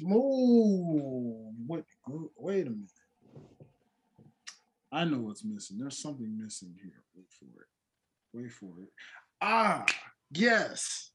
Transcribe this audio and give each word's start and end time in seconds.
smooth. 0.00 1.54
Wait, 1.66 1.84
wait 2.36 2.66
a 2.66 2.70
minute. 2.70 2.90
I 4.92 5.04
know 5.04 5.18
what's 5.18 5.44
missing. 5.44 5.78
There's 5.78 5.98
something 5.98 6.36
missing 6.42 6.74
here. 6.82 7.04
Wait 7.14 7.26
for 7.38 7.62
it. 7.62 7.68
Wait 8.32 8.52
for 8.52 8.82
it. 8.82 8.88
Ah, 9.40 9.84
yes. 10.32 11.10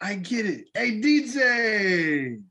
I 0.00 0.14
get 0.14 0.46
it. 0.46 0.68
Hey, 0.74 1.00
DJ. 1.00 2.42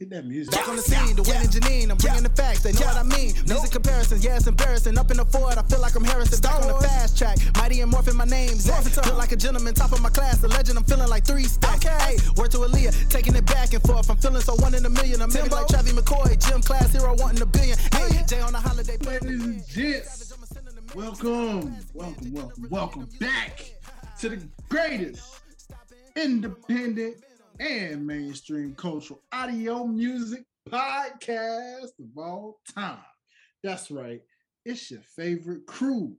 Hit 0.00 0.08
that 0.08 0.24
music. 0.24 0.54
Back 0.54 0.66
on 0.66 0.76
the 0.76 0.82
scene, 0.82 1.14
the 1.14 1.20
winning 1.28 1.52
Janine. 1.52 1.90
I'm 1.90 1.98
bringing 1.98 2.22
the 2.22 2.30
facts, 2.30 2.62
they 2.62 2.72
know 2.72 2.88
what 2.88 2.96
I 2.96 3.02
mean. 3.02 3.34
Music 3.44 3.70
comparisons, 3.70 4.24
yeah, 4.24 4.36
it's 4.36 4.46
embarrassing. 4.46 4.96
Up 4.96 5.10
in 5.10 5.18
the 5.18 5.26
Ford, 5.26 5.58
I 5.58 5.62
feel 5.64 5.78
like 5.78 5.94
I'm 5.94 6.04
Harrison. 6.04 6.40
Back 6.40 6.62
on 6.62 6.68
the 6.68 6.74
fast 6.80 7.18
track, 7.18 7.36
mighty 7.58 7.82
and 7.82 7.92
morphing 7.92 8.14
my 8.14 8.24
name. 8.24 8.56
Zach. 8.56 8.82
Feel 8.82 9.14
like 9.16 9.32
a 9.32 9.36
gentleman, 9.36 9.74
top 9.74 9.92
of 9.92 10.00
my 10.00 10.08
class. 10.08 10.38
The 10.38 10.48
legend, 10.48 10.78
I'm 10.78 10.84
feeling 10.84 11.10
like 11.10 11.26
three 11.26 11.44
stacks. 11.44 11.84
Hey, 11.84 12.16
word 12.34 12.50
to 12.52 12.64
Aaliyah, 12.64 13.10
taking 13.10 13.36
it 13.36 13.44
back 13.44 13.74
and 13.74 13.82
forth. 13.82 14.08
I'm 14.08 14.16
feeling 14.16 14.40
so 14.40 14.54
one 14.54 14.74
in 14.74 14.86
a 14.86 14.88
million. 14.88 15.20
I'm 15.20 15.30
maybe 15.34 15.50
like 15.50 15.68
Travis 15.68 15.92
McCoy, 15.92 16.32
gym 16.48 16.62
class 16.62 16.94
hero, 16.94 17.14
wanting 17.18 17.42
a 17.42 17.46
billion. 17.46 17.76
Hey, 17.92 18.24
Jay 18.26 18.40
on 18.40 18.54
the 18.54 18.58
holiday. 18.58 18.96
Ladies 19.04 19.44
and 19.44 19.68
gents, 19.68 20.32
welcome, 20.94 21.76
welcome, 21.92 22.32
welcome, 22.32 22.66
welcome 22.70 23.08
back 23.20 23.70
to 24.20 24.30
the 24.30 24.48
greatest 24.70 25.42
independent 26.16 27.16
and 27.60 28.06
mainstream 28.06 28.74
cultural 28.74 29.20
audio 29.32 29.84
music 29.84 30.44
podcast 30.66 31.90
of 32.00 32.16
all 32.16 32.58
time. 32.74 32.96
That's 33.62 33.90
right. 33.90 34.22
It's 34.64 34.90
your 34.90 35.02
favorite 35.14 35.66
crew 35.66 36.16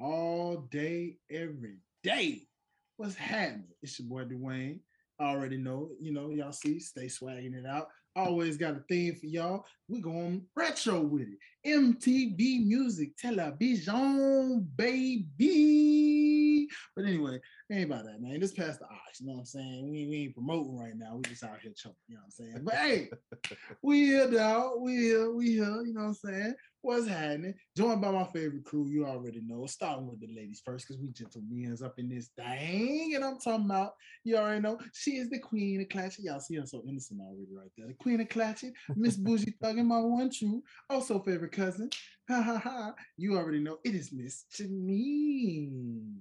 all 0.00 0.66
day, 0.72 1.18
every 1.30 1.76
day. 2.02 2.48
What's 2.96 3.14
happening? 3.14 3.68
It's 3.82 4.00
your 4.00 4.08
boy 4.08 4.24
Dwayne. 4.24 4.80
I 5.20 5.26
already 5.26 5.58
know, 5.58 5.90
you 6.00 6.12
know, 6.12 6.30
y'all 6.30 6.50
see, 6.50 6.80
stay 6.80 7.06
swagging 7.06 7.54
it 7.54 7.66
out. 7.66 7.86
Always 8.16 8.56
got 8.56 8.74
a 8.74 8.82
theme 8.88 9.14
for 9.14 9.26
y'all. 9.26 9.64
We 9.88 10.00
going 10.00 10.42
retro 10.56 11.00
with 11.00 11.28
it. 11.28 11.38
MTV 11.64 12.66
music, 12.66 13.16
television, 13.16 14.68
baby. 14.74 16.68
But 16.96 17.04
anyway, 17.04 17.38
ain't 17.70 17.90
about 17.90 18.04
that, 18.04 18.20
man. 18.20 18.40
Just 18.40 18.56
Pass 18.56 18.78
the 18.78 18.84
Aux, 18.84 18.98
you 19.18 19.26
know 19.26 19.34
what 19.34 19.38
I'm 19.40 19.44
saying? 19.46 19.90
We, 19.90 20.06
we 20.06 20.16
ain't 20.24 20.34
promoting 20.34 20.78
right 20.78 20.96
now. 20.96 21.16
We 21.16 21.22
just 21.22 21.44
out 21.44 21.60
here 21.62 21.72
choking, 21.74 21.96
you 22.08 22.16
know 22.16 22.20
what 22.20 22.26
I'm 22.26 22.30
saying? 22.30 22.60
But 22.64 22.74
hey, 22.74 23.10
we 23.82 24.06
here, 24.06 24.30
dog. 24.30 24.80
We 24.80 24.96
here, 24.96 25.32
we 25.32 25.52
here, 25.52 25.82
you 25.82 25.94
know 25.94 26.02
what 26.02 26.08
I'm 26.08 26.14
saying? 26.14 26.54
What's 26.82 27.08
happening? 27.08 27.54
Joined 27.74 28.02
by 28.02 28.10
my 28.10 28.24
favorite 28.24 28.64
crew, 28.64 28.86
you 28.90 29.06
already 29.06 29.40
know. 29.46 29.64
Starting 29.64 30.06
with 30.06 30.20
the 30.20 30.26
ladies 30.26 30.60
first, 30.62 30.86
because 30.86 31.00
we 31.00 31.08
gentlemen's 31.08 31.80
up 31.80 31.98
in 31.98 32.10
this 32.10 32.28
thing. 32.36 33.14
And 33.14 33.24
I'm 33.24 33.38
talking 33.38 33.64
about, 33.64 33.92
you 34.22 34.36
already 34.36 34.60
know, 34.60 34.78
she 34.92 35.12
is 35.12 35.30
the 35.30 35.38
queen 35.38 35.80
of 35.80 35.88
clatchet. 35.88 36.24
Y'all 36.24 36.40
see 36.40 36.56
her 36.56 36.66
so 36.66 36.82
innocent 36.86 37.22
already 37.22 37.46
right 37.56 37.70
there. 37.78 37.86
The 37.86 37.94
queen 37.94 38.20
of 38.20 38.28
clatchet, 38.28 38.74
Miss 38.96 39.16
Bougie 39.24 39.54
Thuggin, 39.62 39.86
my 39.86 40.00
one 40.00 40.30
true, 40.30 40.62
also 40.90 41.20
favorite 41.20 41.52
cousin. 41.52 41.88
Ha 42.28 42.42
ha 42.42 42.58
ha. 42.58 42.92
You 43.16 43.38
already 43.38 43.60
know 43.60 43.78
it 43.82 43.94
is 43.94 44.12
Miss 44.12 44.44
Janine. 44.54 46.16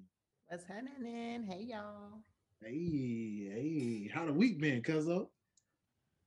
What's 0.53 0.67
happening? 0.67 1.47
Hey 1.49 1.65
y'all. 1.67 2.19
Hey, 2.61 3.49
hey, 3.51 4.07
how 4.13 4.23
the 4.27 4.31
week 4.31 4.61
been, 4.61 4.83
cuzzo? 4.83 5.29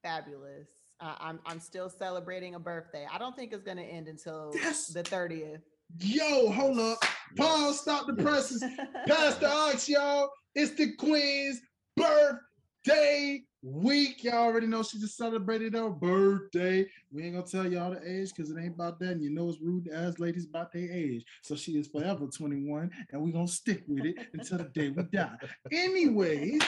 Fabulous. 0.03 0.67
Uh, 0.99 1.15
I'm 1.21 1.39
I'm 1.47 1.61
still 1.61 1.89
celebrating 1.89 2.57
a 2.57 2.59
birthday. 2.59 3.07
I 3.09 3.19
don't 3.19 3.37
think 3.37 3.53
it's 3.53 3.63
gonna 3.63 3.83
end 3.83 4.09
until 4.09 4.51
Yes. 4.53 4.89
the 4.89 5.05
30th. 5.05 5.61
Yo, 6.01 6.51
hold 6.51 6.81
up. 6.81 6.99
Pause, 7.37 7.81
stop 7.81 8.09
the 8.09 8.15
presses. 8.15 8.65
Pass 9.07 9.37
the 9.37 9.49
Aux, 9.49 9.79
y'all. 9.87 10.29
It's 10.57 10.75
the 10.75 10.97
queen's 10.97 11.61
birthday 11.97 13.45
week. 13.67 14.23
Y'all 14.23 14.35
already 14.35 14.67
know 14.67 14.83
she 14.83 14.99
just 14.99 15.17
celebrated 15.17 15.75
her 15.75 15.91
birthday. 15.91 16.87
We 17.13 17.25
ain't 17.25 17.35
gonna 17.35 17.47
tell 17.47 17.71
y'all 17.71 17.91
the 17.91 18.01
age 18.09 18.31
because 18.35 18.51
it 18.51 18.59
ain't 18.59 18.75
about 18.75 18.99
that. 19.01 19.13
And 19.13 19.23
you 19.23 19.31
know 19.31 19.49
it's 19.49 19.61
rude 19.61 19.87
to 19.87 19.97
ask 19.97 20.21
ladies 20.21 20.47
about 20.47 20.73
their 20.73 20.91
age. 20.91 21.25
So 21.43 21.57
she 21.57 21.73
is 21.73 21.89
forever 21.89 22.27
21, 22.27 22.91
and 23.11 23.23
we 23.23 23.33
gonna 23.33 23.49
stick 23.49 23.83
with 23.89 24.05
it 24.05 24.17
until 24.33 24.59
the 24.59 24.65
day 24.65 24.91
we 24.91 25.03
die. 25.05 25.37
Anyways, 25.73 26.63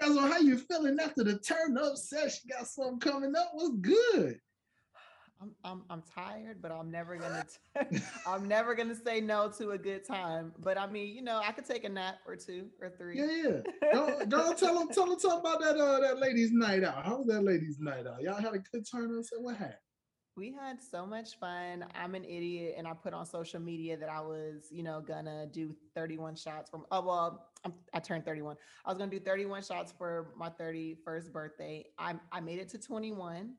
guys, 0.00 0.18
how 0.18 0.38
you 0.38 0.58
feeling 0.58 0.98
after 1.00 1.22
the 1.22 1.38
turn 1.38 1.78
up 1.78 1.96
session? 1.96 2.50
Got 2.50 2.66
something 2.66 3.00
coming 3.00 3.34
up? 3.36 3.50
What's 3.54 3.76
good? 3.80 4.40
I'm, 5.40 5.54
I'm 5.64 5.82
I'm 5.88 6.02
tired, 6.14 6.60
but 6.60 6.72
I'm 6.72 6.90
never 6.90 7.16
gonna 7.16 7.44
t- 7.44 8.00
I'm 8.26 8.48
never 8.48 8.74
gonna 8.74 8.94
say 8.94 9.20
no 9.20 9.48
to 9.58 9.70
a 9.70 9.78
good 9.78 10.04
time. 10.04 10.52
But 10.58 10.78
I 10.78 10.86
mean, 10.86 11.14
you 11.14 11.22
know, 11.22 11.40
I 11.44 11.52
could 11.52 11.64
take 11.64 11.84
a 11.84 11.88
nap 11.88 12.16
or 12.26 12.34
two 12.34 12.66
or 12.80 12.90
three. 12.90 13.18
Yeah, 13.18 13.50
yeah. 13.50 13.92
Go, 13.92 14.26
go 14.26 14.52
tell 14.54 14.78
them, 14.78 14.88
tell 14.88 15.06
them, 15.06 15.18
talk 15.18 15.40
about 15.40 15.60
that 15.60 15.76
uh 15.76 16.00
that 16.00 16.18
ladies' 16.18 16.50
night 16.52 16.82
out. 16.82 17.04
How 17.04 17.18
was 17.18 17.26
that 17.28 17.42
ladies' 17.42 17.78
night 17.78 18.06
out? 18.06 18.20
Y'all 18.20 18.34
had 18.34 18.54
a 18.54 18.58
good 18.58 18.84
turn 18.90 19.16
up. 19.16 19.24
What 19.38 19.56
happened? 19.56 19.76
We 20.36 20.52
had 20.52 20.80
so 20.80 21.04
much 21.04 21.36
fun. 21.40 21.84
I'm 21.96 22.14
an 22.14 22.24
idiot, 22.24 22.74
and 22.78 22.86
I 22.86 22.92
put 22.92 23.12
on 23.12 23.26
social 23.26 23.58
media 23.58 23.96
that 23.96 24.08
I 24.08 24.20
was, 24.20 24.68
you 24.70 24.84
know, 24.84 25.00
gonna 25.00 25.46
do 25.46 25.74
31 25.96 26.36
shots 26.36 26.70
from. 26.70 26.84
Oh 26.92 27.00
well, 27.00 27.48
I'm, 27.64 27.74
I 27.92 27.98
turned 27.98 28.24
31. 28.24 28.56
I 28.84 28.90
was 28.90 28.98
gonna 28.98 29.10
do 29.10 29.18
31 29.18 29.62
shots 29.62 29.92
for 29.96 30.32
my 30.36 30.48
31st 30.48 31.32
birthday. 31.32 31.86
I 31.98 32.14
I 32.30 32.40
made 32.40 32.58
it 32.60 32.68
to 32.70 32.78
21, 32.78 33.54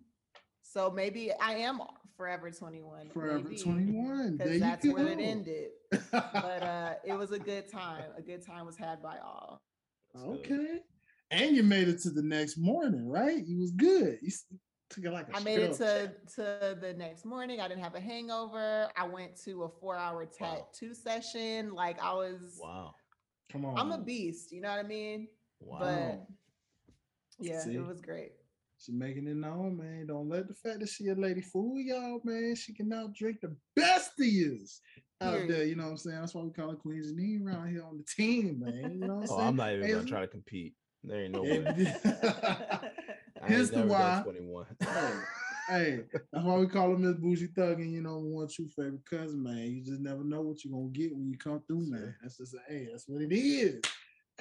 so 0.71 0.91
maybe 0.91 1.31
I 1.41 1.53
am 1.55 1.79
forever 2.17 2.51
21. 2.51 3.09
Forever 3.09 3.43
maybe, 3.43 3.57
21. 3.61 4.37
There 4.37 4.47
Because 4.47 4.53
you 4.53 4.59
that's 4.59 4.87
where 4.87 5.07
it 5.07 5.19
ended. 5.19 5.69
But 6.11 6.63
uh, 6.63 6.93
it 7.05 7.13
was 7.13 7.31
a 7.31 7.39
good 7.39 7.67
time. 7.71 8.03
A 8.17 8.21
good 8.21 8.45
time 8.45 8.65
was 8.65 8.77
had 8.77 9.01
by 9.01 9.17
all. 9.23 9.61
okay. 10.15 10.79
And 11.31 11.55
you 11.55 11.63
made 11.63 11.87
it 11.87 11.99
to 12.01 12.09
the 12.09 12.23
next 12.23 12.57
morning, 12.57 13.07
right? 13.07 13.45
You 13.45 13.59
was 13.59 13.71
good. 13.71 14.17
You 14.21 14.31
took 14.89 15.03
it 15.05 15.11
like 15.11 15.27
a 15.31 15.37
I 15.37 15.39
made 15.41 15.59
it 15.59 15.73
to 15.77 16.11
to 16.35 16.77
the 16.81 16.93
next 16.97 17.23
morning. 17.25 17.61
I 17.61 17.67
didn't 17.67 17.83
have 17.83 17.93
a 17.95 17.99
hangover. 17.99 18.89
I 18.97 19.07
went 19.07 19.39
to 19.43 19.63
a 19.63 19.69
four 19.69 19.95
hour 19.95 20.25
Wow. 20.39 20.57
tattoo 20.73 20.93
session. 20.95 21.73
Like 21.75 22.01
I 22.01 22.13
was, 22.13 22.57
Wow. 22.59 22.95
Come 23.51 23.65
on. 23.65 23.77
I'm 23.77 23.91
a 23.91 24.03
beast. 24.03 24.51
You 24.51 24.61
know 24.61 24.69
what 24.69 24.79
I 24.79 24.87
mean? 24.87 25.27
Wow. 25.59 25.77
But 25.79 26.25
yeah, 27.39 27.59
See? 27.59 27.75
it 27.75 27.85
was 27.85 28.01
great. 28.01 28.31
She 28.79 28.93
making 28.93 29.27
it 29.27 29.35
known, 29.35 29.77
man. 29.77 30.07
Don't 30.07 30.29
let 30.29 30.47
the 30.47 30.53
fact 30.53 30.79
that 30.79 30.87
she 30.89 31.09
a 31.09 31.15
lady 31.15 31.41
fool 31.41 31.79
y'all, 31.79 32.21
man. 32.23 32.55
She 32.55 32.73
can 32.73 32.87
now 32.87 33.09
drink 33.13 33.41
the 33.41 33.53
best 33.75 34.11
of 34.19 34.25
yous 34.25 34.79
out 35.21 35.47
there. 35.49 35.65
You 35.65 35.75
know 35.75 35.83
what 35.83 35.89
I'm 35.91 35.97
saying? 35.97 36.19
That's 36.19 36.33
why 36.33 36.43
we 36.43 36.51
call 36.51 36.69
her 36.69 36.75
Queen 36.77 37.03
Janine 37.03 37.45
around 37.45 37.69
here 37.71 37.83
on 37.83 37.97
the 37.97 38.05
team, 38.05 38.61
man. 38.61 38.93
You 38.93 38.99
know 39.05 39.15
what 39.15 39.23
I'm 39.23 39.29
oh, 39.31 39.37
saying? 39.37 39.47
I'm 39.49 39.55
not 39.57 39.73
even 39.73 39.85
Hey, 39.85 39.91
gonna 39.93 40.05
try 40.05 40.21
to 40.21 40.27
compete. 40.27 40.75
There 41.03 41.23
ain't 41.23 41.33
no 41.33 41.41
way. 41.41 41.65
I 43.41 43.47
Here's 43.47 43.67
ain't 43.67 43.71
the 43.71 43.77
never 43.79 43.89
why. 43.89 43.99
done 43.99 44.23
21. 44.23 44.65
hey, 44.79 45.13
hey, 45.69 45.99
that's 46.31 46.45
why 46.45 46.57
we 46.57 46.67
call 46.67 46.91
her 46.91 46.97
Miss 46.97 47.15
Bougie 47.17 47.47
Thug, 47.47 47.79
and 47.81 47.91
you 47.93 48.01
know, 48.01 48.17
one 48.19 48.47
true 48.47 48.67
favorite 48.75 49.05
cousin, 49.09 49.43
man. 49.43 49.57
You 49.57 49.83
just 49.83 50.01
never 50.01 50.23
know 50.23 50.41
what 50.41 50.63
you're 50.63 50.73
gonna 50.73 50.89
get 50.91 51.13
when 51.13 51.29
you 51.29 51.37
come 51.37 51.61
through, 51.67 51.89
man. 51.89 52.15
That's 52.21 52.37
just 52.37 52.53
a, 52.53 52.59
hey, 52.69 52.87
that's 52.91 53.07
what 53.07 53.21
it 53.21 53.33
is. 53.35 53.81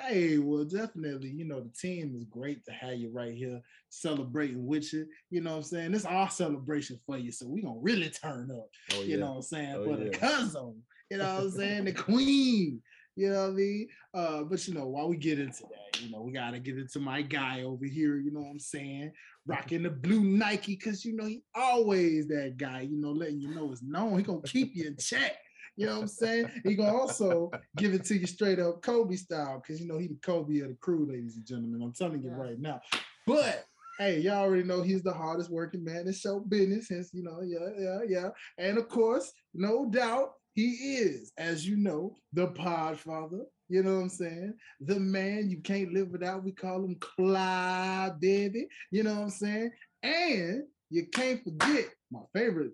Hey, 0.07 0.39
well, 0.39 0.65
definitely, 0.65 1.31
you 1.31 1.45
know, 1.45 1.61
the 1.61 1.71
team 1.71 2.15
is 2.15 2.25
great 2.25 2.65
to 2.67 2.73
have 2.73 2.95
you 2.95 3.11
right 3.11 3.35
here 3.35 3.61
celebrating 3.89 4.67
with 4.67 4.93
you. 4.93 5.07
You 5.31 5.41
know 5.41 5.51
what 5.51 5.57
I'm 5.57 5.63
saying? 5.65 5.93
This 5.93 6.05
our 6.05 6.31
celebration 6.31 7.01
for 7.05 7.19
you, 7.19 7.33
so 7.33 7.49
we 7.49 7.63
gonna 7.63 7.81
really 7.81 8.11
turn 8.11 8.51
up. 8.51 8.69
Oh, 8.95 9.03
You 9.03 9.17
yeah. 9.17 9.17
know 9.17 9.31
what 9.31 9.37
I'm 9.37 9.43
saying? 9.43 9.77
Oh, 9.81 9.85
for 9.85 9.97
the 9.97 10.11
cousin, 10.11 10.83
you 11.11 11.19
know 11.19 11.25
what 11.25 11.45
I'm 11.45 11.51
saying? 11.51 11.85
The 11.87 11.93
queen. 12.05 12.81
You 13.17 13.31
know 13.31 13.43
what 13.43 13.51
I 13.51 13.55
mean? 13.55 13.89
Uh, 14.15 14.43
but 14.45 14.69
you 14.69 14.75
know, 14.75 14.87
while 14.87 15.09
we 15.09 15.17
get 15.17 15.41
into 15.41 15.63
that, 15.63 16.01
you 16.01 16.09
know, 16.13 16.23
we 16.23 16.31
gotta 16.31 16.61
get 16.61 16.79
into 16.79 17.01
my 17.01 17.21
guy 17.21 17.63
over 17.63 17.85
here, 17.85 18.19
you 18.19 18.31
know 18.31 18.43
what 18.43 18.51
I'm 18.51 18.61
saying? 18.61 19.11
Rocking 19.45 19.83
the 19.83 19.91
blue 19.91 20.23
Nike, 20.23 20.77
cause 20.77 21.05
you 21.05 21.17
know 21.17 21.27
he 21.27 21.43
always 21.57 22.29
that 22.29 22.55
guy, 22.57 22.83
you 22.83 23.01
know, 23.01 23.11
letting 23.11 23.41
you 23.41 23.53
know 23.53 23.73
it's 23.73 23.83
known. 23.83 24.19
He 24.19 24.23
gonna 24.23 24.43
keep 24.43 24.77
you 24.77 24.87
in 24.87 24.97
check. 24.97 25.37
You 25.79 25.87
know 25.87 25.95
what 25.95 26.03
I'm 26.03 26.09
saying? 26.09 26.51
He 26.65 26.75
gonna 26.75 26.93
also 26.97 27.51
give 27.77 27.95
it 27.95 28.05
to 28.07 28.19
you 28.19 28.27
straight 28.27 28.59
up 28.59 28.83
Kobe 28.83 29.15
style, 29.15 29.63
because 29.63 29.81
you 29.81 29.87
know 29.87 29.97
he 29.97 30.09
the 30.09 30.19
Kobe 30.23 30.59
of 30.59 30.69
the 30.69 30.75
crew, 30.75 31.07
ladies 31.09 31.37
and 31.37 31.47
gentlemen. 31.47 31.81
I'm 31.83 31.93
telling 31.93 32.21
you 32.21 32.31
Yeah. 32.31 32.37
right 32.37 32.59
now. 32.59 32.81
But 33.29 33.65
hey, 33.99 34.19
y'all 34.19 34.39
already 34.39 34.65
know 34.65 34.83
he's 34.83 35.05
the 35.05 35.13
hardest 35.13 35.51
working 35.51 35.85
man 35.85 36.09
in 36.09 36.13
show 36.13 36.41
business. 36.41 36.89
Hence, 36.89 37.11
you 37.13 37.23
know, 37.23 37.43
yeah, 37.43 37.69
yeah, 37.79 38.01
yeah. 38.09 38.29
And 38.59 38.77
of 38.77 38.89
course, 38.89 39.33
no 39.55 39.89
doubt, 39.89 40.33
he 40.55 40.71
is, 40.97 41.31
as 41.39 41.65
you 41.65 41.77
know, 41.77 42.17
the 42.33 42.49
podfather. 42.49 43.45
You 43.69 43.83
know 43.85 43.97
what 43.97 44.03
I'm 44.03 44.09
saying? 44.09 44.55
The 44.81 44.99
man 44.99 45.49
you 45.49 45.61
can't 45.61 45.93
live 45.93 46.09
without. 46.09 46.43
We 46.43 46.53
call 46.53 46.85
him 46.85 46.97
Clyde, 47.01 48.19
baby. 48.19 48.67
You 48.91 49.05
know 49.05 49.15
what 49.15 49.23
I'm 49.23 49.31
saying? 49.31 49.71
And 50.03 50.63
you 50.91 51.07
can't 51.07 51.45
forget 51.45 51.87
my 52.11 52.21
favorite, 52.35 52.73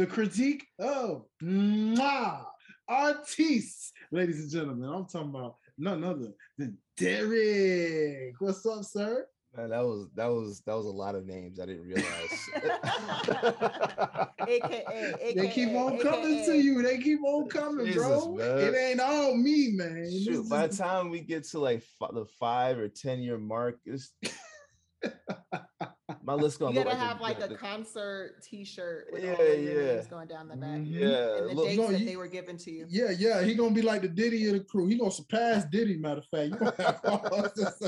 the 0.00 0.06
critique 0.06 0.66
of 0.78 1.26
mwah, 1.42 2.42
artists. 2.88 3.92
Ladies 4.10 4.40
and 4.40 4.50
gentlemen, 4.50 4.88
I'm 4.88 5.04
talking 5.04 5.28
about 5.28 5.56
none 5.76 6.02
other 6.02 6.32
than 6.56 6.78
Derek. 6.96 8.32
What's 8.38 8.64
up, 8.64 8.82
sir? 8.82 9.26
Man, 9.54 9.68
that 9.68 9.84
was 9.84 10.08
that 10.14 10.28
was 10.28 10.62
that 10.62 10.74
was 10.74 10.86
a 10.86 10.90
lot 10.90 11.16
of 11.16 11.26
names 11.26 11.60
I 11.60 11.66
didn't 11.66 11.82
realize. 11.82 12.50
AKA, 14.48 15.34
They 15.36 15.48
keep 15.48 15.68
AKA, 15.68 15.76
on 15.76 15.98
coming 15.98 16.46
to 16.46 16.56
you. 16.56 16.80
They 16.80 16.96
keep 16.96 17.22
on 17.22 17.50
coming, 17.50 17.84
Jesus, 17.84 18.02
bro. 18.02 18.36
man. 18.36 18.58
It 18.58 18.74
ain't 18.74 19.00
all 19.00 19.36
me, 19.36 19.72
man. 19.72 20.10
Shoot, 20.24 20.48
by 20.48 20.66
the 20.66 20.74
time 20.74 21.10
we 21.10 21.20
get 21.20 21.44
to 21.48 21.58
like 21.58 21.82
fi- 21.98 22.14
the 22.14 22.24
five 22.38 22.78
or 22.78 22.88
ten 22.88 23.18
year 23.20 23.36
mark, 23.36 23.78
it's 23.84 24.14
My 26.30 26.36
list 26.36 26.60
You 26.60 26.66
gonna 26.66 26.76
look 26.78 26.84
gotta 26.84 26.96
like 26.96 27.00
the- 27.00 27.06
have 27.08 27.20
like 27.20 27.38
the- 27.48 27.54
a 27.56 27.58
concert 27.58 28.40
T-shirt 28.40 29.08
with 29.12 29.24
Yeah, 29.24 29.32
all 29.32 29.44
yeah. 29.54 29.74
names 29.94 30.06
going 30.06 30.28
down 30.28 30.46
the 30.46 30.54
back, 30.56 30.78
Mhm. 30.78 30.86
yeah. 30.92 31.38
and 31.38 31.50
the 31.50 31.54
look- 31.54 31.66
dates 31.66 31.76
No, 31.80 31.88
that 31.90 31.98
you- 31.98 32.06
they 32.06 32.16
were 32.16 32.28
given 32.28 32.56
to 32.58 32.70
you. 32.70 32.86
Yeah, 32.88 33.10
yeah, 33.10 33.42
he 33.42 33.56
gonna 33.56 33.74
be 33.74 33.82
like 33.82 34.02
the 34.02 34.08
Diddy 34.08 34.46
of 34.46 34.52
the 34.52 34.60
crew. 34.60 34.86
He 34.86 34.96
gonna 34.96 35.10
surpass 35.10 35.64
Diddy. 35.64 35.96
Matter 35.96 36.20
of 36.20 36.26
fact, 36.26 36.50
You 36.52 36.56
gonna 36.56 36.74
have 36.78 37.00
all 37.04 37.42
this- 37.56 37.82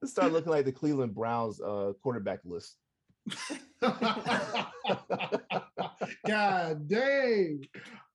Let's 0.00 0.12
start 0.12 0.32
looking 0.32 0.50
like 0.50 0.64
the 0.64 0.72
Cleveland 0.72 1.14
Browns 1.14 1.60
uh, 1.60 1.92
quarterback 2.02 2.40
list. 2.46 2.78
God 6.26 6.88
dang! 6.88 7.66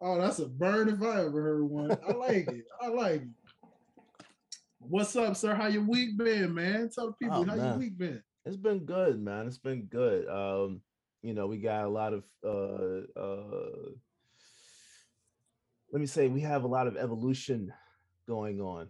Oh, 0.02 0.18
that's 0.20 0.40
a 0.40 0.48
burn 0.48 0.90
if 0.90 1.02
I 1.04 1.26
ever 1.26 1.42
heard 1.44 1.64
one. 1.64 1.92
I 1.92 2.12
like 2.14 2.48
it. 2.48 2.66
I 2.82 2.88
like 2.88 3.22
it. 3.22 3.28
What's 4.80 5.16
up, 5.16 5.36
sir? 5.36 5.54
How 5.54 5.68
your 5.68 5.84
week 5.84 6.18
been, 6.18 6.56
man? 6.56 6.90
Tell 6.90 7.08
the 7.08 7.14
people 7.14 7.38
Oh, 7.42 7.44
how 7.44 7.54
your 7.56 7.78
week 7.78 7.96
been. 7.98 8.24
It's 8.46 8.58
been 8.58 8.86
good, 8.86 9.20
man. 9.22 9.48
It's 9.48 9.58
been 9.58 9.84
good. 9.84 10.28
Um, 10.28 10.82
you 11.22 11.34
know, 11.34 11.48
we 11.48 11.58
got 11.58 11.86
a 11.86 11.90
lot 11.90 12.14
of 12.14 12.24
uh 12.44 13.20
uh 13.20 13.90
let 15.92 16.00
me 16.00 16.06
say 16.08 16.28
we 16.28 16.42
have 16.42 16.64
a 16.64 16.68
lot 16.68 16.88
of 16.88 16.98
evolution 16.98 17.74
going 18.28 18.62
on. 18.62 18.88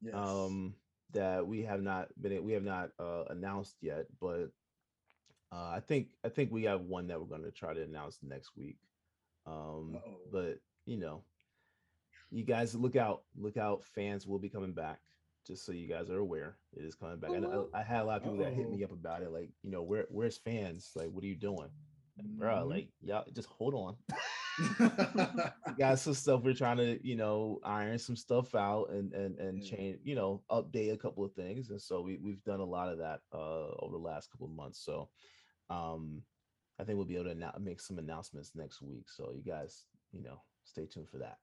Yes. 0.00 0.14
um 0.14 0.74
that 1.12 1.46
we 1.46 1.62
have 1.62 1.82
not 1.82 2.08
been 2.20 2.44
we 2.44 2.52
have 2.52 2.62
not 2.62 2.90
uh 3.00 3.24
announced 3.30 3.74
yet 3.80 4.06
but 4.20 4.50
uh 5.50 5.70
i 5.74 5.80
think 5.80 6.08
i 6.24 6.28
think 6.28 6.52
we 6.52 6.62
have 6.64 6.82
one 6.82 7.08
that 7.08 7.18
we're 7.18 7.26
going 7.26 7.42
to 7.42 7.50
try 7.50 7.74
to 7.74 7.82
announce 7.82 8.18
next 8.22 8.50
week 8.56 8.76
um 9.46 9.96
Uh-oh. 9.96 10.18
but 10.30 10.58
you 10.86 10.98
know 10.98 11.24
you 12.30 12.44
guys 12.44 12.76
look 12.76 12.94
out 12.94 13.22
look 13.36 13.56
out 13.56 13.82
fans 13.94 14.24
will 14.24 14.38
be 14.38 14.48
coming 14.48 14.72
back 14.72 15.00
just 15.48 15.64
so 15.66 15.72
you 15.72 15.88
guys 15.88 16.10
are 16.10 16.18
aware 16.18 16.58
it 16.76 16.84
is 16.84 16.94
coming 16.94 17.18
back. 17.18 17.32
And 17.34 17.44
Woo-woo. 17.46 17.70
I, 17.74 17.80
I 17.80 17.82
had 17.82 18.02
a 18.02 18.04
lot 18.04 18.18
of 18.18 18.22
people 18.22 18.38
that 18.38 18.52
hit 18.52 18.70
me 18.70 18.84
up 18.84 18.92
about 18.92 19.22
it 19.22 19.32
like 19.32 19.50
you 19.64 19.70
know 19.70 19.82
where 19.82 20.06
where's 20.10 20.38
fans? 20.38 20.92
Like 20.94 21.10
what 21.10 21.24
are 21.24 21.28
you 21.28 21.36
doing? 21.36 21.70
Bro 22.38 22.66
Mhm. 22.66 22.70
like 22.70 22.88
y'all 23.02 23.24
just 23.34 23.48
hold 23.48 23.74
on. 23.74 23.96
Got 25.78 25.98
some 26.00 26.14
stuff 26.14 26.42
we're 26.42 26.54
trying 26.54 26.78
to 26.78 26.98
you 27.06 27.16
know 27.16 27.60
iron 27.64 27.98
some 27.98 28.16
stuff 28.16 28.54
out 28.54 28.90
and 28.90 29.12
and 29.12 29.38
and 29.38 29.62
Yeah. 29.62 29.76
change 29.76 29.98
you 30.04 30.14
know 30.14 30.42
update 30.50 30.92
a 30.92 30.96
couple 30.96 31.24
of 31.24 31.32
things 31.34 31.70
and 31.70 31.80
so 31.80 32.00
we, 32.02 32.18
we've 32.18 32.42
done 32.44 32.60
a 32.60 32.64
lot 32.64 32.88
of 32.88 32.98
that 32.98 33.20
uh 33.32 33.68
over 33.80 33.92
the 33.92 33.98
last 34.02 34.30
couple 34.32 34.46
of 34.46 34.52
months 34.52 34.80
so 34.84 35.08
um 35.70 36.22
i 36.80 36.84
think 36.84 36.96
we'll 36.96 37.06
be 37.06 37.16
able 37.16 37.32
to 37.32 37.60
make 37.60 37.80
some 37.80 37.98
announcements 37.98 38.52
next 38.56 38.82
week 38.82 39.08
so 39.08 39.32
you 39.32 39.42
guys 39.44 39.84
you 40.12 40.22
know 40.22 40.42
stay 40.64 40.86
tuned 40.86 41.08
for 41.08 41.18
that. 41.18 41.38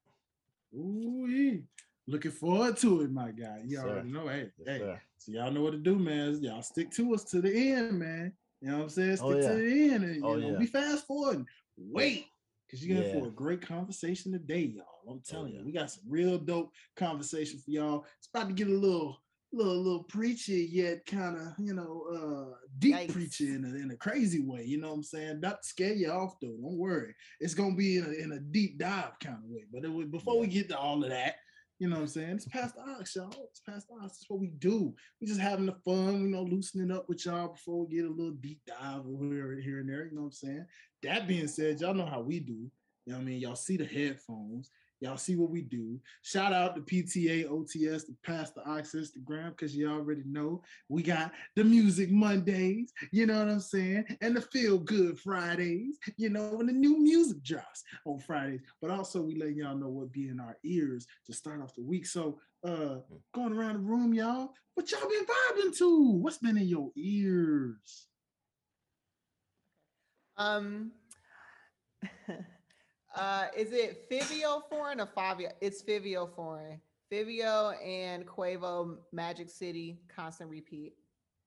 Ooh, 0.76 1.64
looking 2.08 2.32
forward 2.32 2.78
to 2.78 3.02
it, 3.02 3.12
my 3.12 3.32
guy. 3.32 3.62
You 3.66 3.78
Yes, 3.78 3.82
sir. 3.82 3.90
already 3.90 4.10
know. 4.12 4.28
Hey, 4.28 4.50
yes, 4.60 4.68
hey. 4.68 4.80
sir. 4.80 5.02
So 5.18 5.32
y'all 5.32 5.52
know 5.52 5.62
what 5.62 5.72
to 5.72 5.78
do, 5.78 5.98
man. 5.98 6.42
Y'all 6.42 6.62
stick 6.62 6.92
to 6.92 7.14
us 7.16 7.24
to 7.26 7.42
the 7.42 7.72
end, 7.72 8.00
man. 8.00 8.34
You 8.62 8.70
know 8.70 8.78
what 8.78 8.84
I'm 8.84 8.90
saying? 8.90 9.18
Stick 9.18 9.26
Oh, 9.28 9.36
yeah. 9.38 9.50
to 9.50 9.56
the 9.56 9.90
end, 9.94 10.04
and 10.04 10.16
you 10.16 10.26
Oh, 10.26 10.36
know, 10.36 10.52
yeah. 10.52 10.58
be 10.60 10.66
fast 10.68 11.08
forward. 11.08 11.46
Wait, 11.78 12.26
because 12.66 12.86
you're 12.86 12.96
gonna 12.98 13.08
Yeah. 13.10 13.16
Oh, 13.16 13.22
for 13.22 13.28
a 13.28 13.32
great 13.32 13.62
conversation 13.62 14.32
today, 14.32 14.62
y'all. 14.76 14.86
I'm 15.10 15.22
telling 15.22 15.54
yeah. 15.54 15.60
you, 15.60 15.66
we 15.66 15.72
got 15.72 15.92
some 15.92 16.04
real 16.08 16.38
dope 16.38 16.72
conversation 16.96 17.60
for 17.60 17.72
y'all. 17.72 18.06
It's 18.18 18.28
about 18.34 18.48
to 18.48 18.54
get 18.54 18.68
a 18.68 18.72
little, 18.72 19.22
little, 19.52 19.78
little 19.78 20.04
preachy 20.04 20.68
yet 20.72 21.06
kind 21.06 21.38
of, 21.38 21.54
you 21.60 21.74
know, 21.74 22.06
uh 22.54 22.58
deep 22.80 22.96
Yikes. 22.96 23.12
preachy 23.14 23.50
in 23.50 23.66
a, 23.66 23.70
in 23.70 23.92
a 23.92 23.96
crazy 23.98 24.42
way. 24.42 24.64
You 24.66 24.80
know 24.80 24.90
what 24.90 24.96
I'm 24.96 25.04
saying? 25.04 25.40
Not 25.42 25.62
to 25.64 25.68
scare 25.68 25.94
you 25.94 26.10
off 26.12 26.40
though. 26.40 26.48
Don't 26.60 26.78
worry. 26.78 27.14
It's 27.40 27.54
gonna 27.54 27.76
be 27.76 27.98
in 27.98 28.06
a, 28.06 28.10
in 28.12 28.32
a 28.32 28.40
deep 28.40 28.78
dive 28.80 29.20
kind 29.20 29.38
of 29.38 29.50
way. 29.50 29.66
But 29.72 29.84
it, 29.86 29.92
was- 29.92 30.08
before 30.08 30.40
we 30.40 30.48
get 30.48 30.70
to 30.70 30.78
all 30.78 31.04
of 31.04 31.10
that. 31.10 31.36
You 31.78 31.90
know 31.90 31.96
what 31.96 32.02
I'm 32.04 32.08
saying? 32.08 32.30
It's 32.36 32.48
Pass 32.48 32.72
Aux, 32.78 33.04
y'all. 33.16 33.50
It's 33.50 33.60
Pass 33.60 33.86
Aux. 33.92 34.00
That's 34.02 34.26
what 34.30 34.40
we 34.40 34.48
do. 34.48 34.94
We 35.20 35.28
just 35.28 35.42
having 35.42 35.66
the 35.66 35.76
fun, 35.84 36.22
you 36.22 36.30
know, 36.30 36.44
loosening 36.44 36.90
up 36.90 37.10
with 37.10 37.26
y'all 37.26 37.50
before 37.50 37.86
we 37.86 37.96
get 37.96 38.06
a 38.06 38.10
little 38.10 38.32
deep 38.32 38.62
dive 38.66 39.04
here, 39.06 39.60
here 39.60 39.80
and 39.80 39.90
there. 39.90 40.06
You 40.06 40.16
know 40.16 40.22
what 40.22 40.28
I'm 40.28 40.32
saying? 40.32 40.66
That 41.04 41.28
being 41.28 41.48
said, 41.48 41.82
y'all 41.82 41.94
know 41.94 42.06
how 42.06 42.22
we 42.22 42.40
do. 42.40 42.72
You 43.06 43.12
know 43.12 43.16
what 43.16 43.24
I 43.24 43.26
mean? 43.26 43.40
Y'all 43.40 43.56
see 43.56 43.76
the 43.76 43.86
headphones. 43.86 44.72
Y'all 45.02 45.18
see 45.18 45.36
what 45.36 45.50
we 45.50 45.62
do. 45.62 46.00
Shout 46.22 46.54
out 46.54 46.76
to 46.76 46.82
PTA 46.82 47.50
OTS, 47.50 48.06
the 48.06 48.16
Pass 48.24 48.52
the 48.52 48.62
Aux 48.62 48.82
Instagram, 48.82 49.50
because 49.50 49.76
you 49.76 49.92
already 49.92 50.24
know 50.26 50.62
we 50.90 51.04
got 51.04 51.32
the 51.56 51.64
Music 51.64 52.10
Mondays, 52.10 52.94
you 53.12 53.26
know 53.26 53.40
what 53.40 53.50
I'm 53.50 53.60
saying? 53.60 54.06
And 54.22 54.36
the 54.36 54.42
Feel 54.42 54.78
Good 54.78 55.20
Fridays, 55.20 55.98
you 56.18 56.30
know, 56.30 56.56
when 56.56 56.68
the 56.68 56.74
new 56.74 56.98
music 56.98 57.44
drops 57.44 57.84
on 58.06 58.20
Fridays. 58.20 58.62
But 58.82 58.92
also 58.92 59.22
we 59.22 59.36
letting 59.36 59.58
y'all 59.58 59.76
know 59.76 59.90
what 59.90 60.12
be 60.12 60.30
in 60.30 60.40
our 60.40 60.58
ears 60.64 61.06
to 61.26 61.34
start 61.34 61.62
off 61.62 61.76
the 61.76 61.84
week. 61.84 62.06
So 62.06 62.40
uh 62.66 62.98
going 63.34 63.54
around 63.54 63.74
the 63.74 63.80
room, 63.80 64.14
y'all, 64.14 64.54
what 64.76 64.92
y'all 64.92 65.10
been 65.10 65.26
vibing 65.26 65.78
to? 65.78 66.12
What's 66.12 66.38
been 66.38 66.58
in 66.58 66.68
your 66.68 66.92
ears? 66.96 68.08
Um, 70.38 70.92
uh, 73.16 73.46
is 73.56 73.72
it 73.72 74.10
Fivio 74.10 74.62
Foreign 74.70 75.00
or 75.00 75.08
Fabio? 75.08 75.50
It's 75.62 75.82
Fivio 75.82 76.34
Foreign. 76.36 76.80
Fivio 77.12 77.74
and 77.86 78.26
Quavo, 78.26 78.98
Magic 79.12 79.50
City, 79.50 80.00
constant 80.14 80.50
repeat, 80.50 80.94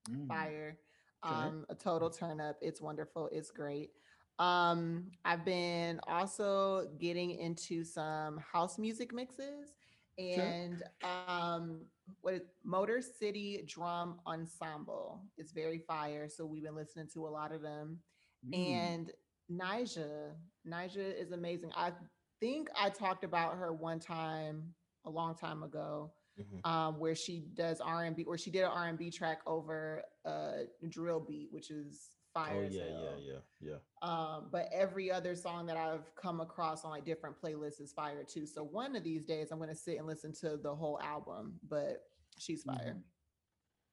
Mm, 0.09 0.27
fire. 0.27 0.77
Okay. 1.25 1.35
Um, 1.35 1.65
a 1.69 1.75
total 1.75 2.09
turn 2.09 2.39
up. 2.39 2.57
It's 2.61 2.81
wonderful. 2.81 3.29
It's 3.31 3.51
great. 3.51 3.91
Um, 4.37 5.11
I've 5.25 5.43
been 5.43 5.99
also 6.07 6.87
getting 6.97 7.31
into 7.31 7.83
some 7.83 8.37
house 8.37 8.77
music 8.77 9.13
mixes 9.13 9.73
and 10.17 10.83
um 11.03 11.81
what 12.21 12.33
is 12.33 12.41
Motor 12.63 13.01
City 13.01 13.63
Drum 13.67 14.19
Ensemble. 14.25 15.21
It's 15.37 15.51
very 15.51 15.79
fire. 15.79 16.29
So 16.29 16.45
we've 16.45 16.63
been 16.63 16.75
listening 16.75 17.07
to 17.13 17.27
a 17.27 17.29
lot 17.29 17.51
of 17.51 17.61
them 17.61 17.99
mm. 18.47 18.57
and 18.57 19.11
Nija, 19.51 20.31
Nija 20.67 21.21
is 21.21 21.31
amazing. 21.31 21.71
I 21.75 21.91
think 22.39 22.69
I 22.75 22.89
talked 22.89 23.23
about 23.23 23.55
her 23.57 23.73
one 23.73 23.99
time 23.99 24.73
a 25.05 25.09
long 25.09 25.35
time 25.35 25.63
ago, 25.63 26.13
Mhm. 26.37 26.65
um, 26.65 26.99
where 26.99 27.15
she 27.15 27.41
does 27.53 27.81
R 27.81 28.03
and 28.05 28.15
B, 28.15 28.23
where 28.23 28.37
she 28.37 28.51
did 28.51 28.63
an 28.63 28.71
R 28.71 28.87
and 28.87 28.97
B 28.97 29.09
track 29.11 29.41
over 29.45 30.03
a 30.25 30.65
drill 30.87 31.19
beat, 31.19 31.51
which 31.51 31.71
is 31.71 32.11
fire. 32.33 32.63
oh 32.63 32.69
yeah 32.69 32.85
yeah 32.85 33.17
yeah 33.17 33.39
yeah 33.59 33.79
Um, 34.07 34.49
but 34.51 34.69
every 34.71 35.11
other 35.11 35.35
song 35.35 35.65
that 35.65 35.77
I've 35.77 36.13
come 36.15 36.39
across 36.41 36.85
on 36.85 36.91
like 36.91 37.03
different 37.03 37.35
playlists 37.41 37.81
is 37.81 37.91
fire 37.91 38.23
too. 38.23 38.45
So 38.45 38.63
one 38.63 38.95
of 38.95 39.03
these 39.03 39.25
days 39.25 39.51
I'm 39.51 39.57
gonna 39.59 39.73
sit 39.75 39.97
and 39.97 40.05
listen 40.05 40.31
to 40.41 40.55
the 40.57 40.73
whole 40.75 40.99
album. 41.01 41.59
But 41.67 42.07
she's 42.37 42.63
fire. 42.63 42.95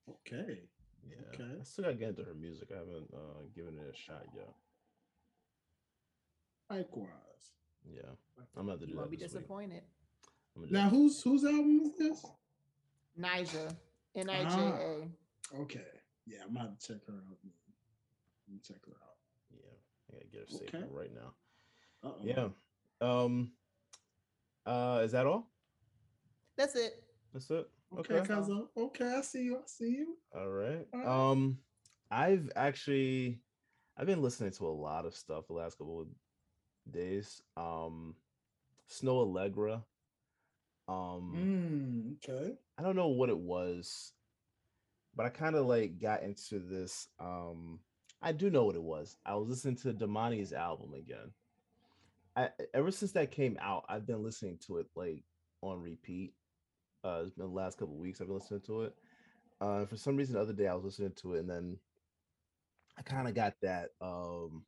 Mhm. 0.09 0.13
Okay. 0.15 0.69
yeah 1.09 1.17
Okay. 1.29 1.59
i 1.61 1.63
still 1.65 1.85
gotta 1.85 1.97
get 1.97 2.09
into 2.11 2.25
her 2.25 2.35
music 2.35 2.71
i 2.73 2.77
haven't 2.77 3.13
uh 3.15 3.43
given 3.55 3.77
it 3.79 3.89
a 3.93 3.95
shot 3.97 4.25
yet 4.35 4.55
Likewise. 6.71 7.09
yeah 7.89 8.01
i'm 8.57 8.69
about 8.69 8.81
to 8.81 8.87
do 8.87 8.91
You 8.91 8.97
that 8.97 9.01
won't 9.01 9.11
be 9.11 9.17
this 9.17 9.33
week. 9.33 9.43
disappointed. 9.43 9.83
I'm 10.57 10.63
gonna 10.63 10.69
do 10.69 10.75
Now 10.75 10.85
that. 10.89 10.97
whose 10.97 11.23
whose 11.23 11.45
album 11.45 11.81
is 11.85 11.99
this? 11.99 12.25
Nija, 13.19 13.75
N 14.15 14.31
I 14.31 14.45
J 14.45 14.57
A. 14.57 15.61
Okay. 15.63 15.81
Yeah, 16.27 16.39
I'm 16.45 16.55
gonna 16.55 16.69
have 16.69 16.79
to 16.79 16.87
check 16.89 17.07
her 17.07 17.13
out. 17.13 17.39
man. 17.45 17.53
I'm 18.49 18.55
gonna 18.55 18.61
check 18.67 18.85
her 18.87 18.93
out. 18.93 19.17
yeah 19.53 19.77
i 20.09 20.13
gotta 20.15 20.27
get 20.27 20.41
her 20.41 20.47
saved 20.59 20.75
Okay. 20.75 20.85
right 20.91 21.13
now 21.15 21.35
Uh-oh. 22.09 22.21
yeah 22.23 22.49
um 23.01 23.53
uh 24.67 25.03
is 25.05 25.13
that 25.13 25.27
all 25.27 25.51
That's 26.57 26.75
it. 26.75 27.03
that's 27.33 27.51
it 27.51 27.69
Okay, 27.99 28.15
okay 28.15 28.35
Kazo. 28.35 28.67
Okay, 28.77 29.15
I 29.17 29.21
see 29.21 29.45
you. 29.45 29.57
I 29.59 29.61
see 29.67 29.91
you. 29.91 30.17
All 30.35 30.49
right. 30.49 30.85
All 30.93 30.99
right. 31.01 31.07
Um, 31.31 31.59
I've 32.11 32.51
actually 32.57 33.39
I've 33.97 34.07
been 34.09 34.21
listening 34.23 34.51
to 34.51 34.67
a 34.67 34.69
lot 34.75 35.07
of 35.07 35.15
stuff 35.15 35.47
the 35.47 35.53
last 35.55 35.79
couple 35.79 36.01
of 36.01 36.09
days. 36.91 37.43
Um, 37.57 38.15
Snoh 38.91 39.27
Aalegra. 39.27 39.83
Um, 40.89 42.19
Mm, 42.25 42.31
okay. 42.31 42.55
I 42.79 42.83
don't 42.83 42.97
know 42.97 43.09
what 43.09 43.29
it 43.29 43.39
was, 43.39 44.13
but 45.17 45.27
I 45.27 45.31
kind 45.31 45.57
of 45.57 45.67
like 45.67 45.99
got 46.01 46.23
into 46.23 46.61
this. 46.61 47.09
Um, 47.19 47.81
I 48.23 48.33
do 48.33 48.51
know 48.51 48.65
what 48.65 48.77
it 48.77 48.83
was. 48.83 49.17
I 49.27 49.35
was 49.35 49.49
listening 49.49 49.77
to 49.77 49.93
Damani's 49.93 50.53
album 50.53 50.95
again. 50.95 51.33
I 52.37 52.51
ever 52.75 52.91
since 52.91 53.13
that 53.13 53.31
came 53.31 53.57
out, 53.61 53.85
I've 53.89 54.07
been 54.07 54.23
listening 54.23 54.59
to 54.67 54.79
it 54.79 54.87
like 54.95 55.23
on 55.63 55.81
repeat. 55.83 56.35
Uh, 57.03 57.23
it's 57.23 57.31
been 57.35 57.47
the 57.47 57.53
last 57.53 57.79
couple 57.79 57.95
weeks 57.97 58.21
I've 58.21 58.27
been 58.29 58.37
listening 58.37 58.61
to 58.63 58.83
it. 58.83 58.95
Uh, 59.61 59.87
for 59.87 59.97
some 59.97 60.17
reason, 60.17 60.35
the 60.35 60.41
other 60.41 60.53
day 60.53 60.67
I 60.67 60.75
was 60.75 60.85
listening 60.85 61.13
to 61.23 61.35
it, 61.35 61.41
and 61.41 61.51
then 61.51 61.79
I 62.99 63.03
kind 63.03 63.27
of 63.27 63.35
got 63.35 63.55
that. 63.63 63.91
Um, 64.01 64.65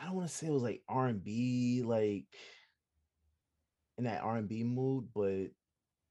I 0.00 0.06
don't 0.06 0.14
want 0.14 0.28
to 0.28 0.34
say 0.34 0.46
it 0.46 0.52
was 0.52 0.62
like 0.62 0.82
R 0.88 1.08
and 1.08 1.22
B, 1.22 1.82
like 1.84 2.24
in 3.98 4.04
that 4.04 4.22
R 4.22 4.36
and 4.38 4.48
B 4.48 4.64
mood, 4.64 5.08
but 5.14 5.48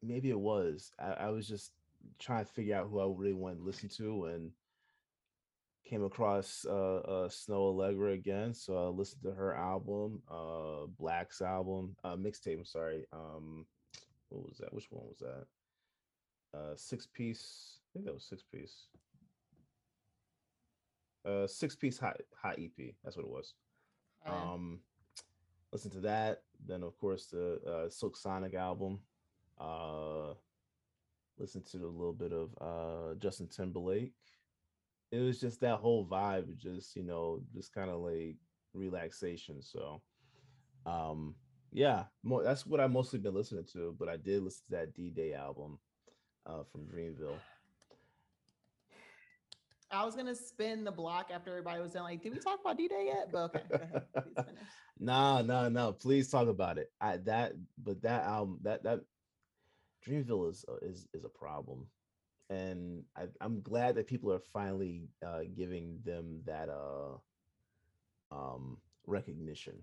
maybe 0.03 0.29
it 0.29 0.39
was. 0.39 0.91
I, 0.99 1.25
I 1.25 1.29
was 1.29 1.47
just 1.47 1.71
trying 2.19 2.45
to 2.45 2.51
figure 2.51 2.75
out 2.75 2.87
who 2.89 2.99
I 2.99 3.05
really 3.05 3.33
wanted 3.33 3.57
to 3.59 3.65
listen 3.65 3.89
to, 3.97 4.25
and 4.25 4.51
came 5.85 6.03
across 6.03 6.65
uh, 6.69 6.97
uh 6.97 7.29
Snoh 7.29 7.73
Aalegra 7.73 8.13
again. 8.13 8.53
So 8.53 8.77
I 8.77 8.89
listened 8.89 9.23
to 9.23 9.31
her 9.31 9.55
album, 9.55 10.21
uh 10.29 10.85
Black's 10.99 11.41
album, 11.41 11.95
uh 12.03 12.15
mixtape. 12.15 12.59
I'm 12.59 12.65
sorry. 12.65 13.05
Um, 13.11 13.65
what 14.29 14.47
was 14.47 14.57
that? 14.59 14.71
Which 14.71 14.87
one 14.91 15.05
was 15.07 15.19
that? 15.19 15.45
Uh, 16.57 16.75
six 16.75 17.07
piece. 17.07 17.79
I 17.79 17.87
think 17.93 18.05
that 18.05 18.13
was 18.13 18.25
six 18.25 18.43
piece. 18.43 18.85
uh 21.25 21.47
six 21.47 21.75
piece 21.75 21.97
hot 21.97 22.17
hot 22.39 22.59
EP. 22.59 22.93
That's 23.03 23.17
what 23.17 23.25
it 23.25 23.31
was. 23.31 23.55
Uh, 24.25 24.31
Um, 24.53 24.79
listen 25.71 25.91
to 25.91 26.01
that. 26.01 26.43
Then 26.65 26.83
of 26.83 26.97
course 26.97 27.27
the 27.27 27.61
uh, 27.65 27.89
Silk 27.89 28.17
Sonic 28.17 28.53
album. 28.53 28.99
Uh, 29.59 30.33
listen 31.37 31.63
to 31.63 31.77
a 31.77 31.87
little 31.87 32.13
bit 32.13 32.33
of 32.33 32.49
uh 32.61 33.15
Justin 33.15 33.47
Timberlake. 33.47 34.13
It 35.11 35.19
was 35.19 35.39
just 35.39 35.61
that 35.61 35.77
whole 35.79 36.05
vibe, 36.05 36.55
just 36.57 36.95
you 36.95 37.03
know, 37.03 37.41
just 37.53 37.73
kind 37.73 37.89
of 37.89 38.01
like 38.01 38.35
relaxation. 38.73 39.61
So, 39.61 40.01
um, 40.85 41.35
yeah, 41.71 42.03
more 42.23 42.43
that's 42.43 42.65
what 42.65 42.79
I 42.79 42.87
mostly 42.87 43.19
been 43.19 43.33
listening 43.33 43.65
to. 43.73 43.95
But 43.97 44.09
I 44.09 44.17
did 44.17 44.43
listen 44.43 44.63
to 44.69 44.71
that 44.77 44.93
D 44.93 45.09
Day 45.09 45.33
album, 45.33 45.79
uh, 46.45 46.63
from 46.71 46.81
Dreamville. 46.85 47.39
I 49.91 50.05
was 50.05 50.15
gonna 50.15 50.35
spin 50.35 50.83
the 50.83 50.91
block 50.91 51.31
after 51.33 51.49
everybody 51.51 51.81
was 51.81 51.93
done. 51.93 52.03
Like, 52.03 52.21
did 52.21 52.33
we 52.33 52.39
talk 52.39 52.59
about 52.61 52.77
D 52.77 52.87
Day 52.87 53.05
yet? 53.07 53.31
But 53.31 53.45
okay, 53.45 53.63
go 53.75 53.83
ahead. 53.83 54.03
Please 54.21 54.39
finish. 54.45 54.67
Nah, 54.99 55.41
nah, 55.41 55.69
no. 55.69 55.93
Please 55.93 56.29
talk 56.29 56.47
about 56.47 56.77
it. 56.77 56.91
I 57.01 57.17
that, 57.17 57.53
but 57.81 58.01
that 58.03 58.23
album, 58.25 58.59
that 58.63 58.83
that 58.83 59.01
Dreamville 60.05 60.49
is 60.49 60.65
a- 60.67 60.85
is 60.85 61.07
is 61.13 61.25
a 61.25 61.29
problem, 61.29 61.87
and 62.49 63.03
I, 63.15 63.27
I'm 63.41 63.61
glad 63.61 63.95
that 63.95 64.07
people 64.07 64.31
are 64.31 64.39
finally 64.39 65.09
uh, 65.25 65.41
giving 65.55 65.99
them 66.03 66.41
that 66.45 66.69
uh 66.69 67.17
um 68.31 68.77
recognition. 69.07 69.75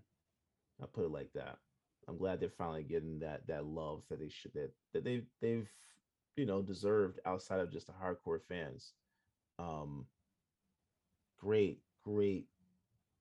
I 0.83 0.87
put 0.87 1.05
it 1.05 1.11
like 1.11 1.33
that. 1.35 1.59
I'm 2.09 2.19
glad 2.19 2.41
they're 2.41 2.49
finally 2.51 2.85
getting 2.85 3.19
that 3.21 3.47
that 3.49 3.67
love 3.67 4.03
that 4.11 4.21
they 4.21 4.29
should 4.29 4.53
that 4.55 4.73
that 4.93 5.05
they 5.05 5.23
they've 5.41 5.71
you 6.37 6.47
know 6.47 6.63
deserved 6.63 7.19
outside 7.27 7.61
of 7.61 7.73
just 7.73 7.87
the 7.89 7.93
hardcore 7.93 8.41
fans. 8.41 8.93
Um, 9.59 10.07
great, 11.39 11.81
great, 12.03 12.47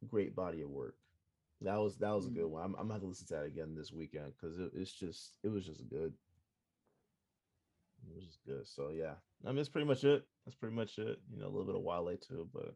great 0.08 0.36
body 0.36 0.62
of 0.62 0.70
work. 0.70 0.96
That 1.62 1.77
was 1.77 1.98
that 1.98 2.13
was 2.13 2.27
a 2.27 2.32
good 2.32 2.48
one. 2.48 2.63
I'm, 2.63 2.75
I'm 2.75 2.84
gonna 2.84 2.94
have 2.96 3.01
to 3.01 3.08
listen 3.08 3.27
to 3.27 3.34
that 3.36 3.46
again 3.46 3.75
this 3.75 3.92
weekend 3.94 4.34
because 4.39 4.60
it, 4.60 4.72
it's 4.75 4.92
just 4.92 5.38
it 5.44 5.50
was 5.50 5.65
just 5.65 5.88
good. 5.89 6.13
It 8.08 8.15
was 8.15 8.25
just 8.25 8.46
good. 8.46 8.68
So 8.68 8.89
yeah, 8.94 9.13
I 9.44 9.48
mean 9.48 9.56
that's 9.58 9.70
pretty 9.70 9.88
much 9.88 10.04
it. 10.04 10.25
That's 10.46 10.56
pretty 10.58 10.75
much 10.75 10.98
it. 11.00 11.20
You 11.32 11.39
know, 11.39 11.48
a 11.48 11.50
little 11.50 11.65
bit 11.65 11.75
of 11.75 11.82
Wale 11.82 12.18
too, 12.18 12.48
but 12.54 12.75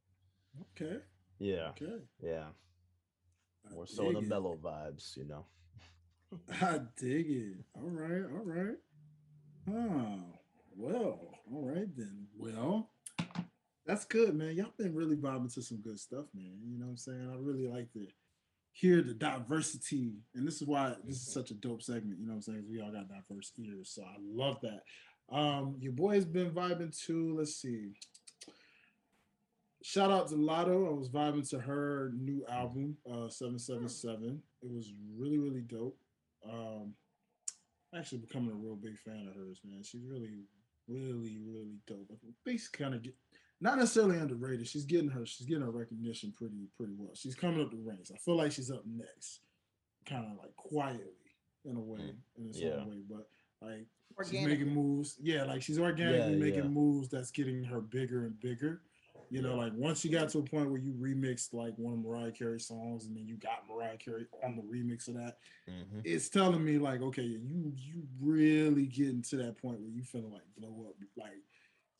Okay. 0.75 0.97
yeah, 1.39 1.69
Okay. 1.69 1.97
yeah, 2.23 2.45
I 3.69 3.73
more 3.73 3.85
so 3.85 4.11
the 4.11 4.19
it. 4.19 4.27
mellow 4.27 4.57
vibes. 4.63 5.17
You 5.17 5.25
know. 5.25 5.45
I 6.61 6.79
dig 6.97 7.29
it. 7.29 7.57
All 7.75 7.89
right, 7.89 8.23
all 8.23 8.45
right. 8.45 8.77
Oh, 9.69 10.39
well, 10.75 11.19
all 11.51 11.65
right 11.67 11.95
then. 11.97 12.27
Well, 12.37 12.89
that's 13.89 14.05
good, 14.05 14.35
man. 14.35 14.55
Y'all 14.55 14.71
been 14.77 14.93
really 14.93 15.15
vibing 15.15 15.51
to 15.51 15.63
some 15.63 15.81
good 15.81 15.99
stuff, 15.99 16.25
man. 16.35 16.59
You 16.63 16.77
know 16.77 16.85
what 16.85 16.91
I'm 16.91 16.97
saying? 16.97 17.27
I 17.33 17.37
really 17.39 17.67
like 17.67 17.91
to 17.93 18.05
hear 18.71 19.01
the 19.01 19.15
diversity, 19.15 20.13
and 20.35 20.47
this 20.47 20.61
is 20.61 20.67
why 20.67 20.93
this 21.03 21.15
is 21.15 21.33
such 21.33 21.49
a 21.49 21.55
dope 21.55 21.81
segment. 21.81 22.19
You 22.19 22.27
know 22.27 22.33
what 22.33 22.47
I'm 22.47 22.53
saying? 22.53 22.65
We 22.69 22.81
all 22.81 22.91
got 22.91 23.09
diverse 23.09 23.51
ears, 23.57 23.89
so 23.95 24.03
I 24.03 24.15
love 24.21 24.57
that. 24.61 24.81
Um, 25.35 25.75
your 25.79 25.93
boy's 25.93 26.23
been 26.23 26.51
vibing 26.51 26.95
to. 27.07 27.35
Let's 27.35 27.55
see. 27.55 27.93
Shout 29.81 30.11
out 30.11 30.27
to 30.27 30.35
Latto. 30.35 30.87
I 30.87 30.93
was 30.93 31.09
vibing 31.09 31.49
to 31.49 31.59
her 31.59 32.11
new 32.15 32.45
album, 32.47 32.95
uh, 33.07 33.27
777. 33.27 34.39
It 34.61 34.71
was 34.71 34.93
really, 35.17 35.39
really 35.39 35.61
dope. 35.61 35.97
Um, 36.47 36.93
actually 37.97 38.19
becoming 38.19 38.51
a 38.51 38.55
real 38.55 38.75
big 38.75 38.99
fan 38.99 39.27
of 39.27 39.35
hers, 39.35 39.61
man. 39.65 39.81
She's 39.81 40.05
really, 40.05 40.43
really, 40.87 41.39
really 41.43 41.79
dope. 41.87 42.11
Basically, 42.45 42.83
kind 42.83 42.93
of 42.93 43.01
get 43.01 43.15
not 43.61 43.77
necessarily 43.77 44.17
underrated. 44.17 44.67
She's 44.67 44.85
getting 44.85 45.09
her, 45.09 45.25
she's 45.25 45.47
getting 45.47 45.63
her 45.63 45.71
recognition 45.71 46.31
pretty, 46.37 46.67
pretty 46.77 46.93
well. 46.97 47.13
She's 47.15 47.35
coming 47.35 47.61
up 47.61 47.71
the 47.71 47.77
ranks. 47.77 48.11
I 48.13 48.17
feel 48.17 48.35
like 48.37 48.51
she's 48.51 48.71
up 48.71 48.83
next, 48.85 49.41
kind 50.05 50.25
of 50.31 50.37
like 50.37 50.55
quietly 50.55 51.05
in 51.65 51.75
a 51.75 51.79
way, 51.81 52.13
in 52.37 52.47
its 52.47 52.59
Yeah. 52.59 52.85
way. 52.85 53.01
But 53.09 53.27
like 53.61 53.85
she's 54.29 54.45
making 54.45 54.73
moves. 54.73 55.17
Yeah, 55.21 55.43
like 55.43 55.61
she's 55.61 55.79
organically 55.79 56.33
Yeah, 56.33 56.39
making 56.39 56.63
yeah. 56.63 56.69
moves 56.69 57.09
that's 57.09 57.31
getting 57.31 57.63
her 57.65 57.81
bigger 57.81 58.25
and 58.25 58.39
bigger. 58.39 58.81
You 59.31 59.41
know, 59.43 59.49
Yeah. 59.55 59.63
like 59.65 59.73
once 59.75 60.03
you 60.03 60.09
got 60.09 60.29
to 60.29 60.39
a 60.39 60.43
point 60.43 60.71
where 60.71 60.79
you 60.79 60.93
remixed 60.93 61.53
like 61.53 61.77
one 61.77 61.93
of 61.93 61.99
Mariah 61.99 62.31
Carey 62.31 62.59
songs 62.59 63.05
and 63.05 63.15
then 63.15 63.27
you 63.27 63.35
got 63.37 63.67
Mariah 63.67 63.97
Carey 63.97 64.25
on 64.41 64.55
the 64.55 64.63
remix 64.63 65.07
of 65.09 65.13
that, 65.15 65.37
Mhm. 65.67 66.01
it's 66.03 66.29
telling 66.29 66.63
me 66.63 66.79
like, 66.79 67.01
okay, 67.01 67.23
you 67.23 67.73
you 67.75 68.07
really 68.19 68.87
getting 68.87 69.21
to 69.23 69.35
that 69.37 69.57
point 69.57 69.81
where 69.81 69.91
you 69.91 70.01
feeling 70.03 70.31
like 70.31 70.55
blow 70.57 70.87
up 70.87 70.95
like 71.17 71.43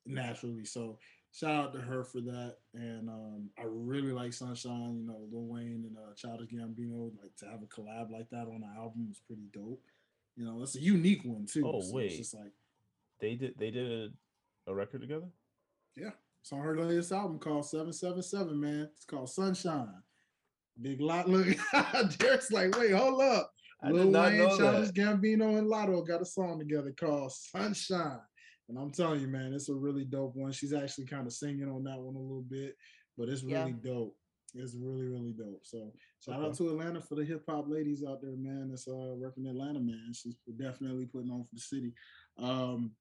naturally. 0.06 0.66
So 0.66 0.98
shout 1.32 1.66
out 1.66 1.74
to 1.74 1.80
her 1.80 2.04
for 2.04 2.22
that. 2.22 2.56
And 2.74 3.10
um 3.10 3.50
I 3.58 3.64
really 3.66 4.12
like 4.12 4.34
Sunshine, 4.34 4.98
you 5.00 5.08
know, 5.08 5.28
Lil 5.32 5.48
Wayne 5.48 5.86
and 5.88 5.98
uh 5.98 6.14
Childish 6.16 6.50
Gambino, 6.52 7.12
like 7.22 7.36
to 7.38 7.46
have 7.46 7.62
a 7.62 7.66
collab 7.66 8.12
like 8.12 8.30
that 8.32 8.48
on 8.48 8.64
an 8.64 8.74
album 8.78 9.08
is 9.12 9.22
pretty 9.26 9.48
dope. 9.54 9.82
You 10.36 10.46
know, 10.46 10.62
it's 10.64 10.76
a 10.76 10.82
unique 10.82 11.24
one 11.26 11.46
too. 11.46 11.64
Oh, 11.66 11.82
so 11.82 11.94
wait. 11.94 12.08
It's 12.08 12.18
just 12.18 12.34
like 12.36 12.54
They 13.20 13.36
did 13.36 13.56
they 13.58 13.72
did 13.72 14.12
a, 14.68 14.72
a 14.72 14.74
record 14.74 15.02
together. 15.02 15.28
Yeah, 15.96 16.12
it's 16.42 16.52
on 16.54 16.62
her 16.62 16.78
latest 16.80 17.12
album 17.12 17.40
called 17.40 17.66
777, 17.66 18.60
man. 18.60 18.90
It's 18.96 19.06
called 19.06 19.30
Sunshine. 19.30 20.02
Big 20.82 21.02
lot 21.02 21.28
look. 21.28 21.48
Derek's 22.18 22.52
like, 22.52 22.78
wait, 22.78 22.92
hold 22.94 23.22
up. 23.22 23.52
I 23.84 23.92
Lil 23.92 24.12
Wayne, 24.12 24.58
Childish. 24.58 24.92
Gambino, 24.92 25.58
and 25.58 25.68
Latto 25.68 26.08
got 26.08 26.22
a 26.22 26.26
song 26.26 26.60
together 26.60 26.94
called 26.98 27.34
Sunshine. 27.34 28.20
And 28.70 28.78
I'm 28.78 28.92
telling 28.92 29.20
you, 29.20 29.28
man, 29.28 29.52
it's 29.54 29.70
a 29.70 29.74
really 29.74 30.06
dope 30.06 30.36
one. 30.36 30.52
She's 30.52 30.74
actually 30.74 31.08
kind 31.08 31.26
of 31.26 31.34
singing 31.34 31.68
on 31.70 31.84
that 31.86 32.00
one 32.00 32.16
a 32.16 32.20
little 32.20 32.44
bit, 32.48 32.78
but 33.18 33.28
it's 33.28 33.42
Yeah. 33.44 33.62
really 33.64 33.74
dope. 33.74 34.16
It's 34.54 34.76
really, 34.76 35.08
really 35.08 35.34
dope. 35.34 35.66
So 35.66 35.92
shout 36.20 36.42
out 36.42 36.56
to 36.56 36.70
Atlanta 36.70 37.02
for 37.02 37.16
the 37.16 37.26
hip 37.26 37.44
hop 37.48 37.68
ladies 37.68 38.04
out 38.04 38.22
there, 38.22 38.36
man. 38.36 38.70
That's 38.70 38.88
uh 38.88 39.14
working 39.16 39.46
in 39.46 39.52
Atlanta, 39.52 39.80
man. 39.80 40.12
She's 40.14 40.36
definitely 40.58 41.08
putting 41.08 41.32
on 41.32 41.44
for 41.44 41.56
the 41.56 41.62
city. 41.62 41.94
Um, 42.38 42.96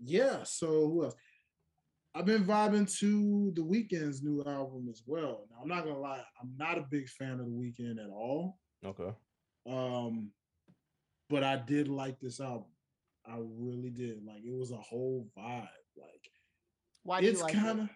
yeah. 0.00 0.42
So 0.44 0.66
who 0.90 1.04
else? 1.04 1.14
I've 2.14 2.26
been 2.26 2.44
vibing 2.44 2.90
to 3.00 3.52
the 3.54 3.62
Weeknd's 3.62 4.22
new 4.22 4.42
album 4.44 4.88
as 4.90 5.02
well. 5.06 5.46
Now 5.50 5.58
I'm 5.62 5.68
not 5.68 5.84
gonna 5.84 5.98
lie, 6.00 6.24
I'm 6.40 6.54
not 6.56 6.78
a 6.78 6.82
big 6.90 7.08
fan 7.08 7.40
of 7.40 7.46
the 7.46 7.52
Weeknd 7.52 8.02
at 8.02 8.10
all. 8.10 8.58
Okay. 8.84 9.14
Um, 9.66 10.32
but 11.28 11.42
I 11.44 11.56
did 11.56 11.88
like 11.88 12.18
this 12.20 12.40
album. 12.40 12.68
I 13.28 13.36
really 13.38 13.90
did. 13.90 14.24
Like 14.24 14.42
it 14.44 14.54
was 14.56 14.70
a 14.70 14.76
whole 14.76 15.28
vibe. 15.36 15.68
Like 15.96 16.30
Why 17.02 17.20
do 17.20 17.26
you 17.26 17.32
it's 17.32 17.42
like 17.42 17.52
kind 17.52 17.80
it? 17.80 17.82
of. 17.82 17.88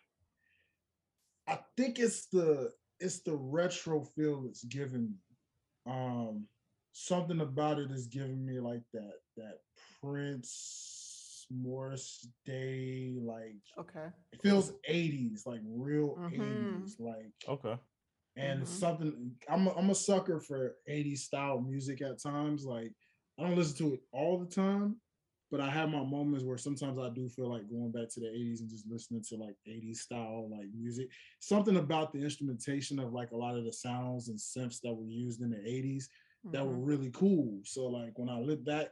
I 1.46 1.58
think 1.76 1.98
it's 1.98 2.26
the 2.26 2.70
it's 3.00 3.20
the 3.20 3.34
retro 3.36 4.04
feel 4.04 4.44
it's 4.46 4.64
giving 4.64 5.10
me. 5.10 5.92
Um, 5.92 6.46
something 6.92 7.40
about 7.40 7.78
it 7.78 7.90
is 7.90 8.06
giving 8.06 8.44
me 8.44 8.60
like 8.60 8.82
that 8.92 9.14
that 9.36 9.58
Prince 10.02 11.46
Morris 11.50 12.26
Day 12.44 13.16
like 13.20 13.62
Okay. 13.78 14.06
it 14.32 14.40
feels 14.42 14.72
80s 14.88 15.44
like 15.46 15.60
real 15.64 16.16
Mhm. 16.18 16.32
80s 16.34 16.96
like 17.00 17.32
Okay. 17.48 17.76
and 18.36 18.62
Mhm. 18.62 18.66
something 18.66 19.36
I'm 19.48 19.66
a, 19.66 19.74
I'm 19.74 19.90
a 19.90 19.94
sucker 19.94 20.40
for 20.40 20.76
80s 20.88 21.24
style 21.24 21.60
music 21.60 22.02
at 22.02 22.22
times 22.22 22.64
like 22.64 22.92
I 23.38 23.42
don't 23.42 23.56
listen 23.56 23.76
to 23.78 23.94
it 23.94 24.00
all 24.12 24.38
the 24.38 24.46
time 24.54 24.96
but 25.50 25.60
I 25.60 25.68
have 25.70 25.88
my 25.90 26.02
moments 26.04 26.44
where 26.44 26.56
sometimes 26.58 26.98
I 26.98 27.08
do 27.10 27.28
feel 27.28 27.50
like 27.50 27.68
going 27.68 27.90
back 27.90 28.08
to 28.10 28.20
the 28.20 28.28
80s 28.28 28.60
and 28.60 28.70
just 28.70 28.86
listening 28.88 29.22
to 29.28 29.36
like 29.36 29.56
80s 29.66 30.00
style 30.00 30.48
like 30.50 30.68
music 30.74 31.08
something 31.40 31.76
about 31.76 32.12
the 32.12 32.20
instrumentation 32.22 32.98
of 32.98 33.12
like 33.12 33.32
a 33.32 33.36
lot 33.36 33.56
of 33.56 33.64
the 33.64 33.72
sounds 33.72 34.28
and 34.28 34.38
synths 34.38 34.80
that 34.82 34.94
were 34.94 35.06
used 35.08 35.40
in 35.42 35.50
the 35.50 35.58
80s 35.58 36.08
that 36.52 36.66
were 36.66 36.76
Mhm. 36.76 36.86
really 36.86 37.10
cool 37.10 37.60
so 37.64 37.86
like 37.86 38.18
when 38.18 38.28
I 38.28 38.38
look 38.40 38.64
back 38.64 38.88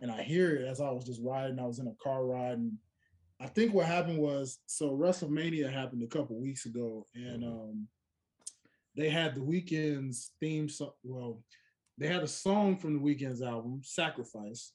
and 0.00 0.10
I 0.10 0.22
hear 0.22 0.56
it 0.56 0.66
as 0.66 0.80
I 0.80 0.90
was 0.90 1.04
just 1.04 1.20
riding 1.22 1.58
I 1.58 1.66
was 1.66 1.78
in 1.78 1.88
a 1.88 1.94
car 2.02 2.24
ride 2.24 2.58
and 2.58 2.78
I 3.40 3.46
think 3.46 3.72
what 3.72 3.86
happened 3.86 4.18
was 4.18 4.58
so 4.66 4.90
WrestleMania 4.96 5.72
happened 5.72 6.02
a 6.02 6.08
couple 6.08 6.40
weeks 6.40 6.66
ago, 6.66 7.06
and 7.14 7.44
Mhm. 7.44 7.46
um, 7.46 7.88
they 8.96 9.08
had 9.10 9.36
the 9.36 9.40
Weeknd's 9.40 10.32
theme 10.40 10.68
song. 10.68 10.90
Well, 11.04 11.44
they 11.98 12.08
had 12.08 12.24
a 12.24 12.28
song 12.28 12.76
from 12.78 12.94
the 12.94 13.00
Weeknd's 13.00 13.40
album, 13.42 13.80
"Sacrifice," 13.84 14.72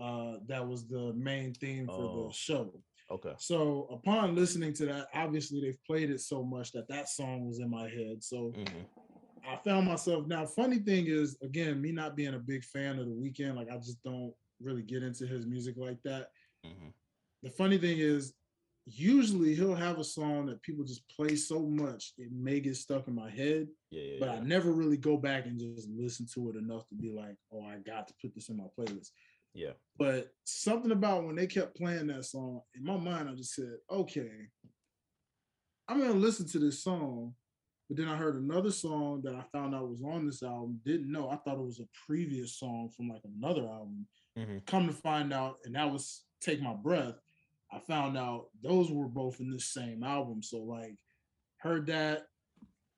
uh, 0.00 0.34
that 0.46 0.66
was 0.66 0.86
the 0.86 1.12
main 1.14 1.54
theme 1.54 1.86
for 1.86 1.92
Oh. 2.02 2.28
the 2.28 2.34
show. 2.34 2.82
Okay. 3.10 3.34
So 3.38 3.84
upon 3.90 4.34
listening 4.34 4.72
to 4.74 4.86
that, 4.86 5.08
obviously 5.14 5.60
they've 5.60 5.82
played 5.86 6.10
it 6.10 6.20
so 6.20 6.42
much 6.44 6.72
that 6.72 6.88
that 6.88 7.08
song 7.08 7.46
was 7.46 7.60
in 7.60 7.70
my 7.70 7.88
head. 7.88 8.22
So 8.22 8.52
Mhm. 8.52 8.86
I 9.46 9.56
found 9.64 9.86
myself 9.86 10.26
now. 10.26 10.44
Funny 10.44 10.78
thing 10.80 11.06
is, 11.06 11.36
again, 11.40 11.80
me 11.80 11.92
not 11.92 12.16
being 12.16 12.34
a 12.34 12.38
big 12.38 12.64
fan 12.64 12.98
of 12.98 13.06
the 13.06 13.12
Weeknd, 13.14 13.54
like 13.54 13.70
I 13.70 13.76
just 13.76 14.02
don't 14.02 14.34
really 14.60 14.82
get 14.82 15.02
into 15.04 15.26
his 15.26 15.46
music 15.46 15.76
like 15.76 16.02
that 16.02 16.30
Mhm. 16.64 16.92
the 17.42 17.50
funny 17.50 17.76
thing 17.78 17.98
is 17.98 18.34
usually 18.86 19.54
he'll 19.54 19.74
have 19.74 19.98
a 19.98 20.04
song 20.04 20.46
that 20.46 20.62
people 20.62 20.84
just 20.84 21.06
play 21.08 21.36
so 21.36 21.66
much 21.66 22.14
it 22.18 22.32
may 22.32 22.58
get 22.60 22.74
stuck 22.76 23.06
in 23.08 23.14
my 23.14 23.28
head 23.30 23.68
Yeah. 23.90 24.02
Yeah. 24.02 24.16
but 24.20 24.26
yeah. 24.26 24.32
i 24.36 24.40
never 24.40 24.72
really 24.72 24.96
go 24.96 25.16
back 25.18 25.44
and 25.46 25.58
just 25.58 25.88
listen 25.90 26.26
to 26.34 26.50
it 26.50 26.56
enough 26.56 26.88
to 26.88 26.94
be 26.94 27.10
like 27.10 27.36
oh 27.52 27.62
i 27.66 27.78
got 27.80 28.08
to 28.08 28.14
put 28.22 28.34
this 28.34 28.48
in 28.48 28.56
my 28.56 28.68
playlist 28.78 29.10
yeah. 29.56 29.72
but 29.98 30.28
something 30.44 30.92
about 30.92 31.24
when 31.24 31.34
they 31.36 31.46
kept 31.46 31.76
playing 31.76 32.06
that 32.06 32.24
song 32.24 32.60
in 32.74 32.84
my 32.84 32.96
mind 32.96 33.28
i 33.28 33.34
just 33.34 33.54
said 33.54 33.76
okay 33.90 34.30
I'm 35.88 36.00
gonna 36.00 36.14
listen 36.14 36.46
to 36.48 36.58
this 36.58 36.82
song, 36.82 37.34
but 37.88 37.96
then 37.96 38.08
I 38.08 38.16
heard 38.16 38.34
another 38.36 38.72
song 38.72 39.22
that 39.22 39.34
I 39.34 39.44
found 39.52 39.74
out 39.74 39.88
was 39.88 40.02
on 40.02 40.26
this 40.26 40.42
album. 40.42 40.80
Didn't 40.84 41.12
know. 41.12 41.30
I 41.30 41.36
thought 41.36 41.58
it 41.58 41.64
was 41.64 41.80
a 41.80 41.88
previous 42.06 42.58
song 42.58 42.90
from 42.96 43.08
like 43.08 43.22
another 43.24 43.66
album. 43.68 44.06
Mhm. 44.36 44.66
Come 44.66 44.88
to 44.88 44.92
find 44.92 45.32
out, 45.32 45.58
and 45.64 45.74
that 45.76 45.90
was 45.92 46.24
"Take 46.40 46.60
My 46.60 46.74
Breath." 46.74 47.14
I 47.70 47.78
found 47.80 48.16
out 48.16 48.50
those 48.62 48.90
were 48.90 49.08
both 49.08 49.40
in 49.40 49.50
this 49.50 49.72
same 49.72 50.02
album. 50.02 50.42
So 50.42 50.58
like, 50.58 50.96
heard 51.58 51.86
that, 51.86 52.26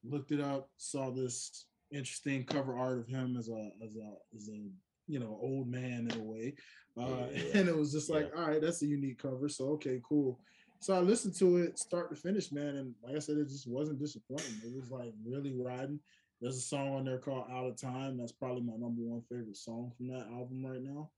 looked 0.03 0.33
it 0.33 0.41
up, 0.41 0.71
saw 0.79 1.11
this 1.11 1.67
interesting 1.91 2.45
cover 2.45 2.77
art 2.77 2.99
of 2.99 3.07
him 3.07 3.37
as 3.37 3.49
a 3.49 3.71
as 3.83 3.97
a 3.97 4.17
as 4.35 4.49
a 4.49 4.71
you 5.09 5.19
know 5.19 5.39
old 5.41 5.69
man 5.69 6.09
in 6.11 6.21
a 6.21 6.23
way, 6.23 6.55
uh, 7.01 7.27
Yeah. 7.33 7.61
and 7.61 7.69
it 7.69 7.77
was 7.77 7.93
just 7.93 8.11
like, 8.11 8.31
all 8.37 8.47
right, 8.49 8.61
that's 8.61 8.83
a 8.83 8.87
unique 8.87 9.21
cover. 9.23 9.49
So 9.49 9.71
okay, 9.71 10.01
cool. 10.09 10.39
So 10.81 10.95
I 10.95 11.01
listened 11.01 11.35
to 11.37 11.57
it 11.57 11.79
start 11.79 12.11
to 12.11 12.17
finish, 12.17 12.53
man, 12.53 12.77
and 12.77 12.95
like 13.03 13.17
I 13.17 13.19
said, 13.19 13.37
it 13.37 13.49
just 13.49 13.67
wasn't 13.67 13.99
disappointing. 13.99 14.61
It 14.65 14.73
was 14.75 14.91
like 14.91 15.13
really 15.27 15.53
riding. 15.57 15.99
There's 16.41 16.57
a 16.57 16.61
song 16.61 16.95
on 16.95 17.05
there 17.05 17.19
called 17.19 17.47
"Out 17.51 17.67
of 17.67 17.81
Time." 17.81 18.17
That's 18.17 18.33
probably 18.33 18.63
my 18.63 18.77
number 18.77 19.03
one 19.03 19.23
favorite 19.29 19.57
song 19.57 19.93
from 19.97 20.07
that 20.09 20.29
album 20.33 20.65
right 20.65 20.83
now. 20.83 21.11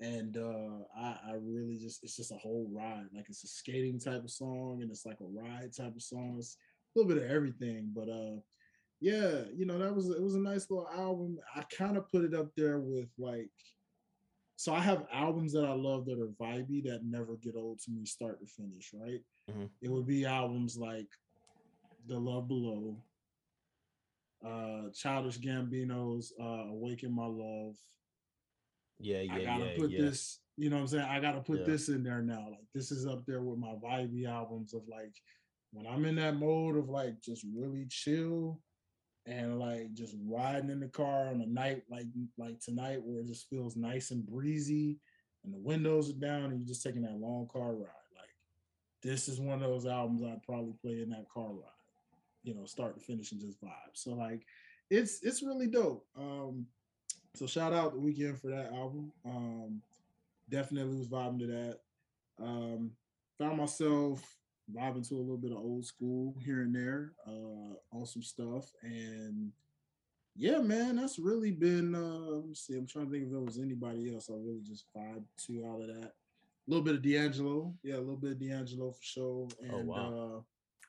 And 0.00 0.36
uh, 0.36 0.84
I, 0.98 1.16
I 1.28 1.32
really 1.40 1.76
just 1.76 2.02
it's 2.02 2.16
just 2.16 2.32
a 2.32 2.36
whole 2.36 2.66
ride. 2.72 3.04
Like 3.14 3.26
it's 3.28 3.44
a 3.44 3.48
skating 3.48 4.00
type 4.00 4.24
of 4.24 4.30
song, 4.30 4.78
and 4.80 4.90
it's 4.90 5.04
like 5.04 5.18
a 5.20 5.24
ride 5.24 5.72
type 5.76 5.94
of 5.94 6.02
song. 6.02 6.36
It's 6.38 6.56
a 6.96 6.98
little 6.98 7.14
bit 7.14 7.22
of 7.22 7.30
everything, 7.30 7.92
but 7.94 8.08
uh, 8.08 8.40
yeah, 9.02 9.42
you 9.52 9.66
know 9.66 9.78
that 9.78 9.94
was 9.94 10.08
it 10.10 10.22
was 10.22 10.36
a 10.36 10.40
nice 10.40 10.70
little 10.70 10.88
album. 10.94 11.36
I 11.56 11.62
kind 11.76 11.96
of 11.96 12.08
put 12.08 12.24
it 12.24 12.34
up 12.34 12.50
there 12.56 12.78
with 12.78 13.08
like 13.18 13.50
so 14.56 14.72
I 14.72 14.78
have 14.78 15.06
albums 15.12 15.52
that 15.54 15.64
I 15.64 15.72
love 15.72 16.04
that 16.06 16.20
are 16.20 16.28
vibey 16.40 16.84
that 16.84 17.00
never 17.04 17.34
get 17.42 17.56
old 17.56 17.80
to 17.80 17.90
me 17.90 18.06
start 18.06 18.38
to 18.40 18.46
finish, 18.46 18.90
right? 18.94 19.20
Mhm. 19.50 19.68
It 19.80 19.90
would 19.90 20.06
be 20.06 20.24
albums 20.24 20.76
like 20.78 21.08
The 22.06 22.16
Love 22.16 22.46
Below, 22.46 22.96
uh 24.46 24.90
Childish 24.94 25.38
Gambino's 25.40 26.32
uh 26.40 26.68
Awaken 26.70 27.12
My 27.12 27.26
Love. 27.26 27.76
Yeah, 29.00 29.22
yeah, 29.22 29.34
I 29.34 29.44
gotta 29.44 29.64
yeah, 29.64 29.76
put 29.78 29.90
yeah. 29.90 30.00
this, 30.02 30.38
you 30.56 30.70
know 30.70 30.76
what 30.76 30.82
I'm 30.82 30.88
saying? 30.88 31.04
I 31.08 31.18
gotta 31.18 31.40
put 31.40 31.58
Yeah. 31.60 31.66
this 31.66 31.88
in 31.88 32.04
there 32.04 32.22
now. 32.22 32.50
Like 32.50 32.66
this 32.72 32.92
is 32.92 33.04
up 33.04 33.26
there 33.26 33.42
with 33.42 33.58
my 33.58 33.74
vibey 33.82 34.28
albums 34.28 34.74
of 34.74 34.86
like 34.86 35.14
when 35.72 35.88
I'm 35.88 36.04
in 36.04 36.14
that 36.16 36.36
mode 36.36 36.76
of 36.76 36.88
like 36.88 37.20
just 37.20 37.44
really 37.52 37.86
chill 37.88 38.60
and 39.26 39.58
like 39.58 39.92
just 39.94 40.16
riding 40.26 40.70
in 40.70 40.80
the 40.80 40.88
car 40.88 41.28
on 41.28 41.40
a 41.40 41.46
night 41.46 41.82
like 41.88 42.06
like 42.38 42.58
tonight 42.60 43.00
where 43.02 43.20
it 43.20 43.26
just 43.26 43.48
feels 43.48 43.76
nice 43.76 44.10
and 44.10 44.26
breezy 44.26 44.98
and 45.44 45.54
the 45.54 45.58
windows 45.58 46.10
are 46.10 46.14
down 46.14 46.44
and 46.44 46.58
you're 46.58 46.68
just 46.68 46.82
taking 46.82 47.02
that 47.02 47.18
long 47.18 47.48
car 47.52 47.72
ride. 47.72 47.88
Like 48.16 48.34
this 49.02 49.28
is 49.28 49.40
one 49.40 49.62
of 49.62 49.70
those 49.70 49.86
albums 49.86 50.22
I'd 50.22 50.42
probably 50.42 50.74
play 50.80 51.02
in 51.02 51.10
that 51.10 51.28
car 51.32 51.50
ride, 51.50 51.70
you 52.42 52.54
know, 52.54 52.64
start 52.64 52.98
to 52.98 53.04
finish 53.04 53.32
and 53.32 53.40
just 53.40 53.62
vibe. 53.62 53.94
So 53.94 54.12
like 54.12 54.44
it's 54.90 55.22
it's 55.22 55.42
really 55.42 55.66
dope. 55.68 56.04
Um 56.18 56.66
so 57.34 57.46
shout 57.46 57.72
out 57.72 57.92
the 57.92 58.00
Weeknd 58.00 58.40
for 58.40 58.48
that 58.48 58.72
album. 58.72 59.12
Um 59.24 59.82
definitely 60.48 60.96
was 60.96 61.08
vibing 61.08 61.38
to 61.40 61.46
that. 61.46 61.78
Um 62.40 62.90
found 63.38 63.58
myself 63.58 64.22
vibing 64.74 65.06
to 65.08 65.14
a 65.16 65.18
little 65.18 65.36
bit 65.36 65.52
of 65.52 65.58
old 65.58 65.84
school 65.84 66.34
here 66.44 66.62
and 66.62 66.74
there 66.74 67.12
uh 67.26 67.74
on 67.96 68.06
some 68.06 68.22
stuff 68.22 68.70
and 68.82 69.50
yeah 70.36 70.58
man 70.58 70.96
that's 70.96 71.18
really 71.18 71.50
been 71.50 71.94
uh 71.94 72.30
let 72.36 72.46
me 72.46 72.54
see 72.54 72.74
i'm 72.74 72.86
trying 72.86 73.06
to 73.06 73.10
think 73.12 73.24
if 73.24 73.30
there 73.30 73.40
was 73.40 73.58
anybody 73.58 74.12
else 74.12 74.30
i 74.30 74.34
really 74.34 74.62
just 74.66 74.86
vibe 74.96 75.22
to 75.36 75.64
out 75.66 75.80
of 75.82 75.88
that 75.88 76.06
a 76.08 76.68
little 76.68 76.84
bit 76.84 76.94
of 76.94 77.02
d'angelo 77.02 77.74
yeah 77.82 77.96
a 77.96 77.98
little 77.98 78.16
bit 78.16 78.32
of 78.32 78.40
d'angelo 78.40 78.90
for 78.92 79.02
sure 79.02 79.48
and 79.62 79.72
Oh, 79.72 79.82
wow. 79.84 80.36
uh 80.36 80.40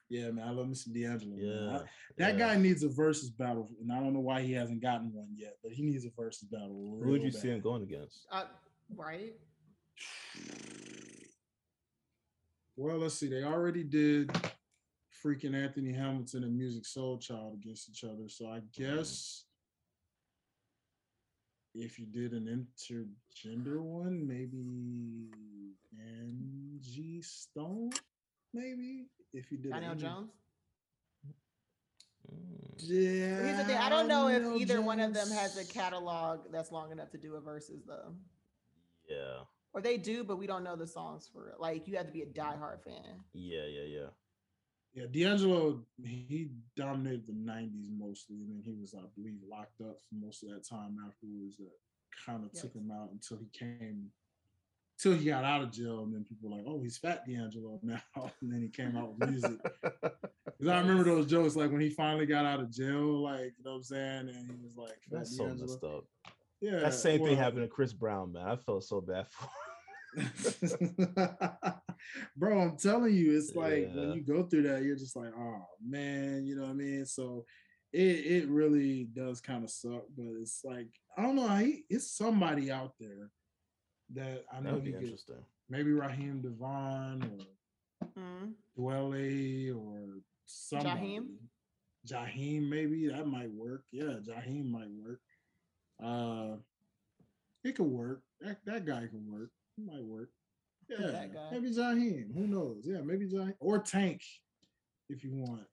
yeah 0.09 0.29
man 0.31 0.47
i 0.47 0.51
love 0.51 0.67
Mr. 0.67 0.77
some 0.77 0.93
d'angelo. 0.93 1.35
Yeah. 1.37 1.77
I- 1.79 1.83
that 2.17 2.37
yeah. 2.37 2.47
guy 2.47 2.57
needs 2.57 2.83
a 2.83 2.89
versus 2.89 3.29
battle 3.31 3.69
and 3.81 3.91
i 3.91 3.99
don't 3.99 4.13
know 4.13 4.19
why 4.19 4.41
he 4.41 4.53
hasn't 4.53 4.81
gotten 4.81 5.11
one 5.13 5.27
yet 5.35 5.57
but 5.63 5.71
he 5.73 5.83
needs 5.83 6.05
a 6.05 6.09
versus 6.15 6.47
battle 6.49 6.99
Who 7.03 7.09
would 7.11 7.21
real 7.21 7.25
you 7.25 7.31
see 7.31 7.49
him 7.49 7.59
going 7.61 7.83
against? 7.83 8.27
Uh, 8.31 8.45
right? 8.95 9.33
Well, 12.75 12.97
let's 12.97 13.15
see. 13.15 13.27
They 13.27 13.43
already 13.43 13.83
did 13.83 14.31
freaking 15.23 15.55
Anthony 15.55 15.93
Hamilton 15.93 16.43
and 16.43 16.59
Musiq 16.59 16.85
Soulchild 16.85 17.53
against 17.53 17.89
each 17.89 18.03
other. 18.03 18.27
So 18.27 18.47
I 18.47 18.61
guess 18.75 19.45
if 21.75 21.99
you 21.99 22.05
did 22.05 22.33
an 22.33 22.45
intergender 22.47 23.79
one, 23.79 24.27
maybe 24.27 25.29
Angie 25.99 27.21
Stone, 27.21 27.91
maybe 28.53 29.05
if 29.33 29.51
you 29.51 29.57
did 29.57 29.71
Donnell 29.71 29.91
an- 29.91 29.99
Jones. 29.99 30.31
Mm. 32.31 32.75
Yeah. 32.79 33.43
Here's 33.43 33.57
the 33.57 33.63
thing. 33.65 33.77
I 33.77 33.89
don't 33.89 34.07
know 34.07 34.27
if 34.29 34.41
Donnell 34.41 34.57
either 34.59 34.81
one 34.81 34.99
of 34.99 35.13
them 35.13 35.29
has 35.29 35.57
a 35.57 35.65
catalog 35.65 36.39
that's 36.51 36.71
long 36.71 36.91
enough 36.91 37.11
to 37.11 37.17
do 37.17 37.35
a 37.35 37.41
versus 37.41 37.83
though. 37.87 38.13
Yeah, 39.09 39.41
Or 39.73 39.81
they 39.81 39.97
do, 39.97 40.23
but 40.23 40.37
we 40.37 40.45
don't 40.45 40.63
know 40.63 40.75
the 40.75 40.87
songs 40.87 41.29
for 41.31 41.49
it. 41.49 41.59
Like 41.59 41.87
you 41.87 41.97
have 41.97 42.05
to 42.07 42.13
be 42.13 42.21
a 42.21 42.27
diehard 42.27 42.83
fan. 42.83 43.23
yeah, 43.33 43.65
yeah, 43.65 43.85
yeah. 43.87 44.07
Yeah, 44.95 45.05
D'Angelo, 45.11 45.79
he 46.05 46.51
dominated 46.77 47.25
the 47.25 47.33
90s 47.33 47.87
mostly. 47.97 48.35
I 48.35 48.47
mean, 48.47 48.61
he 48.63 48.75
was, 48.79 48.93
I 48.93 49.01
believe, 49.15 49.39
locked 49.49 49.81
up 49.81 49.97
for 50.07 50.15
most 50.23 50.43
of 50.43 50.49
that 50.49 50.67
time 50.69 50.97
afterwards. 51.07 51.57
That 51.57 51.71
kind 52.27 52.43
of 52.45 52.51
took 52.51 52.75
him 52.75 52.91
out 52.91 53.09
until 53.11 53.37
he 53.37 53.47
came, 53.57 54.11
till 54.99 55.13
he 55.13 55.25
got 55.25 55.43
out 55.43 55.63
of 55.63 55.71
jail. 55.71 56.03
And 56.03 56.13
then 56.13 56.25
people 56.25 56.47
were 56.47 56.57
like, 56.57 56.65
oh, 56.67 56.79
he's 56.79 56.99
fat 56.99 57.25
D'Angelo 57.25 57.79
now. 57.83 58.01
and 58.15 58.53
then 58.53 58.61
he 58.61 58.69
came 58.69 58.95
out 58.95 59.17
with 59.17 59.29
music. 59.29 59.57
Because 60.59 60.71
I 60.71 60.79
remember 60.79 61.03
those 61.03 61.25
jokes, 61.25 61.55
like 61.57 61.71
when 61.71 61.81
he 61.81 61.89
finally 61.89 62.25
got 62.25 62.45
out 62.45 62.61
of 62.61 62.71
jail, 62.71 63.23
like, 63.23 63.53
you 63.57 63.63
know 63.65 63.71
what 63.71 63.77
I'm 63.77 63.83
saying? 63.83 64.29
And 64.29 64.47
he 64.47 64.55
was 64.63 64.77
like, 64.77 64.91
fat 65.09 65.11
That's 65.11 65.35
so 65.35 65.47
messed 65.47 65.83
up. 65.83 66.05
Yeah. 66.63 66.79
That 66.79 66.93
same 66.93 67.23
thing 67.25 67.35
happened 67.35 67.63
to 67.63 67.67
Chris 67.67 67.91
Brown, 67.91 68.31
man. 68.31 68.47
I 68.47 68.55
felt 68.55 68.85
so 68.85 69.01
bad 69.01 69.25
for. 69.29 69.49
Bro, 72.37 72.59
I'm 72.61 72.77
telling 72.77 73.13
you, 73.13 73.37
it's 73.37 73.53
like 73.55 73.89
when 73.93 74.13
you 74.13 74.21
go 74.21 74.43
through 74.43 74.63
that, 74.63 74.83
you're 74.83 74.95
just 74.95 75.15
like, 75.17 75.33
oh 75.37 75.65
man, 75.85 76.45
you 76.45 76.55
know 76.55 76.63
what 76.63 76.71
I 76.71 76.73
mean? 76.75 77.05
So 77.05 77.45
it 77.91 77.99
it 77.99 78.47
really 78.47 79.05
does 79.13 79.41
kind 79.41 79.63
of 79.65 79.69
suck, 79.69 80.03
but 80.15 80.25
it's 80.41 80.61
like 80.63 80.87
I 81.17 81.23
don't 81.23 81.35
know, 81.35 81.47
he 81.57 81.83
it's 81.89 82.15
somebody 82.15 82.71
out 82.71 82.93
there 82.99 83.29
that 84.13 84.45
I 84.51 84.57
That 84.57 84.63
know 84.63 84.73
would 84.75 84.83
he 84.85 84.91
be 84.91 84.93
could 84.93 85.03
interesting. 85.03 85.43
maybe 85.69 85.91
Raheem 85.91 86.41
DeVaughn 86.41 87.23
or 87.23 87.45
Mm. 88.19 88.53
Dwele 88.77 89.73
or 89.77 90.19
somebody. 90.45 91.19
Jaheim? 91.19 91.25
Jaheim, 92.05 92.69
maybe 92.69 93.07
that 93.07 93.25
might 93.25 93.49
work. 93.51 93.85
Yeah, 93.91 94.19
Jaheim 94.27 94.69
might 94.69 94.89
work. 94.91 95.21
Uh, 96.03 96.57
it 97.63 97.75
could 97.75 97.85
work. 97.85 98.21
That 98.41 98.57
that 98.65 98.85
guy 98.85 99.07
can 99.07 99.25
work. 99.31 99.49
It 99.77 99.85
might 99.85 100.03
work. 100.03 100.29
Who's 100.89 100.99
Yeah, 100.99 101.11
that 101.11 101.33
guy? 101.33 101.49
maybe 101.51 101.69
Jaheim. 101.71 102.33
Who 102.33 102.47
knows? 102.47 102.83
Yeah, 102.83 103.01
maybe 103.01 103.25
Jaheim 103.27 103.53
or 103.59 103.79
Tank, 103.79 104.21
if 105.09 105.23
you 105.23 105.31
want. 105.33 105.63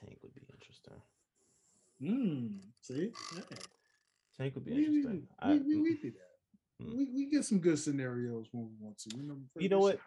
Tank 0.00 0.18
would 0.22 0.34
be 0.34 0.42
interesting. 0.52 1.00
Hmm. 2.00 2.58
See, 2.80 3.12
yeah. 3.34 3.42
Tank 4.36 4.54
would 4.54 4.64
be 4.64 4.72
we, 4.72 4.76
we, 4.78 4.84
interesting. 4.96 5.28
we, 5.44 5.52
I- 5.54 5.56
we, 5.58 5.76
we 5.80 5.94
do 5.94 6.10
that. 6.12 6.84
Mm. 6.84 6.96
We, 6.96 7.08
we 7.12 7.26
get 7.30 7.44
some 7.44 7.58
good 7.58 7.78
scenarios 7.78 8.46
when 8.52 8.66
we 8.66 8.70
want 8.80 8.98
to. 8.98 9.16
You 9.16 9.22
know, 9.24 9.36
You 9.56 9.68
know 9.68 9.80
what? 9.80 9.92
should. 9.94 10.00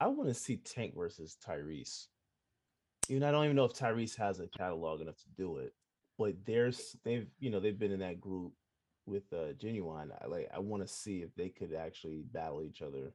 I 0.00 0.06
want 0.08 0.28
to 0.28 0.34
see 0.34 0.56
Tank 0.56 0.94
versus 0.96 1.36
Tyrese. 1.46 2.06
You 3.08 3.20
know, 3.20 3.28
I 3.28 3.32
don't 3.32 3.44
even 3.44 3.56
know 3.56 3.64
if 3.64 3.74
Tyrese 3.74 4.16
has 4.16 4.40
a 4.40 4.46
catalog 4.48 5.00
enough 5.00 5.18
to 5.18 5.28
do 5.36 5.58
it, 5.58 5.72
but 6.18 6.34
there's 6.46 6.96
they've 7.04 7.26
you 7.38 7.50
know 7.50 7.60
they've 7.60 7.78
been 7.78 7.92
in 7.92 8.00
that 8.00 8.20
group 8.20 8.52
with 9.10 9.30
uh 9.32 9.52
Ginuwine. 9.54 10.10
I 10.22 10.26
like 10.26 10.48
I 10.54 10.58
want 10.60 10.82
to 10.82 10.88
see 10.88 11.18
if 11.22 11.34
they 11.34 11.48
could 11.48 11.74
actually 11.74 12.22
battle 12.32 12.62
each 12.62 12.80
other, 12.80 13.12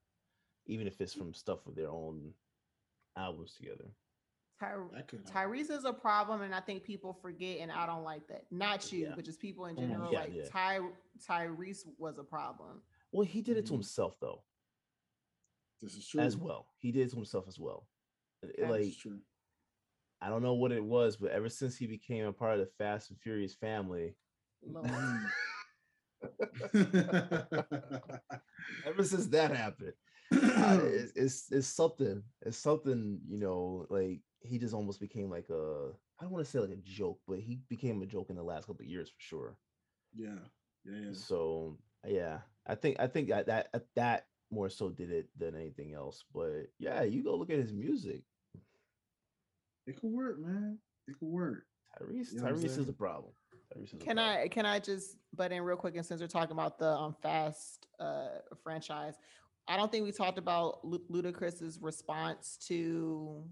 even 0.68 0.86
if 0.88 1.00
it's 1.02 1.14
from 1.14 1.34
stuff 1.34 1.66
with 1.66 1.76
their 1.76 1.90
own 1.90 2.34
albums 3.18 3.54
together. 3.56 3.86
Ty- 4.60 4.76
That 4.94 5.08
could 5.08 5.22
happen. 5.26 5.52
Tyrese 5.52 5.72
is 5.72 5.84
a 5.86 5.92
problem, 5.94 6.42
and 6.42 6.54
I 6.56 6.60
think 6.62 6.84
people 6.84 7.14
forget, 7.14 7.60
and 7.60 7.72
I 7.72 7.86
don't 7.86 8.04
like 8.04 8.26
that. 8.28 8.46
Not 8.52 8.90
you, 8.92 9.06
Yeah. 9.08 9.14
but 9.16 9.26
just 9.26 9.40
people 9.42 9.66
in 9.66 9.76
Mm, 9.76 9.80
general. 9.80 10.12
yeah, 10.14 10.20
like 10.20 10.34
yeah. 10.34 10.46
Ty 10.50 10.80
Tyrese 11.28 11.86
was 11.98 12.18
a 12.20 12.24
problem. 12.24 12.82
Well, 13.12 13.26
he 13.26 13.42
did 13.42 13.58
it 13.58 13.66
to 13.68 13.72
Mhm. 13.74 13.76
himself 13.78 14.18
though, 14.20 14.44
This 15.82 15.96
is 15.96 16.08
true. 16.08 16.22
as 16.22 16.38
well. 16.38 16.68
He 16.78 16.92
did 16.92 17.08
it 17.08 17.10
to 17.12 17.16
himself 17.18 17.48
as 17.48 17.60
well. 17.60 17.88
It- 18.44 18.56
it, 18.60 18.70
like 18.70 18.82
is 18.82 18.98
true. 18.98 19.22
I 20.22 20.30
don't 20.30 20.42
know 20.42 20.54
what 20.54 20.72
it 20.72 20.84
was, 20.84 21.18
but 21.18 21.32
ever 21.32 21.50
since 21.50 21.76
he 21.78 21.88
became 21.88 22.26
a 22.26 22.34
part 22.34 22.54
of 22.54 22.60
the 22.60 22.72
Fast 22.78 23.10
and 23.10 23.20
Furious 23.20 23.54
family, 23.56 24.16
Lord. 24.62 24.86
Mm. 25.26 25.32
ever 28.86 29.04
since 29.04 29.28
that 29.28 29.56
happened, 29.56 29.94
uh, 30.34 30.80
it's, 30.84 31.12
it's 31.16 31.52
it's 31.52 31.68
something. 31.68 32.24
It's 32.42 32.58
something 32.58 33.20
you 33.28 33.40
know. 33.40 33.86
Like 33.90 34.22
he 34.42 34.58
just 34.60 34.74
almost 34.74 35.00
became 35.00 35.30
like 35.30 35.50
a. 35.50 35.92
I 36.20 36.24
don't 36.24 36.32
want 36.32 36.46
to 36.46 36.50
say 36.52 36.60
like 36.60 36.70
a 36.72 36.78
joke, 36.78 37.20
but 37.28 37.40
he 37.40 37.60
became 37.70 38.02
a 38.02 38.06
joke 38.06 38.30
in 38.30 38.36
the 38.36 38.44
last 38.44 38.68
couple 38.68 38.84
of 38.84 38.90
years 38.90 39.10
for 39.10 39.20
sure. 39.20 39.58
yeah, 40.14 40.40
yeah, 40.86 41.00
yeah. 41.08 41.14
So 41.14 41.78
yeah, 42.08 42.40
I 42.66 42.76
think 42.76 43.00
I 43.00 43.08
think 43.08 43.30
that 43.30 43.48
that 43.48 43.70
that 43.96 44.28
more 44.52 44.70
so 44.70 44.90
did 44.90 45.12
it 45.12 45.30
than 45.38 45.56
anything 45.56 45.94
else. 45.94 46.24
But 46.34 46.68
yeah, 46.80 47.04
you 47.04 47.24
go 47.24 47.36
look 47.36 47.50
at 47.50 47.60
his 47.60 47.74
music. 47.74 48.24
It 49.88 50.00
could 50.00 50.12
work, 50.12 50.40
man. 50.40 50.80
It 51.08 51.20
could 51.20 51.28
work. 51.28 51.66
Tyrese, 52.00 52.34
You 52.34 52.42
know 52.42 52.48
Tyrese 52.48 52.78
is 52.78 52.90
a 52.90 52.94
problem. 52.94 53.34
Tyrese 53.76 53.86
is 53.86 53.94
a 53.94 53.98
Can. 53.98 54.20
I 54.20 54.48
can 54.48 54.66
I 54.66 54.80
just 54.80 55.18
butt 55.36 55.52
in 55.52 55.62
real 55.64 55.78
quick? 55.78 55.96
And 55.96 56.06
since 56.06 56.22
we're 56.22 56.28
talking 56.28 56.54
about 56.54 56.80
the 56.80 56.90
um, 56.90 57.16
Fast 57.22 57.88
uh, 58.00 58.28
franchise, 58.64 59.16
I 59.68 59.78
don't 59.78 59.92
think 59.92 60.06
we 60.06 60.12
talked 60.12 60.38
about 60.38 60.86
Lu- 60.86 61.04
Ludacris's 61.12 61.80
response 61.82 62.58
to 62.68 63.44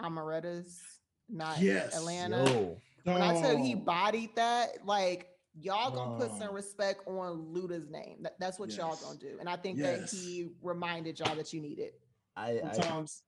Amaretta's 0.00 0.80
not 1.28 1.60
Yes, 1.60 1.96
Atlanta. 1.96 2.44
Yo, 2.44 2.76
When 3.04 3.22
I 3.22 3.40
tell 3.40 3.56
you 3.56 3.64
he 3.64 3.74
bodied 3.74 4.36
that, 4.36 4.84
like 4.86 5.28
y'all 5.58 5.90
gonna 5.90 6.18
put 6.18 6.38
some 6.38 6.54
respect 6.54 7.06
on 7.06 7.46
Luda's 7.52 7.88
name. 7.90 8.18
That, 8.22 8.38
that's 8.38 8.58
what 8.58 8.70
y'all 8.76 8.96
gonna 8.96 9.18
do. 9.18 9.36
And 9.40 9.48
I 9.48 9.56
think 9.56 9.78
Yes. 9.78 10.10
that 10.10 10.16
he 10.16 10.48
reminded 10.62 11.18
y'all 11.18 11.34
that 11.36 11.52
you 11.52 11.60
need 11.60 11.78
it. 11.78 12.00
I, 12.36 12.60
I 12.64 12.72
Sometimes. 12.72 13.22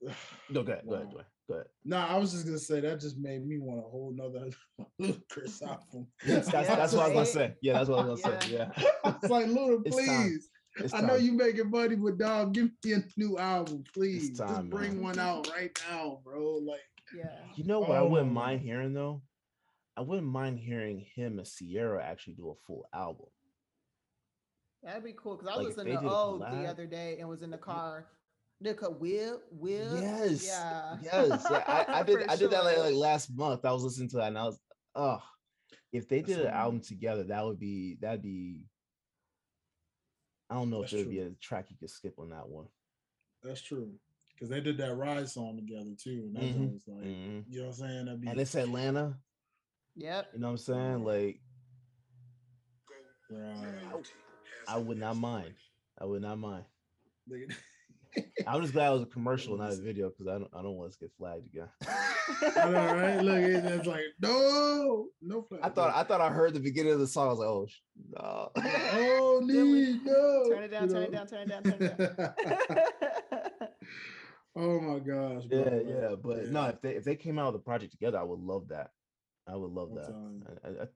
no, 0.50 0.62
go 0.62 0.72
ahead, 0.72 0.84
go 0.88 0.94
ahead. 0.94 1.08
Dwayne, 1.10 1.24
go 1.48 1.54
ahead. 1.54 1.66
Nah, 1.84 2.06
I 2.06 2.16
was 2.18 2.32
just 2.32 2.44
gonna 2.44 2.58
say 2.58 2.80
that 2.80 3.00
just 3.00 3.18
made 3.18 3.46
me 3.46 3.58
want 3.58 3.78
a 3.80 3.82
whole 3.82 4.12
nother 4.14 4.50
Chris 5.30 5.60
album. 5.62 6.06
That's, 6.26 6.50
that's, 6.50 6.68
that's 6.68 6.92
what 6.92 7.04
I 7.06 7.08
was 7.08 7.14
gonna 7.14 7.26
say. 7.26 7.54
Yeah, 7.62 7.72
that's 7.74 7.88
what 7.88 8.04
I 8.04 8.08
was 8.08 8.22
gonna 8.22 8.40
say. 8.42 8.50
Yeah, 8.52 8.70
it's 9.04 9.30
like 9.30 9.46
Luda, 9.46 9.82
It's 9.86 9.96
time. 9.96 10.06
please. 10.22 10.50
it's 10.78 10.94
I 10.94 11.00
know 11.00 11.16
time. 11.16 11.22
you 11.24 11.32
making 11.32 11.70
money, 11.70 11.96
but 11.96 12.18
dog, 12.18 12.54
give 12.54 12.70
me 12.84 12.92
a 12.92 13.04
new 13.16 13.38
album, 13.38 13.82
please. 13.94 14.38
time, 14.38 14.48
Just 14.48 14.70
bring 14.70 14.94
man. 14.96 15.02
one 15.02 15.18
out 15.18 15.48
right 15.56 15.76
now, 15.90 16.20
bro. 16.24 16.56
Like, 16.64 16.80
Yeah. 17.16 17.30
You 17.56 17.64
know 17.64 17.80
what 17.80 17.92
I 17.92 17.98
oh 17.98 18.08
wouldn't 18.08 18.30
Oh. 18.30 18.34
mind 18.34 18.60
hearing 18.60 18.92
though? 18.92 19.22
I 19.96 20.02
wouldn't 20.02 20.28
mind 20.28 20.60
hearing 20.60 21.04
him 21.16 21.38
and 21.38 21.46
Ciara 21.48 22.04
actually 22.04 22.34
do 22.34 22.50
a 22.50 22.54
full 22.66 22.84
album. 22.94 23.26
That'd 24.84 25.02
be 25.02 25.12
cool 25.16 25.36
because 25.36 25.48
I 25.52 25.56
Like, 25.56 25.66
was 25.66 25.72
if 25.72 25.76
listening 25.78 25.94
they 25.94 26.00
to 26.02 26.02
did 26.06 26.12
a 26.12 26.14
Oh 26.14 26.38
the 26.38 26.68
other 26.68 26.86
day 26.86 27.16
and 27.18 27.28
was 27.28 27.42
in 27.42 27.50
the 27.50 27.58
car. 27.58 28.06
Look 28.60 28.82
at 28.82 28.98
Will, 28.98 29.40
Will. 29.52 30.02
Yes. 30.02 30.44
Yeah. 30.44 30.96
Yes. 31.02 31.46
yeah, 31.50 31.62
I, 31.68 32.00
I 32.00 32.02
did 32.06 32.28
I 32.28 32.36
did 32.36 32.50
that 32.50 32.64
like, 32.64 32.78
like 32.78 32.94
last 32.94 33.30
month. 33.36 33.64
I 33.64 33.72
was 33.72 33.84
listening 33.84 34.08
to 34.10 34.16
that 34.16 34.28
and 34.28 34.38
I 34.38 34.44
was 34.44 34.58
oh 34.94 35.22
if 35.92 36.08
they 36.08 36.20
That's 36.20 36.32
did 36.34 36.40
an 36.40 36.46
what 36.46 36.54
album 36.54 36.80
together, 36.80 37.22
that 37.24 37.44
would 37.44 37.60
be 37.60 37.96
that'd 38.00 38.22
be 38.22 38.64
I 40.50 40.54
don't 40.54 40.70
know 40.70 40.80
That's 40.80 40.92
if 40.92 41.04
there'd 41.04 41.10
be 41.10 41.20
a 41.20 41.30
track 41.40 41.66
you 41.70 41.76
could 41.78 41.90
skip 41.90 42.14
on 42.18 42.30
that 42.30 42.48
one. 42.48 42.66
that's 43.42 43.60
true. 43.60 43.92
Because 44.34 44.48
they 44.48 44.60
did 44.60 44.78
that 44.78 44.94
Ride 44.94 45.28
song 45.28 45.56
together 45.56 45.90
too. 46.00 46.30
And 46.34 46.36
that 46.36 46.42
Mhm, 46.42 46.72
was 46.72 46.84
like, 46.88 47.04
Mhm. 47.04 47.44
you 47.48 47.58
know 47.58 47.66
what 47.66 47.74
I'm 47.74 47.78
saying? 47.78 48.04
That'd 48.06 48.20
be 48.20 48.28
And 48.28 48.40
it's 48.40 48.54
Atlanta, 48.54 49.18
Yep. 49.94 50.30
you 50.34 50.40
know 50.40 50.46
what 50.48 50.50
I'm 50.52 50.58
saying? 50.58 51.04
Like 51.04 51.40
right. 53.30 54.10
I 54.66 54.76
would 54.78 54.98
not 54.98 55.16
mind. 55.16 55.54
I 56.00 56.04
would 56.04 56.22
not 56.22 56.38
mind. 56.38 56.64
Nigga. 58.18 58.44
I'm 58.46 58.60
just 58.62 58.72
glad 58.72 58.88
it 58.88 58.92
was 58.92 59.02
a 59.02 59.06
commercial, 59.06 59.56
not 59.56 59.72
a 59.72 59.76
video, 59.76 60.10
because 60.10 60.26
I 60.26 60.32
don't 60.38 60.50
I 60.54 60.62
don't 60.62 60.74
want 60.74 60.90
us 60.90 60.96
to 60.96 61.04
get 61.04 61.12
flagged 61.18 61.46
again. 61.46 61.68
I 62.56 62.70
know, 62.70 62.94
right? 62.94 63.22
Look, 63.22 63.38
it's 63.38 63.86
like, 63.86 64.02
no, 64.20 65.06
no 65.22 65.42
flag. 65.42 65.60
I 65.64 65.68
thought 65.68 65.94
I 65.94 66.02
thought 66.04 66.20
I 66.20 66.30
heard 66.30 66.54
the 66.54 66.60
beginning 66.60 66.92
of 66.92 67.00
the 67.00 67.06
song. 67.06 67.28
I 67.28 67.30
was 67.30 67.38
like, 67.38 67.48
oh 67.48 67.66
sh- 67.66 67.80
no. 68.10 68.50
oh, 68.56 69.40
need 69.44 70.04
no. 70.04 70.44
Turn 70.48 70.62
it 70.64 70.68
down, 70.68 70.88
turn 70.88 71.02
it 71.02 71.12
down, 71.12 71.26
turn 71.26 71.40
it 71.40 71.48
down, 71.48 71.62
turn 71.62 71.82
it 71.82 72.16
down. 72.16 72.34
oh 74.56 74.80
my 74.80 74.98
gosh. 74.98 75.44
yeah, 75.50 75.62
bro, 75.62 75.82
yeah. 75.86 76.08
like, 76.08 76.22
But 76.22 76.48
no, 76.48 76.64
if 76.66 76.80
they 76.80 76.90
if 76.96 77.04
they 77.04 77.16
came 77.16 77.38
out 77.38 77.52
with 77.52 77.62
a 77.62 77.64
project 77.64 77.92
together, 77.92 78.18
I 78.18 78.24
would 78.24 78.40
love 78.40 78.68
that. 78.68 78.90
I 79.46 79.56
would 79.56 79.70
love 79.70 79.90
I'm 79.90 79.96
that. 79.96 80.58
I, 80.64 80.68
I, 80.68 80.70
I, 80.84 80.86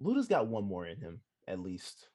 Luda's 0.00 0.28
got 0.28 0.46
one 0.46 0.64
more 0.64 0.86
in 0.86 0.98
him, 0.98 1.20
at 1.46 1.60
least. 1.60 2.09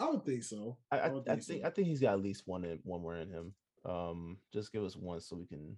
I 0.00 0.10
would 0.10 0.24
think 0.24 0.42
so. 0.42 0.78
I, 0.90 0.98
I, 0.98 1.06
I 1.06 1.10
think 1.10 1.24
think 1.26 1.42
so. 1.42 1.66
I 1.66 1.70
think 1.70 1.88
he's 1.88 2.00
got 2.00 2.14
at 2.14 2.22
least 2.22 2.44
one 2.46 2.64
in 2.64 2.80
one 2.84 3.02
more 3.02 3.16
in 3.16 3.30
him. 3.30 3.54
Um, 3.84 4.38
just 4.52 4.72
give 4.72 4.82
us 4.82 4.96
one 4.96 5.20
so 5.20 5.36
we 5.36 5.46
can, 5.46 5.76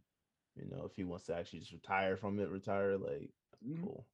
you 0.57 0.67
know, 0.71 0.85
if 0.85 0.95
he 0.95 1.05
wants 1.05 1.27
to 1.27 1.37
actually 1.37 1.61
just 1.61 1.73
retire 1.73 2.17
from 2.17 2.39
it, 2.41 2.49
retire. 2.49 2.97
Like, 2.97 3.31
Mhm. 3.67 3.83
cool. 3.83 4.07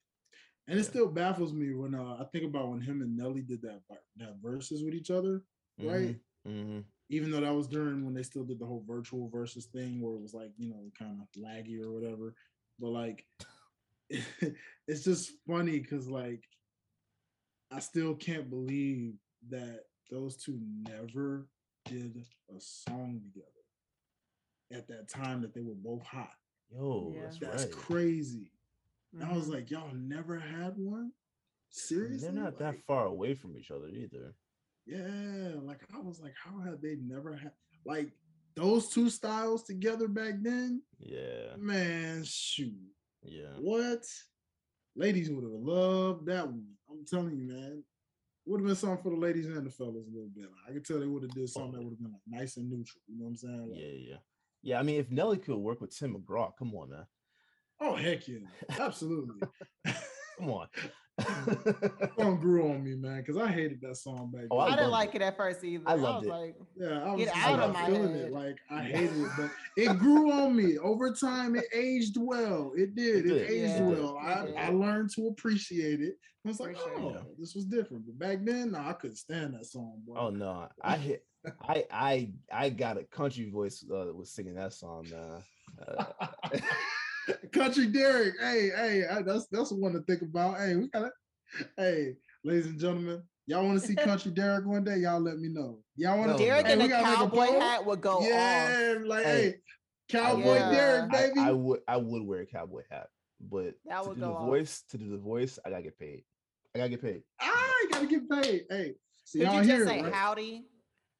And 0.66 0.78
it 0.78 0.84
still 0.84 1.08
baffles 1.08 1.52
me 1.54 1.72
when 1.74 1.94
uh, 1.94 2.16
I 2.20 2.24
think 2.24 2.44
about 2.44 2.68
when 2.70 2.80
him 2.80 3.00
and 3.00 3.16
Nelly 3.16 3.42
did 3.42 3.62
that 3.62 3.82
that 4.16 4.36
verses 4.42 4.82
with 4.82 4.94
each 4.94 5.10
other, 5.10 5.42
right? 5.78 6.16
hmm 6.44 6.80
Even 7.10 7.30
though 7.30 7.40
that 7.40 7.54
was 7.54 7.68
during 7.68 8.04
when 8.04 8.14
they 8.14 8.22
still 8.22 8.44
did 8.44 8.58
the 8.58 8.66
whole 8.66 8.84
virtual 8.86 9.30
versus 9.30 9.66
thing, 9.66 10.00
where 10.00 10.14
it 10.14 10.20
was 10.20 10.34
like 10.34 10.52
you 10.58 10.68
know 10.68 10.90
kind 10.98 11.20
of 11.20 11.42
laggy 11.42 11.80
or 11.82 11.90
whatever. 11.92 12.34
But 12.78 12.88
like, 12.90 13.24
it's 14.10 15.04
just 15.04 15.32
funny 15.46 15.80
because 15.80 16.08
like, 16.08 16.44
I 17.70 17.80
still 17.80 18.14
can't 18.14 18.50
believe 18.50 19.14
that 19.50 19.80
those 20.10 20.36
two 20.36 20.58
never 20.88 21.46
did 21.84 22.24
a 22.54 22.60
song 22.60 23.20
together 23.32 23.46
at 24.72 24.88
that 24.88 25.08
time 25.08 25.40
that 25.42 25.54
they 25.54 25.60
were 25.62 25.74
both 25.74 26.02
hot. 26.02 26.34
Yo, 26.70 27.12
Yeah. 27.14 27.22
that's, 27.22 27.38
That's 27.38 27.64
right. 27.64 27.72
crazy. 27.72 28.50
And 29.12 29.22
I 29.24 29.34
was 29.36 29.46
Mhm. 29.48 29.52
like, 29.54 29.70
y'all 29.70 29.94
never 29.94 30.38
had 30.38 30.76
one? 30.76 31.12
Seriously? 31.70 32.18
They're 32.18 32.32
not 32.32 32.58
that 32.58 32.82
far 32.84 33.06
away 33.06 33.34
from 33.34 33.56
each 33.56 33.70
other 33.70 33.88
either. 33.88 34.34
Yeah, 34.86 35.54
like 35.62 35.84
I 35.92 35.98
was 36.00 36.20
like, 36.20 36.34
how 36.34 36.58
have 36.60 36.80
they 36.80 36.96
never 36.96 37.34
had 37.36 37.52
like 37.84 38.12
those 38.54 38.88
two 38.90 39.08
styles 39.10 39.62
together 39.64 40.08
back 40.08 40.34
then? 40.40 40.82
Yeah, 40.98 41.56
Man, 41.56 42.24
shoot. 42.24 42.74
yeah. 43.22 43.54
What? 43.58 44.06
Ladies 44.96 45.30
would 45.30 45.44
have 45.44 45.52
loved 45.52 46.26
that 46.26 46.46
one. 46.46 46.76
I'm 46.90 47.04
telling 47.04 47.36
you, 47.36 47.44
man. 47.46 47.84
Would 48.48 48.60
have 48.60 48.66
been 48.66 48.76
something 48.76 49.02
for 49.02 49.10
the 49.10 49.20
ladies 49.20 49.46
and 49.46 49.66
the 49.66 49.70
fellas 49.70 50.06
a 50.06 50.10
little 50.10 50.30
bit. 50.34 50.46
I 50.66 50.72
could 50.72 50.84
tell 50.84 50.98
they 50.98 51.06
would 51.06 51.22
have 51.22 51.32
did 51.32 51.50
something 51.50 51.72
that 51.72 51.82
would 51.82 51.90
have 51.92 51.98
been 51.98 52.12
like 52.12 52.40
nice 52.40 52.56
and 52.56 52.70
neutral. 52.70 53.02
You 53.06 53.18
know 53.18 53.24
what 53.24 53.30
I'm 53.30 53.36
saying? 53.36 53.70
Like, 53.70 53.80
Yeah, 53.80 54.10
yeah. 54.10 54.16
Yeah, 54.62 54.80
I 54.80 54.82
mean, 54.82 54.98
if 54.98 55.10
Nelly 55.10 55.36
could 55.36 55.56
work 55.56 55.80
with 55.80 55.96
Tim 55.96 56.14
McGraw, 56.14 56.52
come 56.58 56.74
on, 56.74 56.90
man. 56.90 57.06
Oh 57.80 57.94
heck 57.94 58.26
yeah. 58.26 58.38
Absolutely. 58.78 59.46
Come 60.38 60.50
on. 60.50 60.68
song 62.16 62.38
grew 62.40 62.70
on 62.70 62.84
me, 62.84 62.94
man, 62.94 63.18
because 63.26 63.36
I 63.36 63.48
hated 63.48 63.80
that 63.82 63.96
song 63.96 64.30
back 64.32 64.44
Oh, 64.52 64.60
then. 64.64 64.72
I 64.72 64.76
didn't 64.76 64.90
like 64.92 65.14
it 65.16 65.22
at 65.22 65.36
first 65.36 65.64
either. 65.64 65.82
I 65.86 65.92
I, 65.92 65.94
loved 65.96 66.26
was 66.26 66.34
it. 66.34 66.40
like, 66.40 66.56
Yeah, 66.76 67.02
I 67.04 67.12
was 67.14 67.24
Get 67.24 67.36
out 67.36 67.58
of 67.60 67.72
my 67.72 67.86
feeling 67.86 68.12
head. 68.14 68.20
it. 68.26 68.32
Like 68.32 68.56
I 68.70 68.82
hated 68.84 69.16
it, 69.22 69.30
but 69.36 69.50
it 69.76 69.98
grew 69.98 70.30
on 70.30 70.54
me 70.54 70.78
over 70.78 71.12
time. 71.12 71.56
It 71.56 71.64
aged 71.74 72.16
well. 72.18 72.72
It 72.76 72.94
did. 72.94 73.26
It 73.26 73.32
It, 73.32 73.48
did. 73.48 73.50
aged 73.50 73.74
Yeah, 73.80 73.82
well. 73.82 74.16
it 74.16 74.26
I, 74.26 74.46
did. 74.46 74.56
I 74.56 74.68
learned 74.70 75.10
to 75.16 75.26
appreciate 75.28 76.00
it. 76.00 76.14
I 76.44 76.48
was 76.48 76.60
like, 76.60 76.76
sure. 76.76 76.92
oh, 77.00 77.10
Yeah. 77.10 77.20
this 77.38 77.54
was 77.56 77.64
different. 77.64 78.06
But 78.06 78.18
back 78.18 78.38
then, 78.44 78.70
no, 78.72 78.78
I 78.78 78.92
couldn't 78.92 79.16
stand 79.16 79.54
that 79.54 79.66
song. 79.66 80.00
Bro. 80.06 80.16
oh 80.18 80.30
no, 80.30 80.68
I 80.82 80.96
hit. 80.98 81.24
I 81.62 81.84
I 81.90 82.30
I 82.52 82.68
got 82.70 82.96
a 82.96 83.02
country 83.04 83.50
voice 83.50 83.84
uh, 83.92 84.12
was 84.14 84.30
singing 84.32 84.54
that 84.54 84.72
song. 84.72 85.06
Uh, 85.12 85.40
uh, 85.84 86.04
Country 87.52 87.86
Derek. 87.86 88.34
Hey, 88.40 88.70
hey, 88.74 89.04
that's 89.24 89.46
that's 89.50 89.70
the 89.70 89.76
one 89.76 89.92
to 89.92 90.00
think 90.02 90.22
about. 90.22 90.58
Hey, 90.58 90.76
we 90.76 90.88
gotta. 90.88 91.10
Hey, 91.76 92.14
ladies 92.44 92.66
and 92.66 92.78
gentlemen, 92.78 93.22
y'all 93.46 93.64
want 93.64 93.80
to 93.80 93.86
see 93.86 93.94
Country 93.96 94.30
Derek 94.32 94.66
one 94.66 94.84
day? 94.84 94.98
Y'all 94.98 95.20
let 95.20 95.38
me 95.38 95.48
know. 95.48 95.78
Y'all 95.96 96.18
want 96.18 96.36
to? 96.36 96.44
Derek 96.44 96.66
hey, 96.66 96.72
in 96.74 96.80
a 96.82 96.88
gotta 96.88 97.02
a 97.02 97.16
cowboy 97.16 97.58
hat 97.58 97.84
would 97.86 98.00
go 98.00 98.18
off. 98.18 98.28
Yeah, 98.28 98.94
like 99.04 99.24
Hey, 99.24 99.42
hey, 99.42 99.54
Cowboy 100.08 100.54
Yeah. 100.54 100.70
Derek, 100.70 101.10
baby. 101.10 101.40
I 101.40 101.52
would 101.52 101.80
I 101.88 101.96
would 101.96 102.22
wear 102.22 102.40
a 102.40 102.46
cowboy 102.46 102.82
hat, 102.90 103.08
but 103.40 103.74
That 103.86 104.02
to 104.02 104.08
would 104.10 104.14
do 104.16 104.20
the 104.20 104.26
go 104.28 104.34
off. 104.34 104.46
voice, 104.46 104.82
to 104.90 104.98
do 104.98 105.08
the 105.10 105.18
voice, 105.18 105.58
I 105.64 105.70
gotta 105.70 105.82
get 105.82 105.98
paid. 105.98 106.24
I 106.74 106.78
gotta 106.78 106.90
get 106.90 107.02
paid. 107.02 107.22
I 107.40 107.86
gotta 107.90 108.06
get 108.06 108.28
paid. 108.30 108.62
Hey, 108.70 108.94
so 109.24 109.38
Could 109.38 109.46
y'all 109.48 109.62
you 109.62 109.64
just 109.68 109.82
it, 109.82 109.86
say 109.86 110.02
right? 110.02 110.12
howdy? 110.12 110.64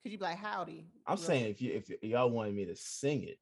Could 0.02 0.12
you 0.12 0.18
be 0.18 0.24
like 0.24 0.38
howdy? 0.38 0.86
I'm 1.06 1.16
Real- 1.16 1.24
saying 1.26 1.50
if 1.50 1.60
you 1.62 1.72
if 1.74 2.02
y'all 2.02 2.30
wanted 2.30 2.54
me 2.54 2.66
to 2.66 2.76
sing 2.76 3.24
it, 3.24 3.38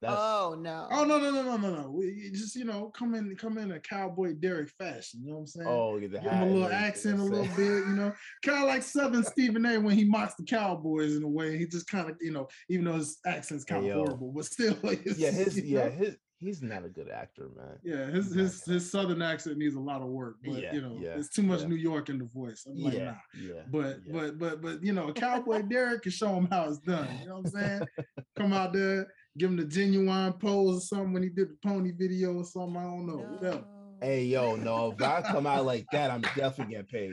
that's 0.00 0.14
Oh 0.16 0.56
no. 0.58 0.88
Oh 0.90 1.04
no 1.04 1.18
no 1.18 1.30
no 1.30 1.42
no 1.42 1.56
no 1.56 1.82
no! 1.82 1.90
We 1.90 2.06
you 2.06 2.30
just 2.32 2.54
you 2.54 2.64
know 2.64 2.92
come 2.96 3.14
in 3.14 3.34
come 3.36 3.58
in 3.58 3.72
a 3.72 3.80
cowboy 3.80 4.34
Derek 4.34 4.70
fashion. 4.78 5.20
You 5.22 5.30
know 5.30 5.34
what 5.36 5.40
I'm 5.40 5.46
saying? 5.46 5.68
oh 5.68 5.98
get 5.98 6.12
the 6.12 6.18
Give 6.18 6.30
hat. 6.30 6.42
him 6.42 6.48
a 6.48 6.52
little 6.52 6.64
everything, 6.64 6.84
accent, 6.86 7.20
a 7.20 7.24
little 7.24 7.56
bit, 7.56 7.86
you 7.88 7.96
know, 7.96 8.12
kind 8.44 8.62
of 8.62 8.68
like 8.68 8.82
Southern 8.82 9.24
Stephen 9.24 9.64
A. 9.66 9.78
when 9.78 9.96
he 9.96 10.04
mocks 10.04 10.34
the 10.34 10.44
Cowboys 10.44 11.16
in 11.16 11.22
a 11.22 11.28
way. 11.28 11.56
He 11.56 11.66
just 11.66 11.88
kind 11.88 12.10
of, 12.10 12.16
you 12.20 12.32
know, 12.32 12.48
even 12.68 12.84
though 12.84 12.94
his 12.94 13.18
accent's 13.26 13.64
kind 13.64 13.84
of 13.84 13.88
yo. 13.88 13.98
horrible, 13.98 14.32
but 14.32 14.44
still, 14.44 14.76
yeah, 15.16 15.30
his 15.30 15.58
yeah 15.60 15.84
know? 15.84 15.90
his 15.90 16.16
he's 16.38 16.62
not 16.62 16.84
a 16.84 16.88
good 16.88 17.08
actor, 17.08 17.48
man. 17.56 17.78
yeah, 17.82 18.06
his 18.10 18.34
his 18.34 18.64
his 18.64 18.90
Southern 18.90 19.22
accent 19.22 19.58
needs 19.58 19.74
a 19.74 19.80
lot 19.80 20.02
of 20.02 20.08
work, 20.08 20.36
but 20.44 20.60
Yeah, 20.60 20.74
you 20.74 20.80
know, 20.82 20.98
yeah, 21.00 21.16
it's 21.16 21.30
too 21.30 21.42
much 21.42 21.62
yeah. 21.62 21.68
New 21.68 21.76
York 21.76 22.08
in 22.08 22.18
the 22.18 22.28
voice. 22.34 22.66
I'm 22.66 22.76
like, 22.76 22.94
yeah, 22.94 23.04
nah. 23.04 23.14
yeah. 23.40 23.62
But 23.70 23.98
yeah. 24.04 24.12
but 24.12 24.38
but 24.38 24.62
but 24.62 24.84
you 24.84 24.92
know, 24.92 25.12
Cowboy 25.12 25.62
Derek 25.62 26.02
can 26.02 26.12
show 26.12 26.34
him 26.34 26.48
how 26.50 26.68
it's 26.68 26.78
done. 26.78 27.08
You 27.20 27.28
know 27.28 27.40
what 27.40 27.46
I'm 27.46 27.50
saying? 27.50 27.80
Come 28.36 28.52
out 28.52 28.72
there, 28.72 29.06
give 29.36 29.50
him 29.50 29.56
the 29.56 29.64
Ginuwine 29.64 30.38
pose 30.40 30.76
or 30.76 30.80
something 30.80 31.12
when 31.12 31.22
he 31.22 31.28
did 31.28 31.50
the 31.50 31.56
pony 31.62 31.92
video 31.92 32.34
or 32.34 32.44
something. 32.44 32.76
I 32.76 32.82
don't 32.84 33.06
know, 33.06 33.16
whatever. 33.16 33.56
No. 33.56 33.64
Hey 34.02 34.24
yo, 34.24 34.56
no, 34.56 34.92
if 34.92 35.02
I 35.02 35.22
come 35.22 35.46
out 35.46 35.64
like 35.64 35.86
that, 35.92 36.10
I'm 36.10 36.20
definitely 36.20 36.74
getting 36.74 36.86
paid. 36.86 37.12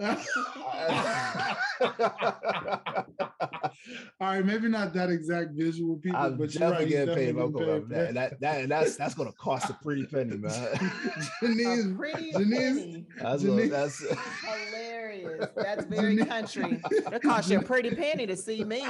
All 4.20 4.28
right, 4.28 4.44
maybe 4.44 4.68
not 4.68 4.92
that 4.94 5.10
exact 5.10 5.50
visual, 5.52 5.96
people, 5.96 6.18
I'm 6.18 6.36
but 6.36 6.54
you're 6.54 6.70
right. 6.70 6.78
definitely 6.80 6.84
he's 6.86 6.94
getting 6.94 7.14
paid. 7.14 7.28
I'm 7.30 7.36
definitely 7.36 7.52
coming 7.60 7.74
out 7.74 7.80
with 7.80 7.88
that. 7.90 8.08
And 8.08 8.16
that, 8.16 8.40
that, 8.40 8.60
and 8.62 8.70
that's 8.70 8.96
that's 8.96 9.14
gonna 9.14 9.32
cost 9.32 9.70
a 9.70 9.74
pretty 9.82 10.04
penny, 10.06 10.36
man. 10.36 10.52
A 11.42 11.46
Janice, 11.46 11.86
pretty 11.96 12.32
Janice- 12.32 12.50
penny. 12.78 13.06
That's 13.20 13.42
Janice- 13.42 13.70
what, 13.70 13.70
that's 13.70 14.00
Hilarious. 14.70 15.46
That's 15.56 15.84
very 15.86 16.16
Janice- 16.16 16.28
country. 16.28 16.80
It 16.90 17.22
cost 17.22 17.50
you 17.50 17.58
a 17.58 17.62
pretty 17.62 17.94
penny 17.94 18.26
to 18.26 18.36
see 18.36 18.64
me. 18.64 18.82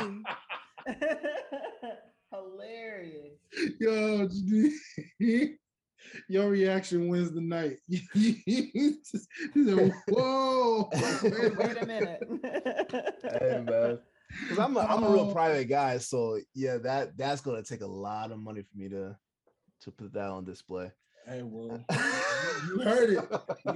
Hilarious. 2.33 3.39
Yo, 3.79 4.29
your 6.29 6.49
reaction 6.49 7.09
wins 7.09 7.33
the 7.33 7.41
night. 7.41 7.79
he 7.89 8.97
said, 9.03 9.93
Whoa, 10.09 10.89
wait 11.23 11.77
a 11.77 11.87
minute. 11.87 12.23
hey 13.41 13.63
man. 13.65 13.99
Because 14.43 14.59
I'm 14.59 14.77
a, 14.77 14.81
I'm 14.81 15.03
a 15.03 15.11
real 15.11 15.27
um, 15.29 15.33
private 15.33 15.69
guy, 15.69 15.99
so 15.99 16.39
yeah, 16.55 16.79
that 16.79 17.17
that's 17.17 17.41
gonna 17.41 17.65
take 17.65 17.81
a 17.81 17.87
lot 17.87 18.31
of 18.31 18.39
money 18.39 18.63
for 18.63 18.79
me 18.79 18.89
to 18.89 19.17
to 19.83 19.91
put 19.91 20.13
that 20.13 20.29
on 20.29 20.45
display. 20.45 20.93
Hey, 21.27 21.43
well, 21.43 21.85
you 22.67 22.81
heard 22.81 23.11
it. 23.11 23.29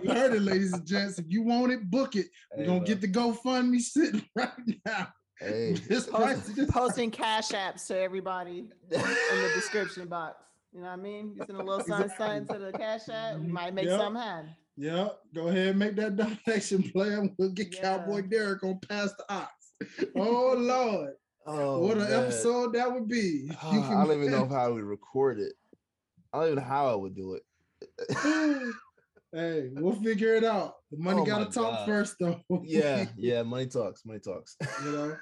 You 0.03 0.13
heard 0.13 0.33
it, 0.33 0.43
ladies 0.43 0.73
and 0.73 0.87
gents. 0.87 1.19
If 1.19 1.27
you 1.29 1.43
want 1.43 1.73
it, 1.73 1.91
book 1.91 2.15
it. 2.15 2.27
We're 2.57 2.63
hey, 2.63 2.67
gonna 2.67 2.85
get 2.85 3.01
the 3.01 3.09
GoFundMe 3.09 3.81
sitting 3.81 4.25
right 4.37 4.51
now. 4.87 5.09
Hey, 5.41 5.77
Post, 5.89 6.69
posting 6.71 7.11
cash 7.11 7.49
apps 7.51 7.87
to 7.89 7.99
everybody 7.99 8.69
in 8.91 9.01
the 9.01 9.51
description 9.55 10.07
box. 10.09 10.37
You 10.73 10.81
know 10.81 10.87
what 10.87 10.93
I 10.93 10.97
mean? 10.97 11.35
Just 11.37 11.51
in 11.51 11.57
a 11.57 11.63
little 11.63 11.85
sign 11.85 12.11
sign 12.17 12.47
to 12.47 12.59
the 12.59 12.73
cash 12.73 13.09
app. 13.09 13.39
We 13.39 13.47
might 13.47 13.75
make 13.75 13.87
yep. 13.87 14.01
some 14.01 14.17
happen. 14.17 14.51
Yeah, 14.77 15.09
go 15.33 15.49
ahead 15.49 15.69
and 15.69 15.79
make 15.79 15.97
that 15.97 16.17
donation 16.47 16.83
plan. 16.91 17.35
We'll 17.39 17.51
get 17.51 17.75
yeah. 17.75 17.99
Cowboy 17.99 18.23
Derek 18.23 18.65
on 18.65 18.81
Pass 18.89 19.13
the 19.15 19.25
Aux. 19.29 19.49
Oh 20.17 20.55
Lord. 20.57 21.15
Oh, 21.47 21.81
what 21.81 21.99
an 21.99 22.05
man. 22.05 22.25
episode 22.25 22.75
that 22.75 22.91
would 22.91 23.07
be. 23.07 23.51
Uh, 23.63 23.69
I 23.71 24.05
don't 24.07 24.19
even 24.19 24.31
know 24.31 24.49
how 24.49 24.73
we 24.73 24.81
record 24.81 25.39
it. 25.39 25.53
I 26.33 26.39
don't 26.39 26.47
even 26.47 26.59
know 26.59 26.65
how 26.65 26.91
I 26.91 26.95
would 26.95 27.15
do 27.15 27.35
it. 27.35 27.43
Hey, 29.35 29.71
we'll 29.73 30.01
figure 30.01 30.35
it 30.35 30.45
out. 30.45 30.75
The 30.91 30.99
money 30.99 31.23
oh 31.23 31.25
gotta 31.25 31.47
talk 31.47 31.79
God. 31.79 31.87
first, 31.87 32.17
though. 32.21 32.41
yeah, 32.63 33.07
yeah, 33.17 33.43
money 33.43 33.67
talks, 33.67 34.05
money 34.05 34.21
talks. 34.21 34.57
you 34.85 34.93
know, 34.93 35.17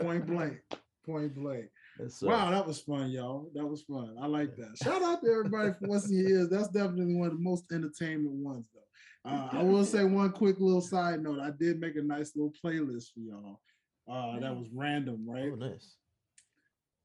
point 0.00 0.26
blank, 0.26 0.58
point 1.04 1.34
blank. 1.34 1.66
Yes, 2.00 2.22
wow, 2.22 2.50
that 2.50 2.66
was 2.66 2.80
fun, 2.80 3.10
y'all. 3.10 3.50
That 3.54 3.66
was 3.66 3.82
fun. 3.82 4.16
I 4.20 4.26
like 4.26 4.56
that. 4.56 4.76
Shout 4.82 5.02
out 5.02 5.20
to 5.22 5.30
everybody 5.30 5.72
for 5.72 5.88
what's 5.88 6.08
he 6.08 6.20
is. 6.20 6.48
That's 6.48 6.68
definitely 6.68 7.14
one 7.14 7.28
of 7.28 7.34
the 7.34 7.42
most 7.42 7.64
entertainment 7.72 8.34
ones, 8.34 8.66
though. 8.72 9.30
Uh, 9.30 9.48
I 9.52 9.62
will 9.62 9.84
say 9.84 10.04
one 10.04 10.30
quick 10.30 10.56
little 10.60 10.80
side 10.80 11.22
note. 11.22 11.40
I 11.40 11.50
did 11.50 11.80
make 11.80 11.96
a 11.96 12.02
nice 12.02 12.32
little 12.36 12.52
playlist 12.64 13.12
for 13.12 13.20
y'all. 13.20 13.60
Uh, 14.08 14.40
that 14.40 14.56
was 14.56 14.68
random, 14.72 15.24
right? 15.28 15.50
Oh, 15.52 15.56
nice. 15.56 15.96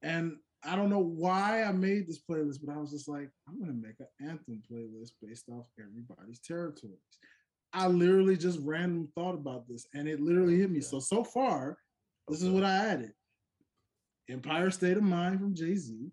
And 0.02 0.36
I 0.66 0.76
don't 0.76 0.90
know 0.90 0.98
why 0.98 1.62
I 1.62 1.72
made 1.72 2.06
this 2.06 2.20
playlist, 2.28 2.58
but 2.64 2.74
I 2.74 2.78
was 2.78 2.90
just 2.90 3.08
like, 3.08 3.30
I'm 3.48 3.58
gonna 3.58 3.72
make 3.72 4.00
an 4.00 4.28
anthem 4.28 4.62
playlist 4.70 5.12
based 5.22 5.48
off 5.48 5.68
everybody's 5.78 6.40
territories. 6.40 6.98
I 7.72 7.88
literally 7.88 8.36
just 8.36 8.60
random 8.62 9.08
thought 9.14 9.34
about 9.34 9.68
this, 9.68 9.86
and 9.94 10.08
it 10.08 10.20
literally 10.20 10.58
hit 10.58 10.70
me. 10.70 10.80
So 10.80 11.00
so 11.00 11.24
far, 11.24 11.76
this 12.28 12.40
okay. 12.40 12.48
is 12.48 12.52
what 12.52 12.64
I 12.64 12.76
added: 12.76 13.12
Empire 14.28 14.70
State 14.70 14.96
of 14.96 15.02
Mind 15.02 15.40
from 15.40 15.54
Jay 15.54 15.74
Z, 15.74 16.10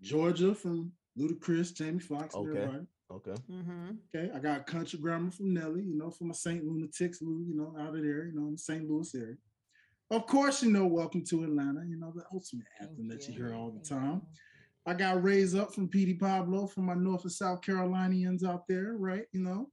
Georgia 0.00 0.54
from 0.54 0.92
Ludacris, 1.18 1.74
Jamie 1.74 2.00
Foxx, 2.00 2.34
okay. 2.34 2.48
everybody. 2.48 2.86
Okay. 3.12 3.34
Mm-hmm. 3.50 3.90
Okay. 4.14 4.30
I 4.34 4.38
got 4.38 4.66
Country 4.66 4.98
Grammar 4.98 5.32
from 5.32 5.52
Nelly, 5.52 5.82
you 5.82 5.98
know, 5.98 6.10
from 6.10 6.28
my 6.28 6.34
St. 6.34 6.64
Lunatics, 6.64 7.20
you 7.20 7.54
know, 7.54 7.74
out 7.78 7.94
of 7.94 8.02
there, 8.02 8.26
you 8.26 8.32
know, 8.34 8.46
in 8.46 8.52
the 8.52 8.58
St. 8.58 8.88
Louis 8.88 9.14
area. 9.14 9.36
Of 10.12 10.26
course, 10.26 10.60
you 10.60 10.72
know, 10.72 10.86
Welcome 10.86 11.24
to 11.26 11.44
Atlanta, 11.44 11.84
you 11.86 11.96
know, 11.96 12.12
the 12.12 12.24
ultimate 12.34 12.66
anthem 12.80 13.06
that 13.06 13.28
you 13.28 13.34
hear 13.34 13.54
all 13.54 13.70
the 13.70 13.78
time. 13.88 14.22
I 14.84 14.92
got 14.92 15.22
Raise 15.22 15.54
Up 15.54 15.72
from 15.72 15.86
Petey 15.86 16.14
Pablo 16.14 16.66
from 16.66 16.86
my 16.86 16.94
North 16.94 17.22
and 17.22 17.30
South 17.30 17.62
Carolinians 17.62 18.42
out 18.42 18.66
there, 18.66 18.96
right? 18.98 19.26
You 19.30 19.40
know, 19.40 19.68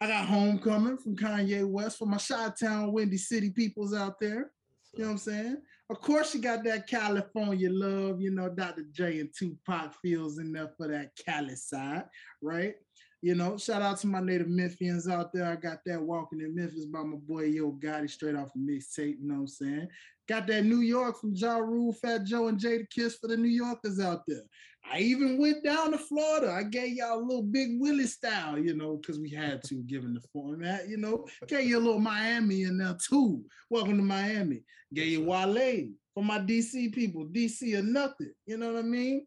I 0.00 0.08
got 0.08 0.26
Homecoming 0.26 0.98
from 0.98 1.14
Kanye 1.14 1.64
West 1.64 1.98
for 1.98 2.06
my 2.06 2.18
Chi 2.18 2.50
Town, 2.60 2.92
Windy 2.92 3.18
City 3.18 3.50
peoples 3.50 3.94
out 3.94 4.18
there. 4.20 4.50
You 4.94 5.04
know 5.04 5.06
what 5.06 5.12
I'm 5.12 5.18
saying? 5.18 5.56
Of 5.90 6.00
course, 6.00 6.34
you 6.34 6.40
got 6.40 6.64
that 6.64 6.88
California 6.88 7.70
love, 7.70 8.20
you 8.20 8.32
know, 8.32 8.48
Dr. 8.48 8.82
J 8.90 9.20
and 9.20 9.30
Tupac 9.38 9.94
feels 10.02 10.38
in 10.38 10.52
there 10.52 10.70
for 10.76 10.88
that 10.88 11.10
Cali 11.24 11.54
side, 11.54 12.04
right? 12.42 12.74
You 13.20 13.34
know, 13.34 13.58
shout 13.58 13.82
out 13.82 13.98
to 13.98 14.06
my 14.06 14.20
native 14.20 14.46
Memphians 14.46 15.10
out 15.10 15.32
there. 15.32 15.46
I 15.46 15.56
got 15.56 15.78
that 15.86 16.00
walking 16.00 16.40
in 16.40 16.54
Memphis 16.54 16.86
by 16.86 17.02
my 17.02 17.16
boy 17.16 17.46
Yo 17.46 17.72
Gotti 17.72 18.08
straight 18.08 18.36
off 18.36 18.54
of 18.54 18.60
mixtape. 18.60 19.16
You 19.20 19.26
know 19.26 19.34
what 19.34 19.40
I'm 19.40 19.46
saying? 19.48 19.88
Got 20.28 20.46
that 20.46 20.64
New 20.64 20.80
York 20.80 21.20
from 21.20 21.34
Ja 21.34 21.56
Rule, 21.56 21.92
Fat 21.92 22.24
Joe, 22.24 22.46
and 22.46 22.60
Jadakiss 22.60 23.18
for 23.20 23.26
the 23.26 23.36
New 23.36 23.48
Yorkers 23.48 23.98
out 23.98 24.22
there. 24.28 24.42
I 24.90 25.00
even 25.00 25.38
went 25.38 25.64
down 25.64 25.90
to 25.90 25.98
Florida. 25.98 26.52
I 26.52 26.62
gave 26.62 26.94
y'all 26.94 27.18
a 27.18 27.20
little 27.20 27.42
Big 27.42 27.80
Willie 27.80 28.06
style, 28.06 28.56
you 28.56 28.74
know, 28.74 28.96
because 28.96 29.18
we 29.18 29.30
had 29.30 29.64
to, 29.64 29.82
given 29.82 30.14
the 30.14 30.20
format, 30.32 30.88
you 30.88 30.96
know. 30.96 31.26
Gave 31.48 31.66
you 31.66 31.78
a 31.78 31.80
little 31.80 32.00
Miami 32.00 32.62
in 32.62 32.78
there 32.78 32.96
too. 33.08 33.42
Welcome 33.68 33.96
to 33.96 34.04
Miami. 34.04 34.62
Gave 34.94 35.08
you 35.08 35.24
Wale 35.24 35.88
for 36.14 36.22
my 36.22 36.38
DC 36.38 36.92
people. 36.92 37.26
DC 37.26 37.76
or 37.76 37.82
nothing. 37.82 38.32
You 38.46 38.58
know 38.58 38.72
what 38.72 38.78
I 38.78 38.86
mean? 38.86 39.26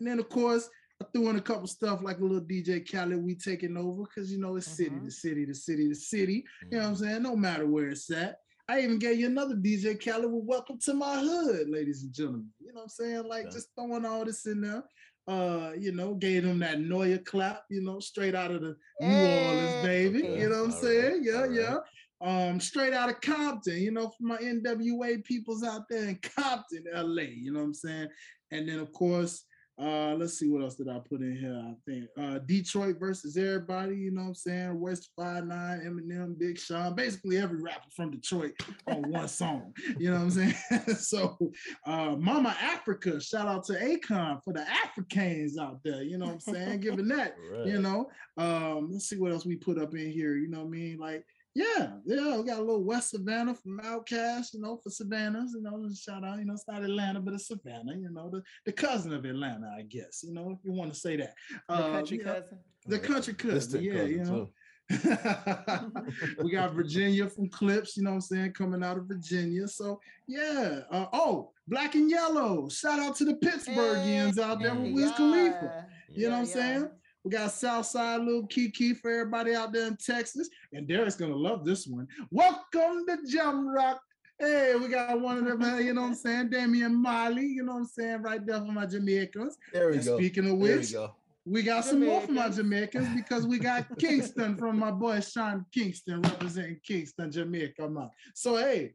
And 0.00 0.08
then 0.08 0.18
of 0.18 0.28
course 0.28 0.68
I 1.00 1.04
threw 1.12 1.28
in 1.28 1.36
a 1.36 1.40
couple 1.40 1.68
stuff 1.68 2.02
like 2.02 2.18
a 2.18 2.24
little 2.24 2.40
DJ 2.40 2.84
Khaled, 2.90 3.22
we 3.22 3.36
taking 3.36 3.76
over 3.76 4.02
because 4.02 4.32
you 4.32 4.40
know 4.40 4.56
it's 4.56 4.66
city 4.66 4.96
to 5.04 5.10
city 5.10 5.46
to 5.46 5.54
city 5.54 5.88
to 5.88 5.94
city. 5.94 6.44
Mm-hmm. 6.64 6.74
You 6.74 6.78
know 6.78 6.84
what 6.84 6.88
I'm 6.88 6.94
mm-hmm. 6.96 7.04
saying? 7.04 7.22
No 7.22 7.36
matter 7.36 7.66
where 7.66 7.88
it's 7.88 8.10
at. 8.10 8.38
I 8.68 8.80
even 8.80 8.98
gave 8.98 9.18
you 9.18 9.26
another 9.26 9.54
DJ 9.54 10.02
Khaled 10.04 10.30
with 10.30 10.44
Welcome 10.44 10.78
to 10.80 10.94
My 10.94 11.20
Hood, 11.20 11.70
ladies 11.70 12.02
and 12.02 12.12
gentlemen. 12.12 12.48
You 12.60 12.72
know 12.72 12.80
what 12.80 12.82
I'm 12.82 12.88
saying? 12.88 13.28
Like 13.28 13.44
yeah. 13.44 13.50
just 13.50 13.68
throwing 13.74 14.04
all 14.04 14.24
this 14.24 14.44
in 14.46 14.60
there. 14.60 14.84
Uh, 15.28 15.72
you 15.78 15.92
know, 15.92 16.14
gave 16.14 16.42
them 16.42 16.58
that 16.58 16.78
Nolia 16.78 17.24
clap, 17.24 17.62
you 17.70 17.82
know, 17.82 18.00
straight 18.00 18.34
out 18.34 18.50
of 18.50 18.62
the 18.62 18.76
New 19.00 19.06
Orleans, 19.06 19.86
baby. 19.86 20.22
Okay. 20.24 20.40
You 20.40 20.48
know 20.48 20.64
what 20.64 20.64
I'm 20.64 20.72
saying? 20.72 21.20
Yeah, 21.22 21.40
all 21.40 21.52
yeah. 21.52 21.76
Right. 22.20 22.48
Um, 22.48 22.60
straight 22.60 22.92
out 22.92 23.08
of 23.08 23.20
Compton, 23.20 23.80
you 23.80 23.92
know, 23.92 24.08
for 24.08 24.24
my 24.24 24.38
NWA 24.38 25.22
peoples 25.24 25.62
out 25.62 25.82
there 25.88 26.08
in 26.08 26.18
Compton, 26.36 26.84
LA, 26.92 27.22
you 27.22 27.52
know 27.52 27.60
what 27.60 27.66
I'm 27.66 27.74
saying? 27.74 28.08
And 28.50 28.68
then 28.68 28.80
of 28.80 28.92
course, 28.92 29.44
uh, 29.80 30.14
let's 30.14 30.38
see 30.38 30.48
what 30.48 30.62
else 30.62 30.74
did 30.74 30.88
I 30.88 30.98
put 30.98 31.20
in 31.20 31.36
here. 31.36 31.62
I 31.64 31.74
think 31.88 32.08
uh, 32.18 32.38
Detroit 32.40 32.96
versus 32.98 33.36
everybody. 33.36 33.96
You 33.96 34.10
know 34.10 34.22
what 34.22 34.28
I'm 34.28 34.34
saying? 34.34 34.70
Royce 34.70 35.08
Five 35.16 35.46
Nine, 35.46 35.80
Eminem, 35.80 36.36
Big 36.36 36.58
Sean, 36.58 36.94
basically 36.94 37.38
every 37.38 37.62
rapper 37.62 37.88
from 37.94 38.10
Detroit 38.10 38.52
on 38.88 39.08
one 39.10 39.28
song. 39.28 39.72
You 39.98 40.10
know 40.10 40.16
what 40.16 40.22
I'm 40.22 40.30
saying? 40.30 40.54
so, 40.98 41.38
uh, 41.86 42.16
Mama 42.18 42.56
Africa, 42.60 43.20
shout 43.20 43.46
out 43.46 43.64
to 43.66 43.74
Akon 43.74 44.42
for 44.42 44.52
the 44.52 44.66
Africans 44.68 45.58
out 45.58 45.80
there. 45.84 46.02
You 46.02 46.18
know 46.18 46.26
what 46.26 46.34
I'm 46.34 46.40
saying? 46.40 46.80
Giving 46.80 47.08
that. 47.08 47.36
Right. 47.48 47.66
You 47.66 47.80
know. 47.80 48.10
Um, 48.36 48.90
let's 48.92 49.08
see 49.08 49.16
what 49.16 49.32
else 49.32 49.46
we 49.46 49.56
put 49.56 49.80
up 49.80 49.94
in 49.94 50.10
here. 50.10 50.36
You 50.36 50.48
know 50.48 50.58
what 50.58 50.66
I 50.66 50.70
mean? 50.70 50.98
Like 50.98 51.24
yeah, 51.58 51.88
yeah, 52.04 52.36
we 52.36 52.44
got 52.44 52.58
a 52.58 52.62
little 52.62 52.84
West 52.84 53.10
Savannah 53.10 53.52
from 53.52 53.80
OutKast, 53.80 54.54
you 54.54 54.60
know, 54.60 54.76
for 54.76 54.90
Savannahs, 54.90 55.54
you 55.56 55.60
know, 55.60 55.88
shout 55.92 56.24
out, 56.24 56.38
you 56.38 56.44
know, 56.44 56.52
it's 56.52 56.68
not 56.68 56.84
Atlanta, 56.84 57.18
but 57.18 57.34
it's 57.34 57.48
Savannah, 57.48 57.96
you 57.96 58.10
know, 58.12 58.30
the, 58.30 58.42
the 58.64 58.70
cousin 58.70 59.12
of 59.12 59.24
Atlanta, 59.24 59.74
I 59.76 59.82
guess, 59.82 60.22
you 60.24 60.32
know, 60.32 60.50
if 60.52 60.58
you 60.64 60.70
want 60.70 60.94
to 60.94 60.98
say 60.98 61.16
that. 61.16 61.34
The 61.68 61.74
uh, 61.74 61.90
country 61.90 62.18
cousin? 62.18 62.58
the 62.86 62.98
country 63.00 63.34
cousin, 63.34 63.82
yeah, 63.82 63.92
cousin 63.92 64.10
you 64.10 64.24
know. 64.24 64.50
we 66.42 66.52
got 66.52 66.74
Virginia 66.74 67.28
from 67.28 67.48
Clipse, 67.48 67.96
you 67.96 68.04
know 68.04 68.10
what 68.10 68.16
I'm 68.16 68.20
saying, 68.20 68.52
coming 68.52 68.84
out 68.84 68.96
of 68.96 69.06
Virginia. 69.06 69.66
So 69.66 70.00
yeah. 70.26 70.80
Uh, 70.90 71.06
oh, 71.12 71.50
black 71.66 71.94
and 71.94 72.10
yellow. 72.10 72.70
Shout 72.70 72.98
out 72.98 73.14
to 73.16 73.26
the 73.26 73.34
Pittsburghians 73.34 74.36
hey, 74.36 74.42
out 74.42 74.62
there 74.62 74.74
with 74.74 74.94
Wiz 74.94 75.10
yeah. 75.10 75.16
Khalifa. 75.16 75.86
You 76.08 76.22
yeah, 76.22 76.28
know 76.28 76.34
what 76.36 76.40
I'm 76.40 76.46
yeah. 76.46 76.52
saying? 76.52 76.90
We 77.28 77.32
got 77.32 77.52
Southside 77.52 78.22
Little 78.22 78.48
Keke 78.48 78.96
for 78.96 79.10
everybody 79.10 79.54
out 79.54 79.70
there 79.70 79.86
in 79.86 79.98
Texas. 79.98 80.48
And 80.72 80.88
Derek's 80.88 81.14
gonna 81.14 81.36
love 81.36 81.62
this 81.62 81.86
one. 81.86 82.08
Welcome 82.30 83.04
to 83.06 83.18
Jamrock. 83.30 83.98
Hey, 84.38 84.74
we 84.76 84.88
got 84.88 85.20
one 85.20 85.36
of 85.36 85.44
them, 85.44 85.84
you 85.84 85.92
know 85.92 86.00
what 86.00 86.06
I'm 86.06 86.14
saying? 86.14 86.48
Damian 86.48 86.94
Marley, 86.94 87.44
you 87.44 87.64
know 87.64 87.72
what 87.72 87.80
I'm 87.80 87.84
saying? 87.84 88.22
Right 88.22 88.46
there 88.46 88.60
for 88.60 88.72
my 88.72 88.86
Jamaicans. 88.86 89.58
There 89.74 89.90
we 89.90 89.96
and 89.96 90.06
go. 90.06 90.16
Speaking 90.16 90.48
of 90.48 90.56
which, 90.56 90.94
we, 90.94 91.06
we, 91.44 91.62
got 91.62 91.84
some 91.84 92.02
more 92.02 92.22
for 92.22 92.32
my 92.32 92.48
Jamaicans 92.48 93.08
because 93.14 93.46
we 93.46 93.58
got 93.58 93.86
Kingston 93.98 94.56
from 94.56 94.78
my 94.78 94.90
boy 94.90 95.20
Sean 95.20 95.66
Kingston 95.70 96.22
representing 96.22 96.80
Kingston, 96.82 97.30
Jamaica. 97.30 97.90
Man. 97.90 98.08
So 98.32 98.56
hey, 98.56 98.94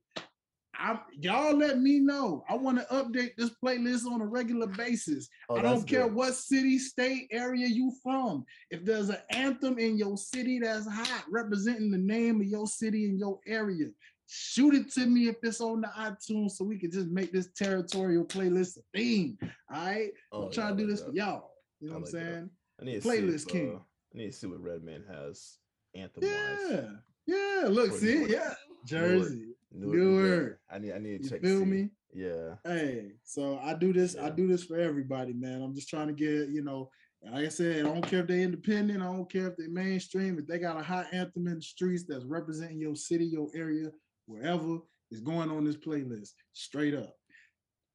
I, 0.76 1.00
y'all 1.20 1.56
let 1.56 1.80
me 1.80 2.00
know. 2.00 2.44
I 2.50 2.56
want 2.56 2.80
to 2.80 2.86
update 2.86 3.36
this 3.38 3.52
playlist 3.64 4.06
on 4.06 4.22
a 4.22 4.26
regular 4.26 4.68
basis. 4.68 5.30
Oh, 5.50 5.58
I 5.58 5.62
don't 5.62 5.88
care 5.88 6.04
good. 6.04 6.16
what 6.16 6.34
city, 6.34 6.80
state, 6.80 7.28
area 7.32 7.68
you 7.68 7.92
from. 8.02 8.44
If 8.72 8.84
there's 8.84 9.10
an 9.10 9.20
anthem 9.30 9.78
in 9.78 9.98
your 9.98 10.18
city 10.18 10.60
that's 10.60 10.88
hot, 10.88 11.26
representing 11.30 11.92
the 11.92 11.98
name 11.98 12.42
of 12.42 12.48
your 12.48 12.68
city 12.68 13.06
and 13.06 13.20
your 13.20 13.40
area, 13.46 13.88
shoot 14.28 14.74
it 14.74 14.92
to 14.94 15.06
me 15.06 15.28
if 15.28 15.36
it's 15.44 15.62
on 15.62 15.82
the 15.82 15.90
iTunes 15.98 16.52
so 16.52 16.66
we 16.66 16.80
can 16.80 16.92
just 16.92 17.08
make 17.10 17.32
this 17.32 17.50
territorial 17.56 18.26
playlist 18.26 18.78
a 18.78 18.82
theme. 18.98 19.38
All 19.42 19.86
right. 19.86 20.12
Oh, 20.32 20.46
I'm 20.46 20.52
trying 20.52 20.76
to 20.76 20.84
do 20.84 20.90
this 20.90 21.04
for 21.04 21.12
y'all. 21.12 21.52
You 21.80 21.90
know 21.90 21.96
I 21.96 22.00
what 22.00 22.08
I'm 22.08 22.12
saying? 22.12 22.50
I 22.82 22.86
need 22.86 23.04
playlist 23.04 23.46
see 23.46 23.52
king. 23.52 23.76
Uh, 23.76 23.80
I 24.14 24.18
need 24.18 24.32
to 24.32 24.34
see 24.34 24.48
what 24.48 24.62
Redman 24.62 25.04
has 25.10 25.58
anthem 25.94 26.24
wise. 26.24 26.32
Yeah. 26.70 26.90
Yeah. 27.26 27.68
Look, 27.68 27.92
see, 27.94 28.26
yeah. 28.26 28.54
Jersey. 28.86 29.53
Newark. 29.74 29.96
Newark. 29.96 30.60
I 30.72 30.80
need 30.80 30.94
I 30.94 31.00
need 31.00 31.24
to 31.24 31.30
check. 31.30 31.42
Feel 31.42 31.66
me? 31.66 31.90
Yeah. 32.14 32.56
Hey, 32.64 33.14
so 33.24 33.60
I 33.64 33.74
do 33.74 33.92
this. 33.92 34.16
Yeah. 34.16 34.28
I 34.28 34.30
do 34.30 34.48
this 34.48 34.64
for 34.64 34.78
everybody, 34.78 35.34
man. 35.34 35.62
I'm 35.62 35.74
just 35.74 35.90
trying 35.90 36.08
to 36.08 36.14
get 36.14 36.50
you 36.50 36.64
know. 36.64 36.90
Like 37.26 37.46
I 37.46 37.50
said, 37.50 37.86
I 37.86 37.90
don't 37.90 38.06
care 38.06 38.20
if 38.20 38.28
they're 38.28 38.40
independent. 38.40 39.02
I 39.02 39.06
don't 39.06 39.32
care 39.32 39.48
if 39.48 39.56
they're 39.56 39.70
mainstream. 39.70 40.38
If 40.38 40.46
they 40.46 40.60
got 40.60 40.78
a 40.78 40.84
hot 40.84 41.08
anthem 41.14 41.48
in 41.48 41.56
the 41.56 41.62
streets 41.62 42.04
that's 42.06 42.26
representing 42.26 42.80
your 42.82 42.98
city, 42.98 43.24
your 43.26 43.48
area, 43.56 43.92
wherever 44.26 44.80
is 45.10 45.22
going 45.22 45.50
on 45.50 45.64
this 45.64 45.78
playlist, 45.78 46.32
straight 46.52 46.94
up. 46.94 47.16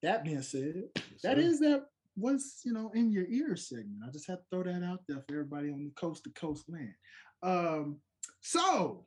that 0.02 0.24
being 0.24 0.40
said, 0.40 0.84
Yes, 0.96 1.04
that 1.22 1.36
sir. 1.36 1.42
is 1.42 1.58
that 1.60 1.84
what's 2.14 2.62
you 2.64 2.72
know 2.72 2.90
in 2.94 3.12
your 3.12 3.26
ear 3.28 3.54
segment. 3.54 4.00
I 4.06 4.10
just 4.10 4.26
had 4.26 4.36
to 4.36 4.44
throw 4.50 4.62
that 4.62 4.82
out 4.82 5.00
there 5.06 5.22
for 5.28 5.34
everybody 5.34 5.70
on 5.70 5.84
the 5.84 5.90
coast 6.00 6.24
to 6.24 6.30
coast 6.30 6.64
land. 6.68 6.94
Um, 7.42 7.98
so 8.40 9.04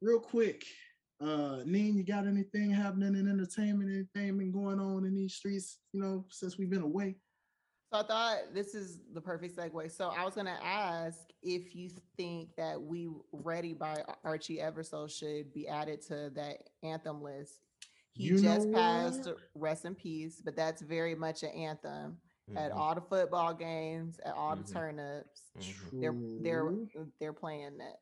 real 0.00 0.18
quick, 0.18 0.64
uh 1.24 1.62
Neen, 1.64 1.96
you 1.96 2.04
got 2.04 2.26
anything 2.26 2.70
happening 2.70 3.14
in 3.16 3.28
entertainment, 3.28 3.90
anything 3.90 4.36
been 4.38 4.52
going 4.52 4.80
on 4.80 5.04
in 5.04 5.14
these 5.14 5.34
streets, 5.34 5.78
you 5.92 6.00
know, 6.00 6.24
since 6.28 6.58
we've 6.58 6.70
been 6.70 6.82
away? 6.82 7.16
So 7.92 8.00
I 8.00 8.02
thought 8.06 8.38
this 8.52 8.74
is 8.74 8.98
the 9.12 9.20
perfect 9.20 9.56
segue. 9.56 9.90
So 9.92 10.08
I 10.08 10.24
was 10.24 10.34
gonna 10.34 10.58
ask 10.62 11.18
if 11.42 11.74
you 11.76 11.90
think 12.16 12.50
that 12.56 12.80
"We 12.80 13.08
Ready" 13.32 13.72
by 13.72 14.02
Archie 14.24 14.58
Eversole 14.58 15.08
should 15.10 15.52
be 15.52 15.68
added 15.68 16.00
to 16.08 16.30
that 16.34 16.70
anthem 16.82 17.22
list. 17.22 17.60
He 18.12 18.24
You 18.28 18.40
just 18.40 18.72
passed, 18.72 19.26
what? 19.26 19.38
rest 19.54 19.84
in 19.84 19.94
peace. 19.94 20.40
But 20.44 20.56
that's 20.56 20.82
very 20.82 21.14
much 21.14 21.42
an 21.42 21.50
anthem 21.50 22.18
at 22.56 22.70
Mhm, 22.72 22.76
all 22.76 22.94
the 22.94 23.00
football 23.00 23.52
games, 23.54 24.18
at 24.24 24.34
all 24.34 24.56
Mhm. 24.56 24.66
the 24.66 24.72
turnips. 24.72 25.52
They're 26.00 26.16
they're 26.40 26.72
they're 27.20 27.32
playing 27.32 27.78
that. 27.78 28.00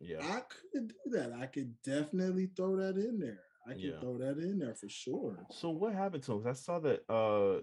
Yeah. 0.00 0.18
I 0.22 0.40
could 0.72 0.88
do 0.88 1.10
that. 1.12 1.32
I 1.32 1.46
could 1.46 1.80
definitely 1.82 2.46
throw 2.56 2.76
that 2.76 2.96
in 2.96 3.18
there. 3.18 3.40
I 3.66 3.72
could 3.72 3.80
Yeah. 3.80 4.00
throw 4.00 4.18
that 4.18 4.38
in 4.38 4.58
there 4.58 4.74
for 4.74 4.88
sure. 4.88 5.46
So 5.50 5.70
what 5.70 5.94
happened 5.94 6.22
to 6.24 6.32
him? 6.34 6.46
I 6.46 6.52
saw 6.52 6.78
that. 6.80 7.02
Uh, 7.08 7.62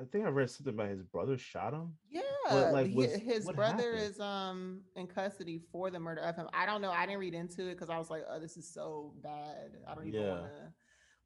I 0.00 0.04
think 0.06 0.24
I 0.24 0.28
read 0.28 0.48
something 0.50 0.72
about 0.72 0.88
his 0.88 1.02
brother 1.02 1.36
shot 1.36 1.74
him. 1.74 1.98
Yeah, 2.08 2.22
like, 2.72 2.94
was- 2.94 3.12
his 3.16 3.44
brother 3.50 3.92
happened? 3.96 4.10
is 4.12 4.20
um 4.20 4.84
in 4.96 5.06
custody 5.06 5.58
for 5.72 5.90
the 5.90 6.00
murder 6.00 6.22
of 6.22 6.36
him. 6.36 6.48
I 6.54 6.64
don't 6.66 6.80
know. 6.80 6.90
I 6.90 7.04
didn't 7.06 7.20
read 7.20 7.34
into 7.34 7.66
it 7.68 7.74
because 7.74 7.90
I 7.90 7.98
was 7.98 8.08
like, 8.08 8.22
oh, 8.28 8.40
this 8.40 8.56
is 8.56 8.72
so 8.72 9.14
bad. 9.22 9.76
I 9.86 9.94
don't 9.94 10.06
even 10.06 10.20
Yeah. 10.22 10.40
want 10.40 10.52
to 10.52 10.74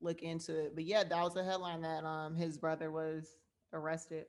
look 0.01 0.23
into 0.23 0.59
it. 0.59 0.75
But 0.75 0.85
yeah, 0.85 1.05
that 1.05 1.23
was 1.23 1.37
a 1.37 1.45
headline 1.45 1.83
that 1.83 2.05
um 2.05 2.35
his 2.35 2.59
brother 2.59 2.91
was 2.91 3.37
arrested 3.73 4.27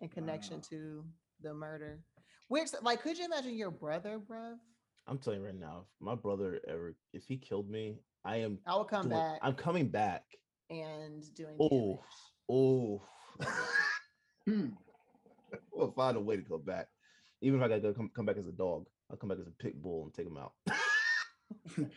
in 0.00 0.08
connection 0.08 0.56
Wow. 0.56 0.62
to 0.70 1.04
the 1.40 1.54
murder. 1.54 2.04
Which 2.48 2.68
like, 2.82 3.00
could 3.02 3.16
you 3.18 3.24
imagine 3.26 3.54
your 3.54 3.70
brother, 3.70 4.18
bruv? 4.18 4.58
I'm 5.08 5.18
telling 5.18 5.40
you 5.40 5.46
right 5.46 5.58
now, 5.58 5.84
if 5.84 6.04
my 6.04 6.14
brother 6.14 6.60
ever, 6.68 6.94
if 7.14 7.24
he 7.24 7.38
killed 7.38 7.68
me, 7.70 7.96
I 8.24 8.36
am. 8.36 8.58
I 8.66 8.76
would 8.76 8.88
come 8.88 9.04
doing- 9.08 9.18
back 9.18 9.38
I'm 9.42 9.54
coming 9.54 9.88
back. 9.88 10.24
and 10.70 11.24
doing 11.34 11.56
Oh, 11.58 12.04
damage. 12.48 13.02
oh. 14.46 14.68
We'll 15.72 15.92
find 15.92 16.16
a 16.16 16.20
way 16.20 16.36
to 16.36 16.42
go 16.42 16.58
back. 16.58 16.88
Even 17.40 17.58
if 17.60 17.64
I 17.64 17.68
gotta 17.68 17.80
go 17.80 17.94
come, 17.94 18.10
come 18.14 18.26
back 18.26 18.36
as 18.36 18.46
a 18.48 18.52
dog, 18.52 18.86
I'll 19.10 19.16
come 19.16 19.28
back 19.30 19.38
as 19.38 19.46
a 19.46 19.50
pit 19.52 19.80
bull 19.80 20.04
and 20.04 20.12
take 20.12 20.26
him 20.26 20.36
out. 20.36 20.52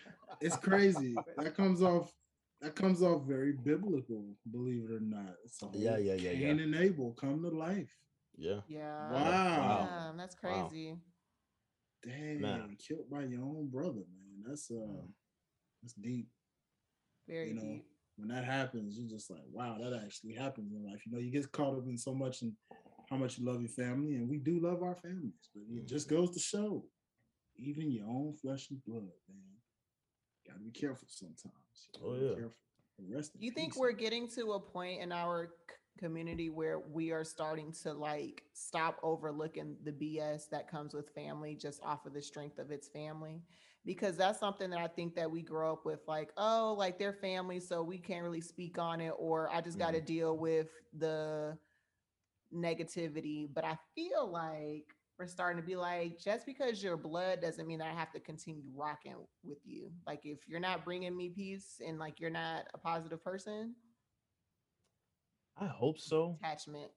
it's 0.41 0.55
crazy. 0.55 1.15
that 1.37 1.55
comes 1.55 1.81
off 1.81 2.13
that 2.61 2.75
comes 2.75 3.01
off 3.01 3.23
very 3.23 3.53
biblical, 3.53 4.23
believe 4.51 4.83
it 4.89 4.93
or 4.93 4.99
not. 4.99 5.33
It's 5.43 5.61
a 5.63 5.65
Yeah, 5.73 5.91
whole 5.95 5.99
yeah, 5.99 6.13
yeah, 6.13 6.31
yeah. 6.31 6.47
Cain 6.47 6.59
and 6.59 6.75
Abel 6.75 7.13
come 7.19 7.41
to 7.41 7.49
life. 7.49 7.97
yeah. 8.37 8.61
Yeah. 8.67 9.11
Wow. 9.11 9.23
Yeah, 9.23 10.11
that's 10.15 10.35
Wow. 10.43 10.69
Crazy. 12.03 12.39
Dang, 12.39 12.41
Man. 12.41 12.77
killed 12.85 13.09
by 13.09 13.23
your 13.23 13.41
own 13.41 13.69
brother, 13.71 14.03
man. 14.13 14.43
That's 14.47 14.69
uh 14.71 14.75
Mm. 14.75 15.07
that's 15.81 15.93
deep. 15.93 16.27
Very 17.27 17.49
You 17.49 17.55
know, 17.55 17.61
deep. 17.61 17.85
When 18.17 18.27
that 18.29 18.43
happens, 18.45 18.97
you're 18.97 19.09
just 19.09 19.29
like, 19.31 19.41
wow, 19.51 19.77
that 19.81 19.93
actually 20.03 20.33
happens 20.33 20.71
in 20.73 20.83
life. 20.85 21.05
You 21.05 21.11
know, 21.13 21.19
you 21.19 21.31
get 21.31 21.51
caught 21.51 21.75
up 21.77 21.85
in 21.87 21.97
so 21.97 22.13
much 22.13 22.41
and 22.43 22.53
how 23.09 23.17
much 23.17 23.37
you 23.37 23.45
love 23.45 23.61
your 23.61 23.69
family, 23.69 24.15
and 24.15 24.29
we 24.29 24.37
do 24.37 24.59
love 24.59 24.83
our 24.83 24.95
families, 24.95 25.49
but 25.53 25.63
it 25.69 25.87
just 25.87 26.07
Mm-hmm. 26.07 26.15
goes 26.17 26.31
to 26.31 26.39
show, 26.39 26.85
even 27.57 27.91
your 27.91 28.07
own 28.07 28.33
flesh 28.41 28.69
and 28.69 28.83
blood, 28.85 29.09
man. 29.29 29.57
Gotta 30.47 30.59
be 30.59 30.71
careful 30.71 31.07
sometimes. 31.09 31.89
You 31.93 31.99
Oh, 32.03 32.09
gotta 32.11 32.19
be 32.21 32.25
yeah. 32.29 32.35
careful. 32.35 32.57
Rest 33.09 33.31
Do 33.39 33.45
you 33.45 33.51
think 33.51 33.73
peace, 33.73 33.79
we're 33.79 33.91
getting 33.93 34.27
to 34.29 34.51
a 34.53 34.59
point 34.59 35.01
in 35.01 35.11
our 35.11 35.53
c- 35.69 35.75
community 35.97 36.49
where 36.49 36.79
we 36.79 37.11
are 37.11 37.23
starting 37.23 37.71
to 37.83 37.93
like 37.93 38.43
stop 38.53 38.97
overlooking 39.03 39.75
the 39.83 39.91
BS 39.91 40.49
that 40.49 40.69
comes 40.69 40.93
with 40.93 41.09
family 41.13 41.55
just 41.55 41.81
off 41.83 42.05
of 42.05 42.13
the 42.13 42.21
strength 42.21 42.59
of 42.59 42.71
its 42.71 42.87
family? 42.87 43.41
Because 43.85 44.15
that's 44.15 44.39
something 44.39 44.69
that 44.69 44.79
I 44.79 44.87
think 44.87 45.15
that 45.15 45.29
we 45.29 45.41
grow 45.41 45.73
up 45.73 45.85
with 45.85 46.01
like, 46.07 46.31
oh, 46.37 46.75
like 46.77 46.99
they're 46.99 47.13
family, 47.13 47.59
so 47.59 47.81
we 47.81 47.97
can't 47.97 48.23
really 48.23 48.41
speak 48.41 48.77
on 48.77 49.01
it, 49.01 49.13
or 49.17 49.49
I 49.51 49.61
just 49.61 49.79
got 49.79 49.91
to 49.91 49.97
mm-hmm. 49.97 50.05
deal 50.05 50.37
with 50.37 50.67
the 50.97 51.57
negativity. 52.53 53.47
But 53.51 53.65
I 53.65 53.77
feel 53.95 54.29
like 54.31 54.95
we're 55.17 55.27
starting 55.27 55.61
to 55.61 55.65
be 55.65 55.75
like, 55.75 56.19
just 56.19 56.45
because 56.45 56.83
you're 56.83 56.97
blood 56.97 57.41
doesn't 57.41 57.67
mean 57.67 57.79
that 57.79 57.87
I 57.87 57.93
have 57.93 58.11
to 58.13 58.19
continue 58.19 58.63
rocking 58.75 59.15
with 59.43 59.59
you. 59.65 59.91
Like, 60.05 60.21
if 60.25 60.39
you're 60.47 60.59
not 60.59 60.83
bringing 60.83 61.15
me 61.15 61.29
peace 61.29 61.79
and 61.85 61.99
like 61.99 62.19
you're 62.19 62.29
not 62.29 62.65
a 62.73 62.77
positive 62.77 63.23
person, 63.23 63.75
I 65.57 65.67
hope 65.67 65.99
so. 65.99 66.39
attachment. 66.41 66.91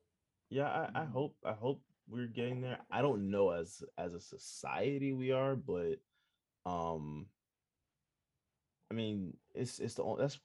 Yeah, 0.51 0.69
I, 0.95 1.03
I 1.03 1.05
Mhm. 1.05 1.13
hope 1.13 1.37
I 1.45 1.53
hope 1.53 1.83
we're 2.09 2.27
getting 2.27 2.61
there. 2.61 2.79
I 2.91 3.03
don't 3.03 3.31
know 3.31 3.51
as 3.51 3.83
as 3.99 4.15
a 4.15 4.21
society 4.21 5.13
we 5.13 5.33
are, 5.33 5.57
but 5.57 6.01
um 6.67 7.29
I 8.91 8.95
mean 8.95 9.37
it's 9.55 9.79
it's 9.81 9.95
the 9.95 10.03
only 10.05 10.23
that's 10.23 10.39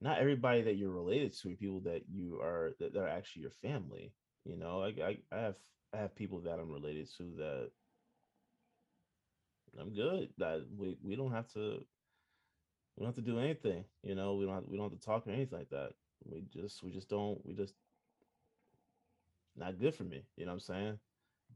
not 0.00 0.18
everybody 0.18 0.62
that 0.62 0.76
you're 0.76 0.90
related 0.90 1.32
to 1.34 1.56
people 1.56 1.80
that 1.80 2.08
you 2.08 2.40
are 2.40 2.72
that, 2.78 2.92
that 2.94 3.00
are 3.00 3.08
actually 3.08 3.42
your 3.42 3.50
family. 3.50 4.14
You 4.44 4.56
know, 4.56 4.78
like 4.78 4.98
I, 5.00 5.18
I 5.32 5.40
have 5.40 5.56
I 5.92 5.98
have 5.98 6.14
people 6.14 6.40
that 6.40 6.58
I'm 6.58 6.70
related 6.70 7.08
to 7.18 7.24
that 7.36 7.70
I'm 9.78 9.92
good. 9.94 10.32
That 10.38 10.66
we 10.76 10.96
we 11.02 11.16
don't 11.16 11.32
have 11.32 11.48
to 11.52 11.84
we 12.96 13.00
don't 13.04 13.14
have 13.14 13.24
to 13.24 13.30
do 13.30 13.38
anything, 13.38 13.84
you 14.02 14.14
know, 14.14 14.34
we 14.34 14.44
don't 14.44 14.54
have, 14.54 14.64
we 14.66 14.76
don't 14.76 14.90
have 14.90 14.98
to 14.98 15.04
talk 15.04 15.26
or 15.26 15.30
anything 15.30 15.58
like 15.58 15.70
that. 15.70 15.92
We 16.24 16.42
just 16.52 16.82
we 16.82 16.90
just 16.90 17.08
don't 17.08 17.44
we 17.46 17.54
just 17.54 17.74
not 19.56 19.78
good 19.78 19.94
for 19.94 20.04
me, 20.04 20.22
you 20.36 20.44
know 20.46 20.52
what 20.52 20.54
I'm 20.54 20.60
saying? 20.60 20.98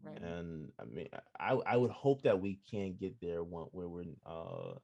Right. 0.02 0.22
And 0.22 0.72
I 0.80 0.84
mean, 0.84 1.08
I 1.38 1.52
I 1.66 1.76
would 1.76 1.90
hope 1.90 2.22
that 2.22 2.40
we 2.40 2.58
can 2.70 2.94
get 2.94 3.20
there 3.20 3.42
one 3.42 3.66
where 3.72 3.88
we're. 3.88 4.04
Uh, 4.26 4.74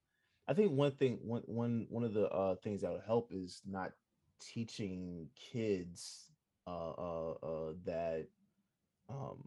I 0.48 0.54
think 0.54 0.72
one 0.72 0.92
thing, 0.92 1.18
one 1.22 1.42
one 1.46 1.86
one 1.90 2.04
of 2.04 2.14
the 2.14 2.28
uh, 2.30 2.56
things 2.56 2.82
that 2.82 2.92
would 2.92 3.02
help 3.06 3.30
is 3.32 3.62
not 3.66 3.92
teaching 4.40 5.28
kids 5.34 6.30
uh, 6.66 6.90
uh, 6.90 7.30
uh, 7.42 7.72
that 7.84 8.26
um, 9.08 9.42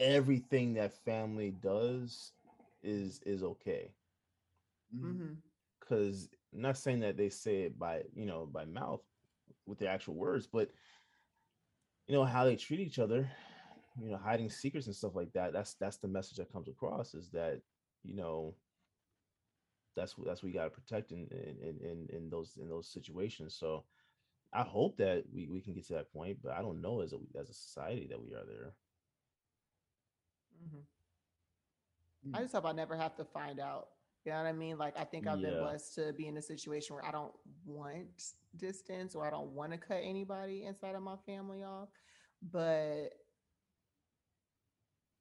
everything 0.00 0.74
that 0.74 0.92
family 1.04 1.50
does 1.50 2.32
is 2.82 3.20
is 3.24 3.42
okay. 3.42 3.92
Mhm. 4.92 5.18
hmm 5.18 5.42
Because 5.80 6.28
I'm 6.54 6.62
not 6.62 6.78
saying 6.78 7.00
that 7.00 7.16
they 7.16 7.28
say 7.28 7.62
it 7.62 7.78
by 7.78 8.02
you 8.14 8.26
know 8.26 8.46
by 8.46 8.64
mouth 8.64 9.02
with 9.66 9.78
the 9.78 9.88
actual 9.88 10.14
words, 10.14 10.46
but 10.46 10.70
you 12.06 12.14
know 12.14 12.24
how 12.24 12.44
they 12.44 12.56
treat 12.56 12.80
each 12.80 12.98
other 12.98 13.30
you 14.00 14.10
know 14.10 14.16
hiding 14.16 14.48
secrets 14.50 14.86
and 14.86 14.94
stuff 14.94 15.14
like 15.14 15.32
that 15.32 15.52
that's 15.52 15.74
that's 15.74 15.96
the 15.96 16.08
message 16.08 16.38
that 16.38 16.52
comes 16.52 16.68
across 16.68 17.14
is 17.14 17.28
that 17.30 17.60
you 18.04 18.14
know 18.14 18.54
that's 19.96 20.16
what 20.16 20.26
that's 20.26 20.42
what 20.42 20.48
we 20.48 20.52
got 20.52 20.64
to 20.64 20.70
protect 20.70 21.10
in 21.10 21.26
in, 21.30 21.76
in 21.82 22.16
in 22.16 22.30
those 22.30 22.58
in 22.60 22.68
those 22.68 22.88
situations. 22.88 23.54
So 23.54 23.84
i 24.54 24.62
hope 24.62 24.96
that 24.96 25.24
we, 25.30 25.46
we 25.46 25.60
can 25.60 25.74
get 25.74 25.86
to 25.86 25.92
that 25.92 26.10
point 26.10 26.38
but 26.42 26.52
i 26.52 26.62
don't 26.62 26.80
know 26.80 27.02
as 27.02 27.12
a 27.12 27.18
as 27.38 27.50
a 27.50 27.54
society 27.54 28.06
that 28.08 28.20
we 28.20 28.32
are 28.32 28.46
there. 28.46 28.72
Hmm 30.70 30.78
I 32.34 32.40
just 32.42 32.54
hope 32.54 32.66
I 32.66 32.72
never 32.72 32.96
have 32.96 33.16
to 33.16 33.24
find 33.24 33.60
out. 33.60 33.88
You 34.28 34.34
know 34.34 34.42
what 34.42 34.48
I 34.50 34.52
mean? 34.52 34.78
Like 34.78 34.98
I 34.98 35.04
think 35.04 35.26
I've 35.26 35.40
been 35.40 35.56
Yeah. 35.56 35.56
blessed 35.56 35.94
to 35.94 36.12
be 36.12 36.26
in 36.26 36.36
a 36.36 36.42
situation 36.42 36.94
where 36.94 37.04
I 37.04 37.10
don't 37.12 37.32
want 37.64 38.08
distance 38.56 39.14
or 39.14 39.26
I 39.26 39.30
don't 39.30 39.52
want 39.52 39.72
to 39.72 39.78
cut 39.78 40.00
anybody 40.02 40.64
inside 40.66 40.94
of 40.94 41.02
my 41.02 41.16
family 41.26 41.62
off, 41.64 41.88
but 42.52 43.14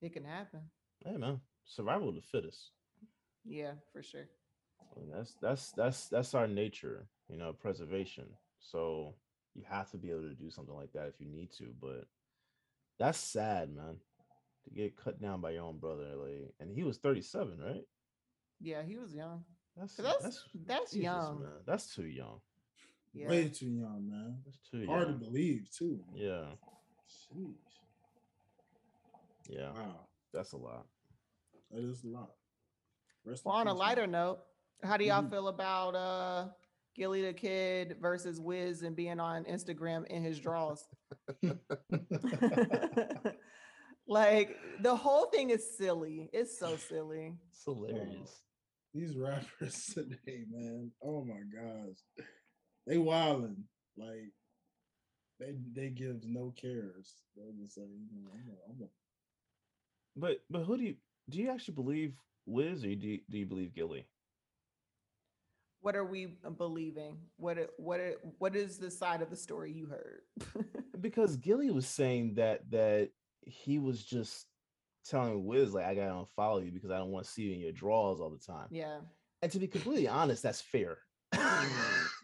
it 0.02 0.13
can 0.13 0.26
happen. 0.26 0.70
hey 1.06 1.17
man 1.17 1.41
survival 1.65 2.10
of 2.10 2.15
the 2.15 2.22
fittest 2.22 2.72
Yeah, 3.46 3.73
for 3.92 4.04
sure. 4.04 4.29
And 4.96 5.12
that's 5.13 5.36
that's 5.42 5.71
that's 5.71 6.08
that's 6.10 6.34
our 6.34 6.48
nature 6.48 7.08
you 7.29 7.38
know 7.38 7.54
preservation 7.54 8.25
so 8.60 9.15
you 9.56 9.63
have 9.69 9.92
to 9.92 9.98
be 9.98 10.12
able 10.12 10.21
to 10.23 10.36
do 10.36 10.50
something 10.52 10.75
like 10.75 10.94
that 10.94 11.08
if 11.08 11.19
you 11.19 11.27
need 11.27 11.52
to 11.58 11.73
but 11.81 12.06
that's 13.00 13.17
sad 13.19 13.73
man 13.73 13.98
to 14.65 14.71
get 14.71 14.98
cut 14.98 15.21
down 15.21 15.42
by 15.42 15.52
your 15.52 15.63
own 15.63 15.79
brother 15.79 16.15
like 16.15 16.54
and 16.60 16.71
he 16.75 16.84
was 16.84 16.98
37 16.98 17.60
right 17.60 17.86
Yeah, 18.60 18.81
he 18.83 18.97
was 18.97 19.13
young. 19.13 19.43
that's 19.75 19.95
'Cause 19.95 20.05
That's 20.05 20.43
that's, 20.65 20.91
Jesus, 20.91 21.03
young. 21.03 21.41
man. 21.41 21.51
that's 21.65 21.93
too 21.93 22.08
young 22.08 22.39
Yeah. 23.13 23.29
Way 23.29 23.49
too 23.49 23.69
young, 23.69 24.10
man. 24.10 24.41
that's 24.45 24.58
too 24.69 24.85
Hard 24.87 25.08
to 25.08 25.13
believe 25.13 25.69
too. 25.71 26.03
yeah 26.15 26.51
Jeez. 27.08 27.55
yeah 29.47 29.71
Wow. 29.73 30.08
that's 30.33 30.53
a 30.53 30.58
lot 30.58 30.85
That 31.71 31.83
is 31.83 32.03
a 32.03 32.08
lot. 32.08 32.31
Rest 33.25 33.45
Well, 33.45 33.55
on 33.55 33.67
a 33.67 33.71
peace, 33.71 33.79
man. 33.79 33.87
lighter 33.87 34.08
note, 34.08 34.39
how 34.83 34.97
do 34.97 35.03
y'all 35.05 35.21
Mhm. 35.23 35.29
feel 35.29 35.47
about 35.49 35.95
uh 35.95 36.49
Gillie 36.95 37.21
Da 37.21 37.33
Kid 37.33 37.97
versus 38.01 38.39
Wiz 38.39 38.81
and 38.81 38.95
being 38.95 39.19
on 39.19 39.45
Instagram 39.45 40.05
in 40.08 40.23
his 40.23 40.39
draws? 40.39 40.87
like 44.08 44.58
the 44.81 44.95
whole 44.95 45.25
thing 45.27 45.49
is 45.49 45.77
silly. 45.77 46.29
It's 46.33 46.58
so 46.58 46.75
silly. 46.77 47.35
it's 47.49 47.63
hilarious 47.63 48.43
These 48.98 49.15
rappers 49.15 49.85
today, 49.93 50.43
man. 50.52 50.91
Oh 51.04 51.23
my 51.23 51.41
gosh. 51.54 51.98
They 52.87 52.95
wildin'. 52.98 53.58
Like 53.95 54.31
they 55.39 55.54
they 55.75 55.89
give 55.89 56.21
no 56.25 56.52
cares. 56.60 57.13
They'll 57.35 57.54
just 57.62 57.75
say, 57.75 57.81
you 57.81 58.21
know, 58.23 58.31
I'm 58.33 58.50
a, 58.50 58.71
I'm 58.71 58.81
a, 58.81 58.87
But 60.15 60.37
but 60.50 60.63
who 60.63 60.77
do 60.77 60.83
you 60.83 60.95
do 61.29 61.37
you 61.37 61.52
actually 61.52 61.75
believe 61.75 62.15
Wiz 62.48 62.83
or 62.83 62.95
do 62.95 63.08
you, 63.08 63.19
do 63.29 63.37
you 63.37 63.45
believe 63.45 63.75
Gillie? 63.75 64.08
What 65.81 65.95
are 65.95 66.06
we 66.06 66.37
uh, 66.43 66.50
believing? 66.50 67.17
What 67.37 67.60
it- 67.60 67.69
what 67.77 68.00
it- 68.00 68.19
what 68.39 68.56
is 68.56 68.79
the 68.79 68.89
side 68.89 69.21
of 69.21 69.29
the 69.29 69.35
story 69.35 69.71
you 69.73 69.85
heard? 69.85 70.21
Because 71.00 71.37
Gillie 71.37 71.69
was 71.69 71.85
saying 71.85 72.33
that 72.35 72.71
that 72.71 73.12
he 73.45 73.77
was 73.77 74.04
just 74.04 74.48
telling 75.10 75.45
Wiz 75.45 75.73
like 75.73 75.85
I 75.85 75.95
gotta 75.95 76.25
unfollow 76.25 76.63
you 76.65 76.71
because 76.71 76.91
I 76.91 76.97
don't 76.97 77.12
want 77.12 77.25
to 77.25 77.31
see 77.31 77.43
you 77.43 77.53
in 77.53 77.60
your 77.60 77.71
draws 77.71 78.19
all 78.21 78.29
the 78.29 78.37
time. 78.37 78.67
yeah. 78.71 78.97
And 79.41 79.51
to 79.51 79.60
be 79.60 79.67
completely 79.67 80.08
honest, 80.08 80.41
that's 80.43 80.62
fair. 80.62 80.97
I 81.33 81.67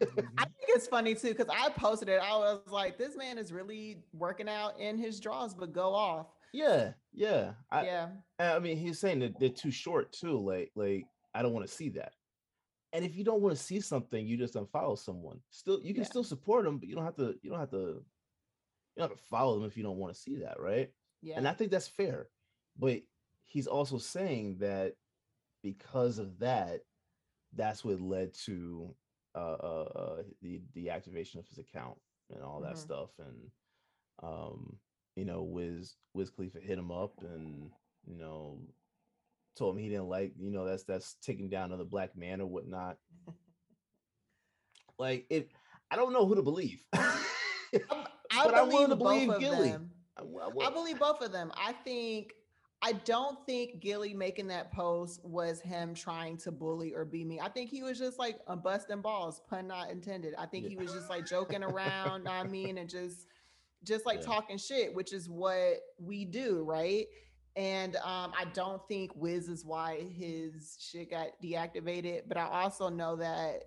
think 0.00 0.28
it's 0.68 0.86
funny 0.88 1.14
too 1.14 1.28
because 1.28 1.48
I 1.48 1.68
posted 1.70 2.08
it. 2.08 2.20
I 2.20 2.36
was 2.36 2.60
like, 2.68 2.98
this 2.98 3.16
man 3.16 3.38
is 3.38 3.52
really 3.52 4.02
working 4.12 4.48
out 4.48 4.78
in 4.80 4.98
his 4.98 5.20
draws, 5.20 5.54
but 5.54 5.72
go 5.72 5.94
off. 5.94 6.26
yeah, 6.52 6.92
yeah. 7.12 7.52
I, 7.70 7.84
yeah. 7.84 8.08
I 8.40 8.58
mean, 8.58 8.76
he's 8.76 8.98
saying 8.98 9.20
that 9.20 9.38
they're 9.38 9.48
too 9.48 9.70
short 9.70 10.12
too. 10.12 10.38
Like, 10.44 10.72
like 10.74 11.04
I 11.34 11.42
don't 11.42 11.52
want 11.52 11.66
to 11.66 11.72
see 11.72 11.88
that. 11.90 12.12
And 12.92 13.04
if 13.04 13.16
you 13.16 13.24
don't 13.24 13.40
want 13.40 13.56
to 13.56 13.62
see 13.62 13.80
something, 13.80 14.26
you 14.26 14.36
just 14.36 14.54
unfollow 14.54 14.98
someone. 14.98 15.38
Still, 15.50 15.80
you 15.82 15.94
can 15.94 16.02
Yeah. 16.02 16.08
still 16.08 16.24
support 16.24 16.64
them, 16.64 16.78
but 16.78 16.88
you 16.88 16.94
don't 16.94 17.04
have 17.04 17.16
to. 17.16 17.34
You 17.42 17.50
don't 17.50 17.60
have 17.60 17.70
to. 17.70 17.76
You 17.76 19.00
don't 19.00 19.08
have 19.10 19.18
to 19.18 19.24
follow 19.24 19.58
them 19.58 19.66
if 19.68 19.76
you 19.76 19.82
don't 19.82 19.96
want 19.98 20.14
to 20.14 20.20
see 20.20 20.36
that, 20.36 20.60
right? 20.60 20.90
Yeah. 21.22 21.36
And 21.36 21.48
I 21.48 21.52
think 21.52 21.70
that's 21.72 21.88
fair. 21.88 22.28
But 22.78 23.02
he's 23.44 23.66
also 23.66 23.98
saying 23.98 24.58
that 24.58 24.94
because 25.62 26.18
of 26.18 26.38
that, 26.40 26.80
that's 27.54 27.84
what 27.84 28.00
led 28.00 28.34
to 28.46 28.94
uh, 29.34 29.56
uh, 29.62 29.88
uh 29.96 30.22
the 30.42 30.60
deactivation 30.76 31.38
of 31.38 31.46
his 31.48 31.58
account 31.58 31.98
and 32.32 32.42
all 32.42 32.60
that 32.60 32.74
Mhm. 32.74 32.78
stuff. 32.78 33.10
And 33.18 33.50
um, 34.22 34.78
you 35.16 35.24
know, 35.24 35.42
Wiz 35.42 35.96
Wiz 36.12 36.30
Khalifa 36.30 36.60
hit 36.60 36.78
him 36.78 36.90
up 36.90 37.20
and 37.22 37.70
you 38.06 38.16
know 38.16 38.60
told 39.56 39.76
him 39.76 39.82
he 39.82 39.88
didn't 39.88 40.08
like, 40.08 40.32
you 40.38 40.50
know, 40.50 40.64
that's 40.64 40.84
that's 40.84 41.14
taking 41.22 41.48
down 41.48 41.66
another 41.66 41.84
black 41.84 42.16
man 42.16 42.40
or 42.40 42.46
whatnot. 42.46 42.98
like 44.98 45.26
it, 45.30 45.50
I 45.90 45.96
don't 45.96 46.12
know 46.12 46.26
who 46.26 46.34
to 46.34 46.42
believe. 46.42 46.84
I 46.94 48.44
but 48.44 48.54
I'm 48.56 48.68
willing 48.68 48.90
to 48.90 48.96
believe 48.96 49.38
Gillie. 49.38 49.76
I, 50.16 50.22
I 50.22 50.66
I 50.66 50.70
believe 50.70 50.98
both 50.98 51.20
of 51.22 51.32
them. 51.32 51.52
I 51.56 51.72
think 51.72 52.32
I 52.86 52.92
don't 52.92 53.38
think 53.46 53.80
Gillie 53.80 54.12
making 54.12 54.48
that 54.48 54.70
post 54.70 55.24
was 55.24 55.58
him 55.58 55.94
trying 55.94 56.36
to 56.38 56.52
bully 56.52 56.92
or 56.92 57.06
be 57.06 57.24
me. 57.24 57.40
I 57.40 57.48
think 57.48 57.70
he 57.70 57.82
was 57.82 57.98
just 57.98 58.18
like 58.18 58.38
a 58.46 58.56
busting 58.56 59.00
balls, 59.00 59.40
pun 59.48 59.66
not 59.68 59.90
intended. 59.90 60.34
I 60.36 60.44
think 60.44 60.64
Yeah. 60.64 60.68
he 60.70 60.76
was 60.76 60.92
just 60.92 61.08
like 61.08 61.24
joking 61.26 61.64
around, 61.64 62.28
I 62.28 62.44
mean, 62.44 62.76
and 62.76 62.88
just 62.88 63.26
just 63.84 64.04
like 64.04 64.20
Yeah. 64.20 64.26
talking 64.26 64.58
shit, 64.58 64.94
which 64.94 65.14
is 65.14 65.30
what 65.30 65.80
we 65.98 66.26
do, 66.26 66.62
right? 66.62 67.06
And 67.56 67.96
um, 67.96 68.34
I 68.38 68.44
don't 68.52 68.86
think 68.86 69.12
Wiz 69.16 69.48
is 69.48 69.64
why 69.64 70.00
his 70.02 70.76
shit 70.78 71.10
got 71.10 71.28
deactivated, 71.42 72.22
but 72.28 72.36
I 72.36 72.48
also 72.64 72.90
know 72.90 73.16
that 73.16 73.64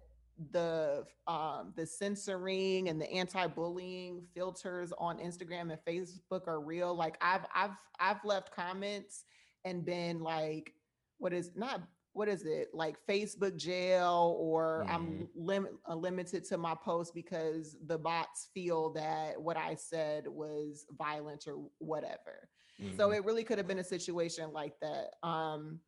the 0.51 1.05
um 1.27 1.73
the 1.75 1.85
censoring 1.85 2.89
and 2.89 3.01
the 3.01 3.11
anti-bullying 3.11 4.21
filters 4.35 4.93
on 4.97 5.17
Instagram 5.17 5.71
and 5.71 5.79
Facebook 5.87 6.47
are 6.47 6.61
real. 6.61 6.95
Like 6.95 7.17
I've 7.21 7.45
I've 7.53 7.77
I've 7.99 8.23
left 8.23 8.51
comments 8.55 9.25
and 9.65 9.85
been 9.85 10.19
like, 10.21 10.73
what 11.17 11.33
is 11.33 11.51
not 11.55 11.81
what 12.13 12.27
is 12.27 12.45
it 12.45 12.69
like 12.73 12.97
Facebook 13.07 13.55
jail 13.57 14.35
or 14.39 14.85
I'm 14.89 15.27
limit 15.35 15.73
uh, 15.87 15.95
limited 15.95 16.43
to 16.45 16.57
my 16.57 16.73
post 16.75 17.13
because 17.13 17.75
the 17.85 17.97
bots 17.97 18.49
feel 18.53 18.91
that 18.93 19.39
what 19.39 19.57
I 19.57 19.75
said 19.75 20.27
was 20.27 20.85
violent 20.97 21.47
or 21.47 21.69
whatever. 21.79 22.49
So 22.89 23.09
Mhm. 23.09 23.17
it 23.17 23.25
really 23.25 23.43
could 23.43 23.57
have 23.59 23.67
been 23.67 23.79
a 23.79 23.83
situation 23.83 24.51
like 24.53 24.79
that. 24.81 25.11
Um, 25.21 25.79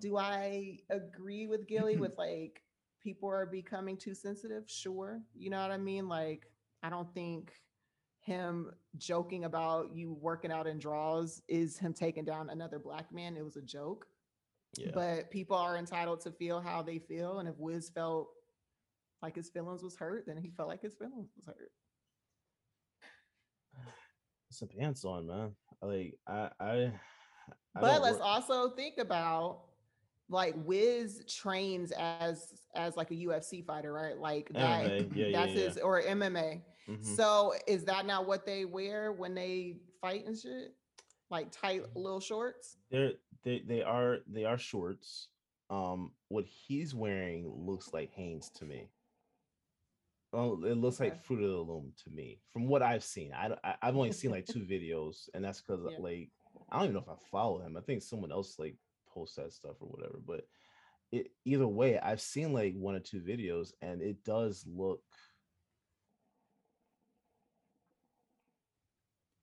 do 0.00 0.16
I 0.16 0.78
agree 0.90 1.46
with 1.46 1.66
Gillie 1.66 1.96
with 1.96 2.14
like 2.18 2.62
people 3.06 3.28
are 3.30 3.46
becoming 3.46 3.96
too 3.96 4.14
sensitive? 4.14 4.64
Sure. 4.66 5.22
You 5.32 5.48
know 5.48 5.62
what 5.62 5.70
I 5.70 5.78
mean? 5.78 6.08
Like, 6.08 6.46
I 6.82 6.90
don't 6.90 7.12
think 7.14 7.52
him 8.18 8.72
joking 8.96 9.44
about 9.44 9.94
you 9.94 10.18
working 10.20 10.50
out 10.50 10.66
in 10.66 10.76
draws 10.80 11.40
is 11.46 11.78
him 11.78 11.94
taking 11.94 12.24
down 12.24 12.50
another 12.50 12.80
black 12.80 13.12
man. 13.12 13.36
It 13.36 13.44
was 13.44 13.54
a 13.54 13.62
joke. 13.62 14.06
yeah. 14.76 14.90
But 14.92 15.30
people 15.30 15.56
are 15.56 15.76
entitled 15.76 16.20
to 16.22 16.32
feel 16.32 16.60
how 16.60 16.82
they 16.82 16.98
feel. 16.98 17.38
And 17.38 17.48
if 17.48 17.54
Wiz 17.58 17.88
felt 17.90 18.28
like 19.22 19.36
his 19.36 19.50
feelings 19.50 19.84
was 19.84 19.94
hurt, 19.94 20.24
then 20.26 20.36
he 20.36 20.50
felt 20.50 20.68
like 20.68 20.82
his 20.82 20.96
feelings 20.96 21.30
was 21.36 21.46
hurt. 21.46 21.70
some 24.50 24.68
pants 24.76 25.04
on, 25.04 25.28
man. 25.28 25.52
Like 25.80 26.18
I, 26.26 26.50
I. 26.58 26.92
I 27.76 27.80
but 27.80 28.02
let's 28.02 28.18
work- 28.18 28.26
also 28.26 28.70
think 28.70 28.94
about 28.98 29.65
like 30.28 30.54
Wiz 30.56 31.22
trains 31.28 31.92
as 31.92 32.52
as 32.74 32.96
like 32.96 33.10
a 33.10 33.14
UFC 33.14 33.64
fighter, 33.64 33.92
right? 33.92 34.18
Like 34.18 34.48
that 34.54 34.84
MMA, 34.90 35.16
yeah, 35.16 35.26
yeah, 35.26 35.38
that's 35.40 35.52
yeah. 35.56 35.64
his 35.64 35.78
or 35.78 36.02
MMA. 36.02 36.62
Mhm. 36.88 37.04
So 37.16 37.52
is 37.66 37.84
that 37.84 38.06
not 38.06 38.26
what 38.26 38.44
they 38.46 38.64
wear 38.64 39.12
when 39.12 39.34
they 39.34 39.76
fight 40.00 40.26
and 40.26 40.36
shit? 40.38 40.74
Like 41.30 41.50
tight 41.52 41.82
little 41.96 42.20
shorts? 42.20 42.76
They're 42.90 43.12
they 43.44 43.62
they 43.66 43.82
are 43.82 44.18
they 44.26 44.44
are 44.44 44.58
shorts. 44.58 45.28
Um, 45.70 46.12
what 46.28 46.44
he's 46.44 46.94
wearing 46.94 47.52
looks 47.52 47.92
like 47.92 48.10
Hanes 48.12 48.50
to 48.56 48.64
me. 48.64 48.88
Oh, 50.32 50.62
it 50.64 50.76
looks 50.76 51.00
Okay. 51.00 51.10
like 51.10 51.24
Fruit 51.24 51.42
of 51.42 51.50
the 51.50 51.56
Loom 51.72 51.92
to 52.04 52.10
me, 52.10 52.40
from 52.52 52.66
what 52.68 52.82
I've 52.82 53.02
seen. 53.04 53.32
I, 53.32 53.48
don't- 53.48 53.60
I 53.64 53.74
I've 53.82 53.96
only 53.96 54.12
seen 54.12 54.30
like 54.30 54.46
two 54.46 54.60
videos, 54.60 55.28
and 55.34 55.44
that's 55.44 55.60
because 55.60 55.84
Yeah. 55.90 55.98
like 55.98 56.30
I 56.70 56.76
don't 56.76 56.84
even 56.84 56.94
know 56.94 57.00
if 57.00 57.08
I 57.08 57.16
follow 57.30 57.60
him. 57.60 57.76
I 57.76 57.80
think 57.80 58.02
someone 58.02 58.32
else 58.32 58.58
like 58.58 58.76
posts 59.16 59.36
that 59.36 59.52
stuff 59.52 59.76
or 59.80 59.88
whatever. 59.88 60.18
But 60.24 60.46
it, 61.10 61.30
either 61.44 61.66
way, 61.66 61.98
I've 61.98 62.20
seen 62.20 62.52
like 62.52 62.74
one 62.74 62.94
or 62.94 63.00
two 63.00 63.20
videos, 63.20 63.72
and 63.80 64.02
it 64.02 64.22
does 64.24 64.64
look. 64.68 65.00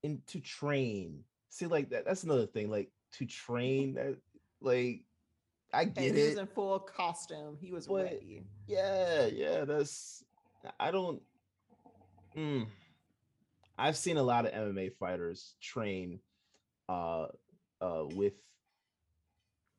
And 0.04 0.26
to 0.28 0.40
train, 0.42 1.24
see, 1.50 1.66
like 1.66 1.90
that, 1.92 2.06
that's 2.06 2.24
another 2.24 2.46
thing. 2.46 2.70
Like 2.70 2.92
to 3.14 3.26
train, 3.26 3.94
that, 3.96 4.18
like 4.62 5.04
I 5.74 5.84
And 5.84 5.96
get 5.96 6.04
he 6.04 6.24
was 6.24 6.34
it. 6.34 6.38
in 6.40 6.48
full 6.48 6.80
costume. 6.80 7.58
He 7.60 7.72
was 7.72 7.88
But- 7.88 8.04
ready. 8.06 8.44
Yeah, 8.68 9.28
yeah, 9.28 9.66
that's 9.66 10.24
I 10.80 10.92
don't 10.92 11.22
mm. 12.38 12.66
I've 13.78 13.98
seen 13.98 14.16
a 14.18 14.24
lot 14.24 14.46
of 14.46 14.54
MMA 14.54 14.94
fighters 14.98 15.56
train 15.62 16.20
uh 16.88 17.28
uh 17.82 18.06
with 18.16 18.34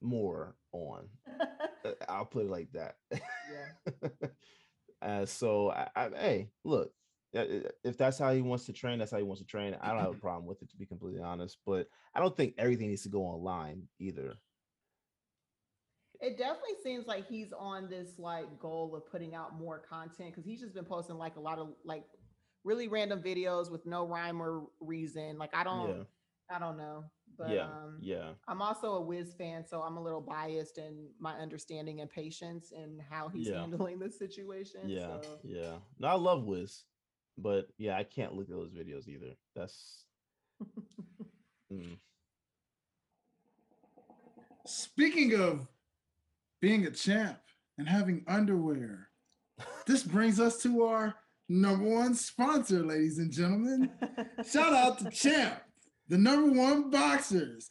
more 0.05 0.57
on. 0.73 1.09
Uh, 1.87 1.93
I'll 2.09 2.25
put 2.25 2.47
it 2.47 2.51
like 2.51 2.73
that. 2.73 2.97
yeah. 3.13 4.09
uh 5.03 5.27
so 5.27 5.71
I, 5.71 5.89
I 5.95 6.09
hey, 6.17 6.51
look, 6.65 6.93
uh, 7.37 7.41
uh, 7.41 7.69
if 7.85 7.99
that's 7.99 8.19
how 8.19 8.33
he 8.33 8.41
wants 8.41 8.65
to 8.67 8.73
train, 8.73 8.99
that's 8.99 9.11
how 9.11 9.19
he 9.19 9.23
wants 9.23 9.43
to 9.43 9.47
train. 9.47 9.77
I 9.83 9.91
don't 9.91 10.01
have 10.01 10.13
a 10.13 10.15
problem 10.19 10.47
with 10.47 10.63
it 10.63 10.71
to 10.71 10.77
be 10.79 10.87
completely 10.87 11.21
honest, 11.21 11.59
but 11.67 11.89
I 12.15 12.21
don't 12.21 12.35
think 12.35 12.55
everything 12.57 12.89
needs 12.89 13.03
to 13.03 13.11
go 13.11 13.23
online 13.23 13.83
either. 13.99 14.37
It 16.21 16.39
definitely 16.39 16.77
seems 16.83 17.07
like 17.07 17.27
he's 17.27 17.53
on 17.53 17.91
this 17.91 18.19
like 18.19 18.59
goal 18.59 18.95
of 18.97 19.11
putting 19.11 19.35
out 19.35 19.59
more 19.59 19.79
content 19.81 20.31
because 20.31 20.45
he's 20.47 20.61
just 20.61 20.75
been 20.75 20.85
posting 20.87 21.17
like 21.19 21.37
a 21.37 21.41
lot 21.41 21.59
of 21.59 21.75
like 21.85 22.05
really 22.63 22.89
random 22.89 23.21
videos 23.21 23.71
with 23.71 23.85
no 23.85 24.07
rhyme 24.07 24.41
or 24.41 24.63
reason. 24.81 25.37
Like 25.37 25.55
I 25.55 25.65
don't, 25.65 25.89
Yeah. 25.89 26.05
I 26.57 26.59
don't 26.59 26.79
know, 26.79 27.05
but 27.39 27.51
yeah. 27.51 27.65
um, 27.65 27.99
yeah. 28.01 28.31
I'm 28.49 28.63
also 28.63 28.95
a 28.95 29.01
Wiz 29.01 29.35
fan, 29.35 29.65
so 29.67 29.83
I'm 29.83 29.97
a 29.97 30.03
little 30.03 30.21
biased 30.21 30.79
in 30.79 31.09
my 31.19 31.35
understanding 31.35 32.01
and 32.01 32.11
patience 32.11 32.73
and 32.73 33.01
how 33.11 33.29
he's 33.29 33.49
Yeah. 33.49 33.61
handling 33.61 33.99
the 33.99 34.11
situation. 34.11 34.83
Yeah, 34.87 35.21
so. 35.23 35.39
yeah. 35.43 35.77
No, 35.99 36.09
I 36.09 36.15
love 36.15 36.45
Wiz, 36.45 36.85
but 37.39 37.69
yeah, 37.79 37.97
I 37.97 38.05
can't 38.05 38.35
look 38.35 38.49
at 38.49 38.55
those 38.55 38.73
videos 38.73 39.09
either. 39.09 39.35
That's 39.55 40.05
mm, 41.73 41.99
Speaking 44.67 45.35
of 45.41 45.67
being 46.61 46.87
a 46.87 46.91
champ 46.91 47.39
and 47.77 47.87
having 47.89 48.25
underwear, 48.27 49.09
this 49.87 50.03
brings 50.03 50.41
us 50.41 50.63
to 50.63 50.85
our 50.85 51.15
number 51.49 51.85
one 51.85 52.15
sponsor, 52.15 52.83
ladies 52.83 53.19
and 53.19 53.31
gentlemen. 53.31 53.91
Shout 54.51 54.73
out 54.73 54.99
to 55.01 55.11
Champ, 55.11 55.61
the 56.09 56.19
number 56.19 56.53
one 56.59 56.91
boxers, 56.91 57.71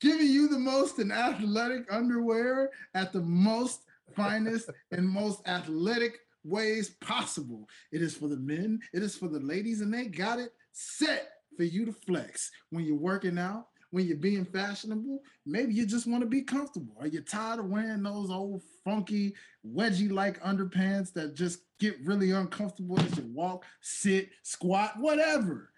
giving 0.00 0.26
you 0.26 0.48
the 0.48 0.58
most 0.58 0.98
in 0.98 1.10
athletic 1.10 1.92
underwear 1.92 2.70
at 2.94 3.12
the 3.12 3.22
most 3.22 3.82
finest 4.14 4.70
and 4.90 5.08
most 5.08 5.46
athletic 5.48 6.18
ways 6.44 6.90
possible. 7.00 7.68
It 7.92 8.02
is 8.02 8.16
for 8.16 8.28
the 8.28 8.36
men, 8.36 8.80
it 8.92 9.02
is 9.02 9.16
for 9.16 9.28
the 9.28 9.40
ladies, 9.40 9.80
and 9.80 9.92
they 9.92 10.06
got 10.06 10.38
it 10.38 10.52
set 10.72 11.28
for 11.56 11.64
you 11.64 11.84
to 11.86 11.92
flex 11.92 12.50
when 12.70 12.84
you're 12.84 12.96
working 12.96 13.38
out 13.38 13.66
when 13.90 14.06
you're 14.06 14.16
being 14.16 14.44
fashionable. 14.44 15.20
Maybe 15.46 15.74
you 15.74 15.86
just 15.86 16.06
want 16.06 16.22
to 16.22 16.28
be 16.28 16.42
comfortable. 16.42 16.94
Are 17.00 17.06
you 17.06 17.20
tired 17.20 17.60
of 17.60 17.66
wearing 17.66 18.02
those 18.02 18.30
old 18.30 18.62
funky 18.84 19.34
wedgie 19.66 20.10
like 20.10 20.42
underpants 20.42 21.12
that 21.14 21.34
just 21.34 21.60
get 21.80 21.96
really 22.04 22.32
uncomfortable 22.32 22.98
as 23.00 23.16
you 23.16 23.24
walk, 23.32 23.64
sit, 23.80 24.30
squat, 24.42 24.92
whatever? 24.98 25.70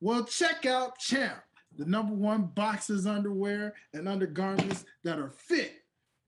Well, 0.00 0.24
check 0.24 0.66
out 0.66 0.98
Champ, 0.98 1.42
the 1.76 1.84
number 1.86 2.14
one 2.14 2.50
boxers 2.54 3.06
underwear 3.06 3.74
and 3.92 4.08
undergarments 4.08 4.84
that 5.04 5.18
are 5.18 5.30
fit 5.30 5.72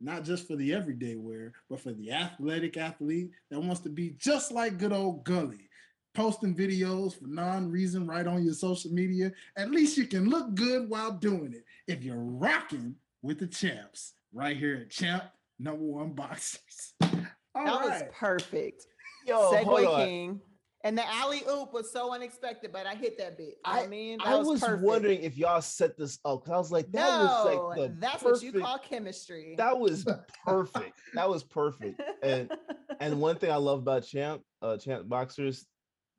not 0.01 0.24
just 0.24 0.46
for 0.46 0.57
the 0.57 0.72
everyday 0.72 1.16
wear, 1.16 1.53
but 1.68 1.80
for 1.80 1.92
the 1.92 2.12
athletic 2.12 2.76
athlete 2.76 3.30
that 3.51 3.61
wants 3.61 3.80
to 3.80 3.88
be 3.88 4.11
just 4.18 4.53
like 4.53 4.78
good 4.78 4.92
old 4.92 5.24
Gully, 5.24 5.68
posting 6.14 6.55
videos 6.55 7.18
for 7.18 7.26
non-reason 7.26 8.07
right 8.07 8.26
on 8.26 8.44
your 8.44 8.55
social 8.55 8.92
media. 8.92 9.32
At 9.57 9.70
least 9.70 9.96
you 9.96 10.07
can 10.07 10.28
look 10.28 10.55
good 10.55 10.88
while 10.88 11.12
doing 11.12 11.53
it. 11.53 11.64
If 11.86 12.05
you're 12.05 12.16
rocking 12.16 12.94
with 13.22 13.38
the 13.38 13.46
champs 13.46 14.14
right 14.32 14.57
here 14.57 14.76
at 14.82 14.90
Champ 14.90 15.24
Number 15.59 15.84
One 15.84 16.12
Boxers. 16.12 16.94
All 17.03 17.64
that 17.64 17.80
right. 17.80 17.84
was 17.84 18.03
perfect. 18.12 18.86
Yo, 19.26 19.53
Segue 19.53 19.96
King. 20.05 20.40
And 20.84 20.96
the 20.96 21.06
alley 21.08 21.42
oop 21.50 21.72
was 21.72 21.90
so 21.90 22.14
unexpected, 22.14 22.72
but 22.72 22.86
I 22.86 22.94
hit 22.94 23.18
that 23.18 23.36
bit. 23.36 23.58
I, 23.64 23.82
I 23.82 23.86
mean, 23.88 24.18
I 24.24 24.36
was, 24.36 24.62
was 24.62 24.80
wondering 24.80 25.20
if 25.22 25.36
y'all 25.36 25.60
set 25.60 25.96
this 25.98 26.20
up 26.24 26.44
because 26.44 26.52
I 26.54 26.58
was 26.58 26.70
like, 26.70 26.92
that 26.92 27.00
no, 27.00 27.24
was 27.24 27.78
like 27.78 28.00
that's 28.00 28.22
perfect, 28.22 28.44
what 28.44 28.54
you 28.54 28.60
call 28.60 28.78
chemistry. 28.78 29.54
That 29.58 29.76
was 29.76 30.06
perfect. 30.44 31.00
that 31.14 31.28
was 31.28 31.42
perfect. 31.42 32.00
And 32.22 32.52
and 33.00 33.20
one 33.20 33.36
thing 33.36 33.50
I 33.50 33.56
love 33.56 33.80
about 33.80 34.04
Champ, 34.04 34.42
uh, 34.62 34.76
Champ 34.76 35.08
Boxers, 35.08 35.66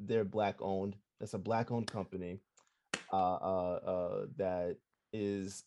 they're 0.02 0.26
black 0.26 0.58
owned. 0.60 0.98
That's 1.22 1.34
a 1.34 1.40
black 1.40 1.72
owned 1.72 1.88
company, 1.88 2.42
uh, 3.14 3.16
uh, 3.16 3.80
uh, 3.86 4.26
that 4.38 4.76
is 5.14 5.64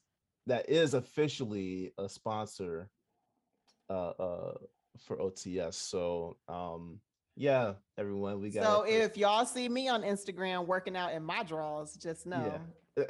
that 0.46 0.68
is 0.68 0.92
officially 0.92 1.94
a 1.96 2.10
sponsor, 2.10 2.90
uh, 3.88 4.10
uh, 4.10 4.54
for 4.98 5.16
OTS. 5.16 5.74
So, 5.74 6.36
um 6.48 7.00
yeah, 7.36 7.74
everyone, 7.98 8.40
we 8.40 8.50
got. 8.50 8.64
So 8.64 8.84
if 8.86 9.16
y'all 9.16 9.46
see 9.46 9.68
me 9.68 9.88
on 9.88 10.02
Instagram 10.02 10.66
working 10.66 10.96
out 10.96 11.12
in 11.12 11.22
my 11.22 11.42
drawers, 11.42 11.94
just 11.94 12.26
know. 12.26 12.60
Yeah. 12.94 13.06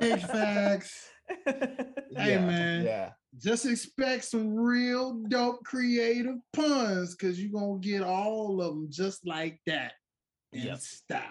Big 0.00 0.20
facts. 0.20 1.08
Hey 1.46 2.30
yeah, 2.30 2.46
man, 2.46 2.84
yeah. 2.84 3.10
Just 3.36 3.66
expect 3.66 4.24
some 4.24 4.54
real 4.54 5.22
dope 5.28 5.62
creative 5.64 6.36
puns 6.52 7.14
because 7.14 7.40
you're 7.40 7.52
gonna 7.52 7.78
get 7.78 8.02
all 8.02 8.62
of 8.62 8.74
them 8.74 8.86
just 8.90 9.26
like 9.26 9.60
that 9.66 9.92
in 10.52 10.62
yep. 10.62 10.78
style. 10.78 11.22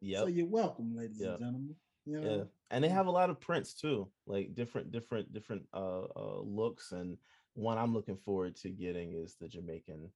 Yeah. 0.00 0.20
So 0.20 0.26
you're 0.26 0.48
welcome, 0.48 0.96
ladies 0.96 1.18
yep. 1.20 1.32
and 1.32 1.38
gentlemen. 1.38 1.76
You 2.06 2.20
know? 2.20 2.36
Yeah, 2.36 2.44
and 2.70 2.82
they 2.82 2.88
have 2.88 3.06
a 3.06 3.10
lot 3.10 3.30
of 3.30 3.40
prints 3.40 3.74
too, 3.74 4.08
like 4.26 4.54
different, 4.54 4.90
different, 4.90 5.32
different 5.32 5.62
uh, 5.72 6.02
uh 6.16 6.40
looks. 6.42 6.92
And 6.92 7.16
one 7.54 7.78
I'm 7.78 7.94
looking 7.94 8.16
forward 8.16 8.56
to 8.56 8.70
getting 8.70 9.12
is 9.12 9.36
the 9.40 9.48
Jamaican 9.48 10.10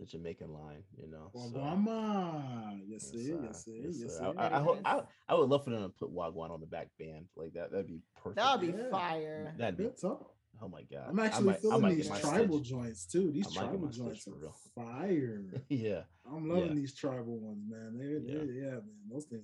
the 0.00 0.06
Jamaican 0.06 0.52
line, 0.52 0.82
you 0.96 1.08
know. 1.08 1.30
Wagwan, 1.34 2.80
yes, 2.88 3.10
yes, 3.12 3.26
sir. 3.26 3.40
yes, 3.44 3.64
sir. 3.64 3.72
Yes, 3.74 3.96
yes, 4.00 4.18
sir. 4.18 4.32
I, 4.36 4.48
I, 4.48 4.58
I, 4.58 4.62
hope, 4.62 4.80
I, 4.84 5.02
I 5.28 5.34
would 5.34 5.48
love 5.48 5.64
for 5.64 5.70
them 5.70 5.82
to 5.82 5.88
put 5.90 6.12
Wagwan 6.12 6.50
on 6.50 6.60
the 6.60 6.66
back 6.66 6.88
band 6.98 7.26
like 7.36 7.52
that. 7.52 7.70
That'd 7.70 7.86
be 7.86 8.00
perfect. 8.16 8.36
That'd 8.36 8.60
be 8.60 8.78
yeah. 8.78 8.90
fire. 8.90 9.54
That'd 9.58 9.76
be. 9.76 9.90
Oh 10.62 10.68
my 10.68 10.82
god! 10.82 11.06
I'm 11.08 11.18
actually 11.20 11.46
might, 11.46 11.60
feeling 11.60 11.96
these 11.96 12.10
tribal 12.20 12.58
joints 12.58 13.06
too. 13.06 13.30
These 13.30 13.50
tribal 13.50 13.88
joints 13.88 14.28
are 14.28 14.32
real. 14.32 14.54
fire. 14.74 15.42
yeah, 15.70 16.02
I'm 16.30 16.48
loving 16.48 16.68
yeah. 16.68 16.74
these 16.74 16.94
tribal 16.94 17.38
ones, 17.38 17.62
man. 17.66 17.96
They're, 17.96 18.18
yeah. 18.18 18.44
They're, 18.44 18.52
yeah, 18.52 18.70
man. 18.72 18.82
Those 19.10 19.24
things. 19.24 19.42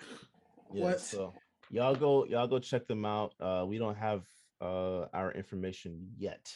Are... 0.00 0.76
Yeah. 0.76 0.84
What? 0.84 1.00
So 1.00 1.34
y'all 1.68 1.96
go, 1.96 2.26
y'all 2.26 2.46
go 2.46 2.60
check 2.60 2.86
them 2.86 3.04
out. 3.04 3.32
Uh, 3.40 3.64
we 3.66 3.78
don't 3.78 3.96
have 3.96 4.22
uh 4.60 5.06
our 5.12 5.32
information 5.32 6.10
yet 6.16 6.54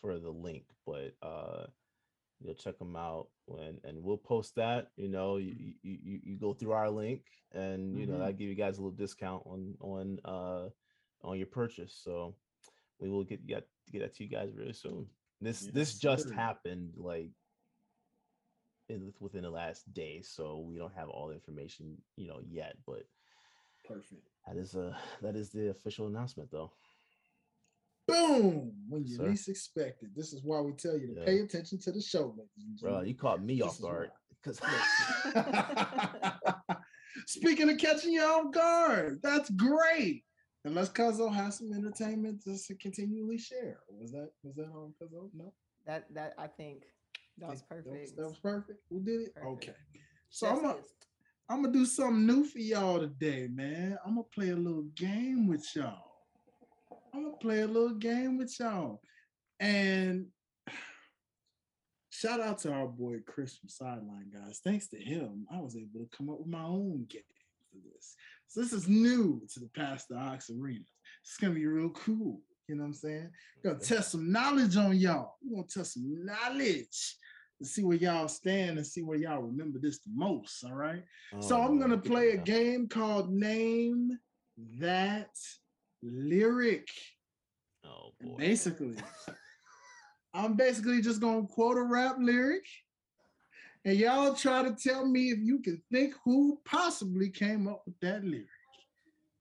for 0.00 0.18
the 0.18 0.30
link, 0.30 0.64
but 0.86 1.12
uh 1.22 1.66
you 2.42 2.54
check 2.54 2.78
them 2.78 2.96
out 2.96 3.28
and 3.58 3.78
and 3.84 4.02
we'll 4.02 4.16
post 4.16 4.54
that 4.56 4.88
you 4.96 5.08
know 5.08 5.36
you 5.36 5.74
you, 5.82 6.20
you 6.22 6.36
go 6.36 6.54
through 6.54 6.72
our 6.72 6.90
link 6.90 7.20
and 7.52 7.96
you 7.98 8.06
mm-hmm. 8.06 8.18
know 8.18 8.24
i 8.24 8.32
give 8.32 8.48
you 8.48 8.54
guys 8.54 8.78
a 8.78 8.80
little 8.80 8.96
discount 8.96 9.42
on 9.46 9.74
on 9.80 10.18
uh 10.24 10.68
on 11.22 11.38
your 11.38 11.46
purchase. 11.46 11.98
So 12.02 12.34
we 12.98 13.10
will 13.10 13.24
get 13.24 13.46
get 13.46 13.66
get 13.90 14.00
that 14.00 14.14
to 14.16 14.24
you 14.24 14.30
guys 14.30 14.50
very 14.54 14.72
soon. 14.72 15.06
This 15.40 15.62
yes, 15.62 15.72
this 15.72 15.98
just 15.98 16.26
sure. 16.26 16.34
happened 16.34 16.92
like 16.96 17.30
in, 18.88 19.12
within 19.20 19.42
the 19.42 19.50
last 19.50 19.92
day 19.94 20.20
so 20.20 20.64
we 20.66 20.76
don't 20.76 20.94
have 20.94 21.08
all 21.08 21.28
the 21.28 21.34
information 21.34 21.96
you 22.16 22.26
know 22.26 22.40
yet 22.44 22.74
but 22.84 23.04
perfect. 23.86 24.20
that 24.46 24.56
is 24.56 24.74
a 24.74 24.96
that 25.22 25.36
is 25.36 25.50
the 25.50 25.70
official 25.70 26.08
announcement 26.08 26.50
though 26.50 26.72
boom 28.10 28.72
when 28.88 29.06
you 29.06 29.18
least 29.18 29.48
expect 29.48 30.02
it. 30.02 30.10
This 30.14 30.32
is 30.32 30.42
why 30.42 30.60
we 30.60 30.72
tell 30.72 30.98
you 30.98 31.14
to 31.14 31.20
yeah. 31.20 31.26
pay 31.26 31.40
attention 31.40 31.78
to 31.80 31.92
the 31.92 32.00
show, 32.00 32.34
Bro, 32.80 33.02
you 33.02 33.14
caught 33.14 33.42
me 33.42 33.56
this 33.58 33.66
off 33.66 33.80
guard. 33.80 34.10
Because 34.42 34.60
speaking 37.26 37.70
of 37.70 37.78
catching 37.78 38.12
you 38.12 38.22
off 38.22 38.52
guard, 38.52 39.20
that's 39.22 39.50
great. 39.50 40.24
Unless 40.64 40.90
Cuzzo 40.90 41.32
has 41.32 41.58
some 41.58 41.72
entertainment 41.72 42.42
just 42.44 42.66
to 42.66 42.74
continually 42.74 43.38
share. 43.38 43.78
Was 43.88 44.12
that 44.12 44.30
was 44.42 44.56
that 44.56 44.68
on 44.74 44.92
Cuzzo? 45.00 45.30
No. 45.34 45.52
That 45.86 46.06
that 46.14 46.34
I 46.38 46.48
think 46.48 46.84
that 47.38 47.50
was 47.50 47.62
perfect. 47.62 47.86
That 47.86 48.00
was, 48.00 48.12
that 48.12 48.26
was 48.26 48.38
perfect. 48.38 48.80
We 48.90 49.00
did 49.00 49.20
it. 49.22 49.34
Perfect. 49.34 49.64
Okay. 49.64 49.74
So 50.28 50.48
I'm 50.48 50.62
gonna 50.62 50.76
I'm 51.48 51.62
gonna 51.62 51.72
do 51.72 51.86
something 51.86 52.26
new 52.26 52.44
for 52.44 52.58
y'all 52.58 53.00
today, 53.00 53.48
man. 53.50 53.98
I'm 54.04 54.16
gonna 54.16 54.26
play 54.34 54.50
a 54.50 54.56
little 54.56 54.84
game 54.94 55.48
with 55.48 55.66
y'all. 55.74 56.09
I'm 57.12 57.24
gonna 57.24 57.36
play 57.36 57.60
a 57.60 57.66
little 57.66 57.94
game 57.94 58.38
with 58.38 58.58
y'all. 58.58 59.00
And 59.58 60.26
shout 62.10 62.40
out 62.40 62.58
to 62.58 62.72
our 62.72 62.86
boy 62.86 63.16
Chris 63.26 63.56
from 63.56 63.68
Sideline 63.68 64.30
Guys. 64.32 64.60
Thanks 64.62 64.88
to 64.88 64.98
him, 64.98 65.46
I 65.52 65.60
was 65.60 65.76
able 65.76 66.00
to 66.00 66.16
come 66.16 66.30
up 66.30 66.38
with 66.38 66.48
my 66.48 66.62
own 66.62 67.06
game 67.08 67.22
for 67.70 67.78
this. 67.92 68.14
So 68.48 68.60
this 68.60 68.72
is 68.72 68.88
new 68.88 69.42
to 69.52 69.60
the 69.60 69.68
Pass 69.68 70.06
the 70.06 70.16
Aux 70.16 70.38
Arena. 70.60 70.84
It's 71.22 71.36
gonna 71.36 71.54
be 71.54 71.66
real 71.66 71.90
cool. 71.90 72.40
You 72.68 72.76
know 72.76 72.82
what 72.82 72.88
I'm 72.88 72.94
saying? 72.94 73.30
We're 73.62 73.72
gonna 73.72 73.84
test 73.84 74.12
some 74.12 74.30
knowledge 74.30 74.76
on 74.76 74.96
y'all. 74.96 75.36
We're 75.42 75.56
gonna 75.56 75.68
test 75.68 75.94
some 75.94 76.24
knowledge 76.24 77.16
to 77.58 77.64
see 77.64 77.84
where 77.84 77.96
y'all 77.96 78.28
stand 78.28 78.78
and 78.78 78.86
see 78.86 79.02
where 79.02 79.18
y'all 79.18 79.42
remember 79.42 79.78
this 79.78 79.98
the 79.98 80.10
most. 80.14 80.64
All 80.64 80.74
right. 80.74 81.02
Oh, 81.34 81.40
so 81.40 81.60
I'm 81.60 81.78
gonna 81.78 81.98
play 81.98 82.30
a 82.30 82.36
game 82.36 82.88
called 82.88 83.32
Name 83.32 84.18
That 84.78 85.36
lyric. 86.02 86.88
Oh 87.84 88.12
boy. 88.20 88.36
basically, 88.36 88.96
I'm 90.34 90.54
basically 90.54 91.00
just 91.00 91.20
gonna 91.20 91.46
quote 91.46 91.78
a 91.78 91.82
rap 91.82 92.16
lyric, 92.18 92.66
and 93.84 93.96
y'all 93.96 94.34
try 94.34 94.62
to 94.62 94.74
tell 94.74 95.06
me 95.06 95.30
if 95.30 95.38
you 95.38 95.60
can 95.60 95.82
think 95.92 96.14
who 96.24 96.58
possibly 96.64 97.30
came 97.30 97.66
up 97.66 97.82
with 97.86 97.98
that 98.00 98.24
lyric. 98.24 98.46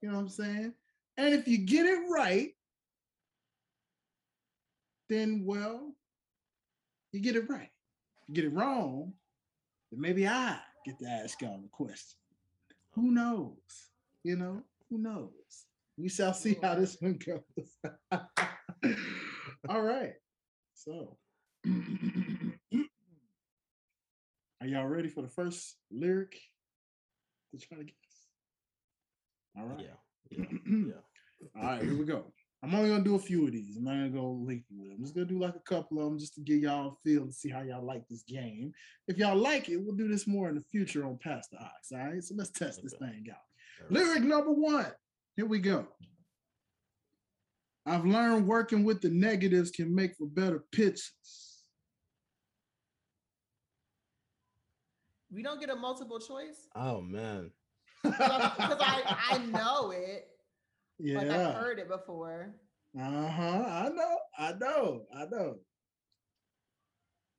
You 0.02 0.10
know 0.10 0.16
what 0.16 0.22
I'm 0.22 0.30
saying? 0.30 0.74
And 1.18 1.34
if 1.34 1.48
you 1.48 1.58
get 1.58 1.86
it 1.86 2.00
right, 2.10 2.52
then 5.10 5.44
well, 5.46 5.94
you 7.12 7.20
get 7.20 7.36
it 7.36 7.50
right. 7.50 7.70
If 8.22 8.30
you 8.30 8.36
get 8.36 8.46
it 8.46 8.54
wrong, 8.54 9.14
then 9.92 10.00
maybe 10.00 10.28
I 10.28 10.58
get 10.86 11.00
to 11.00 11.08
ask 11.08 11.42
y'all 11.42 11.62
a 11.64 11.68
question. 11.70 12.18
Who 12.92 13.12
knows? 13.12 13.58
You 14.24 14.36
know, 14.36 14.64
who 14.90 14.98
knows? 15.00 15.66
We 16.00 16.08
shall 16.08 16.34
see 16.34 16.58
how 16.62 16.76
this 16.76 16.96
one 17.02 17.20
goes. 17.26 17.42
All 19.68 19.82
right. 19.82 20.14
So, 20.74 21.18
are 24.62 24.66
y'all 24.66 24.88
ready 24.88 25.10
for 25.10 25.22
the 25.22 25.28
first 25.28 25.76
lyric 25.92 26.40
to 27.52 27.60
try 27.60 27.80
to 27.80 27.84
guess? 27.84 27.96
All 29.58 29.66
right. 29.66 29.82
Yeah. 29.82 30.38
Yeah. 30.70 30.94
yeah. 31.42 31.62
All 31.62 31.70
right, 31.70 31.82
here 31.82 31.98
we 31.98 32.06
go. 32.06 32.32
I'm 32.62 32.76
only 32.76 32.90
gonna 32.90 33.04
do 33.04 33.16
a 33.16 33.20
few 33.20 33.46
of 33.46 33.54
these. 33.54 33.78
I'm 33.78 33.86
not 33.86 33.94
gonna 33.94 34.10
go 34.10 34.32
lengthy 34.46 34.76
with 34.78 34.90
them. 34.90 34.98
I'm 35.00 35.04
just 35.04 35.16
gonna 35.16 35.26
do 35.26 35.40
like 35.40 35.56
a 35.56 35.60
couple 35.60 36.00
of 36.00 36.06
them 36.06 36.20
just 36.20 36.36
to 36.36 36.42
give 36.42 36.60
y'all 36.60 36.88
a 36.88 36.96
feel 37.04 37.26
to 37.26 37.32
see 37.32 37.50
how 37.50 37.62
y'all 37.62 37.86
like 37.86 38.08
this 38.10 38.24
game. 38.24 38.74
If 39.08 39.18
y'all 39.18 39.38
like 39.38 39.70
it, 39.70 39.78
we'll 39.78 39.96
do 39.96 40.10
this 40.10 40.28
more 40.28 40.50
in 40.50 40.56
the 40.56 40.64
future 40.72 41.06
on 41.06 41.18
Pass 41.18 41.48
the 41.48 41.58
Aux. 41.58 41.98
All 41.98 42.08
right, 42.08 42.24
so 42.24 42.36
let's 42.38 42.52
test 42.52 42.80
okay. 42.80 42.84
this 42.84 43.00
thing 43.00 43.26
out. 43.32 43.38
Right. 43.84 43.92
Lyric 43.92 44.24
number 44.24 44.52
one. 44.52 44.92
Here 45.40 45.46
we 45.46 45.60
go. 45.60 45.88
I've 47.86 48.06
learned 48.06 48.46
working 48.46 48.84
with 48.84 49.00
the 49.00 49.10
negatives 49.10 49.72
can 49.72 49.96
make 49.96 50.18
for 50.18 50.28
better 50.28 50.66
pitches. 50.74 51.14
We 55.32 55.42
don't 55.42 55.62
get 55.62 55.70
a 55.70 55.78
multiple 55.78 56.20
choice. 56.20 56.68
Oh 56.76 57.00
man. 57.00 57.52
Because 58.04 58.20
I, 58.82 59.18
I 59.32 59.38
know 59.38 59.92
it. 59.92 60.28
Yeah. 61.00 61.20
Like 61.20 61.30
I've 61.30 61.56
heard 61.56 61.80
it 61.80 61.88
before. 61.88 62.54
Uh-huh. 63.00 63.64
I 63.66 63.90
know. 63.96 64.18
I 64.38 64.52
know. 64.60 65.04
I 65.16 65.26
know. 65.32 65.56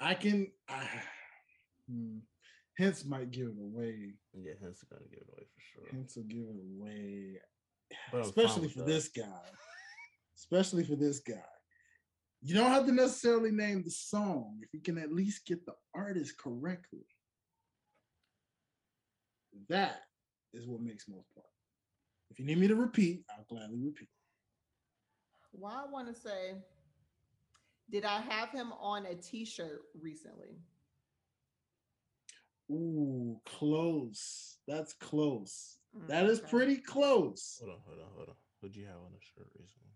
I 0.01 0.15
can 0.15 0.47
I, 0.71 0.89
hmm. 1.87 2.21
Hints 2.79 3.05
might 3.05 3.31
give 3.31 3.49
it 3.49 3.63
away. 3.63 4.15
Yeah, 4.33 4.53
Hints 4.59 4.83
are 4.85 4.95
gonna 4.95 5.07
give 5.11 5.21
it 5.21 5.29
away 5.29 5.45
for 5.55 5.61
sure. 5.61 5.95
Hints 5.95 6.17
will 6.17 6.23
give 6.23 6.47
it 6.49 6.57
away. 6.79 7.41
But 8.13 8.23
Especially 8.23 8.69
for 8.69 8.81
that. 8.81 8.87
this 8.87 9.09
guy. 9.09 9.25
Especially 10.37 10.85
for 10.85 10.97
this 10.97 11.21
guy. 11.21 11.35
You 12.43 12.55
don't 12.55 12.71
have 12.71 12.87
to 12.87 12.93
necessarily 12.93 13.51
name 13.51 13.83
the 13.85 13.91
song 13.91 14.59
if 14.63 14.73
you 14.73 14.81
can 14.81 14.97
at 14.99 15.13
least 15.13 15.47
get 15.47 15.67
the 15.67 15.75
artist 15.95 16.39
correctly. 16.39 17.05
That 19.69 20.01
is 20.55 20.67
what 20.67 20.81
makes 20.81 21.09
most 21.09 21.33
part. 21.35 21.47
If 22.31 22.39
you 22.39 22.47
need 22.47 22.59
me 22.59 22.69
to 22.69 22.77
repeat, 22.77 23.25
I'll 23.31 23.45
gladly 23.49 23.79
repeat. 23.79 24.09
Well, 25.53 25.85
I 25.87 25.91
want 25.91 26.09
to 26.09 26.15
say, 26.19 26.55
did 27.91 28.05
I 28.05 28.21
have 28.21 28.51
him 28.51 28.73
on 28.81 29.05
a 29.07 29.15
T-shirt 29.17 29.83
recently? 30.01 30.57
Ooh, 32.71 33.41
close. 33.45 34.59
That's 34.69 34.93
close. 34.95 35.77
Mm, 35.97 36.07
That 36.09 36.27
is 36.27 36.41
pretty 36.41 36.77
close. 36.77 37.59
Hold 37.61 37.73
on, 37.77 37.81
hold 37.87 37.99
on, 38.01 38.07
hold 38.17 38.29
on. 38.29 38.35
Who'd 38.63 38.77
you 38.77 38.87
have 38.87 38.97
on 38.97 39.13
the 39.13 39.21
shirt 39.21 39.51
recently? 39.59 39.91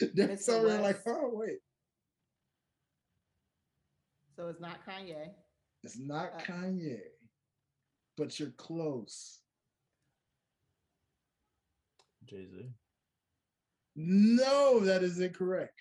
There's 0.14 0.40
Mr. 0.40 0.42
somewhere 0.42 0.80
like, 0.80 1.00
oh 1.06 1.30
wait, 1.32 1.58
So 4.36 4.48
it's 4.48 4.60
not 4.60 4.84
Kanye. 4.86 5.28
it's 5.84 5.98
not 5.98 6.32
Uh, 6.34 6.38
Kanye, 6.40 7.00
but 8.16 8.38
you're 8.40 8.50
close. 8.52 9.40
Jay 12.24 12.46
Z. 12.46 12.70
No, 13.96 14.80
that 14.80 15.02
is 15.02 15.20
incorrect. 15.20 15.78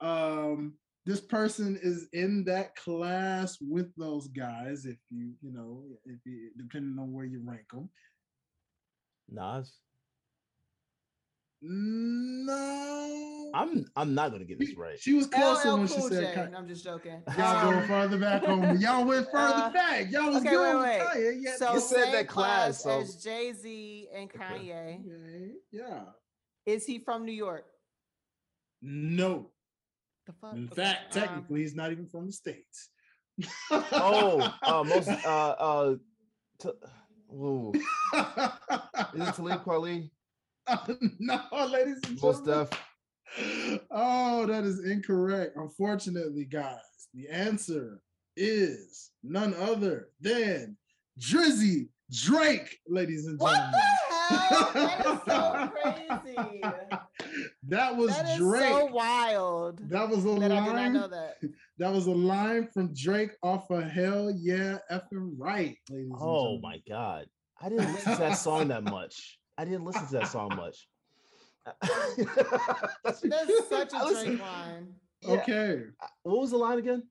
Um, 0.00 0.74
this 1.06 1.20
person 1.20 1.78
is 1.82 2.08
in 2.12 2.44
that 2.44 2.76
class 2.76 3.56
with 3.60 3.94
those 3.96 4.28
guys. 4.28 4.84
If 4.86 4.98
you, 5.10 5.32
you 5.42 5.52
know, 5.52 5.82
if 6.04 6.18
you, 6.24 6.50
depending 6.58 6.98
on 6.98 7.12
where 7.12 7.24
you 7.24 7.40
rank 7.44 7.62
them. 7.72 7.88
Nas. 9.28 9.72
No, 11.62 13.50
I'm 13.54 13.84
I'm 13.94 14.14
not 14.14 14.32
gonna 14.32 14.44
get 14.44 14.58
this 14.58 14.74
right. 14.76 14.98
She 14.98 15.12
was 15.12 15.26
closer 15.26 15.70
LL 15.72 15.78
when 15.78 15.88
she 15.88 16.00
said. 16.00 16.34
J. 16.34 16.40
Kanye. 16.40 16.50
No, 16.52 16.58
I'm 16.58 16.66
just 16.68 16.82
joking. 16.84 17.22
Y'all 17.36 17.68
Um, 17.68 17.74
going 17.74 17.86
farther 17.88 18.18
back 18.18 18.48
on. 18.48 18.80
Y'all 18.80 19.04
went 19.04 19.26
further 19.32 19.54
uh, 19.64 19.70
back. 19.70 20.10
Y'all 20.10 20.28
was 20.28 20.36
okay, 20.38 20.50
good 20.50 20.76
wait, 20.80 20.82
wait. 20.82 21.00
Kanye. 21.02 21.36
Yeah, 21.42 21.56
So 21.56 21.74
You 21.74 21.80
said 21.80 22.04
same 22.04 22.12
that 22.12 22.28
class, 22.28 22.82
so- 22.82 23.00
as 23.00 23.22
Jay 23.22 23.52
Z 23.52 24.08
and 24.14 24.30
Okay. 24.34 24.38
Kanye. 24.38 25.00
Okay, 25.00 25.50
yeah. 25.70 26.00
Is 26.66 26.86
he 26.86 26.98
from 27.00 27.26
New 27.26 27.32
York? 27.32 27.66
No. 28.80 29.50
The 30.30 30.36
fuck. 30.46 30.54
In 30.56 30.64
Okay, 30.66 30.74
fact, 30.82 31.16
um, 31.16 31.22
technically, 31.22 31.60
he's 31.60 31.74
not 31.74 31.90
even 31.90 32.06
from 32.06 32.26
the 32.26 32.32
states. 32.32 32.90
Oh, 33.70 34.40
uh, 34.62 34.84
most 34.86 35.08
uh 35.08 35.54
uh. 35.58 35.94
T- 36.60 36.70
ooh. 37.34 37.72
Is 37.74 37.82
it 39.28 39.34
Talib 39.34 39.64
Kweli? 39.64 40.10
no, 41.18 41.40
ladies 41.66 41.98
and 42.06 42.20
Most 42.22 42.44
gentlemen. 42.44 42.68
Def. 42.70 43.80
Oh, 43.90 44.46
that 44.46 44.64
is 44.64 44.84
incorrect. 44.84 45.56
Unfortunately, 45.56 46.44
guys, 46.44 46.78
the 47.14 47.28
answer 47.28 48.00
is 48.36 49.10
none 49.22 49.54
other 49.54 50.08
than 50.20 50.76
Drizzy 51.18 51.88
Drake, 52.12 52.78
ladies 52.88 53.26
and 53.26 53.40
gentlemen. 53.40 53.72
What 53.72 54.98
gentlemen. 54.98 55.20
the 55.26 55.32
hell? 55.32 55.70
That 55.84 55.98
is 55.98 56.22
so 56.24 56.60
crazy. 56.62 56.62
That 57.68 57.94
was 57.96 58.10
That 58.16 58.30
is 58.30 58.38
Drake. 58.38 58.62
so 58.72 58.86
wild 58.86 59.80
that 59.90 60.08
was 60.08 60.24
a 60.24 60.28
that 60.40 60.50
I 60.50 60.60
did 60.60 60.66
not 60.66 60.74
line. 60.74 60.92
know 60.94 61.08
that. 61.08 61.36
That 61.78 61.92
was 61.92 62.06
a 62.06 62.10
line 62.12 62.68
from 62.72 62.92
Drake 62.94 63.32
off 63.42 63.70
of 63.70 63.84
Hell 63.84 64.30
Yeah 64.30 64.78
Effing 64.90 65.34
Right, 65.36 65.76
ladies 65.90 66.10
and 66.10 66.14
Oh 66.18 66.58
gentlemen. 66.58 66.60
my 66.62 66.82
god. 66.88 67.26
I 67.60 67.68
didn't 67.68 67.92
listen 67.92 68.12
to 68.14 68.18
that 68.18 68.34
song 68.38 68.68
that 68.68 68.84
much. 68.84 69.38
I 69.58 69.64
didn't 69.64 69.84
listen 69.84 70.06
to 70.06 70.12
that 70.12 70.28
song 70.28 70.50
much. 70.56 70.88
That's, 73.04 73.20
That's 73.20 73.68
such 73.68 73.94
I 73.94 74.00
a 74.00 74.04
listen- 74.06 74.26
Drake 74.36 74.40
line. 74.40 74.94
yeah. 75.22 75.30
Okay. 75.32 75.82
Uh, 76.02 76.06
what 76.22 76.40
was 76.40 76.50
the 76.52 76.56
line 76.56 76.78
again? 76.78 77.02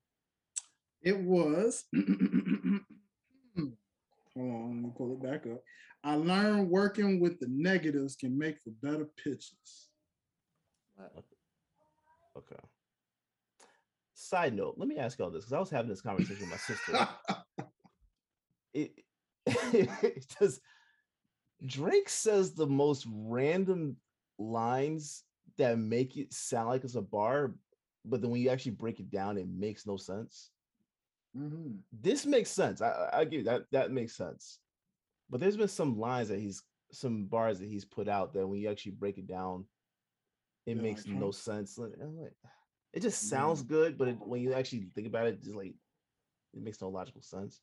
It 1.04 1.18
was. 1.20 1.86
Hold 1.96 3.72
on, 4.38 4.68
let 4.68 4.84
me 4.86 4.92
pull 4.98 5.14
it 5.14 5.22
back 5.24 5.46
up. 5.52 5.62
I 6.04 6.16
learned 6.16 6.70
working 6.70 7.20
with 7.20 7.40
the 7.40 7.48
negatives 7.50 8.16
can 8.16 8.38
make 8.38 8.58
for 8.64 8.72
better 8.82 9.08
pitches. 9.22 9.89
Okay. 12.38 12.56
Side 14.14 14.54
note, 14.54 14.76
let 14.78 14.88
me 14.88 14.98
ask 14.98 15.18
y'all 15.18 15.30
this 15.30 15.46
because 15.46 15.54
I 15.54 15.60
was 15.60 15.70
having 15.70 15.90
this 15.90 16.02
conversation 16.02 16.42
with 16.42 16.52
my 16.52 16.58
sister. 16.58 17.08
it 18.74 20.26
does 20.40 20.60
Drake 21.66 22.10
says 22.10 22.54
the 22.54 22.68
most 22.68 23.06
random 23.10 23.98
lines 24.38 25.24
that 25.58 25.78
make 25.78 26.16
it 26.18 26.34
sound 26.34 26.70
like 26.70 26.84
it's 26.84 26.96
a 26.96 27.02
bar, 27.02 27.54
but 28.06 28.22
then 28.22 28.30
when 28.32 28.42
you 28.42 28.50
actually 28.50 28.72
break 28.74 29.00
it 29.00 29.10
down, 29.10 29.38
it 29.38 29.48
makes 29.48 29.86
no 29.86 29.98
sense. 29.98 30.52
Mhm. 31.38 31.80
This 31.92 32.26
makes 32.26 32.50
sense. 32.50 32.82
I, 32.82 32.90
I 32.90 33.20
I 33.20 33.24
give 33.26 33.40
you 33.40 33.44
that 33.46 33.66
that 33.72 33.92
makes 33.92 34.16
sense. 34.16 34.60
But 35.30 35.40
there's 35.40 35.58
been 35.58 35.68
some 35.68 36.00
lines 36.00 36.30
that 36.30 36.40
he's 36.40 36.64
some 36.92 37.26
bars 37.26 37.60
that 37.60 37.68
he's 37.70 37.86
put 37.86 38.08
out 38.08 38.34
that 38.34 38.48
when 38.48 38.60
you 38.60 38.70
actually 38.70 38.94
break 38.94 39.18
it 39.18 39.28
down, 39.28 39.66
it 40.70 40.78
Yeah, 40.78 40.82
makes 40.82 41.06
no 41.08 41.32
sense. 41.32 41.78
Like, 41.78 41.92
it 42.94 43.02
just 43.02 43.30
sounds 43.30 43.62
good, 43.62 43.98
but 43.98 44.10
it, 44.10 44.18
when 44.20 44.42
you 44.42 44.54
actually 44.54 44.88
think 44.96 45.08
about 45.08 45.28
it, 45.28 45.42
just 45.44 45.56
like 45.56 45.74
it 46.54 46.62
makes 46.64 46.82
no 46.82 46.90
logical 46.90 47.22
sense. 47.22 47.62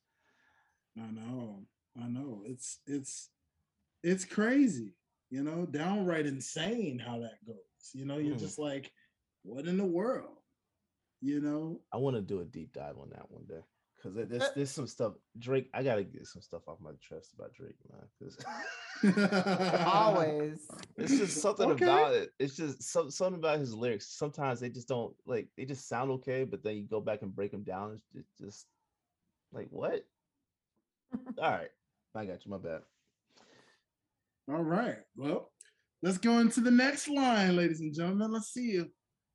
I 0.99 1.11
know, 1.11 1.67
I 2.01 2.09
know. 2.09 2.43
It's 2.47 2.81
it's 2.87 3.31
it's 4.03 4.25
crazy, 4.25 4.95
you 5.31 5.43
know, 5.43 5.67
downright 5.67 6.27
insane 6.27 6.99
how 6.99 7.21
that 7.21 7.45
goes. 7.47 7.57
You 7.93 8.07
know, 8.07 8.19
you're 8.19 8.37
Mm. 8.37 8.41
just 8.41 8.59
like, 8.59 8.93
what 9.43 9.67
in 9.67 9.77
the 9.77 9.85
world? 9.85 10.39
You 11.21 11.41
know? 11.41 11.81
I 11.93 11.97
want 11.99 12.17
to 12.17 12.23
do 12.23 12.41
a 12.41 12.45
deep 12.45 12.73
dive 12.73 12.99
on 12.99 13.11
that 13.11 13.31
one 13.31 13.45
day 13.47 13.63
because 14.15 14.29
there's 14.29 14.43
Uh, 14.43 14.53
there's 14.55 14.71
some 14.71 14.87
stuff 14.87 15.15
Drake. 15.39 15.69
I 15.75 15.83
gotta 15.83 16.05
get 16.05 16.27
some 16.27 16.43
stuff 16.43 16.63
off 16.69 16.81
my 16.81 16.93
chest 17.01 17.35
about 17.35 17.53
Drake, 17.55 17.77
man. 17.91 18.09
Because 18.19 18.37
Always. 19.87 20.67
it's 20.97 21.19
just 21.19 21.41
something 21.43 21.71
Okay. 21.73 21.85
about 21.85 22.15
it. 22.15 22.33
It's 22.39 22.57
just 22.57 22.83
some, 22.83 23.11
something 23.11 23.39
about 23.39 23.59
his 23.59 23.75
lyrics. 23.75 24.09
Sometimes 24.09 24.61
they 24.61 24.69
just 24.69 24.89
don't 24.89 25.15
like 25.27 25.49
they 25.57 25.65
just 25.65 25.89
sound 25.89 26.11
okay, 26.13 26.45
but 26.45 26.63
then 26.63 26.77
you 26.77 26.85
go 26.85 27.01
back 27.01 27.23
and 27.23 27.35
break 27.35 27.51
them 27.51 27.63
down. 27.65 27.93
It's 27.95 28.07
just, 28.13 28.39
just 28.39 28.67
like 29.53 29.69
what? 29.71 30.07
All 31.39 31.51
right, 31.51 31.71
I 32.15 32.25
got 32.25 32.45
you. 32.45 32.51
My 32.51 32.59
bad. 32.59 32.81
All 34.49 34.63
right. 34.63 34.99
Well, 35.17 35.51
let's 36.03 36.19
go 36.19 36.39
into 36.39 36.61
the 36.61 36.71
next 36.71 37.09
line, 37.09 37.57
ladies 37.57 37.81
and 37.81 37.95
gentlemen. 37.95 38.33
Let's 38.33 38.53
see 38.53 38.73
if 38.77 38.87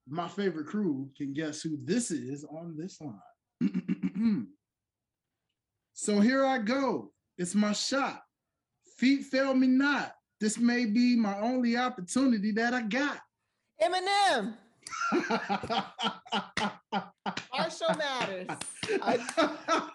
my 0.08 0.28
favorite 0.28 0.68
crew 0.68 1.10
can 1.18 1.34
guess 1.34 1.62
who 1.62 1.78
this 1.84 2.12
is 2.12 2.44
on 2.46 2.76
this 2.78 3.00
line. 3.02 3.20
so 6.02 6.20
here 6.20 6.44
I 6.44 6.58
go. 6.58 7.12
It's 7.38 7.54
my 7.54 7.74
shot. 7.74 8.24
Feet 8.98 9.24
fail 9.26 9.54
me 9.54 9.68
not. 9.68 10.16
This 10.40 10.58
may 10.58 10.88
be 10.88 11.16
my 11.16 11.40
only 11.40 11.78
opportunity 11.78 12.52
that 12.54 12.74
I 12.74 12.82
got. 12.82 13.20
Eminem. 13.80 14.56
Marshall 17.54 17.96
Mathers. 17.96 18.48
I 19.00 19.20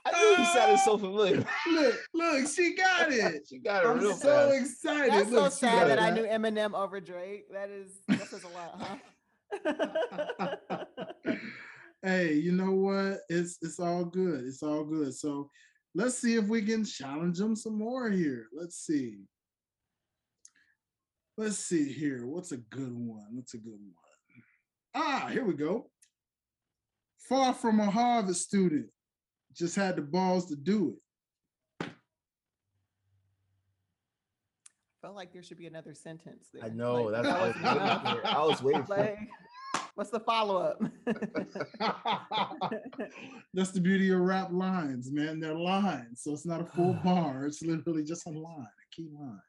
I, 0.05 0.13
knew 0.13 0.29
you 0.39 0.45
sounded 0.45 0.79
so 0.79 0.97
familiar. 1.07 1.45
look, 1.73 1.97
look, 2.15 2.47
she 2.55 2.77
got 2.77 3.11
it. 3.11 3.45
she 3.49 3.59
got 3.59 3.85
it 3.85 3.89
I'm 3.89 3.99
real 3.99 4.15
so 4.15 4.51
fast. 4.51 4.61
excited. 4.61 5.13
That's 5.13 5.29
so 5.29 5.43
Look, 5.43 5.53
she 5.55 5.59
sad 5.59 5.81
got 5.81 5.89
that 5.89 5.99
I 5.99 6.11
knew 6.11 6.23
Eminem 6.23 6.73
over 6.73 7.01
Drake. 7.01 7.53
That 7.53 7.69
is 7.69 7.99
that 8.07 8.29
says 8.29 8.45
a 8.45 8.49
lot, 8.49 8.81
huh? 8.81 8.97
hey, 12.05 12.35
you 12.35 12.53
know 12.53 12.71
what? 12.71 13.23
It's 13.29 13.59
it's 13.61 13.81
all 13.81 14.05
good. 14.05 14.45
It's 14.45 14.63
all 14.63 14.85
good. 14.85 15.13
So 15.13 15.51
let's 15.97 16.19
see 16.19 16.35
if 16.35 16.45
we 16.45 16.61
can 16.63 16.85
challenge 16.85 17.39
them 17.39 17.57
some 17.57 17.79
more 17.79 18.11
here. 18.11 18.49
Let's 18.53 18.77
see. 18.77 19.21
Let's 21.39 21.57
see 21.59 21.91
here. 21.91 22.27
What's 22.27 22.53
a 22.53 22.59
good 22.59 22.93
one? 22.93 23.29
What's 23.33 23.55
a 23.55 23.59
good 23.59 23.73
one? 23.73 23.95
Ah, 24.95 25.29
here 25.33 25.45
we 25.45 25.55
go. 25.55 25.91
Far 27.19 27.55
from 27.55 27.81
a 27.81 27.91
Harvard 27.91 28.37
student, 28.37 28.87
just 29.55 29.75
had 29.75 29.97
the 29.97 30.03
balls 30.03 30.47
to 30.47 30.57
do 30.57 30.97
it. 31.81 31.87
I 31.87 31.89
felt 35.03 35.17
like 35.17 35.33
there 35.33 35.43
should 35.43 35.59
be 35.59 35.67
another 35.67 35.95
sentence 35.95 36.49
there. 36.53 36.65
I 36.65 36.69
know. 36.69 37.05
Like, 37.05 37.23
That's 37.23 37.59
that 37.63 38.05
what 38.05 38.27
I 38.27 38.45
was 38.45 38.63
waiting 38.63 38.85
for. 38.85 38.97
I 38.97 38.97
was 38.97 38.97
waiting 38.97 38.97
for. 38.97 38.97
Like, 38.97 39.19
what's 39.97 40.11
the 40.11 40.21
follow 40.21 40.59
up? 40.59 40.81
That's 43.55 43.71
the 43.73 43.81
beauty 43.81 44.11
of 44.11 44.21
rap 44.21 44.51
lines, 44.53 45.11
man. 45.11 45.41
They're 45.41 45.55
lines. 45.55 46.21
So 46.23 46.33
it's 46.33 46.47
not 46.47 46.61
a 46.61 46.67
full 46.67 46.93
bar. 47.05 47.47
It's 47.47 47.63
literally 47.63 48.05
just 48.05 48.27
a 48.27 48.31
line, 48.31 48.61
a 48.61 48.95
key 48.95 49.09
line. 49.19 49.41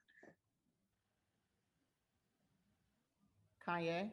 Kanye. 3.68 4.10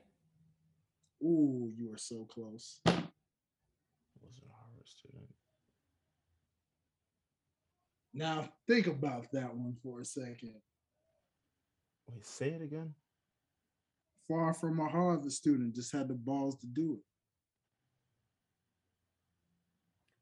Ooh, 1.23 1.73
you 1.77 1.93
are 1.93 1.99
so 1.99 2.27
close. 2.31 2.81
Was 2.85 2.95
a 4.43 4.51
Harvard 4.53 4.89
student. 4.89 5.29
Now 8.13 8.49
think 8.67 8.89
about 8.89 9.31
that 9.33 9.55
one 9.55 9.77
for 9.83 10.01
a 10.01 10.05
second. 10.05 10.55
Wait, 12.09 12.27
say 12.27 12.49
it 12.49 12.63
again. 12.63 12.95
Far 14.29 14.55
from 14.55 14.81
a 14.81 14.89
Harvard 14.89 15.31
student, 15.33 15.75
just 15.75 15.93
had 15.93 16.09
the 16.09 16.15
balls 16.15 16.57
to 16.61 16.67
do 16.67 16.95
it. 16.95 17.01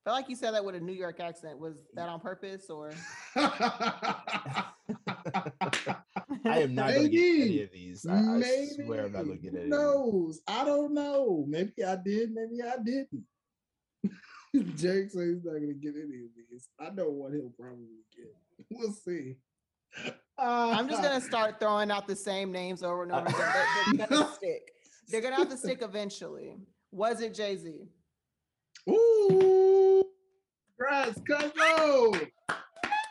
I 0.04 0.10
feel 0.10 0.14
like 0.14 0.28
you 0.28 0.34
said 0.34 0.54
that 0.54 0.64
with 0.64 0.74
a 0.74 0.80
New 0.80 0.92
York 0.92 1.20
accent. 1.20 1.58
Was 1.60 1.74
that 1.94 2.08
on 2.08 2.18
purpose 2.20 2.68
or? 2.68 2.92
I 3.36 4.64
am 6.44 6.74
not 6.74 6.92
going 6.92 7.04
to 7.04 7.08
get 7.08 7.40
any 7.40 7.62
of 7.62 7.70
these. 7.72 8.04
I, 8.06 8.16
I 8.16 8.66
swear 8.84 9.06
I'm 9.06 9.12
not 9.12 9.24
going 9.26 9.38
to 9.38 9.42
get 9.42 9.52
Who 9.52 9.58
any. 9.58 9.64
of 9.66 9.70
these. 9.70 9.70
knows? 9.70 10.40
I 10.48 10.64
don't 10.64 10.92
know. 10.94 11.44
Maybe 11.48 11.84
I 11.86 11.96
did. 11.96 12.30
Maybe 12.34 12.62
I 12.62 12.76
didn't. 12.82 13.24
Jake 14.76 15.10
says 15.10 15.34
he's 15.36 15.44
not 15.44 15.54
gonna 15.54 15.72
get 15.72 15.94
any 15.94 16.24
of 16.24 16.30
these. 16.50 16.68
I 16.78 16.90
know 16.90 17.08
what 17.08 17.32
he'll 17.32 17.52
probably 17.58 17.86
get. 18.14 18.34
We'll 18.70 18.92
see. 18.92 19.36
Uh, 20.38 20.74
I'm 20.76 20.88
just 20.88 21.02
gonna 21.02 21.20
start 21.20 21.60
throwing 21.60 21.90
out 21.90 22.06
the 22.06 22.16
same 22.16 22.50
names 22.50 22.82
over 22.82 23.02
and 23.04 23.12
over 23.12 23.26
again. 23.28 23.44
They're, 23.96 23.96
they're 23.98 24.06
gonna 24.18 24.32
stick. 24.34 24.72
They're 25.08 25.20
gonna 25.20 25.36
have 25.36 25.50
to 25.50 25.56
stick 25.56 25.82
eventually. 25.82 26.56
Was 26.90 27.20
it 27.20 27.34
Jay 27.34 27.56
Z? 27.56 27.86
Ooh, 28.88 30.02
congrats, 30.78 31.18
Cuzzo. 31.20 32.28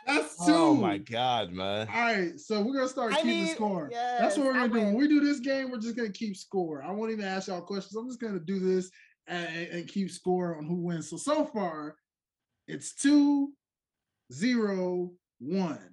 That's 0.06 0.36
oh 0.40 0.46
two. 0.46 0.52
Oh 0.54 0.74
my 0.74 0.98
god, 0.98 1.52
man! 1.52 1.86
All 1.88 1.94
right, 2.02 2.38
so 2.38 2.60
we're 2.60 2.74
gonna 2.74 2.88
start 2.88 3.12
I 3.14 3.16
keeping 3.16 3.44
need- 3.44 3.54
score. 3.54 3.88
yes, 3.90 4.20
That's 4.20 4.36
what 4.36 4.46
we're 4.46 4.52
I 4.54 4.66
gonna 4.66 4.68
do. 4.68 4.74
When 4.80 4.86
win. 4.94 4.96
we 4.96 5.08
do 5.08 5.20
this 5.20 5.38
game, 5.40 5.70
we're 5.70 5.78
just 5.78 5.96
gonna 5.96 6.10
keep 6.10 6.36
score. 6.36 6.82
I 6.82 6.90
won't 6.90 7.12
even 7.12 7.24
ask 7.24 7.48
y'all 7.48 7.60
questions. 7.62 7.94
I'm 7.96 8.08
just 8.08 8.20
gonna 8.20 8.40
do 8.40 8.58
this 8.58 8.90
and, 9.28 9.46
and- 9.56 9.68
and 9.68 9.88
keep 9.88 10.10
score 10.10 10.56
on 10.58 10.64
who 10.66 10.74
wins. 10.82 11.08
So 11.08 11.16
so 11.16 11.46
far, 11.46 11.94
it's 12.66 12.94
two, 12.94 13.52
zero, 14.32 15.12
one. 15.38 15.91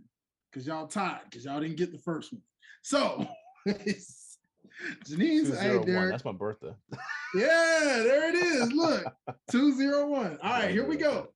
Cause 0.54 0.66
y'all 0.66 0.88
tied, 0.88 1.22
because 1.30 1.46
y'all 1.46 1.60
didn't 1.62 1.78
get 1.78 1.92
the 1.92 2.00
first 2.00 2.34
one. 2.34 2.42
So 2.82 3.28
it's 3.66 4.40
Janine's 5.08 5.50
hey 5.50 5.62
zero, 5.68 5.78
one. 5.80 5.86
Derek. 5.86 6.12
That's 6.12 6.26
my 6.26 6.32
birthday. 6.32 6.74
Yeah, 7.36 8.02
there 8.04 8.30
it 8.30 8.36
is. 8.36 8.72
Look, 8.74 9.06
two 9.52 9.72
zero 9.76 10.08
one. 10.08 10.40
All 10.42 10.50
right, 10.52 10.72
here 10.72 10.88
we 10.88 10.98
go. 10.98 11.28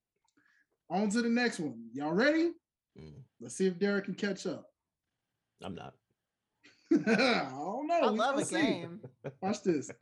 On 0.89 1.07
to 1.11 1.21
the 1.21 1.29
next 1.29 1.59
one. 1.59 1.83
Y'all 1.93 2.13
ready? 2.13 2.51
Mm, 2.99 3.13
Let's 3.39 3.55
see 3.55 3.67
if 3.67 3.77
Derek 3.77 4.05
can 4.05 4.15
catch 4.15 4.47
up. 4.47 4.65
I'm 5.63 5.75
not. 5.75 5.93
I 6.91 7.47
don't 7.51 7.85
know. 7.87 7.99
I 8.01 8.09
We 8.11 8.17
love 8.17 8.39
a 8.39 8.45
see. 8.45 8.55
game. 8.55 9.01
Watch 9.39 9.61
this. 9.61 9.91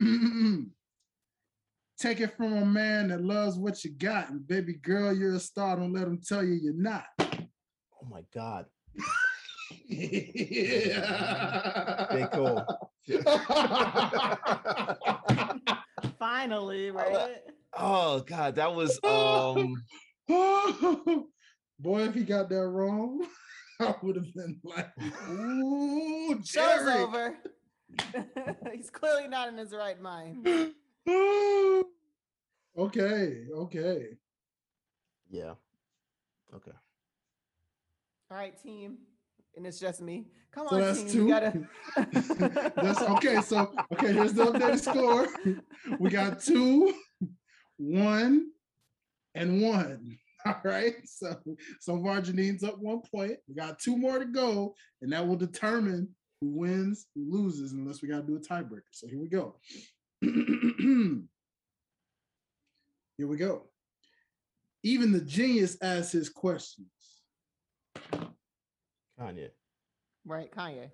Take 1.98 2.20
it 2.20 2.34
from 2.38 2.54
a 2.56 2.64
man 2.64 3.08
that 3.08 3.22
loves 3.22 3.58
what 3.58 3.84
you 3.84 3.90
got, 3.92 4.30
and 4.30 4.46
baby 4.46 4.72
girl, 4.74 5.12
you're 5.14 5.34
a 5.34 5.38
star. 5.40 5.76
Don't 5.76 5.92
let 5.92 6.04
him 6.08 6.20
tell 6.26 6.42
you 6.42 6.54
you're 6.54 6.72
not. 6.72 7.04
Oh 7.20 8.06
my 8.10 8.22
god. 8.34 8.64
Yeah. 9.92 12.26
Cole. 12.32 12.64
Finally, 16.18 16.90
right? 16.90 17.36
Oh 17.76 18.20
god, 18.20 18.56
that 18.56 18.74
was 18.74 18.98
um. 19.04 19.74
Boy, 21.78 22.02
if 22.02 22.14
he 22.14 22.22
got 22.22 22.48
that 22.48 22.68
wrong, 22.68 23.26
I 23.80 23.94
would 24.02 24.16
have 24.16 24.32
been 24.34 24.60
like, 24.62 24.88
"Ooh, 25.28 26.40
Show's 26.44 26.86
over. 26.86 27.36
He's 28.72 28.90
clearly 28.90 29.28
not 29.28 29.48
in 29.48 29.58
his 29.58 29.72
right 29.72 30.00
mind. 30.00 30.46
okay, 32.78 33.46
okay. 33.52 34.06
Yeah. 35.28 35.54
Okay. 36.54 36.70
All 38.30 38.36
right, 38.36 38.56
team. 38.62 38.98
And 39.56 39.66
it's 39.66 39.78
just 39.78 40.00
me. 40.00 40.26
Come 40.52 40.68
So 40.68 40.76
on, 40.76 40.80
that's 40.80 41.02
team. 41.02 41.12
two. 41.12 41.28
Gotta 41.28 41.52
That's 42.76 43.02
okay. 43.02 43.40
So 43.40 43.72
okay, 43.92 44.12
here's 44.12 44.32
the 44.32 44.46
updated 44.46 44.80
score. 44.80 45.28
We 45.98 46.10
got 46.10 46.40
two, 46.42 46.94
one, 47.76 48.46
and 49.34 49.62
one. 49.62 50.18
All 50.46 50.60
right. 50.64 50.94
So 51.04 51.36
so 51.80 52.02
far 52.02 52.20
Janine's 52.20 52.64
up 52.64 52.78
one 52.78 53.00
point. 53.14 53.36
We 53.48 53.54
got 53.54 53.78
two 53.78 53.96
more 53.96 54.18
to 54.18 54.24
go, 54.24 54.74
and 55.00 55.12
that 55.12 55.26
will 55.26 55.36
determine 55.36 56.08
who 56.40 56.48
wins, 56.48 57.06
who 57.14 57.30
loses, 57.30 57.72
unless 57.72 58.02
we 58.02 58.08
gotta 58.08 58.26
do 58.26 58.36
a 58.36 58.40
tiebreaker. 58.40 58.82
So 58.90 59.06
here 59.06 59.20
we 59.20 59.28
go. 59.28 59.56
here 60.20 61.26
we 63.18 63.36
go. 63.36 63.68
Even 64.82 65.12
the 65.12 65.20
genius 65.20 65.76
asks 65.82 66.12
his 66.12 66.28
questions. 66.28 66.88
Kanye. 69.20 69.48
right, 70.24 70.50
Kanye. 70.54 70.90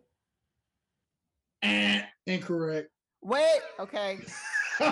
Eh, 1.62 2.02
incorrect. 2.26 2.88
Wait, 3.22 3.60
okay. 3.80 4.18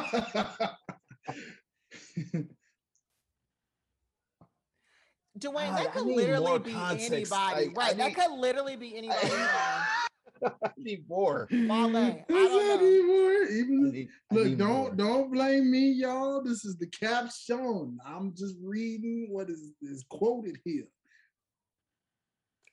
Dwayne, 5.38 5.74
that 5.76 5.92
could 5.92 6.06
literally 6.06 6.58
be 6.60 6.72
context. 6.72 7.12
anybody. 7.12 7.66
Like, 7.66 7.78
I 7.78 7.80
right. 7.88 7.96
that 7.98 8.06
need- 8.08 8.14
could 8.16 8.30
literally 8.38 8.76
be 8.76 8.96
anybody. 8.96 9.28
I 10.44 10.70
need 10.76 11.04
more. 11.08 11.48
Wale, 11.50 11.72
I 11.72 11.76
don't 11.82 11.92
that 11.92 12.28
know. 12.28 12.74
anymore? 12.78 13.30
I 13.30 13.46
Even 13.52 13.90
need- 13.92 14.08
I 14.30 14.34
look, 14.34 14.46
need 14.46 14.58
don't 14.58 14.68
more. 14.68 14.94
don't 14.94 15.32
blame 15.32 15.70
me, 15.70 15.90
y'all. 15.92 16.42
This 16.42 16.64
is 16.64 16.76
the 16.78 16.86
caption. 16.88 17.98
I'm 18.06 18.34
just 18.34 18.54
reading 18.62 19.28
what 19.30 19.50
is 19.50 19.72
is 19.82 20.04
quoted 20.10 20.58
here. 20.64 20.86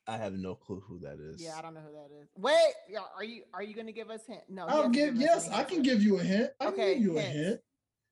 I 0.06 0.16
have 0.18 0.34
no 0.34 0.54
clue 0.54 0.82
who 0.86 0.98
that 1.00 1.18
is. 1.18 1.42
Yeah, 1.42 1.56
I 1.58 1.62
don't 1.62 1.74
know 1.74 1.80
who 1.80 1.92
that 1.92 2.10
is. 2.20 2.28
Wait, 2.36 2.98
are 3.16 3.24
you 3.24 3.42
are 3.54 3.62
you 3.62 3.74
gonna 3.74 3.92
give 3.92 4.10
us 4.10 4.20
hint? 4.26 4.42
No. 4.48 4.64
I'll 4.66 4.76
hasn't 4.76 4.92
give 4.94 5.16
yes, 5.16 5.48
I 5.50 5.64
can 5.64 5.82
give 5.82 6.02
you 6.02 6.18
a 6.18 6.22
hint. 6.22 6.50
I 6.60 6.66
Okay, 6.68 6.94
can 6.94 7.02
give 7.02 7.12
you 7.12 7.18
a 7.18 7.22
hint. 7.22 7.60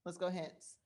Let's 0.07 0.19
go 0.19 0.31
hints. 0.31 0.77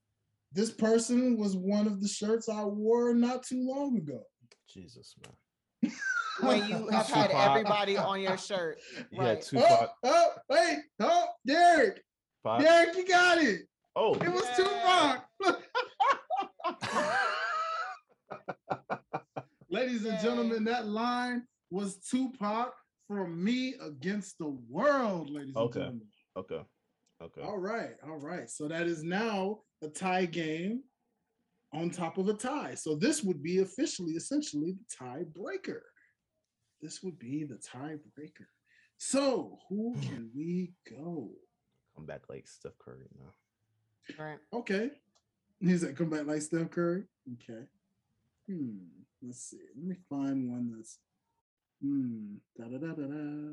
This 0.52 0.70
person 0.70 1.36
was 1.38 1.56
one 1.56 1.86
of 1.86 2.00
the 2.00 2.08
shirts 2.08 2.48
I 2.48 2.64
wore 2.64 3.14
not 3.14 3.42
too 3.44 3.62
long 3.66 3.96
ago. 3.96 4.22
Jesus, 4.68 5.14
man. 5.22 5.92
When 6.40 6.68
you 6.68 6.88
have 6.92 7.06
had 7.08 7.30
everybody 7.30 7.96
on 7.96 8.20
your 8.20 8.36
shirt. 8.36 8.78
Yeah, 9.10 9.22
Right. 9.22 9.38
Oh, 9.38 9.40
Tupac. 9.40 9.90
oh, 10.04 10.28
wait, 10.50 10.78
oh, 11.00 11.26
Derek, 11.46 12.02
Pac. 12.44 12.60
Derek, 12.60 12.96
you 12.96 13.06
got 13.08 13.38
it. 13.38 13.62
Oh, 13.94 14.14
It 14.14 14.28
was 14.28 14.44
Yeah. 14.44 14.56
Tupac. 14.56 15.25
Ladies 19.76 20.06
and 20.06 20.18
gentlemen, 20.20 20.64
that 20.64 20.86
line 20.88 21.42
was 21.70 21.98
Tupac 21.98 22.72
from 23.06 23.44
Me 23.44 23.74
Against 23.82 24.38
the 24.38 24.56
World, 24.70 25.28
ladies 25.28 25.54
Okay. 25.54 25.80
and 25.82 26.00
gentlemen. 26.00 26.08
okay. 26.34 26.62
Okay. 27.22 27.42
All 27.42 27.58
right, 27.58 27.90
all 28.02 28.16
right. 28.16 28.48
So 28.48 28.68
that 28.68 28.86
is 28.86 29.02
now 29.02 29.58
a 29.82 29.88
tie 29.88 30.24
game 30.24 30.82
on 31.74 31.90
top 31.90 32.16
of 32.16 32.28
a 32.28 32.32
tie. 32.32 32.74
So 32.74 32.94
this 32.94 33.22
would 33.22 33.42
be 33.42 33.58
officially, 33.58 34.12
essentially, 34.12 34.72
the 34.72 35.04
tiebreaker. 35.06 35.80
This 36.80 37.02
would 37.02 37.18
be 37.18 37.44
the 37.44 37.56
tiebreaker. 37.56 38.46
So 38.96 39.58
who 39.68 39.94
can 40.00 40.30
we 40.34 40.72
go? 40.88 41.28
Come 41.94 42.06
back 42.06 42.22
like 42.30 42.48
Steph 42.48 42.78
Curry 42.78 43.08
now. 43.18 44.24
Right. 44.24 44.38
Okay. 44.54 44.90
He's 45.60 45.84
like, 45.84 45.96
come 45.96 46.08
back 46.08 46.26
like 46.26 46.40
Steph 46.40 46.70
Curry. 46.70 47.04
Okay. 47.34 47.60
Hmm. 48.48 48.78
Let's 49.22 49.40
see. 49.50 49.58
Let 49.76 49.84
me 49.86 49.96
find 50.08 50.50
one 50.50 50.72
that's 50.76 50.98
hmm. 51.82 52.36
Da 52.56 52.64
da 52.64 52.78
da 52.78 52.94
da 52.94 53.06
da. 53.06 53.52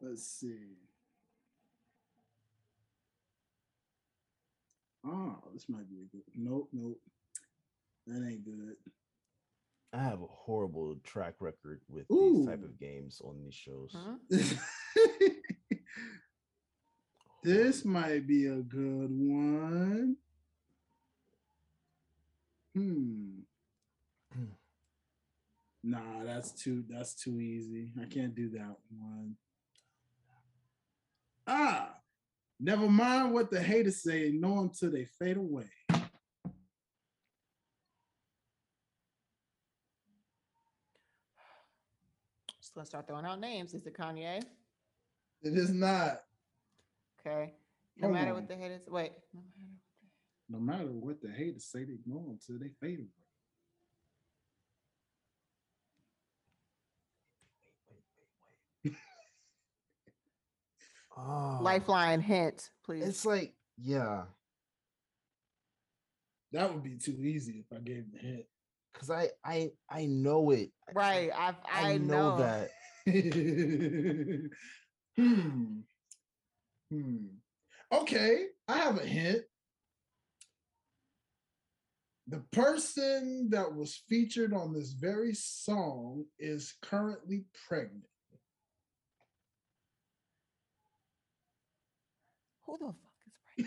Let's 0.00 0.26
see. 0.26 0.76
Oh, 5.06 5.36
this 5.52 5.68
might 5.68 5.88
be 5.90 5.96
a 5.96 6.16
good. 6.16 6.22
Nope, 6.36 6.68
nope. 6.72 7.00
That 8.06 8.26
ain't 8.26 8.44
good. 8.44 8.76
I 9.92 10.02
have 10.02 10.22
a 10.22 10.26
horrible 10.26 10.96
track 11.02 11.34
record 11.40 11.80
with 11.88 12.06
these 12.08 12.46
type 12.46 12.62
of 12.62 12.78
games 12.78 13.20
on 13.24 13.40
these 13.42 13.54
shows. 13.54 13.94
Mhm. 14.30 14.30
this 17.42 17.84
might 17.84 18.26
be 18.26 18.46
a 18.46 18.62
good 18.62 19.10
one. 19.10 20.16
Hmm. 22.74 23.40
Nah, 25.82 26.24
that's 26.24 26.52
too 26.52 26.84
that's 26.88 27.14
too 27.14 27.40
easy. 27.40 27.92
I 28.00 28.04
can't 28.04 28.34
do 28.34 28.50
that 28.50 28.76
one. 28.90 29.36
Ah, 31.46 31.94
never 32.60 32.88
mind 32.88 33.32
what 33.32 33.50
the 33.50 33.60
haters 33.62 34.02
say. 34.02 34.30
Know 34.30 34.56
them 34.56 34.70
till 34.78 34.90
they 34.90 35.06
fade 35.18 35.38
away. 35.38 35.70
Just 42.60 42.74
gonna 42.74 42.86
start 42.86 43.06
throwing 43.08 43.24
out 43.24 43.40
names. 43.40 43.74
Is 43.74 43.86
it 43.86 43.96
Kanye? 43.96 44.42
It 45.42 45.54
is 45.54 45.70
not. 45.70 46.20
Okay. 47.20 47.54
No 47.96 48.08
Hold 48.08 48.14
matter 48.14 48.30
on. 48.30 48.36
what 48.36 48.48
the 48.48 48.56
haters. 48.56 48.82
Wait. 48.86 49.12
No 49.32 49.40
matter 49.40 49.66
what 49.66 49.89
no 50.50 50.58
matter 50.58 50.86
what 50.86 51.20
the 51.22 51.30
haters 51.30 51.64
say, 51.70 51.84
they 51.84 51.92
ignore 51.94 52.24
them 52.26 52.38
till 52.44 52.58
they 52.58 52.70
fade 52.80 52.98
away. 52.98 53.06
Oh, 61.16 61.58
Lifeline 61.60 62.20
hint, 62.20 62.70
please. 62.84 63.04
It's 63.06 63.26
like, 63.26 63.54
yeah, 63.82 64.22
That 66.52 66.72
would 66.72 66.82
be 66.84 66.96
too 66.96 67.18
easy 67.22 67.64
if 67.68 67.76
I 67.76 67.80
gave 67.80 68.04
the 68.12 68.18
hint. 68.18 68.44
because 68.92 69.10
I 69.10 69.28
I 69.44 69.70
I 69.90 70.06
know 70.06 70.50
it. 70.52 70.70
I- 70.88 70.92
right. 70.92 71.30
I 71.34 71.54
I, 71.70 71.92
I, 71.92 71.98
know, 71.98 72.36
that. 72.38 72.70
hmm. 75.16 75.80
Hmm. 76.90 77.26
Okay, 77.92 78.46
I 78.68 78.78
have 78.78 78.98
a 78.98 79.04
hint. 79.06 79.42
The 82.30 82.42
person 82.52 83.48
that 83.50 83.74
was 83.74 83.96
featured 84.08 84.54
on 84.54 84.72
this 84.72 84.92
very 84.92 85.34
song 85.34 86.26
is 86.38 86.74
currently 86.80 87.42
pregnant. 87.66 88.04
Who 92.66 92.78
the 92.78 92.84
fuck 92.84 92.94
is 93.58 93.66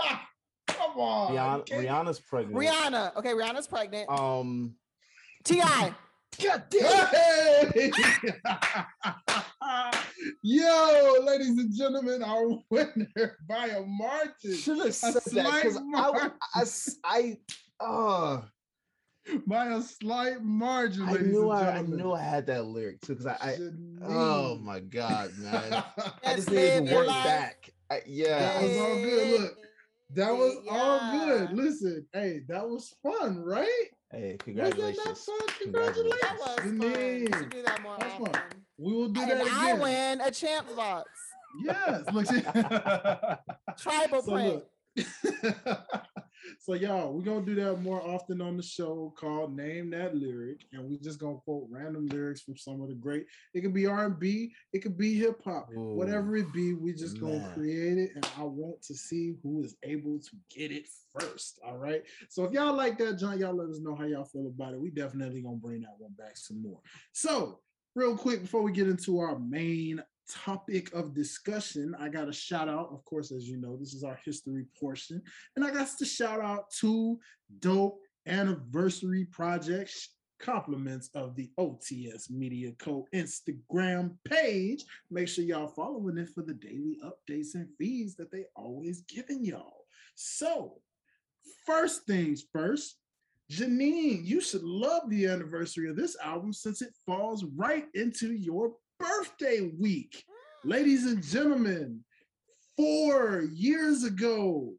pregnant? 0.00 0.20
Come 0.68 0.98
on. 0.98 1.32
Rihanna, 1.32 1.68
Rihanna's 1.68 2.20
pregnant. 2.20 2.56
Rihanna. 2.56 3.16
Okay, 3.16 3.34
Rihanna's 3.34 3.66
pregnant. 3.66 4.08
Um, 4.08 4.74
Ti. 5.44 5.60
God 6.42 6.62
damn. 6.70 7.06
Hey! 7.08 7.92
Yo, 10.42 11.14
ladies 11.22 11.58
and 11.58 11.74
gentlemen, 11.74 12.22
our 12.22 12.48
winner 12.70 13.36
by 13.48 13.66
a 13.68 13.82
margin. 13.82 14.54
Should 14.54 14.78
have 14.78 14.94
said 14.94 15.14
that 15.14 15.62
because 15.62 15.74
slight 15.74 15.94
I, 15.96 16.06
w- 16.06 16.30
I, 16.54 16.60
s- 16.62 16.98
I, 17.04 17.38
uh, 17.80 18.42
By 19.46 19.66
a 19.66 19.82
slight 19.82 20.42
margin. 20.42 21.02
I 21.06 21.18
knew 21.18 21.50
I, 21.50 21.78
I 21.78 21.82
knew 21.82 22.12
I 22.12 22.22
had 22.22 22.46
that 22.46 22.64
lyric 22.64 23.00
too 23.02 23.12
because 23.14 23.26
I, 23.26 23.36
I, 23.40 23.56
oh 24.02 24.56
my 24.62 24.80
god, 24.80 25.32
man, 25.38 25.82
I 26.26 26.34
just 26.34 26.50
needed 26.50 26.86
to 26.86 26.94
work 26.94 27.08
life. 27.08 27.24
back. 27.24 27.70
I, 27.90 28.00
yeah, 28.06 28.38
That 28.54 28.62
was 28.62 28.76
all 28.78 28.96
good. 29.02 29.28
Look, 29.40 29.54
That 30.14 30.32
was 30.32 30.56
all 30.70 31.10
good. 31.10 31.52
Listen, 31.52 32.06
hey, 32.14 32.40
that 32.48 32.66
was 32.66 32.94
fun, 33.02 33.38
right? 33.44 33.68
hey, 34.12 34.38
Was 34.46 34.56
that 34.56 34.78
not 34.78 34.78
congratulations. 34.78 35.24
fun? 35.24 35.38
Congratulations. 35.62 36.20
That 36.22 36.38
was 36.38 36.54
fun. 36.56 36.78
We 36.80 37.28
do 37.50 37.62
that 37.62 37.82
more 37.82 37.96
That's 37.98 38.14
fun. 38.14 38.42
Often. 38.78 38.84
We 38.84 38.92
will 38.92 39.08
do 39.08 39.20
And 39.20 39.30
that 39.30 39.46
I 39.46 39.74
win 39.74 40.20
a 40.20 40.30
champs 40.30 40.72
box. 40.72 41.10
Yes. 41.64 42.04
Look. 42.12 42.26
Tribal 43.78 44.22
So 44.22 44.32
print. 44.32 44.62
so 46.60 46.74
y'all, 46.74 47.12
we're 47.12 47.22
gonna 47.22 47.44
do 47.44 47.54
that 47.54 47.76
more 47.76 48.02
often 48.02 48.40
on 48.40 48.56
the 48.56 48.62
show 48.62 49.12
called 49.18 49.56
Name 49.56 49.90
That 49.90 50.14
Lyric, 50.14 50.60
and 50.72 50.88
we 50.88 50.98
just 50.98 51.20
gonna 51.20 51.38
quote 51.44 51.66
random 51.70 52.06
lyrics 52.06 52.40
from 52.42 52.56
some 52.56 52.80
of 52.82 52.88
the 52.88 52.94
great. 52.94 53.26
It 53.54 53.60
could 53.60 53.74
be 53.74 53.86
R 53.86 54.06
and 54.06 54.18
B, 54.18 54.52
it 54.72 54.80
could 54.80 54.98
be 54.98 55.14
hip 55.14 55.40
hop, 55.44 55.68
whatever 55.72 56.36
it 56.36 56.52
be. 56.52 56.74
We 56.74 56.92
just 56.92 57.20
gonna 57.20 57.52
create 57.54 57.98
it, 57.98 58.10
and 58.14 58.28
I 58.36 58.42
want 58.42 58.82
to 58.82 58.94
see 58.94 59.34
who 59.42 59.62
is 59.62 59.76
able 59.82 60.18
to 60.18 60.30
get 60.54 60.72
it 60.72 60.86
first. 61.18 61.60
All 61.64 61.76
right. 61.76 62.02
So 62.28 62.44
if 62.44 62.52
y'all 62.52 62.74
like 62.74 62.98
that, 62.98 63.18
John, 63.18 63.38
y'all 63.38 63.56
let 63.56 63.68
us 63.68 63.80
know 63.80 63.94
how 63.94 64.04
y'all 64.04 64.24
feel 64.24 64.46
about 64.46 64.74
it. 64.74 64.80
We 64.80 64.90
definitely 64.90 65.42
gonna 65.42 65.56
bring 65.56 65.82
that 65.82 65.94
one 65.98 66.12
back 66.18 66.36
some 66.36 66.62
more. 66.62 66.80
So 67.12 67.60
real 67.98 68.16
quick 68.16 68.42
before 68.42 68.62
we 68.62 68.70
get 68.70 68.86
into 68.86 69.18
our 69.18 69.40
main 69.40 70.00
topic 70.30 70.94
of 70.94 71.14
discussion, 71.14 71.96
I 71.98 72.08
got 72.08 72.28
a 72.28 72.32
shout 72.32 72.68
out. 72.68 72.90
Of 72.92 73.04
course, 73.04 73.32
as 73.32 73.48
you 73.48 73.56
know, 73.56 73.76
this 73.76 73.92
is 73.92 74.04
our 74.04 74.20
history 74.24 74.66
portion, 74.78 75.20
and 75.56 75.64
I 75.64 75.72
got 75.72 75.88
to 75.98 76.04
shout 76.04 76.40
out 76.40 76.70
two 76.70 77.18
dope 77.58 77.98
anniversary 78.26 79.26
projects. 79.26 80.10
Compliments 80.40 81.10
of 81.16 81.34
the 81.34 81.50
OTS 81.58 82.30
Media 82.30 82.70
Co. 82.78 83.08
Instagram 83.12 84.12
page. 84.24 84.84
Make 85.10 85.26
sure 85.26 85.42
y'all 85.42 85.66
following 85.66 86.16
it 86.16 86.28
for 86.32 86.42
the 86.42 86.54
daily 86.54 87.00
updates 87.04 87.56
and 87.56 87.66
feeds 87.76 88.14
that 88.14 88.30
they 88.30 88.44
always 88.54 89.00
giving 89.08 89.44
y'all. 89.44 89.86
So, 90.14 90.80
first 91.66 92.06
things 92.06 92.44
first, 92.52 92.98
Janine, 93.50 94.24
you 94.24 94.40
should 94.40 94.62
love 94.62 95.08
the 95.08 95.26
anniversary 95.26 95.88
of 95.88 95.96
this 95.96 96.16
album 96.22 96.52
since 96.52 96.82
it 96.82 96.92
falls 97.06 97.44
right 97.56 97.86
into 97.94 98.32
your 98.32 98.72
birthday 98.98 99.70
week. 99.78 100.22
Mm. 100.66 100.70
Ladies 100.70 101.06
and 101.06 101.22
gentlemen, 101.22 102.04
four 102.76 103.42
years 103.54 104.04
ago, 104.04 104.74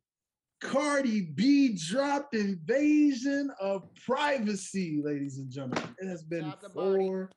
Cardi 0.61 1.21
B 1.21 1.73
dropped 1.89 2.35
Invasion 2.35 3.49
of 3.59 3.87
Privacy, 4.05 5.01
ladies 5.03 5.39
and 5.39 5.49
gentlemen. 5.49 5.95
It 5.99 6.07
has 6.07 6.21
been 6.21 6.43
Drop 6.43 6.61
body. 6.61 6.73
four 6.73 7.29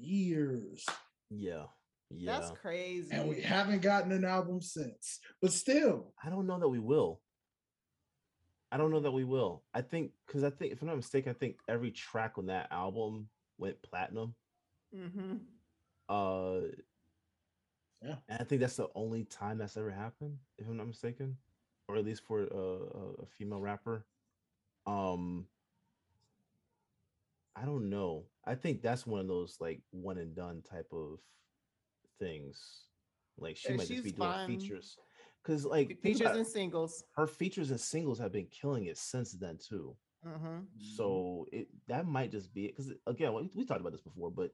years, 0.00 0.86
Yeah, 1.30 1.64
yeah. 2.10 2.38
That's 2.38 2.52
crazy. 2.62 3.08
and 3.10 3.28
we 3.28 3.40
haven't 3.42 3.82
gotten 3.82 4.12
an 4.12 4.24
album 4.24 4.60
since. 4.62 5.18
But 5.42 5.52
still, 5.52 6.14
I 6.24 6.30
don't 6.30 6.46
know 6.46 6.58
that 6.60 6.68
we 6.68 6.78
will. 6.78 7.20
I 8.70 8.76
don't 8.76 8.90
know 8.90 9.00
that 9.00 9.12
we 9.12 9.24
will. 9.24 9.64
I 9.74 9.80
think 9.82 10.12
because 10.26 10.44
I 10.44 10.50
think 10.50 10.72
if 10.72 10.82
I'm 10.82 10.88
not 10.88 10.96
mistaken, 10.96 11.30
I 11.30 11.34
think 11.34 11.58
every 11.68 11.90
track 11.90 12.38
on 12.38 12.46
that 12.46 12.68
album 12.70 13.28
went 13.58 13.82
platinum. 13.82 14.34
hmm 14.92 15.38
Uh 16.08 16.60
Yeah. 18.02 18.16
And 18.28 18.40
I 18.40 18.44
think 18.44 18.60
that's 18.60 18.76
the 18.76 18.88
only 18.94 19.24
time 19.24 19.58
that's 19.58 19.76
ever 19.76 19.90
happened, 19.90 20.38
if 20.58 20.68
I'm 20.68 20.76
not 20.76 20.86
mistaken, 20.86 21.36
or 21.88 21.96
at 21.96 22.04
least 22.04 22.22
for 22.24 22.44
a, 22.44 23.22
a, 23.22 23.26
female 23.26 23.60
rapper. 23.60 24.06
Um, 24.86 25.46
I 27.56 27.64
don't 27.64 27.90
know. 27.90 28.26
I 28.44 28.54
think 28.54 28.82
that's 28.82 29.06
one 29.06 29.20
of 29.20 29.28
those 29.28 29.56
like 29.60 29.82
one 29.90 30.18
and 30.18 30.34
done 30.34 30.62
type 30.62 30.92
of 30.92 31.18
things. 32.18 32.84
Like 33.38 33.56
she 33.56 33.70
Yeah, 33.70 33.76
might 33.78 33.88
just 33.88 34.04
be 34.04 34.12
doing 34.12 34.32
features, 34.46 34.96
because 35.48 35.64
like 35.64 35.98
Features 36.02 36.20
about 36.20 36.36
and 36.36 36.46
singles. 36.46 37.04
her 37.16 37.26
features 37.26 37.70
and 37.70 37.80
singles 37.80 38.18
have 38.18 38.32
been 38.32 38.46
killing 38.46 38.86
it 38.86 38.98
since 38.98 39.32
then 39.32 39.58
too. 39.58 39.96
hmm 40.22 40.30
Mm-hmm. 40.30 40.64
So 40.96 41.46
it 41.52 41.68
that 41.88 42.06
might 42.06 42.30
just 42.30 42.52
be 42.54 42.66
it. 42.66 42.76
Because 42.76 42.92
again, 43.06 43.32
we, 43.34 43.50
we 43.54 43.64
talked 43.64 43.80
about 43.80 43.92
this 43.92 44.00
before, 44.02 44.30
but 44.30 44.52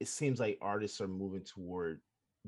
it 0.00 0.08
seems 0.08 0.38
like 0.40 0.58
artists 0.60 1.00
are 1.00 1.08
moving 1.08 1.42
toward 1.42 2.00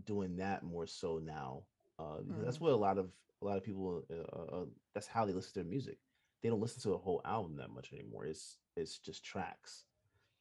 doing 0.05 0.36
that 0.36 0.62
more 0.62 0.86
so 0.86 1.18
now. 1.18 1.62
Uh, 1.99 2.18
because 2.26 2.44
that's 2.44 2.61
what 2.61 2.72
a 2.72 2.76
lot 2.76 2.99
of 2.99 3.11
a 3.42 3.44
lot 3.46 3.57
of 3.57 3.64
people. 3.64 4.05
Uh, 4.11 4.57
uh, 4.57 4.64
that's 4.94 5.07
how 5.07 5.24
they 5.24 5.32
listen 5.32 5.53
to 5.55 5.61
their 5.61 5.70
music. 5.70 5.99
They 6.42 6.49
don't 6.49 6.61
listen 6.61 6.82
to 6.82 6.94
a 6.94 6.99
whole 6.99 7.22
album 7.24 7.57
that 7.57 7.70
much 7.70 7.92
anymore. 7.92 8.26
It's 8.26 8.59
it's 8.76 8.99
just 8.99 9.24
tracks, 9.24 9.84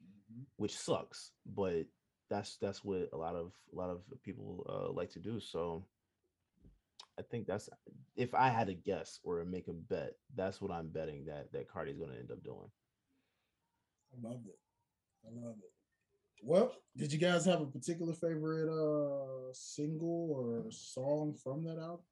Mhm. 0.03 0.45
which 0.57 0.77
sucks. 0.77 1.31
But 1.45 1.87
that's 2.29 2.57
that's 2.57 2.83
what 2.83 3.09
a 3.13 3.17
lot 3.17 3.35
of 3.35 3.53
a 3.73 3.75
lot 3.75 3.89
of 3.89 4.03
people 4.23 4.65
uh, 4.69 4.91
like 4.91 5.11
to 5.11 5.19
do. 5.19 5.39
So 5.39 5.87
I 7.20 7.24
think 7.24 7.47
that's 7.47 7.70
if 8.15 8.34
I 8.36 8.49
had 8.49 8.68
to 8.68 8.74
guess 8.74 9.20
or 9.24 9.43
make 9.43 9.68
a 9.68 9.74
bet, 9.74 10.13
that's 10.36 10.61
what 10.61 10.72
I'm 10.72 10.89
betting 10.89 11.26
that 11.26 11.51
that 11.53 11.68
Cardi's 11.68 11.97
going 11.97 12.11
to 12.11 12.18
end 12.20 12.32
up 12.32 12.43
doing. 12.43 12.70
I 14.13 14.28
love 14.28 14.41
it. 14.47 14.59
I 15.26 15.30
love 15.45 15.55
it. 15.59 15.72
Well, 16.43 16.72
did 16.95 17.11
you 17.11 17.18
guys 17.18 17.45
have 17.45 17.61
a 17.61 17.65
particular 17.65 18.13
favorite 18.13 18.70
uh 18.70 19.51
single 19.53 20.32
or 20.32 20.72
song 20.72 21.34
from 21.34 21.63
that 21.63 21.80
album? 21.80 22.05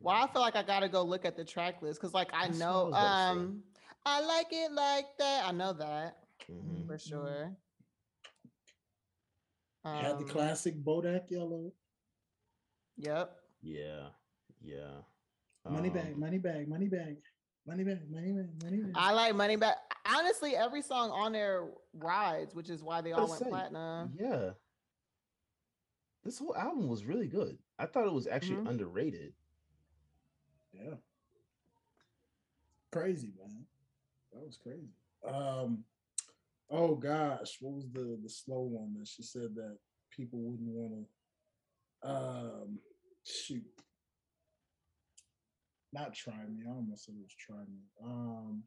Well, 0.00 0.14
I 0.16 0.26
feel 0.32 0.42
like 0.42 0.56
I 0.56 0.62
gotta 0.62 0.88
go 0.88 1.02
look 1.02 1.24
at 1.24 1.36
the 1.36 1.44
track 1.44 1.80
list 1.80 2.00
because, 2.00 2.12
like, 2.12 2.28
I 2.34 2.44
I 2.44 2.48
know, 2.48 2.86
was 2.86 2.96
about 2.98 3.16
to 3.16 3.22
say. 3.22 3.30
um, 3.32 3.62
I 4.04 4.20
like 4.20 4.48
it 4.50 4.72
like 4.72 5.06
that. 5.18 5.46
I 5.46 5.52
know 5.52 5.72
that 5.72 6.18
Mhm. 6.50 6.86
for 6.86 6.98
sure. 6.98 7.56
Had 9.84 10.18
the 10.18 10.24
Um, 10.24 10.28
classic 10.30 10.82
Bodak 10.82 11.30
Yellow. 11.30 11.72
Yep. 13.02 13.36
Yeah, 13.62 14.06
yeah. 14.62 14.90
Money 15.68 15.90
bag, 15.90 16.14
Um, 16.14 16.20
money 16.20 16.38
bag, 16.38 16.68
money 16.68 16.86
bag, 16.88 17.18
money 17.66 17.82
bag, 17.84 17.98
money 18.10 18.32
bag, 18.32 18.62
money 18.62 18.78
bag. 18.78 18.92
I 18.94 19.12
like 19.12 19.34
Money 19.34 19.56
Bag. 19.56 19.76
Honestly, 20.06 20.56
every 20.56 20.82
song 20.82 21.10
on 21.10 21.32
there 21.32 21.68
rides, 21.94 22.54
which 22.54 22.70
is 22.70 22.82
why 22.82 23.00
they 23.00 23.12
all 23.12 23.28
went 23.28 23.42
say, 23.42 23.48
platinum. 23.48 24.12
Yeah. 24.18 24.50
This 26.24 26.38
whole 26.38 26.56
album 26.56 26.88
was 26.88 27.04
really 27.04 27.26
good. 27.26 27.58
I 27.78 27.86
thought 27.86 28.06
it 28.06 28.12
was 28.12 28.26
actually 28.28 28.56
Mhm. 28.58 28.68
underrated. 28.68 29.34
Yeah. 30.72 30.94
Crazy, 32.92 33.32
man. 33.38 33.66
That 34.32 34.44
was 34.44 34.56
crazy. 34.56 34.92
Um, 35.24 35.84
oh 36.70 36.94
gosh, 36.94 37.60
what 37.60 37.74
was 37.74 37.90
the 37.90 38.18
the 38.22 38.28
slow 38.28 38.62
one 38.62 38.94
that 38.94 39.08
she 39.08 39.22
said 39.22 39.54
that 39.56 39.78
people 40.10 40.38
wouldn't 40.40 40.68
want 40.68 41.06
to 42.02 42.08
um 42.08 42.80
shoot. 43.24 43.64
Not 45.92 46.14
try 46.14 46.34
me. 46.48 46.64
I 46.66 46.70
almost 46.70 47.04
said 47.04 47.14
it 47.14 47.22
was 47.22 47.34
try 47.38 47.56
me. 47.56 47.82
Um 48.02 48.62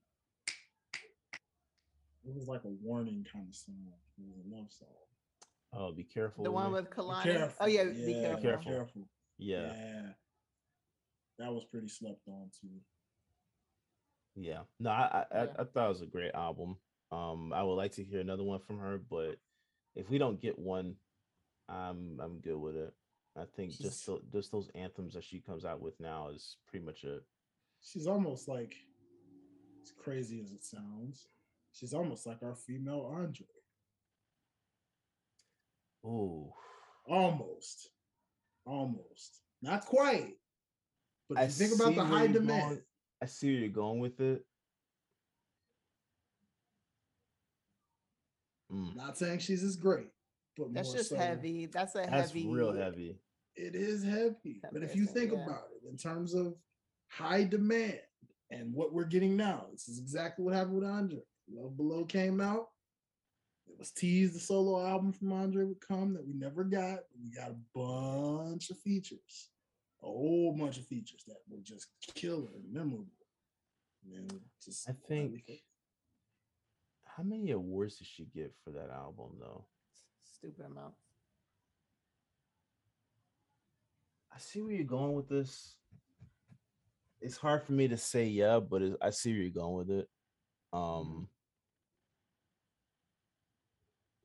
it 2.24 2.34
was 2.34 2.47
like 2.47 2.64
a 2.66 2.74
warning 2.82 3.26
kind 3.32 3.47
of 3.47 3.56
song. 3.56 3.76
It 4.18 4.24
was 4.26 4.38
a 4.38 4.56
love 4.56 4.72
song. 4.72 4.88
Oh, 5.74 5.91
be 5.91 6.03
careful. 6.03 6.43
The 6.43 6.51
one 6.51 6.72
with 6.72 6.89
Kehlani. 6.89 7.51
Oh 7.60 7.68
yeah, 7.68 7.84
be 7.84 8.14
careful. 8.14 8.41
Careful. 8.41 8.72
careful. 8.72 9.01
Yeah. 9.38 9.74
Yeah. 9.76 10.01
that 11.39 11.51
was 11.51 11.66
pretty 11.66 11.88
slept 11.88 12.22
on 12.28 12.49
too. 12.62 12.70
Yeah. 14.36 14.62
No, 14.80 14.89
I 14.89 14.93
I, 14.93 15.26
Yeah. 15.34 15.45
I 15.58 15.62
I 15.62 15.66
thought 15.66 15.86
it 15.86 15.89
was 15.89 16.01
a 16.01 16.08
great 16.08 16.34
album. 16.34 16.78
Um, 17.12 17.53
I 17.53 17.64
would 17.64 17.76
like 17.76 17.93
to 17.93 18.03
hear 18.03 18.20
another 18.20 18.43
one 18.43 18.60
from 18.60 18.80
her, 18.80 18.97
but 18.97 19.38
if 19.95 20.10
we 20.10 20.18
don't 20.18 20.41
get 20.41 20.58
one, 20.58 20.95
I'm 21.70 22.20
I'm 22.22 22.39
good 22.39 22.58
with 22.58 22.76
it. 22.76 22.93
I 23.38 23.45
think 23.45 23.71
She's- 23.73 23.89
just 23.89 24.05
tho- 24.05 24.21
just 24.31 24.51
those 24.51 24.69
anthems 24.75 25.13
that 25.13 25.23
she 25.23 25.41
comes 25.41 25.65
out 25.65 25.81
with 25.81 25.99
now 25.99 26.29
is 26.29 26.57
pretty 26.67 26.86
much 26.86 27.03
it. 27.03 27.23
She's 27.81 28.07
almost 28.07 28.47
like, 28.47 28.73
as 29.81 29.91
crazy 29.91 30.39
as 30.39 30.51
it 30.51 30.63
sounds, 30.63 31.27
she's 31.71 31.93
almost 31.93 32.25
like 32.25 32.41
our 32.43 32.55
female 32.55 33.01
Andre. 33.01 33.47
Oh, 36.03 36.55
Almost, 37.07 37.89
almost, 38.65 39.41
not 39.61 39.86
quite. 39.86 40.39
But 41.29 41.38
I 41.39 41.43
if 41.43 41.49
you 41.59 41.67
think 41.67 41.79
about 41.79 41.95
the 41.95 42.03
high 42.05 42.27
demand. 42.27 42.61
going- 42.77 42.86
I 43.21 43.25
see 43.27 43.47
where 43.51 43.59
you're 43.61 43.69
going 43.69 43.99
with 43.99 44.19
it. 44.21 44.45
Mm, 48.71 48.95
Not 48.95 49.17
saying 49.17 49.39
she's 49.39 49.63
as 49.63 49.75
great, 49.75 50.11
but 50.57 50.73
That's 50.73 50.88
more 50.89 50.97
just 50.97 51.09
so- 51.09 51.15
heavy. 51.17 51.65
That's 51.67 51.93
a 51.95 51.99
that's 51.99 52.31
heavy. 52.31 52.47
real 52.47 52.73
heavy. 52.73 53.19
It 53.56 53.76
is 53.76 54.03
heavy, 54.03 54.62
but 54.72 54.84
if 54.84 54.95
you 54.95 55.06
think 55.06 55.32
yeah. 55.32 55.43
about 55.43 55.68
it 55.72 55.89
in 55.89 55.97
terms 55.97 56.34
of 56.34 56.56
high 57.08 57.43
demand 57.43 57.99
and 58.51 58.74
what 58.74 58.93
we're 58.93 59.06
getting 59.06 59.38
now, 59.38 59.68
this 59.72 59.88
is 59.88 59.97
exactly 59.97 60.43
what 60.43 60.53
happened 60.53 60.76
with 60.76 60.86
Andre. 60.86 61.20
Love 61.53 61.78
Below 61.78 62.03
came 62.06 62.41
out. 62.41 62.68
It 63.68 63.80
was 63.80 63.91
teased 63.91 64.36
the 64.36 64.39
solo 64.39 64.86
album 64.86 65.14
from 65.14 65.32
Andre 65.32 65.64
would 65.64 65.80
come 65.80 66.14
that 66.14 66.26
we 66.26 66.34
never 66.34 66.64
got. 66.64 66.99
We 67.22 67.32
got 67.32 67.51
a 67.51 67.58
bunch 67.74 68.70
of 68.70 68.80
features, 68.80 69.49
a 70.03 70.06
whole 70.06 70.56
bunch 70.58 70.78
of 70.78 70.86
features 70.86 71.24
that 71.28 71.38
were 71.49 71.60
just 71.64 71.88
killer 72.14 72.49
and 72.56 72.74
memorable. 72.74 73.08
And 74.14 74.39
just 74.64 74.89
I 74.89 74.93
think- 75.08 75.43
hit. 75.47 75.62
How 77.06 77.24
many 77.24 77.51
awards 77.51 77.97
did 77.97 78.08
she 78.08 78.26
get 78.26 78.53
for 78.62 78.72
that 78.72 78.89
album 78.89 79.38
though? 79.39 79.66
Stupid 80.26 80.66
amount. 80.66 80.95
I 84.36 84.39
see 84.39 84.61
where 84.61 84.73
you're 84.73 84.83
going 84.83 85.13
with 85.13 85.29
this. 85.29 85.77
It's 87.21 87.38
hard 87.38 87.63
for 87.63 87.71
me 87.71 87.88
to 87.88 87.97
say 87.97 88.25
yeah, 88.25 88.59
but 88.59 88.81
I 89.01 89.09
see 89.11 89.31
where 89.31 89.41
you're 89.41 89.51
going 89.51 89.75
with 89.75 89.89
it. 89.89 90.09
Um, 90.73 91.29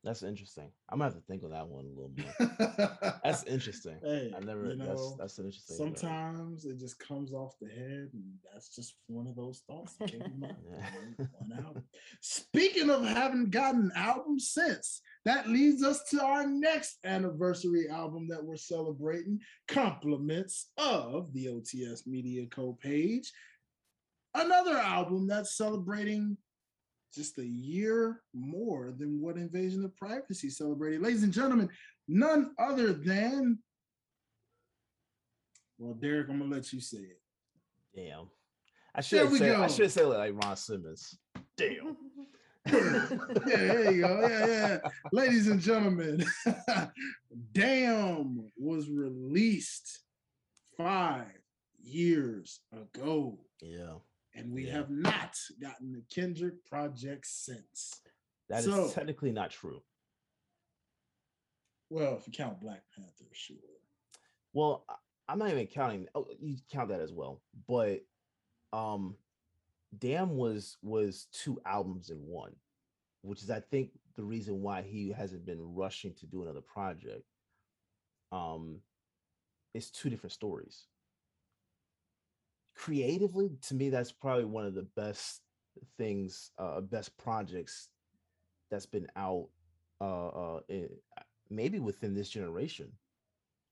that's 0.03 0.23
interesting. 0.23 0.71
I'm 0.89 0.99
gonna 0.99 1.13
have 1.13 1.21
to 1.21 1.27
think 1.27 1.43
on 1.45 1.51
that 1.51 1.69
one 1.69 1.85
a 1.85 1.89
little 1.89 2.13
more. 2.17 3.21
That's 3.23 3.43
interesting. 3.47 3.99
Hey, 4.03 4.33
I 4.35 4.41
never. 4.41 4.71
you 4.71 4.77
that's 4.77 4.89
know, 5.01 5.17
that's 5.19 5.39
an 5.39 5.45
interesting. 5.45 5.77
Sometimes 5.77 6.65
it 6.65 6.79
just 6.79 6.99
comes 6.99 7.35
off 7.35 7.55
the 7.61 7.69
head, 7.69 8.09
and 8.15 8.25
that's 8.51 8.75
just 8.75 8.95
one 9.09 9.27
of 9.27 9.37
those 9.37 9.63
thoughts 9.67 9.97
that 9.97 10.11
came 10.11 10.21
to 10.23 10.29
mind. 10.39 10.57
Yeah. 10.71 10.87
you 10.97 11.15
know, 11.19 11.27
One 11.39 11.65
album. 11.67 11.85
Speaking 12.23 12.89
of 12.89 13.05
having 13.05 13.51
gotten 13.51 13.83
an 13.83 13.93
album 13.95 14.39
since, 14.39 15.03
that 15.27 15.49
leads 15.49 15.83
us 15.83 16.03
to 16.11 16.25
our 16.25 16.47
next 16.47 16.97
anniversary 17.05 17.89
album 17.91 18.27
that 18.29 18.43
we're 18.43 18.57
celebrating. 18.57 19.39
Compliments 19.69 20.71
of 20.79 21.31
the 21.35 21.47
OTS 21.49 22.07
Media 22.07 22.47
Co 22.47 22.79
page. 22.81 23.31
Another 24.35 24.79
album 24.79 25.27
that's 25.27 25.57
celebrating 25.57 26.39
just 27.15 27.39
a 27.39 27.47
year 27.47 28.23
more 28.33 28.93
than 28.97 29.21
what 29.21 29.37
Invasion 29.37 29.85
of 29.85 29.97
Privacy 29.97 30.51
celebrated. 30.51 31.03
Ladies 31.03 31.23
and 31.23 31.33
gentlemen, 31.33 31.69
none 32.09 32.53
other 32.59 32.93
than 32.93 33.59
well, 35.81 35.95
Derek, 35.95 36.29
I'm 36.29 36.39
gonna 36.39 36.55
let 36.55 36.73
you 36.75 36.81
say 36.81 36.99
it. 36.99 37.21
Damn. 37.97 38.29
I 38.95 39.01
should 39.01 39.31
we 39.31 39.39
say. 39.39 39.55
I 39.55 39.67
should 39.67 39.91
say 39.91 40.05
like 40.05 40.35
Ron 40.45 40.55
Simmons. 40.55 41.19
Damn. 41.57 41.97
yeah, 42.67 43.07
there 43.47 43.91
you 43.91 44.03
go. 44.03 44.21
Yeah, 44.21 44.47
yeah. 44.47 44.79
Ladies 45.11 45.49
and 45.49 45.59
gentlemen, 45.59 46.23
Damn 47.53 48.51
was 48.59 48.91
released 48.91 50.01
five 50.77 51.25
years 51.79 52.61
ago, 52.73 53.39
Yeah. 53.63 53.95
And 54.35 54.53
we 54.53 54.67
Yeah. 54.67 54.75
have 54.75 54.91
not 54.91 55.37
gotten 55.61 55.93
the 55.93 56.03
Kendrick 56.03 56.65
project 56.65 57.27
since. 57.27 58.03
That 58.49 58.61
is 58.61 58.65
So- 58.67 58.91
technically 58.93 59.33
not 59.33 59.51
true. 59.51 59.83
Well, 61.89 62.17
if 62.17 62.27
you 62.27 62.33
count 62.33 62.61
Black 62.61 62.85
Panther, 62.95 63.27
sure. 63.33 63.57
Well, 64.53 64.87
I'm 65.29 65.39
not 65.39 65.51
even 65.51 65.67
counting. 65.67 66.09
Oh, 66.15 66.29
you 66.41 66.57
count 66.71 66.89
that 66.91 67.01
as 67.01 67.13
well. 67.13 67.43
But 67.67 68.07
um 68.73 69.17
Damn 69.99 70.37
was 70.37 70.77
was 70.83 71.27
two 71.33 71.61
albums 71.65 72.11
in 72.11 72.25
one, 72.25 72.55
which 73.23 73.43
is 73.43 73.51
I 73.51 73.61
think 73.61 73.99
the 74.15 74.23
reason 74.25 74.63
why 74.63 74.83
he 74.83 75.11
hasn't 75.11 75.45
been 75.45 75.75
rushing 75.75 76.15
to 76.15 76.27
do 76.27 76.43
another 76.43 76.61
project. 76.61 77.25
Um 78.31 78.83
it's 79.75 79.91
two 79.91 80.11
different 80.11 80.33
stories. 80.33 80.87
Creatively, 82.81 83.51
to 83.69 83.75
me, 83.75 83.91
that's 83.91 84.11
probably 84.11 84.47
one 84.47 84.65
of 84.65 84.73
the 84.75 84.89
best 84.97 85.43
things, 85.99 86.51
uh 86.57 86.81
best 86.81 87.15
projects 87.19 87.91
that's 88.71 88.87
been 88.87 89.07
out 89.17 89.49
uh 90.01 90.29
uh 90.29 90.61
eh, 90.71 90.87
maybe 91.51 91.79
within 91.81 92.15
this 92.15 92.31
generation 92.31 92.93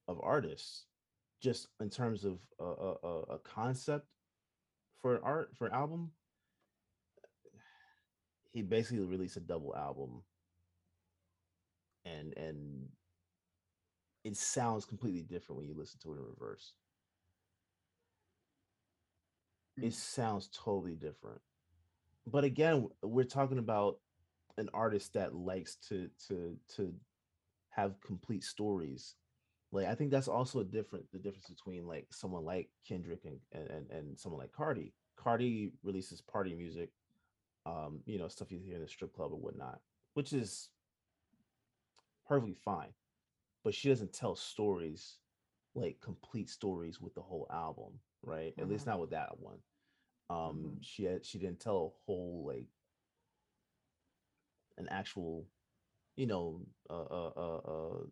of 0.07 0.19
artists 0.23 0.85
just 1.41 1.67
in 1.81 1.89
terms 1.89 2.25
of 2.25 2.39
a, 2.59 2.65
a, 2.65 3.21
a- 3.35 3.39
concept 3.39 4.07
for 5.01 5.19
art 5.23 5.51
for 5.57 5.73
album. 5.73 6.11
He 8.51 8.61
basically 8.61 9.05
released 9.05 9.37
a 9.37 9.39
double 9.39 9.75
album. 9.75 10.23
And 12.05 12.33
and 12.37 12.89
it 14.23 14.37
sounds 14.37 14.85
completely 14.85 15.21
different 15.23 15.57
when 15.59 15.67
you 15.67 15.73
listen 15.75 15.99
to 16.01 16.13
it 16.13 16.17
in 16.17 16.23
reverse 16.23 16.73
it 19.81 19.91
Mm. 19.91 19.93
sounds 19.93 20.49
totally 20.49 20.95
different. 20.95 21.41
But 22.27 22.43
again 22.43 22.89
we're 23.01 23.23
talking 23.25 23.59
about 23.59 23.99
an 24.57 24.69
artist 24.73 25.13
that 25.13 25.33
likes 25.35 25.75
to 25.89 26.09
to 26.27 26.57
to 26.75 26.93
have 27.69 27.99
complete 28.01 28.43
stories. 28.43 29.15
Like 29.71 29.87
i 29.87 29.95
think 29.95 30.11
that's 30.11 30.27
also 30.27 30.59
a 30.59 30.63
different 30.65 31.05
the 31.11 31.19
difference 31.19 31.47
between 31.47 31.85
like 31.87 32.07
someone 32.11 32.43
like 32.45 32.69
kendrick 32.87 33.25
and 33.25 33.39
and 33.51 33.69
and, 33.69 33.91
and 33.91 34.19
someone 34.19 34.41
like 34.41 34.51
cardi. 34.51 34.93
Cardi 35.15 35.73
releases 35.83 36.21
party 36.21 36.53
music 36.55 36.91
um 37.65 37.99
you 38.05 38.17
know 38.17 38.27
stuff 38.27 38.51
you 38.51 38.59
hear 38.59 38.75
in 38.75 38.81
the 38.81 38.87
strip 38.87 39.13
club 39.13 39.31
or 39.33 39.35
whatnot 39.39 39.79
which 40.13 40.31
is 40.33 40.69
perfectly 42.27 42.55
fine 42.63 42.93
but 43.63 43.73
she 43.73 43.89
doesn't 43.89 44.13
tell 44.13 44.35
stories 44.35 45.17
like 45.75 45.99
complete 46.01 46.49
stories 46.49 47.01
with 47.01 47.13
the 47.15 47.21
whole 47.21 47.47
album 47.51 47.99
right? 48.23 48.53
At 48.59 48.69
least 48.69 48.85
not 48.85 48.99
with 48.99 49.11
that 49.11 49.39
one. 49.39 49.57
Um 50.29 50.77
she 50.81 51.03
had 51.05 51.25
she 51.25 51.39
didn't 51.39 51.59
tell 51.59 51.93
a 51.93 52.05
whole 52.05 52.45
like 52.47 52.67
an 54.77 54.87
actual 54.89 55.47
you 56.15 56.27
know 56.27 56.61
uh 56.89 56.93
uh 56.93 57.31
uh, 57.37 58.03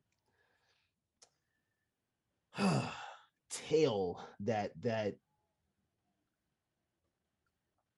uh 2.58 2.90
tale 3.50 4.20
that 4.42 4.72
that 4.82 5.16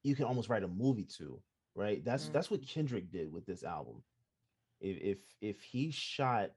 you 0.04 0.16
can 0.16 0.26
almost 0.26 0.50
write 0.50 0.64
a 0.64 0.68
movie 0.68 1.08
to 1.18 1.42
right? 1.80 2.04
That's 2.04 2.30
that's 2.30 2.52
what 2.52 2.68
kendrick 2.68 3.10
did 3.12 3.32
with 3.32 3.46
this 3.46 3.64
album. 3.64 4.04
If 4.82 4.98
if 5.02 5.18
if 5.42 5.62
he 5.62 5.92
shot 5.92 6.52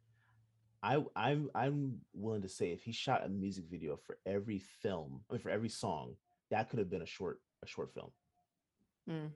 I 0.83 1.03
I'm 1.15 1.51
I'm 1.55 2.01
willing 2.13 2.43
to 2.43 2.49
say 2.49 2.73
if 2.73 2.83
he 2.83 2.93
shot 2.93 3.25
a 3.25 3.29
music 3.29 3.65
video 3.71 3.97
for 3.97 4.19
every 4.27 4.59
film, 4.59 5.21
I 5.31 5.35
mean 5.35 5.41
for 5.41 5.51
every 5.51 5.69
song, 5.69 6.17
that 6.51 6.69
could 6.71 6.79
have 6.81 6.91
been 6.91 7.03
a 7.03 7.07
short 7.07 7.41
a 7.63 7.67
short 7.67 7.93
film 7.95 8.11
Mm. 9.09 9.31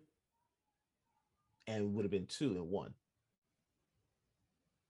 and 1.67 1.95
would 1.95 2.05
have 2.05 2.11
been 2.11 2.27
two 2.27 2.57
in 2.57 2.71
one. 2.71 2.95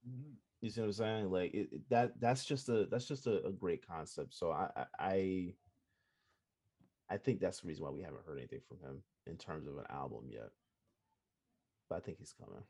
Mhm. 0.08 0.34
You 0.60 0.70
see 0.70 0.80
what 0.80 0.86
I'm 0.86 0.92
saying? 0.92 1.30
Like 1.30 1.52
it, 1.54 1.68
it- 1.72 1.88
that 1.90 2.20
that's 2.20 2.44
just 2.44 2.68
a 2.68 2.86
that's 2.86 3.06
just 3.08 3.26
a, 3.26 3.44
a 3.46 3.52
great 3.52 3.86
concept. 3.86 4.34
So 4.34 4.50
I 4.52 4.86
I 4.98 5.54
I 7.08 7.16
think 7.18 7.40
that's 7.40 7.60
the 7.60 7.68
reason 7.68 7.84
why 7.84 7.90
we 7.90 8.02
haven't 8.02 8.24
heard 8.26 8.38
anything 8.38 8.60
from 8.66 8.78
him 8.80 9.02
in 9.26 9.36
terms 9.36 9.66
of 9.66 9.76
an 9.78 9.84
album 9.90 10.24
yet. 10.30 10.50
But 11.88 11.96
I 11.96 12.00
think 12.00 12.18
he's 12.18 12.32
coming. 12.32 12.62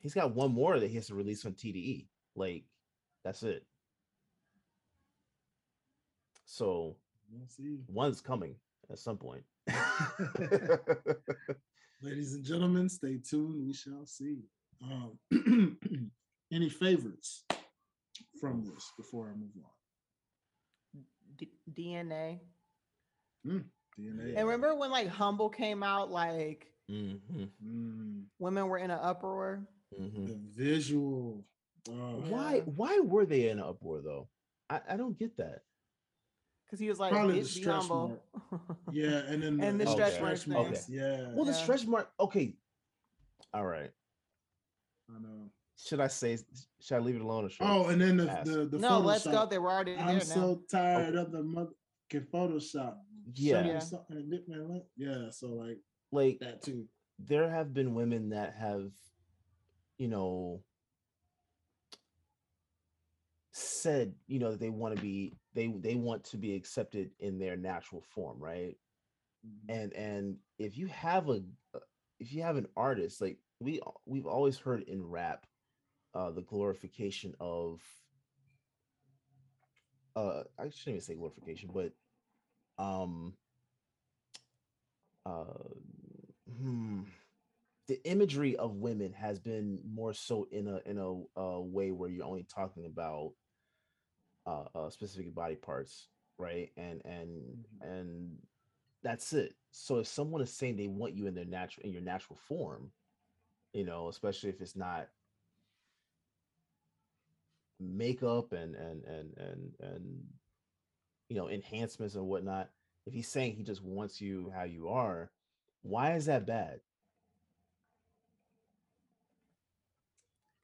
He's 0.00 0.14
got 0.14 0.34
one 0.34 0.52
more 0.52 0.78
that 0.80 0.88
he 0.88 0.96
has 0.96 1.06
to 1.08 1.14
release 1.14 1.44
on 1.44 1.52
TDE. 1.52 2.06
Like 2.34 2.64
that's 3.24 3.42
it. 3.42 3.64
So 6.46 6.96
We'll 7.30 7.46
see. 7.48 7.78
one's 7.88 8.20
coming 8.20 8.56
at 8.90 8.98
some 8.98 9.16
point. 9.18 9.44
Ladies 12.02 12.34
and 12.34 12.44
gentlemen, 12.44 12.88
stay 12.88 13.18
tuned. 13.18 13.66
We 13.66 13.74
shall 13.74 14.06
see. 14.06 14.38
Um, 14.82 15.18
any 16.52 16.68
favorites 16.70 17.44
from 18.40 18.64
this 18.64 18.90
before 18.96 19.28
I 19.28 19.34
move 19.38 19.50
on? 19.62 19.70
D- 21.36 21.52
DNA. 21.72 22.40
DNA. 23.46 24.34
And 24.36 24.48
remember 24.48 24.74
when 24.74 24.90
like 24.90 25.08
Humble 25.08 25.50
came 25.50 25.82
out, 25.82 26.10
like 26.10 26.66
Mm-hmm. 26.90 27.44
Mm, 27.64 28.24
women 28.40 28.66
were 28.66 28.78
in 28.78 28.90
an 28.90 28.98
uproar? 29.00 29.64
Mm-hmm. 29.98 30.26
the 30.26 30.38
visual. 30.54 31.44
Oh, 31.88 32.22
Why? 32.28 32.56
Yeah. 32.56 32.62
Why 32.76 33.00
were 33.00 33.26
they 33.26 33.48
in 33.48 33.58
an 33.58 33.64
uproar 33.64 34.00
though? 34.02 34.28
I, 34.68 34.80
I 34.90 34.96
don't 34.96 35.18
get 35.18 35.36
that. 35.38 35.60
Because 36.66 36.78
he 36.78 36.88
was 36.88 37.00
like, 37.00 37.10
Probably 37.12 37.40
the 37.40 37.48
stretch 37.48 37.74
humble." 37.76 38.22
Yeah, 38.92 39.22
and 39.26 39.42
then 39.42 39.60
And 39.60 39.80
the 39.80 39.88
uh, 39.88 39.92
stretch 39.92 40.20
marks 40.20 40.44
thing. 40.44 40.52
marks, 40.54 40.88
Yeah, 40.88 41.32
Well, 41.34 41.44
the 41.44 41.52
Yeah. 41.52 41.56
stretch 41.56 41.86
mark. 41.86 42.10
Okay. 42.20 42.54
All 43.52 43.66
right. 43.66 43.90
I 45.08 45.18
know. 45.20 45.50
Should 45.76 46.00
I 46.00 46.06
say? 46.08 46.38
Should 46.80 46.94
I 46.96 46.98
leave 47.00 47.16
it 47.16 47.22
alone 47.22 47.46
or 47.46 47.48
should? 47.48 47.64
I- 47.64 47.74
Oh, 47.76 47.86
and 47.86 48.00
then 48.00 48.18
the 48.18 48.26
Pass. 48.26 48.46
the, 48.46 48.66
the 48.66 48.78
no, 48.78 48.98
let's 49.00 49.26
go. 49.26 49.46
They 49.46 49.58
were 49.58 49.70
already 49.72 49.96
there 49.96 50.04
I'm 50.04 50.18
now. 50.18 50.20
so 50.20 50.62
tired 50.70 51.16
of 51.16 51.32
the 51.32 51.42
mother 51.42 51.70
can 52.10 52.20
Photoshop. 52.32 52.96
yeah. 53.34 53.64
Yeah. 53.66 53.78
something 53.80 54.16
and 54.18 54.30
dip 54.30 54.46
my 54.46 54.58
lip. 54.58 54.86
Yeah, 54.96 55.30
so 55.30 55.48
like 55.48 55.78
Like 56.12 56.38
that 56.40 56.62
too. 56.62 56.86
there 57.18 57.50
have 57.50 57.72
been 57.74 57.94
women 57.94 58.28
that 58.30 58.54
have, 58.54 58.92
you 60.00 60.08
know, 60.08 60.64
said 63.52 64.14
you 64.28 64.38
know 64.38 64.52
that 64.52 64.60
they 64.60 64.70
want 64.70 64.94
to 64.94 65.02
be 65.02 65.34
they 65.54 65.66
they 65.66 65.94
want 65.94 66.22
to 66.24 66.36
be 66.36 66.54
accepted 66.54 67.10
in 67.18 67.38
their 67.38 67.56
natural 67.56 68.02
form, 68.14 68.38
right? 68.38 68.76
Mhm. 69.46 69.70
and 69.70 69.92
and 69.94 70.36
if 70.58 70.76
you 70.78 70.88
have 70.88 71.28
a 71.30 71.42
uh, 71.74 71.80
if 72.20 72.32
you 72.32 72.42
have 72.42 72.56
an 72.56 72.68
artist 72.76 73.20
like 73.20 73.38
we 73.60 73.80
we've 74.06 74.26
always 74.26 74.58
heard 74.58 74.82
in 74.82 75.04
rap 75.04 75.46
uh 76.14 76.30
the 76.30 76.42
glorification 76.42 77.34
of 77.40 77.80
uh 80.16 80.42
i 80.58 80.64
shouldn't 80.68 80.88
even 80.96 81.00
say 81.00 81.14
glorification 81.14 81.70
but 81.72 81.92
um 82.82 83.34
uh 85.26 85.44
hmm, 86.58 87.02
the 87.90 88.02
imagery 88.08 88.56
of 88.56 88.76
women 88.76 89.12
has 89.14 89.40
been 89.40 89.80
more 89.84 90.14
so 90.14 90.48
in 90.52 90.68
a 90.68 90.80
in 90.86 90.98
a 90.98 91.40
uh, 91.40 91.60
way 91.60 91.92
where 91.92 92.10
you're 92.10 92.26
only 92.26 92.44
talking 92.44 92.86
about 92.86 93.32
uh, 94.46 94.64
uh 94.74 94.90
specific 94.90 95.34
body 95.34 95.56
parts 95.56 96.08
right? 96.38 96.70
And 96.78 97.02
and 97.04 97.66
Mhm. 97.82 97.90
and 97.90 98.38
that's 99.02 99.34
it. 99.34 99.56
So 99.72 99.98
if 99.98 100.08
someone 100.08 100.42
is 100.42 100.52
saying 100.52 100.76
they 100.76 100.88
want 100.88 101.14
you 101.14 101.26
in 101.26 101.34
their 101.34 101.44
natural 101.46 101.86
in 101.86 101.92
your 101.92 102.02
natural 102.02 102.38
form 102.48 102.92
you 103.74 103.84
know 103.84 104.08
especially 104.08 104.50
if 104.50 104.62
it's 104.62 104.76
not 104.76 105.08
makeup 107.80 108.52
and 108.52 108.76
and 108.76 109.04
and 109.04 109.38
and 109.38 109.74
and 109.80 110.24
you 111.28 111.36
know 111.36 111.48
enhancements 111.48 112.14
and 112.14 112.26
whatnot 112.26 112.70
if 113.06 113.14
he's 113.14 113.28
saying 113.28 113.54
he 113.54 113.62
just 113.62 113.82
wants 113.82 114.20
you 114.20 114.52
how 114.54 114.64
you 114.64 114.88
are 114.88 115.30
why 115.82 116.14
is 116.14 116.26
that 116.26 116.46
bad 116.46 116.80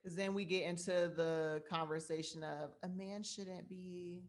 Because 0.07 0.17
then 0.17 0.35
we 0.35 0.45
get 0.45 0.63
into 0.63 1.11
the 1.17 1.61
conversation 1.69 2.45
of 2.45 2.71
a 2.85 2.89
man 2.89 3.25
shouldn't 3.25 3.69
be, 3.69 4.23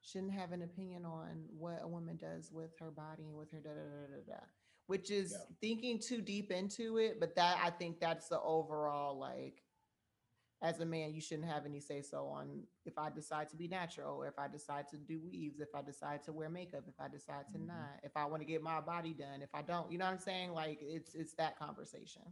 shouldn't 0.00 0.30
have 0.30 0.52
an 0.52 0.62
opinion 0.62 1.04
on 1.04 1.42
what 1.58 1.80
a 1.82 1.88
woman 1.88 2.16
does 2.16 2.52
with 2.52 2.70
her 2.78 2.92
body 2.92 3.24
and 3.24 3.36
with 3.36 3.50
her 3.50 3.58
da 3.58 3.70
da 3.70 3.74
da 3.74 4.16
da 4.16 4.34
da, 4.38 4.44
which 4.86 5.10
is 5.10 5.32
Yeah. 5.32 5.38
thinking 5.60 5.98
too 5.98 6.20
deep 6.20 6.52
into 6.52 6.98
it. 6.98 7.18
But 7.18 7.34
that 7.34 7.58
I 7.60 7.70
think 7.70 7.98
that's 7.98 8.28
the 8.28 8.40
overall 8.40 9.18
like, 9.18 9.64
as 10.62 10.78
a 10.78 10.86
man, 10.86 11.12
you 11.12 11.20
shouldn't 11.20 11.48
have 11.48 11.66
any 11.66 11.80
say 11.80 12.00
so 12.00 12.26
on 12.28 12.62
if 12.84 12.96
I 12.96 13.10
decide 13.10 13.48
to 13.48 13.56
be 13.56 13.66
natural, 13.66 14.14
or 14.18 14.28
if 14.28 14.38
I 14.38 14.46
decide 14.46 14.86
to 14.90 14.96
do 14.98 15.18
weaves, 15.20 15.58
if 15.58 15.74
I 15.74 15.82
decide 15.82 16.22
to 16.26 16.32
wear 16.32 16.48
makeup, 16.48 16.84
if 16.86 17.00
I 17.00 17.08
decide 17.08 17.48
to 17.50 17.58
Mhm. 17.58 17.66
not, 17.66 17.98
if 18.04 18.16
I 18.16 18.24
want 18.26 18.42
to 18.42 18.46
get 18.46 18.62
my 18.62 18.80
body 18.80 19.14
done, 19.14 19.42
if 19.42 19.52
I 19.52 19.62
don't, 19.62 19.90
you 19.90 19.98
know 19.98 20.04
what 20.04 20.12
I'm 20.12 20.18
saying? 20.20 20.52
Like 20.52 20.78
it's 20.80 21.12
it's 21.16 21.34
that 21.34 21.58
conversation. 21.58 22.22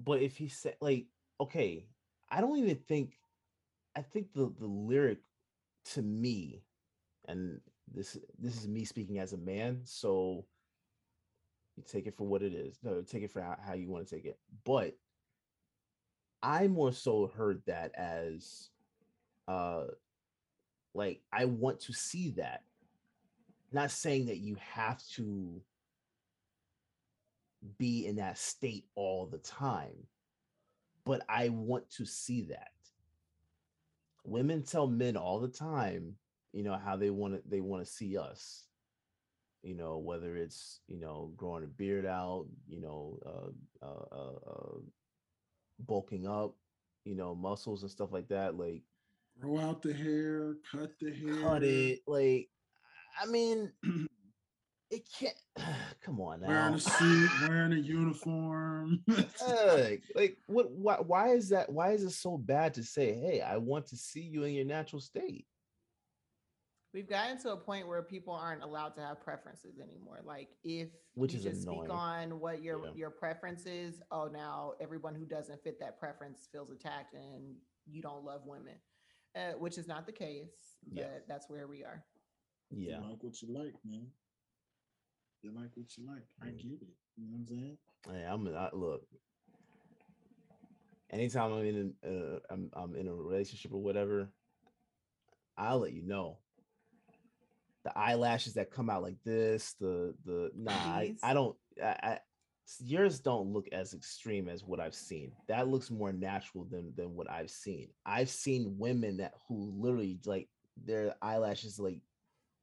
but 0.00 0.20
if 0.22 0.36
he 0.36 0.48
said 0.48 0.76
like 0.80 1.06
okay 1.40 1.86
i 2.30 2.40
don't 2.40 2.58
even 2.58 2.76
think 2.76 3.18
i 3.96 4.02
think 4.02 4.32
the 4.34 4.52
the 4.58 4.66
lyric 4.66 5.18
to 5.84 6.02
me 6.02 6.62
and 7.26 7.60
this 7.94 8.18
this 8.38 8.56
is 8.56 8.68
me 8.68 8.84
speaking 8.84 9.18
as 9.18 9.32
a 9.32 9.38
man 9.38 9.80
so 9.84 10.44
you 11.76 11.82
take 11.86 12.06
it 12.06 12.16
for 12.16 12.26
what 12.26 12.42
it 12.42 12.52
is 12.52 12.78
no 12.82 13.02
take 13.02 13.22
it 13.22 13.30
for 13.30 13.40
how, 13.40 13.56
how 13.64 13.74
you 13.74 13.88
want 13.88 14.06
to 14.06 14.14
take 14.14 14.24
it 14.24 14.38
but 14.64 14.96
i 16.42 16.66
more 16.66 16.92
so 16.92 17.30
heard 17.36 17.62
that 17.66 17.92
as 17.94 18.70
uh 19.46 19.84
like 20.94 21.20
i 21.32 21.44
want 21.44 21.80
to 21.80 21.92
see 21.92 22.30
that. 22.30 22.62
Not 23.70 23.90
saying 23.90 24.26
that 24.26 24.38
you 24.38 24.56
have 24.74 25.02
to 25.14 25.60
be 27.76 28.06
in 28.06 28.16
that 28.16 28.38
state 28.38 28.86
all 28.94 29.26
the 29.26 29.38
time 29.38 30.06
but 31.08 31.22
I 31.26 31.48
want 31.48 31.88
to 31.92 32.04
see 32.04 32.42
that. 32.50 32.68
Women 34.24 34.62
tell 34.62 34.86
men 34.86 35.16
all 35.16 35.40
the 35.40 35.48
time, 35.48 36.16
you 36.52 36.62
know, 36.62 36.76
how 36.76 36.96
they 36.96 37.08
want 37.08 37.32
to 37.32 37.42
they 37.48 37.62
want 37.62 37.82
to 37.82 37.90
see 37.90 38.18
us. 38.18 38.66
You 39.62 39.74
know, 39.74 39.96
whether 39.96 40.36
it's 40.36 40.80
you 40.86 41.00
know 41.00 41.32
growing 41.34 41.64
a 41.64 41.66
beard 41.66 42.04
out, 42.04 42.44
you 42.68 42.82
know, 42.82 43.18
uh, 43.24 43.86
uh, 43.86 44.04
uh, 44.14 44.50
uh, 44.50 44.78
bulking 45.80 46.26
up, 46.28 46.54
you 47.06 47.14
know, 47.14 47.34
muscles 47.34 47.80
and 47.82 47.90
stuff 47.90 48.12
like 48.12 48.28
that. 48.28 48.58
Like 48.58 48.82
Grow 49.40 49.60
out 49.60 49.80
the 49.80 49.94
hair, 49.94 50.56
cut 50.70 50.90
the 51.00 51.10
hair. 51.10 51.40
cut 51.40 51.64
it. 51.64 52.00
Like, 52.06 52.50
I 53.18 53.24
mean, 53.26 53.72
it 54.98 55.08
can't. 55.18 55.34
Come 56.04 56.20
on 56.20 56.40
now. 56.40 56.48
Wearing 56.48 56.74
a 56.74 56.80
suit, 56.98 57.30
wearing 57.48 57.72
a 57.72 57.76
uniform. 57.76 59.02
Like, 59.46 60.02
like 60.14 60.36
what? 60.46 60.70
Why? 60.72 60.96
Why 61.00 61.28
is 61.30 61.48
that? 61.50 61.70
Why 61.70 61.92
is 61.92 62.02
it 62.02 62.10
so 62.10 62.36
bad 62.36 62.74
to 62.74 62.82
say, 62.82 63.14
"Hey, 63.14 63.40
I 63.40 63.56
want 63.56 63.86
to 63.88 63.96
see 63.96 64.20
you 64.20 64.44
in 64.44 64.54
your 64.54 64.64
natural 64.64 65.00
state"? 65.00 65.46
We've 66.94 67.08
gotten 67.08 67.38
to 67.42 67.52
a 67.52 67.56
point 67.56 67.86
where 67.86 68.02
people 68.02 68.32
aren't 68.32 68.62
allowed 68.62 68.94
to 68.96 69.02
have 69.02 69.20
preferences 69.22 69.78
anymore. 69.78 70.20
Like 70.24 70.48
if 70.64 70.88
Which 71.14 71.32
you 71.32 71.38
is 71.38 71.44
just 71.44 71.62
annoying. 71.64 71.80
speak 71.84 71.92
on 71.94 72.40
what 72.40 72.62
your 72.62 72.86
Yeah. 72.86 72.92
your 72.94 73.10
preference 73.10 73.66
is, 73.66 74.00
oh 74.10 74.26
now 74.32 74.72
everyone 74.80 75.14
who 75.14 75.26
doesn't 75.26 75.62
fit 75.62 75.78
that 75.80 75.98
preference 75.98 76.48
feels 76.50 76.70
attacked 76.70 77.14
and 77.14 77.54
you 77.86 78.00
don't 78.02 78.24
love 78.24 78.40
women. 78.46 78.74
Uh, 79.36 79.52
which 79.58 79.76
is 79.78 79.86
not 79.86 80.06
the 80.06 80.12
case, 80.12 80.78
but 80.90 81.02
Yeah. 81.02 81.18
that's 81.28 81.48
where 81.50 81.68
we 81.68 81.84
are. 81.84 82.02
Yeah. 82.70 83.00
You 83.02 83.10
like 83.10 83.22
what 83.22 83.40
you 83.42 83.52
like, 83.52 83.74
man. 83.84 84.06
You 85.42 85.52
like 85.54 85.70
what 85.74 85.96
you 85.96 86.06
like. 86.06 86.26
I 86.42 86.46
Mm. 86.48 86.58
get 86.58 86.82
it. 86.82 86.88
You 87.16 87.26
know 87.26 87.32
what 87.32 87.38
I'm 87.40 87.46
saying? 87.46 87.78
Hey, 88.08 88.24
I'm 88.24 88.48
I, 88.48 88.70
look. 88.72 89.06
Anytime 91.10 91.52
I'm 91.52 91.64
in, 91.64 91.94
a, 92.04 92.08
uh, 92.08 92.38
I'm, 92.50 92.70
I'm 92.74 92.94
in 92.96 93.08
a 93.08 93.14
relationship 93.14 93.72
or 93.72 93.82
whatever, 93.82 94.28
I'll 95.56 95.78
let 95.80 95.92
you 95.92 96.02
know. 96.02 96.38
The 97.84 97.96
eyelashes 97.96 98.54
that 98.54 98.70
come 98.70 98.90
out 98.90 99.02
like 99.02 99.22
this, 99.24 99.74
the 99.74 100.14
the 100.24 100.50
nah, 100.54 100.72
I, 100.72 101.14
I 101.22 101.32
don't. 101.32 101.56
I, 101.82 101.86
I 102.02 102.12
s- 102.66 102.82
yours 102.84 103.20
don't 103.20 103.52
look 103.52 103.68
as 103.72 103.94
extreme 103.94 104.48
as 104.48 104.64
what 104.64 104.80
I've 104.80 104.94
seen. 104.94 105.32
That 105.46 105.68
looks 105.68 105.90
more 105.90 106.12
natural 106.12 106.64
than 106.64 106.92
than 106.96 107.14
what 107.14 107.30
I've 107.30 107.50
seen. 107.50 107.88
I've 108.04 108.28
seen 108.28 108.76
women 108.78 109.18
that 109.18 109.34
who 109.48 109.72
literally 109.78 110.18
like 110.26 110.48
their 110.84 111.14
eyelashes 111.22 111.78
like 111.78 112.02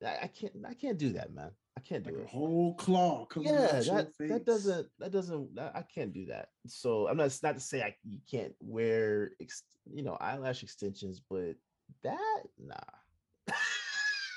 I, 0.06 0.18
I 0.24 0.28
can't 0.28 0.54
I 0.68 0.74
can't 0.76 1.00
do 1.00 1.14
that, 1.14 1.34
man. 1.34 1.52
I 1.78 1.82
can't 1.82 2.04
do 2.04 2.12
Like 2.12 2.20
a 2.20 2.24
it. 2.24 2.30
whole 2.30 2.74
claw 2.76 3.26
coming 3.26 3.50
yeah 3.54 3.80
that 3.82 4.14
face. 4.18 4.30
that 4.32 4.46
doesn't 4.46 4.88
that 5.00 5.12
doesn't 5.12 5.60
i 5.60 5.82
can't 5.94 6.14
do 6.14 6.26
that 6.28 6.50
so 6.68 7.08
i'm 7.08 7.18
not 7.18 7.26
it's 7.28 7.44
not 7.44 7.56
to 7.56 7.62
say 7.62 7.82
i 7.84 7.94
you 8.06 8.20
can't 8.32 8.54
wear 8.62 9.32
ex, 9.42 9.64
you 9.92 10.02
know 10.04 10.18
eyelash 10.22 10.64
extensions 10.64 11.22
but 11.30 11.56
that 12.04 12.44
nah 12.58 12.76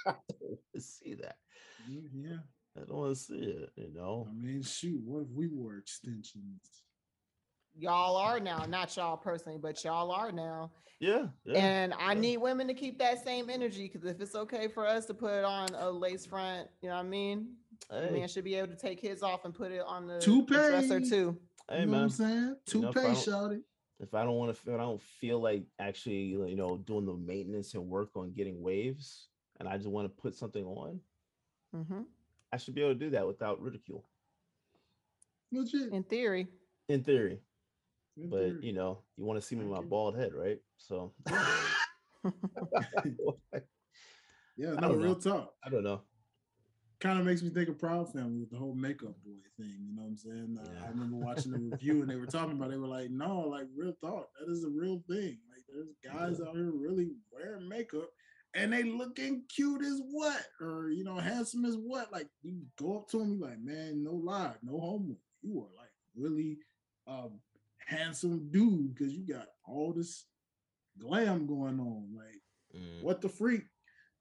i 0.06 0.14
don't 0.28 0.40
want 0.42 0.58
to 0.74 0.80
see 0.80 1.14
that 1.14 1.36
Yeah. 1.88 2.38
i 2.76 2.80
don't 2.80 2.90
want 2.98 3.14
to 3.16 3.22
see 3.22 3.34
it 3.34 3.70
you 3.76 3.92
know 3.94 4.26
I 4.28 4.32
mean, 4.34 4.62
shoot, 4.62 5.00
what 5.04 5.22
if 5.22 5.28
we 5.32 5.46
wore 5.48 5.76
extensions? 5.78 6.82
Y'all 7.78 8.16
are 8.16 8.40
now, 8.40 8.64
not 8.68 8.96
y'all 8.96 9.16
personally, 9.16 9.58
but 9.60 9.82
y'all 9.84 10.10
are 10.10 10.32
now. 10.32 10.70
yeah, 10.98 11.26
yeah. 11.44 11.58
And 11.58 11.94
I 11.94 12.12
yeah. 12.12 12.20
need 12.20 12.36
women 12.38 12.66
to 12.66 12.74
keep 12.74 12.98
that 12.98 13.22
same 13.24 13.48
energy 13.48 13.88
because 13.92 14.04
if 14.08 14.20
it's 14.20 14.34
okay 14.34 14.66
for 14.66 14.86
us 14.86 15.06
to 15.06 15.14
put 15.14 15.44
on 15.44 15.68
a 15.78 15.88
lace 15.90 16.26
front, 16.26 16.68
you 16.82 16.88
know 16.88 16.96
what 16.96 17.04
I 17.04 17.08
mean? 17.08 17.54
The 17.88 18.08
hey, 18.08 18.10
man 18.10 18.28
should 18.28 18.44
be 18.44 18.56
able 18.56 18.68
to 18.68 18.76
take 18.76 19.00
his 19.00 19.22
off 19.22 19.44
and 19.44 19.54
put 19.54 19.70
it 19.70 19.82
on 19.86 20.06
the 20.08 20.14
the 20.14 20.20
Toupee. 20.20 20.54
dresser 20.54 21.00
too. 21.00 21.36
hey 21.70 21.80
you 21.80 21.86
know 21.86 21.92
man 21.92 22.00
what 22.00 22.02
I'm 22.02 22.10
saying? 22.10 22.56
you 22.72 22.80
know, 22.80 22.88
if 22.88 22.94
Toupee, 22.94 23.06
don't- 23.06 23.16
shouty. 23.16 23.60
if 24.00 24.14
i 24.14 24.24
don't 24.24 24.34
want 24.34 24.56
to 24.64 24.74
i 24.74 24.76
don't 24.76 25.00
feel 25.00 25.40
like 25.40 25.64
actually 25.78 26.16
you 26.22 26.56
know 26.56 26.76
doing 26.78 27.06
the 27.06 27.14
maintenance 27.14 27.74
and 27.74 27.88
work 27.88 28.10
on 28.16 28.32
getting 28.32 28.60
waves 28.62 29.28
and 29.60 29.68
i 29.68 29.76
just 29.76 29.88
want 29.88 30.06
to 30.06 30.22
put 30.22 30.34
something 30.34 30.64
on 30.64 31.00
mm-hmm. 31.74 32.00
i 32.52 32.56
should 32.56 32.74
be 32.74 32.80
able 32.80 32.94
to 32.94 32.98
do 32.98 33.10
that 33.10 33.26
without 33.26 33.60
ridicule 33.60 34.04
Legit. 35.52 35.92
In 35.92 36.02
theory. 36.02 36.48
in 36.88 37.02
theory 37.04 37.32
in 37.32 37.38
but 38.26 38.62
you 38.62 38.72
know, 38.72 39.02
you 39.16 39.24
want 39.24 39.40
to 39.40 39.46
see 39.46 39.56
me 39.56 39.64
with 39.64 39.78
my 39.80 39.84
bald 39.86 40.16
head, 40.16 40.32
right? 40.34 40.58
So 40.76 41.12
Yeah, 44.56 44.74
no, 44.80 44.92
real 44.92 45.14
talk. 45.14 45.54
I 45.64 45.70
don't 45.70 45.84
know. 45.84 46.02
Kind 47.00 47.20
of 47.20 47.24
makes 47.24 47.42
me 47.42 47.50
think 47.50 47.68
of 47.68 47.78
Proud 47.78 48.12
Family 48.12 48.40
with 48.40 48.50
the 48.50 48.58
whole 48.58 48.74
makeup 48.74 49.14
boy 49.24 49.38
thing. 49.56 49.72
You 49.88 49.94
know 49.94 50.02
what 50.02 50.08
I'm 50.08 50.16
saying? 50.16 50.58
Uh, 50.60 50.68
Yeah. 50.68 50.84
I 50.84 50.88
remember 50.88 51.16
watching 51.16 51.52
the 51.52 51.58
review 51.58 52.02
and 52.02 52.10
they 52.10 52.16
were 52.16 52.26
talking 52.26 52.52
about. 52.56 52.68
It, 52.68 52.72
they 52.72 52.78
were 52.78 52.88
like, 52.88 53.10
"No, 53.10 53.40
like 53.40 53.66
real 53.76 53.94
talk. 54.02 54.28
That 54.40 54.50
is 54.52 54.64
a 54.64 54.68
real 54.68 55.00
thing. 55.08 55.38
Like 55.48 55.64
there's 55.68 55.94
guys 56.04 56.40
out 56.40 56.56
here 56.56 56.72
really 56.72 57.12
wearing 57.32 57.68
makeup." 57.68 58.10
And 58.54 58.72
they 58.72 58.82
looking 58.82 59.44
cute 59.54 59.82
as 59.84 60.00
what, 60.10 60.42
or 60.60 60.88
you 60.90 61.04
know, 61.04 61.16
handsome 61.16 61.64
as 61.64 61.76
what. 61.76 62.10
Like 62.10 62.28
you 62.42 62.62
go 62.80 62.96
up 62.96 63.08
to 63.10 63.18
them, 63.18 63.34
you 63.34 63.40
like, 63.40 63.60
man, 63.60 64.02
no 64.02 64.14
lie, 64.14 64.54
no 64.62 64.80
homo. 64.80 65.14
You 65.42 65.60
are 65.60 65.76
like 65.80 65.92
really 66.16 66.58
um 67.06 67.37
handsome 67.88 68.48
dude 68.50 68.94
because 68.94 69.12
you 69.14 69.26
got 69.26 69.46
all 69.64 69.92
this 69.92 70.26
glam 71.00 71.46
going 71.46 71.80
on. 71.80 72.08
Like 72.14 72.42
Mm, 72.76 73.02
what 73.02 73.22
the 73.22 73.28
freak? 73.30 73.62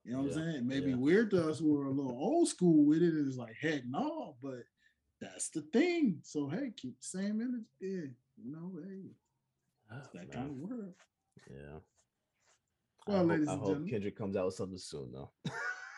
You 0.05 0.13
know 0.13 0.19
what 0.21 0.31
Yeah, 0.31 0.37
I'm 0.41 0.51
saying? 0.53 0.67
Maybe 0.67 0.91
yeah. 0.91 0.95
weird 0.95 1.31
to 1.31 1.49
us 1.49 1.59
who 1.59 1.77
are 1.81 1.87
a 1.87 1.91
little 1.91 2.17
old 2.17 2.47
school 2.47 2.85
with 2.85 3.03
it. 3.03 3.13
It's 3.13 3.35
like, 3.35 3.55
heck 3.61 3.81
no, 3.85 4.37
but 4.41 4.63
that's 5.19 5.49
the 5.49 5.61
thing. 5.73 6.19
So 6.23 6.47
hey, 6.47 6.71
keep 6.77 6.97
the 6.99 7.05
same 7.05 7.41
energy. 7.41 7.65
Yeah, 7.81 8.07
you 8.41 8.51
know, 8.51 8.71
hey, 8.87 9.09
it's 9.97 10.07
oh, 10.07 10.17
that 10.17 10.31
kind 10.31 10.49
of 10.49 10.55
world. 10.57 10.93
Yeah. 11.49 11.79
Well, 13.05 13.17
I 13.17 13.19
hope, 13.19 13.27
ladies 13.29 13.47
I 13.47 13.51
and 13.51 13.59
hope 13.59 13.67
gentlemen. 13.69 13.89
Kendrick 13.89 14.17
comes 14.17 14.35
out 14.37 14.45
with 14.45 14.55
something 14.55 14.77
soon, 14.77 15.11
though. 15.11 15.31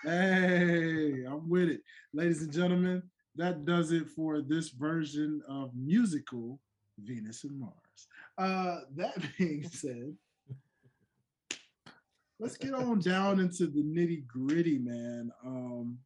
Hey, 0.04 1.24
I'm 1.30 1.48
with 1.50 1.70
it. 1.70 1.82
Ladies 2.14 2.42
and 2.42 2.52
gentlemen, 2.54 3.04
that 3.36 3.66
does 3.66 3.92
it 3.92 4.08
for 4.10 4.42
this 4.42 4.70
version 4.70 5.42
of 5.48 5.72
musical 5.76 6.60
Venus 7.04 7.44
and 7.44 7.60
Mars. 7.60 8.08
Uh, 8.38 8.82
that 8.96 9.16
being 9.38 9.68
said, 9.68 10.16
let's 12.40 12.58
get 12.58 12.74
on 12.74 13.00
down 13.00 13.40
into 13.40 13.68
the 13.68 13.84
nitty 13.84 14.26
gritty, 14.28 14.80
man. 14.80 15.32
Um, 15.46 15.98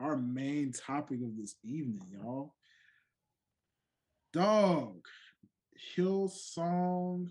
our 0.00 0.16
main 0.16 0.72
topic 0.72 1.20
of 1.22 1.36
this 1.36 1.56
evening, 1.64 2.02
y'all. 2.10 2.54
Dog, 4.32 5.00
Hillsong, 5.96 7.30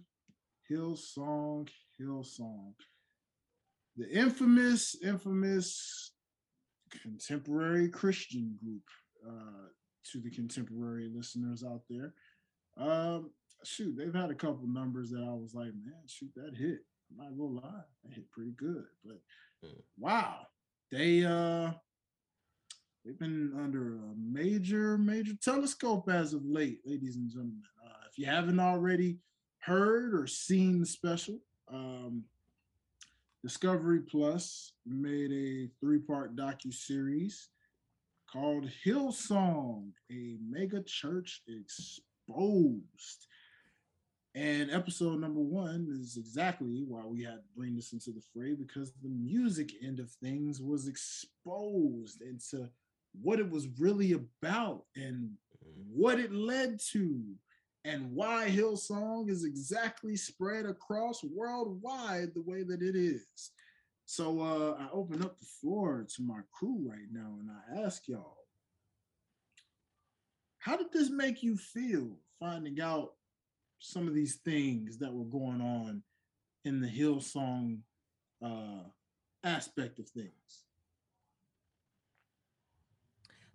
Hillsong, 0.72 1.69
Hillsong. 1.99 2.73
The 3.98 4.10
infamous, 4.10 4.95
infamous 5.03 6.11
contemporary 7.02 7.90
Christian 7.90 8.57
group 8.61 8.84
uh, 9.27 9.68
to 10.11 10.19
the 10.19 10.30
contemporary 10.30 11.10
listeners 11.14 11.64
out 11.64 11.82
there. 11.90 12.14
Um, 12.77 13.31
shoot, 13.64 13.95
they've 13.97 14.14
had 14.14 14.30
a 14.31 14.35
couple 14.35 14.68
numbers 14.68 15.10
that 15.11 15.22
I 15.23 15.34
was 15.34 15.53
like, 15.53 15.73
man, 15.84 16.03
shoot, 16.07 16.31
that 16.35 16.56
hit. 16.56 16.80
I'm 17.11 17.18
not 17.18 17.38
gonna 17.38 17.60
lie, 17.60 17.84
that 18.03 18.14
hit 18.14 18.30
pretty 18.31 18.52
good. 18.52 18.85
But 19.03 19.22
Mm. 19.64 19.81
wow, 19.97 20.47
they 20.91 21.23
uh 21.26 21.72
they've 23.03 23.18
been 23.18 23.53
under 23.57 23.95
a 23.97 24.14
major, 24.18 24.97
major 24.97 25.34
telescope 25.35 26.10
as 26.10 26.34
of 26.34 26.43
late, 26.45 26.81
ladies 26.85 27.15
and 27.15 27.30
gentlemen. 27.30 27.64
Uh, 27.84 28.06
if 28.10 28.18
you 28.18 28.26
haven't 28.26 28.60
already 28.60 29.19
heard 29.60 30.14
or 30.14 30.27
seen 30.27 30.80
the 30.80 30.85
special, 30.85 31.39
um, 31.68 32.23
Discovery 33.43 34.02
Plus 34.02 34.73
made 34.85 35.31
a 35.31 35.69
three-part 35.80 36.35
docu-series 36.35 37.49
called 38.31 38.69
Hillsong, 38.84 39.91
a 40.11 40.38
mega 40.47 40.81
church 40.84 41.43
exposed. 42.27 43.27
And 44.35 44.69
episode 44.69 45.22
number 45.22 45.39
one 45.39 45.88
is 45.89 46.18
exactly 46.18 46.84
why 46.85 47.06
we 47.06 47.23
had 47.23 47.35
to 47.35 47.49
bring 47.56 47.76
this 47.76 47.93
into 47.93 48.11
the 48.11 48.22
fray 48.34 48.53
because 48.53 48.91
the 49.02 49.10
music 49.10 49.72
end 49.81 49.99
of 49.99 50.11
things 50.11 50.61
was 50.61 50.88
exposed 50.88 52.22
into 52.22 52.69
what 53.22 53.39
it 53.39 53.49
was 53.49 53.68
really 53.80 54.11
about 54.11 54.85
and 54.97 55.38
Mhm. 55.64 55.85
what 55.88 56.19
it 56.19 56.34
led 56.34 56.80
to 56.91 57.38
and 57.85 58.11
why 58.14 58.49
Hillsong 58.49 59.30
is 59.30 59.45
exactly 59.45 60.18
spread 60.18 60.65
across 60.65 61.23
worldwide 61.23 62.34
the 62.34 62.41
way 62.41 62.64
that 62.64 62.81
it 62.81 62.95
is. 62.95 63.52
So 64.06 64.41
uh, 64.41 64.76
I 64.80 64.89
open 64.91 65.22
up 65.23 65.39
the 65.39 65.45
floor 65.45 66.03
to 66.15 66.22
my 66.23 66.41
crew 66.52 66.77
right 66.85 67.10
now 67.11 67.38
and 67.39 67.49
I 67.49 67.84
ask 67.85 68.07
y'all, 68.07 68.44
how 70.65 70.75
did 70.75 70.91
this 70.91 71.11
make 71.11 71.43
you 71.43 71.55
feel 71.55 72.17
finding 72.39 72.81
out 72.81 73.13
some 73.77 74.07
of 74.07 74.15
these 74.15 74.37
things 74.37 74.97
that 74.97 75.13
were 75.13 75.25
going 75.25 75.61
on 75.61 76.01
in 76.63 76.81
the 76.81 76.87
Hillsong 76.87 77.77
uh, 78.43 78.81
aspect 79.43 79.99
of 79.99 80.09
things? 80.09 80.63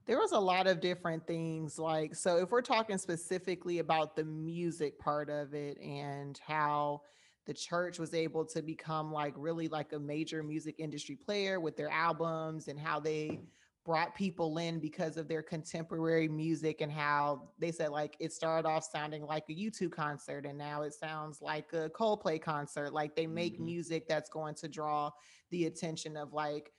there 0.06 0.18
was 0.18 0.32
a 0.32 0.38
lot 0.38 0.66
of 0.66 0.80
different 0.80 1.24
things 1.24 1.78
like 1.78 2.16
so 2.16 2.38
if 2.38 2.50
we're 2.50 2.62
talking 2.62 2.98
specifically 2.98 3.78
about 3.78 4.16
the 4.16 4.24
music 4.24 4.98
part 4.98 5.30
of 5.30 5.54
it 5.54 5.78
and 5.78 6.40
how 6.44 7.00
the 7.46 7.54
church 7.54 7.98
was 7.98 8.12
able 8.12 8.44
to 8.44 8.60
become 8.60 9.12
like 9.12 9.32
really 9.36 9.68
like 9.68 9.92
a 9.92 9.98
major 9.98 10.42
music 10.42 10.74
industry 10.78 11.14
player 11.14 11.60
with 11.60 11.76
their 11.76 11.90
albums 11.90 12.66
and 12.66 12.80
how 12.80 12.98
they 12.98 13.38
brought 13.84 14.14
people 14.14 14.58
in 14.58 14.78
because 14.78 15.16
of 15.16 15.26
their 15.26 15.42
contemporary 15.42 16.28
music 16.28 16.80
and 16.82 16.92
how 16.92 17.48
they 17.58 17.72
said 17.72 17.88
like 17.88 18.14
it 18.20 18.32
started 18.32 18.68
off 18.68 18.84
sounding 18.84 19.22
like 19.24 19.44
a 19.48 19.54
U2 19.54 19.90
concert 19.90 20.44
and 20.44 20.58
now 20.58 20.82
it 20.82 20.92
sounds 20.92 21.40
like 21.40 21.72
a 21.72 21.88
Coldplay 21.90 22.40
concert 22.40 22.92
like 22.92 23.16
they 23.16 23.26
make 23.26 23.58
Mhm. 23.58 23.64
music 23.64 24.06
that's 24.06 24.28
going 24.28 24.54
to 24.56 24.68
draw 24.68 25.10
the 25.50 25.64
attention 25.64 26.16
of 26.16 26.32
like 26.34 26.72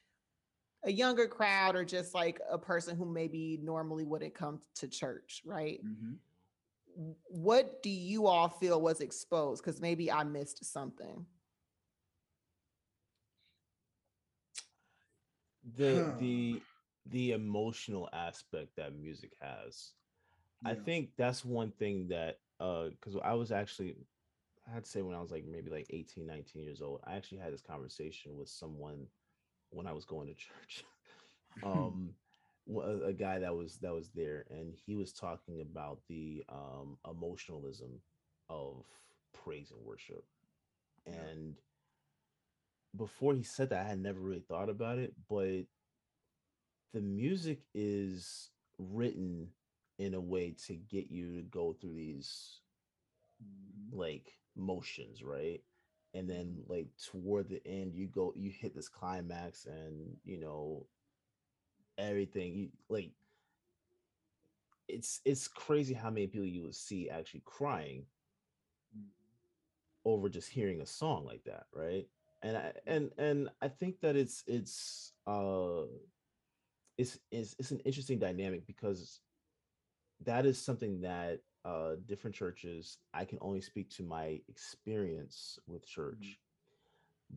a 0.84 0.92
younger 0.92 1.28
crowd 1.28 1.76
or 1.76 1.84
just 1.86 2.14
like 2.14 2.40
a 2.50 2.58
person 2.58 2.96
who 2.96 3.06
maybe 3.06 3.58
normally 3.62 4.04
wouldn't 4.04 4.34
come 4.34 4.60
to 4.76 4.88
church, 4.88 5.42
right? 5.46 5.84
Mhm. 5.84 6.18
What 7.30 7.82
do 7.84 7.90
you 7.90 8.28
all 8.28 8.50
feel 8.50 8.82
was 8.82 9.00
exposed? 9.02 9.64
Because 9.64 9.80
maybe 9.82 10.12
I 10.12 10.24
missed 10.24 10.64
something. 10.66 11.26
the 15.78 16.12
the 16.20 16.62
the 17.06 17.32
emotional 17.32 18.10
aspect 18.14 18.76
that 18.78 18.96
music 18.96 19.34
has. 19.42 19.94
I 20.66 20.76
think 20.76 21.12
that's 21.18 21.44
one 21.46 21.72
thing 21.72 22.10
that 22.10 22.40
uh 22.60 22.90
because 22.90 23.16
i 23.24 23.34
was 23.34 23.52
actually 23.52 23.96
i'd 24.76 24.86
say 24.86 25.02
when 25.02 25.16
i 25.16 25.22
was 25.22 25.32
like 25.32 25.46
maybe 25.46 25.70
like 25.72 25.88
18 25.90 26.26
19 26.28 26.64
years 26.64 26.82
old 26.82 27.02
i 27.06 27.16
actually 27.16 27.40
had 27.40 27.54
this 27.54 27.62
conversation 27.62 28.38
with 28.38 28.50
someone 28.50 29.08
when 29.72 29.88
i 29.88 29.94
was 29.94 30.06
going 30.06 30.28
to 30.28 30.34
church. 30.36 30.84
Um 31.64 32.16
a, 32.70 33.08
a 33.08 33.14
guy 33.14 33.40
that 33.40 33.56
was 33.56 33.80
that 33.80 33.94
was 33.94 34.10
there 34.12 34.46
and 34.50 34.74
he 34.76 34.96
was 34.96 35.12
talking 35.14 35.62
about 35.62 36.00
the 36.08 36.44
um 36.50 36.98
emotionalism 37.10 38.02
of 38.50 38.86
praise 39.34 39.72
and 39.72 39.82
worship 39.84 40.26
Yeah. 41.08 41.28
and 41.28 41.58
before 42.96 43.34
he 43.34 43.44
said 43.44 43.70
that 43.70 43.86
i 43.86 43.88
had 43.90 44.00
never 44.00 44.20
really 44.20 44.40
thought 44.42 44.70
about 44.70 44.98
it 44.98 45.14
but 45.30 45.62
the 46.94 47.02
music 47.02 47.62
is 47.74 48.52
written 48.78 49.50
in 50.00 50.14
a 50.14 50.20
way 50.20 50.52
to 50.66 50.76
get 50.76 51.10
you 51.12 51.36
to 51.36 51.42
go 51.44 51.74
through 51.74 51.94
these 51.94 52.62
Mhm. 53.44 53.94
like 53.94 54.38
motions 54.56 55.24
right 55.24 55.64
and 56.14 56.30
then 56.30 56.64
like 56.68 56.88
toward 56.98 57.48
the 57.50 57.66
end 57.66 57.94
you 57.96 58.08
go 58.08 58.34
you 58.36 58.50
hit 58.52 58.76
this 58.76 58.90
climax 58.90 59.66
and 59.66 60.18
you 60.24 60.38
know 60.38 60.86
everything 61.98 62.54
you 62.54 62.70
like 62.90 63.12
it's 64.88 65.22
it's 65.26 65.48
crazy 65.48 65.94
how 65.94 66.10
many 66.10 66.28
people 66.28 66.46
you 66.48 66.64
would 66.64 66.76
see 66.76 67.10
actually 67.10 67.42
crying 67.46 68.06
Mhm. 68.96 69.12
over 70.06 70.30
just 70.30 70.50
hearing 70.50 70.82
a 70.82 70.86
song 70.86 71.26
like 71.26 71.44
that 71.46 71.66
right 71.74 72.08
and 72.42 72.58
I, 72.58 72.74
and 72.88 73.12
and 73.18 73.50
i 73.62 73.68
think 73.68 74.00
that 74.02 74.16
it's 74.16 74.44
it's 74.48 75.14
uh 75.28 75.84
it's 77.02 77.20
it's, 77.32 77.56
it's 77.60 77.72
an 77.72 77.80
interesting 77.80 78.20
dynamic 78.20 78.66
because 78.68 79.22
that 80.24 80.46
is 80.46 80.58
something 80.58 81.02
that 81.02 81.40
uh 81.66 81.94
different 82.08 82.36
churches 82.36 82.98
i 83.14 83.26
can 83.26 83.38
only 83.42 83.62
speak 83.62 83.90
to 83.90 84.04
my 84.04 84.40
experience 84.48 85.60
with 85.68 85.86
church 85.86 86.40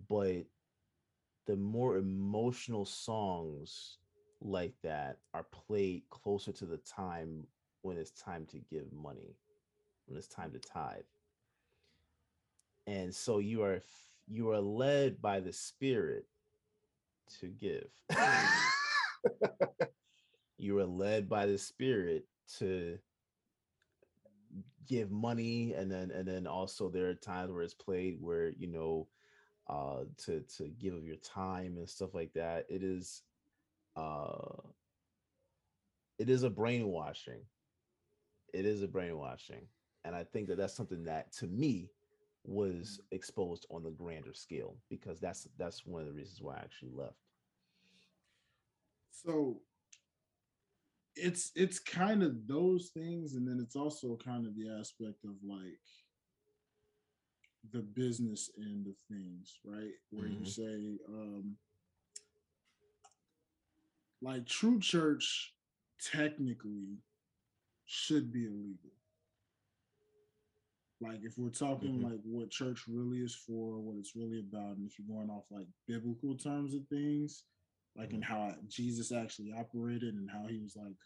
but 0.08 0.44
the 1.46 1.56
more 1.56 1.96
emotional 1.96 2.84
songs 2.84 3.98
like 4.40 4.74
that 4.82 5.18
are 5.32 5.44
played 5.44 6.02
closer 6.10 6.52
to 6.52 6.66
the 6.66 6.78
time 6.78 7.46
when 7.82 7.96
it's 7.96 8.10
time 8.10 8.46
to 8.46 8.58
give 8.70 8.90
money 8.92 9.36
when 10.06 10.18
it's 10.18 10.28
time 10.28 10.52
to 10.52 10.58
tithe. 10.58 11.02
And 12.86 13.14
so 13.14 13.38
you 13.38 13.62
are 13.62 13.82
you 14.26 14.50
are 14.50 14.60
led 14.60 15.20
by 15.20 15.40
the 15.40 15.52
spirit 15.52 16.26
to 17.40 17.48
give 17.48 17.88
you 20.58 20.78
are 20.78 20.86
led 20.86 21.28
by 21.28 21.46
the 21.46 21.58
spirit 21.58 22.24
to 22.58 22.98
give 24.86 25.10
money 25.10 25.72
and 25.74 25.90
then 25.90 26.10
and 26.10 26.28
then 26.28 26.46
also 26.46 26.88
there 26.90 27.08
are 27.08 27.14
times 27.14 27.50
where 27.50 27.62
it's 27.62 27.74
played 27.74 28.18
where 28.20 28.50
you 28.50 28.66
know 28.66 29.08
uh 29.68 30.04
to 30.18 30.40
to 30.58 30.68
give 30.78 30.94
of 30.94 31.06
your 31.06 31.16
time 31.16 31.76
and 31.78 31.88
stuff 31.88 32.14
like 32.14 32.32
that. 32.34 32.66
It 32.68 32.82
is 32.82 33.22
uh 33.96 34.62
it 36.18 36.28
is 36.28 36.42
a 36.42 36.50
brainwashing. 36.50 37.42
It 38.52 38.64
is 38.66 38.82
a 38.82 38.88
brainwashing 38.88 39.66
and 40.04 40.14
i 40.14 40.22
think 40.24 40.46
that 40.48 40.56
that's 40.56 40.74
something 40.74 41.04
that 41.04 41.32
to 41.32 41.46
me 41.46 41.90
was 42.44 43.00
exposed 43.10 43.66
on 43.70 43.82
the 43.82 43.90
grander 43.90 44.34
scale 44.34 44.76
because 44.90 45.18
that's 45.18 45.48
that's 45.58 45.84
one 45.86 46.02
of 46.02 46.06
the 46.08 46.12
reasons 46.12 46.40
why 46.42 46.54
i 46.54 46.58
actually 46.58 46.92
left 46.94 47.23
so 49.14 49.60
it's 51.16 51.52
it's 51.54 51.78
kind 51.78 52.22
of 52.22 52.46
those 52.46 52.90
things 52.94 53.34
and 53.34 53.46
then 53.46 53.58
it's 53.60 53.76
also 53.76 54.16
kind 54.24 54.46
of 54.46 54.54
the 54.56 54.68
aspect 54.80 55.24
of 55.24 55.32
like 55.46 55.78
the 57.72 57.80
business 57.80 58.50
end 58.58 58.86
of 58.86 58.94
things 59.08 59.58
right 59.64 59.92
where 60.10 60.26
you 60.26 60.44
Mhm. 60.44 60.46
say 60.46 60.98
um 61.08 61.56
like 64.22 64.46
true 64.46 64.80
church 64.80 65.54
technically 66.00 66.98
should 67.86 68.32
be 68.32 68.46
illegal 68.46 68.92
like 71.00 71.20
if 71.22 71.38
we're 71.38 71.50
talking 71.50 72.00
Mhm. 72.00 72.02
like 72.02 72.20
what 72.24 72.50
church 72.50 72.86
really 72.88 73.18
is 73.20 73.34
for 73.34 73.80
what 73.80 73.96
it's 73.96 74.16
really 74.16 74.40
about 74.40 74.76
and 74.76 74.86
if 74.86 74.98
you're 74.98 75.08
going 75.08 75.30
off 75.30 75.44
like 75.50 75.66
biblical 75.86 76.36
terms 76.36 76.74
of 76.74 76.86
things 76.88 77.44
like 77.96 78.12
in 78.12 78.22
how 78.22 78.52
jesus 78.68 79.12
actually 79.12 79.52
operated 79.52 80.14
and 80.14 80.28
how 80.30 80.46
he 80.48 80.58
was 80.58 80.76
like 80.76 80.96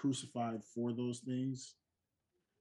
crucified 0.00 0.62
for 0.74 0.92
those 0.92 1.18
things. 1.20 1.74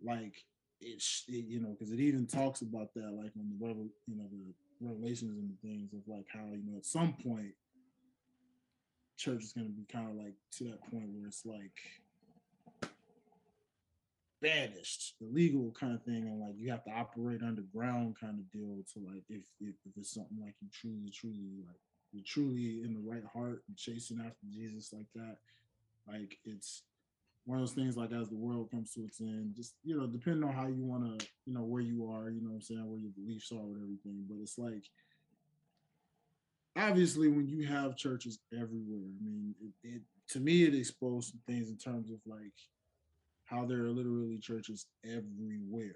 Like 0.03 0.35
it's 0.81 1.23
it, 1.27 1.45
you 1.45 1.59
know 1.59 1.75
because 1.77 1.91
it 1.91 1.99
even 1.99 2.25
talks 2.25 2.61
about 2.61 2.93
that 2.93 3.11
like 3.11 3.31
on 3.37 3.49
the 3.49 3.65
revel 3.65 3.87
you 4.07 4.15
know 4.15 4.23
the 4.31 4.87
revelations 4.87 5.37
and 5.37 5.59
things 5.61 5.91
of 5.93 5.99
like 6.07 6.25
how 6.31 6.45
you 6.51 6.63
know 6.65 6.77
at 6.77 6.85
some 6.85 7.13
point 7.21 7.51
church 9.17 9.43
is 9.43 9.51
going 9.51 9.67
to 9.67 9.73
be 9.73 9.83
kind 9.91 10.09
of 10.09 10.15
like 10.15 10.35
to 10.49 10.63
that 10.63 10.79
point 10.89 11.09
where 11.11 11.27
it's 11.27 11.45
like 11.45 12.89
banished 14.41 15.15
the 15.19 15.27
legal 15.27 15.69
kind 15.77 15.93
of 15.93 16.01
thing 16.03 16.29
and 16.29 16.39
like 16.39 16.55
you 16.57 16.71
have 16.71 16.85
to 16.85 16.91
operate 16.91 17.41
underground 17.43 18.15
kind 18.17 18.39
of 18.39 18.49
deal 18.49 18.77
to 18.93 18.99
like 19.05 19.23
if 19.27 19.43
if, 19.59 19.75
if 19.85 19.97
it's 19.97 20.13
something 20.13 20.37
like 20.41 20.55
you 20.61 20.69
truly 20.71 21.11
truly 21.13 21.59
like 21.67 21.75
you're 22.11 22.23
truly 22.25 22.81
in 22.83 22.93
the 22.93 23.09
right 23.09 23.23
heart 23.33 23.63
and 23.67 23.77
chasing 23.77 24.19
after 24.19 24.45
jesus 24.51 24.93
like 24.93 25.07
that 25.15 25.37
like 26.07 26.37
it's 26.45 26.83
one 27.45 27.59
of 27.59 27.63
those 27.63 27.75
things 27.75 27.97
like 27.97 28.11
as 28.11 28.29
the 28.29 28.35
world 28.35 28.69
comes 28.69 28.93
to 28.93 29.03
its 29.03 29.21
end 29.21 29.53
just 29.55 29.75
you 29.83 29.97
know 29.97 30.07
depending 30.07 30.43
on 30.43 30.53
how 30.53 30.67
you 30.67 30.83
want 30.83 31.19
to 31.19 31.27
you 31.45 31.53
know 31.53 31.63
where 31.63 31.81
you 31.81 32.09
are 32.09 32.29
you 32.29 32.41
know 32.41 32.49
what 32.49 32.55
i'm 32.55 32.61
saying 32.61 32.89
where 32.89 32.99
your 32.99 33.11
beliefs 33.11 33.51
are 33.51 33.55
and 33.55 33.81
everything 33.83 34.23
but 34.27 34.37
it's 34.41 34.57
like 34.57 34.83
obviously 36.77 37.27
when 37.27 37.47
you 37.47 37.65
have 37.65 37.97
churches 37.97 38.39
everywhere 38.53 38.99
i 38.99 39.23
mean 39.23 39.55
it, 39.61 39.87
it 39.87 40.01
to 40.27 40.39
me 40.39 40.63
it 40.63 40.75
exposed 40.75 41.31
some 41.31 41.41
things 41.47 41.69
in 41.69 41.77
terms 41.77 42.11
of 42.11 42.19
like 42.25 42.53
how 43.49 43.65
there 43.65 43.83
are 43.83 43.89
literally 43.89 44.37
churches 44.37 44.85
everywhere. 45.03 45.95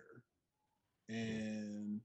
And 1.08 2.02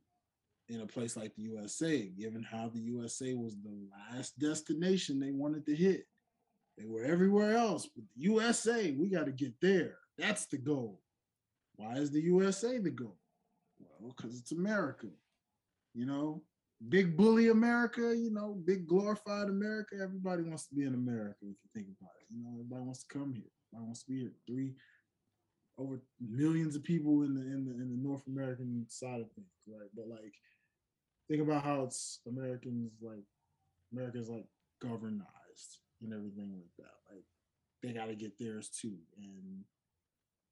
in 0.69 0.81
a 0.83 0.87
place 0.87 1.17
like 1.17 1.35
the 1.35 1.43
usa 1.43 2.09
given 2.19 2.43
how 2.43 2.69
the 2.69 2.81
usa 2.81 3.35
was 3.35 3.57
the 3.63 3.75
last 4.13 4.39
destination 4.39 5.19
they 5.19 5.31
wanted 5.31 5.65
to 5.65 5.75
hit 5.75 6.05
they 6.79 6.87
were 6.87 7.05
everywhere 7.05 7.57
else, 7.57 7.89
but 7.95 8.05
the 8.15 8.23
USA, 8.23 8.93
we 8.93 9.09
got 9.09 9.27
to 9.27 9.33
get 9.33 9.53
there. 9.61 9.97
That's 10.17 10.47
the 10.47 10.59
goal. 10.59 11.01
Why 11.75 11.95
is 11.95 12.11
the 12.11 12.21
USA 12.23 12.79
the 12.79 12.91
goal? 12.91 13.19
Well, 13.81 14.15
because 14.17 14.39
it's 14.39 14.53
America. 14.53 15.09
You 15.95 16.07
know, 16.07 16.43
big 16.89 17.17
bully 17.17 17.49
America, 17.49 18.15
you 18.17 18.31
know, 18.31 18.57
big 18.65 18.87
glorified 18.87 19.49
America. 19.49 19.97
Everybody 20.01 20.45
wants 20.45 20.67
to 20.69 20.75
be 20.75 20.85
in 20.85 20.95
America 20.95 21.39
if 21.43 21.49
you 21.49 21.71
think 21.75 21.89
about 22.01 22.13
it. 22.21 22.27
You 22.31 22.45
know, 22.45 22.51
everybody 22.53 22.83
wants 22.83 23.05
to 23.05 23.19
come 23.19 23.33
here. 23.33 23.51
Everybody 23.73 23.87
wants 23.87 24.05
to 24.05 24.11
be 24.11 24.21
here. 24.21 24.33
Three 24.47 24.75
over 25.79 26.01
millions 26.21 26.77
of 26.77 26.85
people 26.85 27.23
in 27.23 27.35
the 27.35 27.41
in 27.41 27.65
the 27.65 27.73
in 27.73 27.91
the 27.91 28.09
North 28.09 28.23
American 28.29 28.85
side 28.89 29.21
of 29.21 29.31
things, 29.33 29.47
right? 29.67 29.89
But 29.97 30.09
like 30.09 30.35
think 31.29 31.43
about 31.43 31.65
how 31.65 31.83
it's 31.83 32.21
Americans 32.27 32.93
like 33.01 33.25
America's 33.93 34.29
like 34.29 34.47
governized 34.81 35.81
and 36.03 36.13
everything 36.13 36.53
like 36.55 36.71
that. 36.79 36.95
Like 37.15 37.25
they 37.83 37.93
got 37.93 38.07
to 38.07 38.15
get 38.15 38.39
theirs 38.39 38.69
too. 38.69 38.97
And 39.19 39.65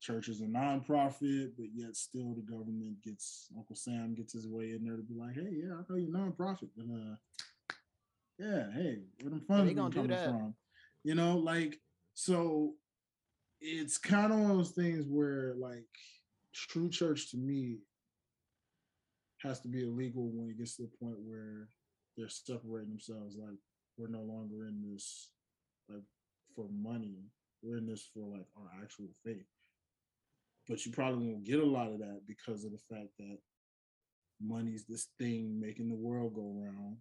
churches 0.00 0.40
are 0.42 0.46
nonprofit, 0.46 1.52
but 1.56 1.66
yet 1.74 1.96
still 1.96 2.34
the 2.34 2.42
government 2.42 3.02
gets 3.02 3.48
Uncle 3.56 3.76
Sam 3.76 4.14
gets 4.14 4.32
his 4.32 4.46
way 4.46 4.72
in 4.72 4.84
there 4.84 4.96
to 4.96 5.02
be 5.02 5.14
like, 5.14 5.34
hey, 5.34 5.50
yeah, 5.50 5.74
I 5.74 5.82
know 5.88 5.96
you're 5.96 6.10
nonprofit, 6.10 6.68
but 6.76 6.86
uh, 6.92 7.16
yeah, 8.38 8.66
hey, 8.74 8.98
where 9.20 9.30
them 9.30 9.42
funds 9.48 9.64
they 9.64 9.74
been 9.74 9.76
gonna 9.76 9.90
do 9.90 9.96
coming 9.96 10.10
that. 10.10 10.26
from? 10.26 10.54
You 11.04 11.14
know, 11.14 11.38
like 11.38 11.80
so. 12.14 12.74
It's 13.58 13.96
kind 13.96 14.32
of 14.34 14.38
one 14.38 14.50
of 14.50 14.56
those 14.58 14.72
things 14.72 15.06
where, 15.08 15.54
like, 15.58 15.88
true 16.52 16.90
church 16.90 17.30
to 17.30 17.38
me 17.38 17.78
has 19.46 19.60
to 19.60 19.68
be 19.68 19.82
illegal 19.82 20.30
when 20.32 20.50
it 20.50 20.58
gets 20.58 20.76
to 20.76 20.82
the 20.82 20.96
point 21.04 21.18
where 21.20 21.68
they're 22.16 22.28
separating 22.28 22.90
themselves. 22.90 23.36
Like, 23.38 23.58
we're 23.96 24.08
no 24.08 24.22
longer 24.22 24.66
in 24.66 24.82
this 24.92 25.30
like 25.88 26.02
for 26.54 26.66
money. 26.70 27.18
We're 27.62 27.78
in 27.78 27.86
this 27.86 28.08
for 28.12 28.26
like 28.26 28.46
our 28.56 28.82
actual 28.82 29.08
faith. 29.24 29.46
But 30.68 30.84
you 30.84 30.92
probably 30.92 31.26
won't 31.26 31.44
get 31.44 31.60
a 31.60 31.64
lot 31.64 31.92
of 31.92 31.98
that 32.00 32.22
because 32.26 32.64
of 32.64 32.72
the 32.72 32.94
fact 32.94 33.10
that 33.18 33.38
money's 34.40 34.84
this 34.84 35.08
thing 35.18 35.58
making 35.60 35.88
the 35.88 35.94
world 35.94 36.34
go 36.34 36.52
round, 36.56 36.96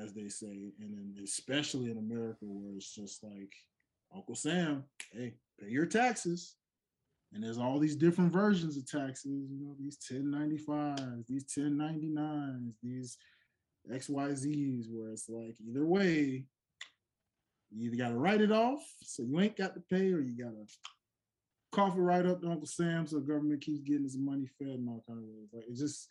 as 0.00 0.14
they 0.14 0.28
say. 0.28 0.72
And 0.80 0.94
then 0.94 1.14
especially 1.22 1.90
in 1.90 1.98
America 1.98 2.38
where 2.42 2.76
it's 2.76 2.94
just 2.94 3.22
like 3.24 3.52
Uncle 4.14 4.36
Sam, 4.36 4.84
hey, 5.12 5.34
pay 5.60 5.68
your 5.68 5.86
taxes. 5.86 6.54
And 7.34 7.42
there's 7.42 7.58
all 7.58 7.80
these 7.80 7.96
different 7.96 8.32
versions 8.32 8.76
of 8.76 8.88
taxes, 8.88 9.50
you 9.50 9.58
know, 9.60 9.74
these 9.76 9.98
1095s, 10.10 11.26
these 11.26 11.44
1099s, 11.44 12.72
these 12.80 13.18
XYZs, 13.90 14.86
where 14.88 15.10
it's 15.10 15.28
like 15.28 15.56
either 15.68 15.84
way, 15.84 16.44
you 17.72 17.86
either 17.86 17.96
gotta 17.96 18.14
write 18.14 18.40
it 18.40 18.52
off, 18.52 18.84
so 19.02 19.24
you 19.24 19.40
ain't 19.40 19.56
got 19.56 19.74
to 19.74 19.80
pay, 19.90 20.12
or 20.12 20.20
you 20.20 20.36
gotta 20.36 20.64
cough 21.72 21.96
it 21.96 22.00
right 22.00 22.24
up 22.24 22.40
to 22.40 22.48
Uncle 22.48 22.66
Sam 22.66 23.04
so 23.04 23.16
the 23.16 23.26
government 23.26 23.60
keeps 23.60 23.80
getting 23.80 24.04
his 24.04 24.16
money 24.16 24.46
fed 24.58 24.68
and 24.68 24.88
all 24.88 25.02
kind 25.06 25.18
of 25.18 25.24
ways. 25.24 25.48
Like 25.52 25.64
it 25.68 25.76
just 25.76 26.08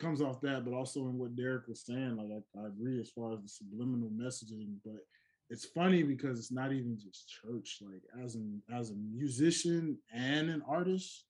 comes 0.00 0.20
off 0.20 0.40
that, 0.40 0.64
but 0.64 0.74
also 0.74 1.06
in 1.06 1.18
what 1.18 1.36
Derek 1.36 1.68
was 1.68 1.86
saying, 1.86 2.16
like 2.16 2.30
I, 2.30 2.64
I 2.64 2.66
agree 2.66 3.00
as 3.00 3.10
far 3.10 3.32
as 3.32 3.40
the 3.42 3.48
subliminal 3.48 4.10
messaging, 4.10 4.74
but 4.84 5.06
it's 5.52 5.66
funny 5.66 6.02
because 6.02 6.38
it's 6.38 6.52
not 6.60 6.72
even 6.72 6.98
just 6.98 7.28
church. 7.28 7.78
Like 7.82 8.02
as 8.24 8.34
an 8.36 8.62
as 8.80 8.90
a 8.90 8.94
musician 8.94 9.98
and 10.12 10.48
an 10.50 10.62
artist, 10.66 11.26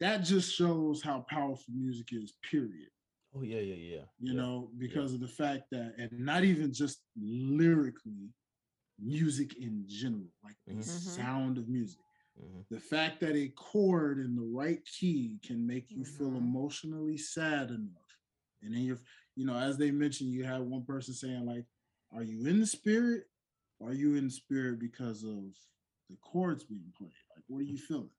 that 0.00 0.18
just 0.24 0.54
shows 0.54 1.02
how 1.02 1.24
powerful 1.28 1.72
music 1.74 2.08
is, 2.12 2.34
period. 2.50 2.90
oh 3.34 3.42
yeah 3.42 3.60
yeah 3.60 3.74
yeah 3.74 4.04
You 4.20 4.32
yeah. 4.34 4.40
know, 4.40 4.70
because 4.78 5.12
of 5.14 5.20
the 5.20 5.28
fact 5.42 5.64
that, 5.72 5.94
and 5.98 6.10
not 6.12 6.44
even 6.44 6.72
just 6.72 6.98
lyrically, 7.16 8.30
music 9.00 9.50
in 9.56 9.84
general, 9.86 10.32
like 10.42 10.56
the 10.66 10.72
Mhm. 10.74 10.78
Mhm. 10.82 10.84
sound 11.18 11.58
of 11.58 11.68
music. 11.68 12.00
Mhm. 12.40 12.64
The 12.70 12.80
fact 12.80 13.20
that 13.20 13.36
a 13.36 13.48
chord 13.50 14.18
in 14.18 14.34
the 14.34 14.48
right 14.62 14.84
key 14.98 15.38
can 15.42 15.66
make 15.66 15.90
you 15.90 16.04
feel 16.04 16.30
Mhm. 16.32 16.38
emotionally 16.38 17.16
sad 17.18 17.70
enough. 17.70 18.12
And 18.62 18.74
then 18.74 18.82
you're, 18.82 19.00
you 19.38 19.46
know, 19.46 19.56
as 19.56 19.78
they 19.78 19.92
mentioned, 19.92 20.32
you 20.32 20.42
have 20.42 20.62
one 20.62 20.82
person 20.82 21.14
saying, 21.14 21.46
like, 21.46 21.64
are 22.12 22.24
you 22.24 22.44
in 22.48 22.58
the 22.58 22.66
spirit? 22.66 23.22
Or 23.78 23.90
are 23.90 23.94
you 23.94 24.16
in 24.16 24.24
the 24.24 24.30
spirit 24.32 24.80
because 24.80 25.22
of 25.22 25.44
the 26.10 26.16
chords 26.22 26.64
being 26.64 26.92
played? 26.98 27.12
Like, 27.36 27.44
what 27.46 27.60
are 27.60 27.62
you 27.62 27.78
feeling? 27.78 28.10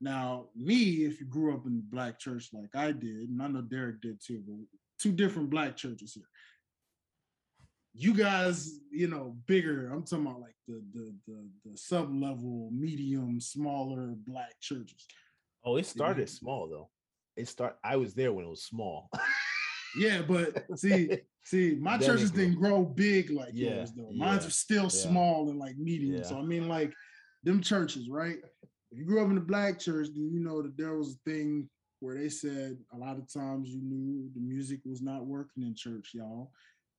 Now, 0.00 0.46
me, 0.56 1.04
if 1.04 1.20
you 1.20 1.26
grew 1.26 1.52
up 1.52 1.66
in 1.66 1.82
black 1.90 2.18
church 2.18 2.48
like 2.54 2.74
I 2.74 2.92
did, 2.92 3.28
and 3.28 3.42
I 3.42 3.48
know 3.48 3.60
Derek 3.60 4.00
did 4.00 4.24
too, 4.24 4.42
but 4.48 4.56
two 4.98 5.12
different 5.12 5.50
black 5.50 5.76
churches 5.76 6.14
here. 6.14 6.24
You 7.92 8.14
guys, 8.14 8.78
you 8.90 9.08
know, 9.08 9.36
bigger. 9.46 9.90
I'm 9.92 10.04
talking 10.04 10.26
about 10.28 10.40
like 10.40 10.54
the 10.66 10.82
the 10.94 11.14
the, 11.26 11.46
the 11.66 11.76
sub 11.76 12.10
level, 12.14 12.70
medium, 12.72 13.38
smaller 13.38 14.14
black 14.26 14.54
churches. 14.62 15.06
oh 15.64 15.76
it 15.76 15.80
you 15.80 15.84
started 15.84 16.20
know. 16.20 16.26
small 16.26 16.68
though 16.68 16.88
it 17.38 17.46
start 17.48 17.76
i 17.84 17.96
was 17.96 18.14
there 18.14 18.32
when 18.32 18.44
it 18.44 18.48
was 18.48 18.64
small 18.64 19.08
Yeah, 19.96 20.22
but 20.22 20.64
see, 20.78 21.10
see, 21.44 21.76
my 21.80 21.96
Then 21.96 22.08
churches 22.08 22.30
didn't 22.30 22.56
grow 22.56 22.84
big 22.84 23.30
like 23.30 23.50
Yeah, 23.54 23.76
yours 23.76 23.92
though. 23.92 24.10
Mine's 24.12 24.46
are 24.46 24.50
still 24.50 24.84
yeah. 24.84 24.88
small 24.88 25.48
and 25.50 25.58
like 25.58 25.76
medium. 25.78 26.22
So 26.24 26.38
I 26.38 26.42
mean, 26.42 26.68
like 26.68 26.92
them 27.44 27.60
churches, 27.62 28.08
right? 28.08 28.36
If 28.90 28.98
you 28.98 29.04
grew 29.04 29.22
up 29.24 29.30
in 29.30 29.36
a 29.38 29.40
black 29.42 29.78
church, 29.78 30.08
then 30.14 30.30
you 30.32 30.40
know 30.40 30.62
that 30.62 30.76
there 30.76 30.96
was 30.96 31.14
a 31.14 31.30
thing 31.30 31.68
where 32.00 32.16
they 32.16 32.28
said 32.28 32.78
a 32.94 32.96
lot 32.96 33.18
of 33.18 33.32
times 33.32 33.68
you 33.68 33.80
knew 33.82 34.30
the 34.34 34.40
music 34.40 34.80
was 34.84 35.02
not 35.02 35.26
working 35.26 35.64
in 35.64 35.74
church, 35.74 36.10
y'all, 36.14 36.52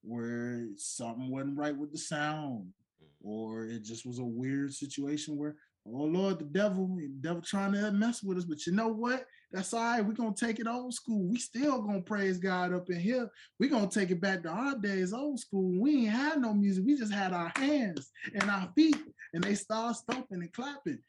where 0.04 0.68
something 0.76 1.30
wasn't 1.30 1.58
right 1.58 1.76
with 1.78 1.92
the 1.92 1.98
sound, 1.98 2.68
Mm. 3.02 3.06
or 3.22 3.66
it 3.66 3.84
just 3.84 4.06
was 4.06 4.20
a 4.20 4.24
weird 4.26 4.74
situation 4.74 5.38
where 5.38 5.56
oh 5.94 6.04
Lord, 6.04 6.40
the 6.40 6.46
devil, 6.46 6.96
the 6.98 7.08
devil 7.22 7.42
trying 7.42 7.74
to 7.74 7.92
mess 7.92 8.24
with 8.24 8.38
us. 8.38 8.46
But 8.46 8.66
you 8.66 8.74
know 8.74 8.88
what? 8.88 9.26
That's 9.52 9.74
all 9.74 9.82
right. 9.82 10.06
We're 10.06 10.14
gonna 10.14 10.34
take 10.36 10.60
it 10.60 10.68
old 10.68 10.94
school. 10.94 11.28
We 11.28 11.38
still 11.38 11.82
gonna 11.82 12.02
praise 12.02 12.38
God 12.38 12.74
up 12.74 12.90
in 12.90 13.00
here. 13.00 13.30
We're 13.60 13.70
gonna 13.70 13.90
take 13.90 14.12
it 14.12 14.22
back 14.22 14.44
to 14.44 14.50
our 14.50 14.78
days, 14.78 15.14
old 15.14 15.40
school. 15.40 15.80
We 15.80 16.06
ain't 16.06 16.10
had 16.10 16.42
no 16.42 16.54
music. 16.54 16.86
We 16.86 16.98
just 16.98 17.14
had 17.14 17.34
our 17.34 17.52
hands 17.56 18.12
and 18.34 18.50
our 18.50 18.70
feet, 18.76 18.98
and 19.34 19.44
they 19.44 19.56
start 19.56 19.96
stomping 19.96 20.42
and 20.42 20.54
clapping. 20.54 21.00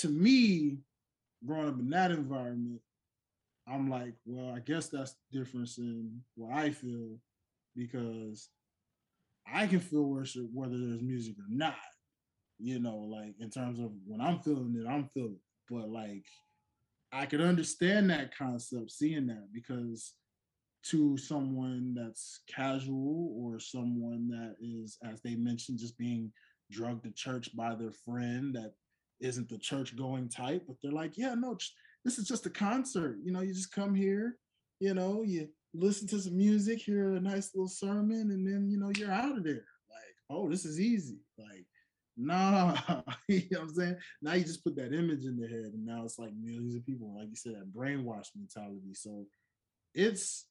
To 0.00 0.08
me, 0.08 0.78
growing 1.46 1.68
up 1.68 1.78
in 1.78 1.90
that 1.90 2.10
environment, 2.10 2.80
I'm 3.68 3.88
like, 3.88 4.14
well, 4.24 4.54
I 4.54 4.58
guess 4.58 4.88
that's 4.88 5.12
the 5.12 5.38
difference 5.38 5.78
in 5.78 6.20
what 6.34 6.52
I 6.52 6.70
feel 6.70 7.16
because 7.76 8.48
I 9.46 9.66
can 9.66 9.80
feel 9.80 10.04
worship 10.04 10.46
whether 10.52 10.76
there's 10.76 11.02
music 11.02 11.36
or 11.38 11.48
not. 11.48 11.76
You 12.62 12.78
know, 12.78 12.96
like 12.96 13.34
in 13.40 13.50
terms 13.50 13.80
of 13.80 13.90
when 14.06 14.20
I'm 14.20 14.38
feeling 14.40 14.74
it, 14.78 14.88
I'm 14.88 15.08
feeling 15.08 15.34
it. 15.34 15.74
But 15.74 15.88
like 15.88 16.24
I 17.12 17.26
could 17.26 17.40
understand 17.40 18.08
that 18.10 18.36
concept, 18.36 18.90
seeing 18.92 19.26
that 19.26 19.48
because 19.52 20.14
to 20.84 21.16
someone 21.16 21.94
that's 21.94 22.40
casual 22.48 23.34
or 23.36 23.60
someone 23.60 24.28
that 24.28 24.56
is, 24.60 24.98
as 25.04 25.20
they 25.22 25.34
mentioned, 25.34 25.78
just 25.78 25.98
being 25.98 26.32
drugged 26.70 27.04
to 27.04 27.10
church 27.12 27.54
by 27.56 27.74
their 27.74 27.92
friend 27.92 28.54
that 28.54 28.72
isn't 29.20 29.48
the 29.48 29.58
church 29.58 29.96
going 29.96 30.28
type, 30.28 30.64
but 30.66 30.76
they're 30.82 30.90
like, 30.90 31.16
yeah, 31.16 31.34
no, 31.34 31.56
this 32.04 32.18
is 32.18 32.26
just 32.26 32.46
a 32.46 32.50
concert. 32.50 33.18
You 33.22 33.32
know, 33.32 33.40
you 33.40 33.52
just 33.52 33.72
come 33.72 33.94
here, 33.94 34.36
you 34.80 34.94
know, 34.94 35.22
you 35.22 35.48
listen 35.74 36.08
to 36.08 36.20
some 36.20 36.36
music, 36.36 36.80
hear 36.80 37.14
a 37.14 37.20
nice 37.20 37.54
little 37.54 37.68
sermon, 37.68 38.30
and 38.30 38.46
then 38.46 38.68
you 38.68 38.78
know 38.78 38.90
you're 38.96 39.12
out 39.12 39.38
of 39.38 39.44
there. 39.44 39.64
Like, 39.88 40.16
oh, 40.30 40.48
this 40.50 40.64
is 40.64 40.80
easy. 40.80 41.18
Like, 41.38 41.66
nah, 42.16 42.76
you 43.28 43.42
know 43.50 43.60
what 43.60 43.68
I'm 43.68 43.74
saying? 43.74 43.96
Now 44.20 44.34
you 44.34 44.44
just 44.44 44.64
put 44.64 44.76
that 44.76 44.92
image 44.92 45.24
in 45.24 45.38
their 45.38 45.48
head, 45.48 45.72
and 45.72 45.86
now 45.86 46.04
it's 46.04 46.18
like 46.18 46.32
millions 46.40 46.74
of 46.74 46.86
people, 46.86 47.14
like 47.16 47.28
you 47.28 47.36
said, 47.36 47.54
that 47.54 47.72
brainwash 47.72 48.28
mentality. 48.36 48.94
So 48.94 49.26
it's 49.94 50.46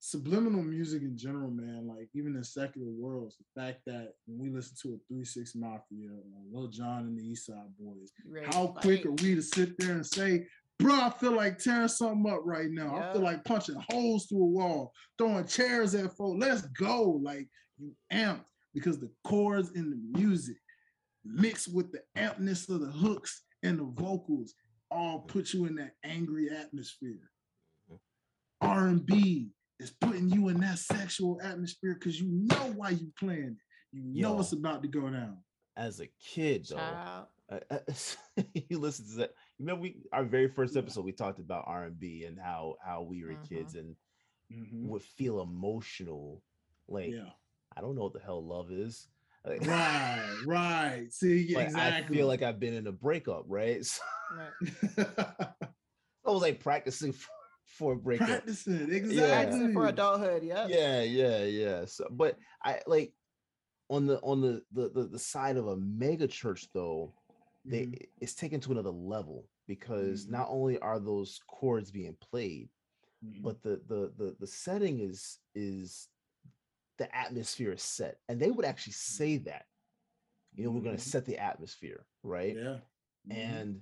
subliminal 0.00 0.62
music 0.62 1.02
in 1.02 1.16
general, 1.16 1.50
man, 1.50 1.86
like 1.86 2.08
even 2.14 2.36
in 2.36 2.44
secular 2.44 2.90
worlds, 2.90 3.36
the 3.36 3.60
fact 3.60 3.80
that 3.86 4.14
when 4.26 4.38
we 4.38 4.54
listen 4.54 4.76
to 4.82 4.94
a 4.94 4.98
Three 5.08 5.24
Six 5.24 5.54
Mafia, 5.54 6.10
or 6.10 6.22
Lil 6.52 6.68
Jon 6.68 7.00
and 7.00 7.18
the 7.18 7.24
East 7.24 7.46
Side 7.46 7.56
Boyz, 7.80 8.10
right. 8.28 8.54
how 8.54 8.68
quick 8.68 9.04
are 9.06 9.12
we 9.12 9.34
to 9.34 9.42
sit 9.42 9.76
there 9.78 9.92
and 9.92 10.06
say, 10.06 10.46
bro, 10.78 10.94
I 10.94 11.10
feel 11.10 11.32
like 11.32 11.58
tearing 11.58 11.88
something 11.88 12.30
up 12.32 12.40
right 12.44 12.70
now. 12.70 12.96
I 12.96 13.12
feel 13.12 13.22
like 13.22 13.44
punching 13.44 13.82
holes 13.90 14.26
through 14.26 14.42
a 14.42 14.46
wall, 14.46 14.92
throwing 15.18 15.46
chairs 15.46 15.94
at 15.94 16.16
folks. 16.16 16.38
Let's 16.38 16.62
go. 16.62 17.20
Like 17.22 17.48
you 17.78 17.92
amped 18.12 18.44
because 18.76 18.98
the 18.98 19.10
chords 19.24 19.70
in 19.70 19.88
the 19.88 20.18
music 20.18 20.58
mixed 21.24 21.72
with 21.74 21.90
the 21.92 22.02
ampness 22.14 22.68
of 22.68 22.80
the 22.80 22.90
hooks 22.90 23.42
and 23.62 23.78
the 23.78 23.90
vocals 24.00 24.52
all 24.90 25.20
put 25.20 25.54
you 25.54 25.64
in 25.64 25.76
that 25.76 25.92
angry 26.04 26.50
atmosphere. 26.50 27.30
Mm-hmm. 27.90 28.68
R&B, 28.68 29.50
is 29.78 29.94
putting 30.00 30.28
you 30.28 30.48
in 30.48 30.60
that 30.60 30.78
sexual 30.78 31.40
atmosphere 31.42 31.94
because 31.94 32.20
you 32.20 32.28
know 32.30 32.72
why 32.76 32.90
you 32.90 33.10
playing 33.18 33.56
it. 33.92 33.96
You 33.96 34.22
know 34.22 34.34
Yo, 34.34 34.40
it's 34.40 34.52
about 34.52 34.82
to 34.82 34.88
go 34.88 35.08
down. 35.08 35.38
As 35.76 36.00
a 36.00 36.08
kid, 36.22 36.66
though, 36.68 37.26
uh, 37.50 37.78
you 38.68 38.78
listen 38.78 39.06
to 39.10 39.16
that. 39.16 39.30
You 39.58 39.66
remember 39.66 39.82
we 39.82 39.96
our 40.12 40.24
very 40.24 40.48
first 40.48 40.76
episode 40.76 41.04
we 41.04 41.12
talked 41.12 41.38
about 41.38 41.64
R 41.66 41.84
and 41.84 41.98
B 41.98 42.24
and 42.24 42.38
how 42.38 42.76
how 42.84 43.02
we 43.02 43.24
were 43.24 43.32
mm-hmm. 43.32 43.54
kids 43.54 43.74
and 43.74 43.94
mm-hmm. 44.52 44.88
would 44.88 45.02
feel 45.02 45.40
emotional. 45.40 46.42
Like 46.88 47.12
yeah. 47.12 47.30
I 47.76 47.80
don't 47.80 47.94
know 47.94 48.02
what 48.02 48.14
the 48.14 48.20
hell 48.20 48.44
love 48.44 48.70
is. 48.70 49.08
Right, 49.46 50.26
right. 50.46 51.06
See, 51.10 51.54
like, 51.54 51.66
exactly. 51.66 52.16
I 52.16 52.18
feel 52.18 52.26
like 52.26 52.42
I've 52.42 52.58
been 52.58 52.74
in 52.74 52.86
a 52.86 52.92
breakup, 52.92 53.44
right? 53.46 53.84
So, 53.86 54.02
right. 54.36 55.06
I 56.26 56.30
was 56.30 56.42
like 56.42 56.58
practicing 56.60 57.12
for 57.12 57.28
for 57.64 57.94
breakup. 57.94 58.28
Practicing, 58.28 58.90
exactly. 58.90 59.60
Yeah. 59.60 59.72
For 59.72 59.86
adulthood, 59.86 60.42
yeah. 60.42 60.66
Yeah, 60.66 61.02
yeah, 61.02 61.44
yeah. 61.44 61.84
So, 61.84 62.06
but 62.10 62.36
I 62.64 62.80
like 62.86 63.12
on 63.88 64.06
the 64.06 64.18
on 64.20 64.40
the 64.40 64.62
the 64.72 64.88
the, 64.88 65.08
the 65.08 65.18
side 65.18 65.56
of 65.56 65.68
a 65.68 65.76
mega 65.76 66.26
church 66.26 66.66
though, 66.74 67.14
they 67.64 67.82
mm-hmm. 67.82 68.04
it's 68.20 68.34
taken 68.34 68.60
to 68.60 68.72
another 68.72 68.90
level 68.90 69.46
because 69.68 70.24
mm-hmm. 70.24 70.36
not 70.36 70.48
only 70.50 70.78
are 70.80 70.98
those 70.98 71.40
chords 71.46 71.90
being 71.90 72.16
played, 72.20 72.68
mm-hmm. 73.24 73.42
but 73.42 73.62
the 73.62 73.80
the 73.86 74.12
the 74.16 74.36
the 74.40 74.46
setting 74.46 75.00
is 75.00 75.38
is 75.54 76.08
the 76.98 77.14
atmosphere 77.14 77.72
is 77.72 77.82
set, 77.82 78.18
and 78.28 78.40
they 78.40 78.50
would 78.50 78.64
actually 78.64 78.94
say 78.94 79.38
that. 79.38 79.66
You 80.54 80.64
know, 80.64 80.70
we're 80.70 80.80
going 80.80 80.96
to 80.96 81.02
mm-hmm. 81.02 81.10
set 81.10 81.26
the 81.26 81.36
atmosphere, 81.36 82.06
right? 82.22 82.56
Yeah. 82.56 82.76
Mm-hmm. 83.28 83.32
And 83.32 83.80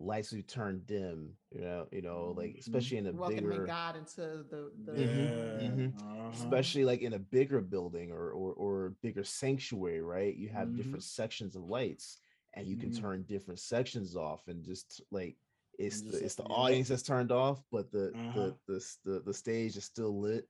lights 0.00 0.32
would 0.32 0.48
turn 0.48 0.82
dim 0.86 1.30
you 1.50 1.60
know 1.60 1.86
you 1.90 2.02
know 2.02 2.34
like 2.36 2.50
mm-hmm. 2.50 2.58
especially 2.60 2.98
in 2.98 3.06
a 3.06 3.12
Welcoming 3.12 3.48
bigger 3.48 3.66
god 3.66 3.96
into 3.96 4.44
the, 4.50 4.70
the 4.84 4.92
mm-hmm, 4.92 5.80
mm-hmm. 5.80 5.98
Uh-huh. 5.98 6.30
especially 6.32 6.84
like 6.84 7.02
in 7.02 7.14
a 7.14 7.18
bigger 7.18 7.60
building 7.60 8.12
or 8.12 8.30
or, 8.30 8.52
or 8.52 8.94
bigger 9.02 9.24
sanctuary 9.24 10.00
right 10.00 10.36
you 10.36 10.48
have 10.48 10.68
mm-hmm. 10.68 10.76
different 10.76 11.02
sections 11.02 11.56
of 11.56 11.64
lights 11.64 12.18
and 12.54 12.66
you 12.66 12.76
can 12.76 12.90
mm-hmm. 12.90 13.02
turn 13.02 13.22
different 13.22 13.58
sections 13.58 14.16
off 14.16 14.46
and 14.46 14.64
just 14.64 15.02
like 15.10 15.36
it's 15.78 16.02
the 16.02 16.24
it's 16.24 16.34
the 16.34 16.44
audience 16.44 16.88
that's 16.88 17.02
turned 17.02 17.32
off 17.32 17.62
but 17.70 17.90
the, 17.90 18.12
uh-huh. 18.14 18.50
the, 18.66 18.74
the 18.74 18.94
the 19.04 19.22
the 19.26 19.34
stage 19.34 19.76
is 19.76 19.84
still 19.84 20.20
lit 20.20 20.48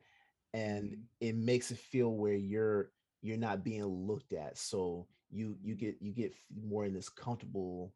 and 0.55 0.97
it 1.20 1.37
makes 1.37 1.70
it 1.70 1.79
feel 1.79 2.12
where 2.12 2.35
you're 2.35 2.91
you're 3.23 3.37
not 3.37 3.65
being 3.65 3.85
looked 3.85 4.33
at 4.33 4.57
so 4.57 5.07
you 5.31 5.57
you 5.62 5.75
get 5.75 5.97
you 6.01 6.12
get 6.12 6.33
more 6.66 6.85
in 6.85 6.95
this 6.95 7.09
comfortable 7.09 7.93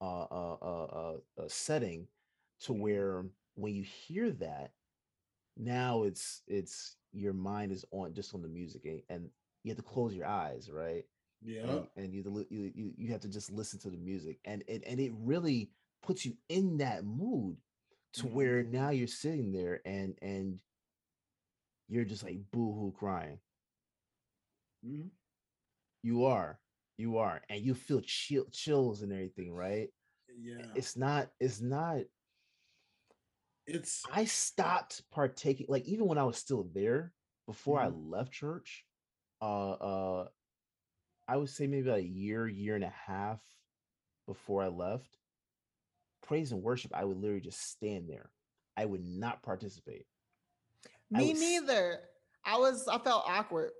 uh, 0.00 0.26
uh, 0.30 0.56
uh, 0.62 1.12
uh, 1.38 1.48
setting 1.48 2.06
to 2.60 2.72
where 2.72 3.24
when 3.54 3.74
you 3.74 3.82
hear 3.82 4.30
that, 4.30 4.72
now 5.56 6.02
it's 6.02 6.42
it's 6.46 6.96
your 7.12 7.32
mind 7.32 7.72
is 7.72 7.84
on 7.92 8.12
just 8.12 8.34
on 8.34 8.42
the 8.42 8.48
music 8.48 8.84
and, 8.84 9.00
and 9.08 9.28
you 9.62 9.70
have 9.70 9.78
to 9.78 9.82
close 9.82 10.14
your 10.14 10.26
eyes, 10.26 10.68
right? 10.70 11.04
Yeah, 11.42 11.62
and, 11.62 11.86
and 11.96 12.12
you, 12.12 12.46
you 12.50 12.72
you 12.74 12.92
you 12.96 13.12
have 13.12 13.20
to 13.20 13.28
just 13.28 13.52
listen 13.52 13.78
to 13.80 13.90
the 13.90 13.96
music, 13.96 14.38
and 14.44 14.62
it 14.66 14.82
and 14.86 14.98
it 14.98 15.12
really 15.16 15.70
puts 16.02 16.24
you 16.24 16.34
in 16.48 16.78
that 16.78 17.04
mood 17.04 17.56
to 18.14 18.24
mm-hmm. 18.24 18.34
where 18.34 18.62
now 18.64 18.90
you're 18.90 19.06
sitting 19.06 19.52
there 19.52 19.80
and 19.84 20.16
and 20.20 20.58
you're 21.88 22.04
just 22.04 22.24
like 22.24 22.38
boo-hoo 22.52 22.94
crying. 22.96 23.38
Mm-hmm. 24.84 25.08
You 26.02 26.24
are, 26.26 26.58
you 26.96 27.18
are 27.18 27.42
and 27.48 27.60
you 27.60 27.74
feel 27.74 28.00
chill, 28.04 28.44
chills 28.52 29.02
and 29.02 29.12
everything 29.12 29.52
right 29.52 29.88
yeah 30.40 30.66
it's 30.74 30.96
not 30.96 31.28
it's 31.40 31.60
not 31.60 31.98
it's 33.66 34.02
i 34.12 34.24
stopped 34.24 35.02
partaking 35.12 35.66
like 35.68 35.84
even 35.86 36.06
when 36.06 36.18
i 36.18 36.24
was 36.24 36.36
still 36.36 36.68
there 36.74 37.12
before 37.46 37.78
mm-hmm. 37.78 38.14
i 38.14 38.18
left 38.18 38.32
church 38.32 38.84
uh 39.42 39.72
uh 39.72 40.26
i 41.28 41.36
would 41.36 41.48
say 41.48 41.66
maybe 41.66 41.88
a 41.88 41.98
year 41.98 42.46
year 42.46 42.74
and 42.74 42.84
a 42.84 42.94
half 43.06 43.40
before 44.26 44.62
i 44.62 44.68
left 44.68 45.16
praise 46.22 46.52
and 46.52 46.62
worship 46.62 46.92
i 46.94 47.04
would 47.04 47.16
literally 47.16 47.40
just 47.40 47.70
stand 47.70 48.08
there 48.08 48.30
i 48.76 48.84
would 48.84 49.04
not 49.04 49.42
participate 49.42 50.06
me 51.18 51.32
neither 51.32 52.00
i 52.44 52.56
was 52.56 52.86
i 52.88 52.98
felt 52.98 53.24
awkward 53.26 53.70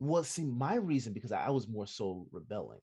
well, 0.00 0.22
see, 0.22 0.44
my 0.44 0.76
reason 0.76 1.12
because 1.12 1.32
I 1.32 1.50
was 1.50 1.66
more 1.66 1.86
so 1.86 2.26
rebelling, 2.30 2.80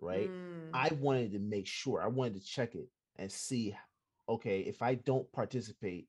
right? 0.00 0.28
Mm. 0.28 0.70
I 0.74 0.90
wanted 1.00 1.32
to 1.32 1.38
make 1.38 1.66
sure, 1.66 2.02
I 2.02 2.08
wanted 2.08 2.34
to 2.34 2.44
check 2.44 2.74
it 2.74 2.88
and 3.16 3.30
see, 3.30 3.76
okay, 4.28 4.60
if 4.60 4.82
I 4.82 4.96
don't 4.96 5.30
participate, 5.32 6.08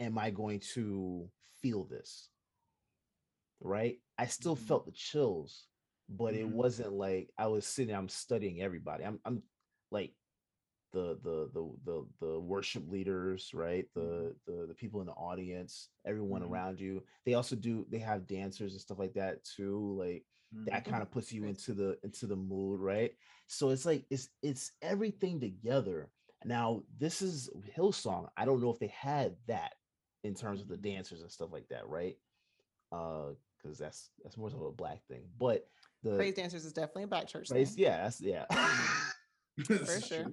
am 0.00 0.16
I 0.18 0.30
going 0.30 0.60
to 0.74 1.28
feel 1.60 1.84
this? 1.84 2.28
Right? 3.60 3.98
I 4.18 4.26
still 4.26 4.56
mm. 4.56 4.60
felt 4.60 4.86
the 4.86 4.92
chills, 4.92 5.66
but 6.08 6.32
mm. 6.32 6.38
it 6.38 6.46
mm-hmm. 6.46 6.56
wasn't 6.56 6.92
like 6.92 7.30
I 7.36 7.48
was 7.48 7.66
sitting, 7.66 7.94
I'm 7.94 8.08
studying 8.08 8.62
everybody. 8.62 9.04
I'm, 9.04 9.20
I'm 9.26 9.42
like, 9.90 10.14
the 10.92 11.18
the 11.22 11.50
the 11.52 11.70
the 11.84 12.06
the 12.20 12.40
worship 12.40 12.88
leaders, 12.88 13.50
right? 13.54 13.86
The 13.94 14.00
mm-hmm. 14.00 14.60
the 14.60 14.66
the 14.68 14.74
people 14.74 15.00
in 15.00 15.06
the 15.06 15.12
audience, 15.12 15.88
everyone 16.06 16.42
mm-hmm. 16.42 16.52
around 16.52 16.80
you. 16.80 17.02
They 17.24 17.34
also 17.34 17.56
do 17.56 17.86
they 17.90 17.98
have 17.98 18.26
dancers 18.26 18.72
and 18.72 18.80
stuff 18.80 18.98
like 18.98 19.14
that 19.14 19.44
too. 19.44 19.96
Like 19.98 20.24
mm-hmm. 20.54 20.64
that 20.70 20.84
kind 20.84 21.02
of 21.02 21.10
puts 21.10 21.32
you 21.32 21.44
into 21.44 21.72
the 21.72 21.98
into 22.02 22.26
the 22.26 22.36
mood, 22.36 22.80
right? 22.80 23.12
So 23.46 23.70
it's 23.70 23.86
like 23.86 24.04
it's 24.10 24.28
it's 24.42 24.72
everything 24.82 25.40
together. 25.40 26.08
Now 26.44 26.82
this 26.98 27.22
is 27.22 27.50
Hillsong. 27.76 28.28
I 28.36 28.44
don't 28.44 28.60
know 28.60 28.70
if 28.70 28.78
they 28.78 28.92
had 28.98 29.36
that 29.48 29.74
in 30.24 30.34
terms 30.34 30.60
of 30.60 30.68
the 30.68 30.76
dancers 30.76 31.22
and 31.22 31.30
stuff 31.30 31.52
like 31.52 31.68
that, 31.68 31.88
right? 31.88 32.16
Uh, 32.92 33.30
because 33.62 33.78
that's 33.78 34.10
that's 34.22 34.36
more 34.36 34.48
of 34.48 34.60
a 34.60 34.70
black 34.70 35.00
thing. 35.08 35.22
But 35.38 35.66
the 36.02 36.16
praise 36.16 36.34
dancers 36.34 36.64
is 36.64 36.72
definitely 36.72 37.04
a 37.04 37.08
black 37.08 37.26
church. 37.26 37.48
Praise, 37.48 37.74
thing. 37.74 37.84
yeah, 37.84 38.02
that's 38.02 38.20
yeah. 38.20 38.44
For 39.64 40.00
sure. 40.00 40.32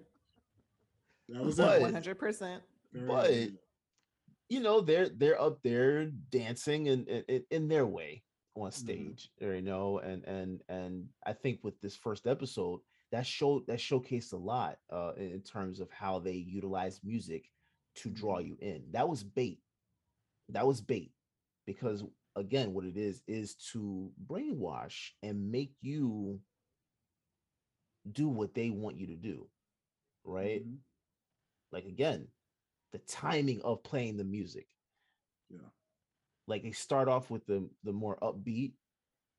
That 1.29 1.43
was 1.43 1.57
one 1.57 1.93
hundred 1.93 2.19
percent. 2.19 2.63
But 2.93 3.31
you 4.49 4.59
know, 4.59 4.81
they're 4.81 5.09
they're 5.09 5.41
up 5.41 5.61
there 5.63 6.05
dancing 6.31 6.87
in 6.87 7.05
in, 7.05 7.43
in 7.49 7.67
their 7.67 7.85
way 7.85 8.23
on 8.55 8.69
mm-hmm. 8.69 8.79
stage, 8.79 9.29
mm-hmm. 9.41 9.55
you 9.55 9.61
know, 9.61 9.99
and 9.99 10.23
and 10.25 10.61
and 10.69 11.07
I 11.25 11.33
think 11.33 11.59
with 11.63 11.79
this 11.81 11.95
first 11.95 12.27
episode, 12.27 12.81
that 13.11 13.25
showed 13.25 13.65
that 13.67 13.79
showcased 13.79 14.33
a 14.33 14.37
lot 14.37 14.77
uh, 14.91 15.13
in, 15.17 15.31
in 15.31 15.41
terms 15.41 15.79
of 15.79 15.89
how 15.91 16.19
they 16.19 16.33
utilize 16.33 16.99
music 17.03 17.49
to 17.95 18.09
draw 18.09 18.37
Mm-hmm. 18.37 18.47
you 18.47 18.57
in. 18.61 18.83
That 18.91 19.07
was 19.07 19.23
bait. 19.23 19.59
That 20.49 20.67
was 20.67 20.81
bait 20.81 21.11
because 21.65 22.03
again, 22.35 22.73
what 22.73 22.85
it 22.85 22.97
is 22.97 23.21
is 23.27 23.55
to 23.71 24.11
brainwash 24.27 25.11
and 25.21 25.51
make 25.51 25.73
you 25.81 26.39
do 28.11 28.27
what 28.27 28.53
they 28.53 28.69
want 28.69 28.97
you 28.97 29.07
to 29.07 29.15
do, 29.15 29.47
right? 30.23 30.67
Mhm. 30.67 30.77
Like 31.73 31.85
again, 31.85 32.27
the 32.91 32.99
timing 32.99 33.61
of 33.63 33.83
playing 33.83 34.17
the 34.17 34.23
music. 34.23 34.67
Yeah. 35.49 35.59
Like 36.47 36.63
they 36.63 36.71
start 36.71 37.07
off 37.09 37.29
with 37.29 37.45
the 37.47 37.67
the 37.83 37.91
more 37.93 38.17
upbeat, 38.21 38.73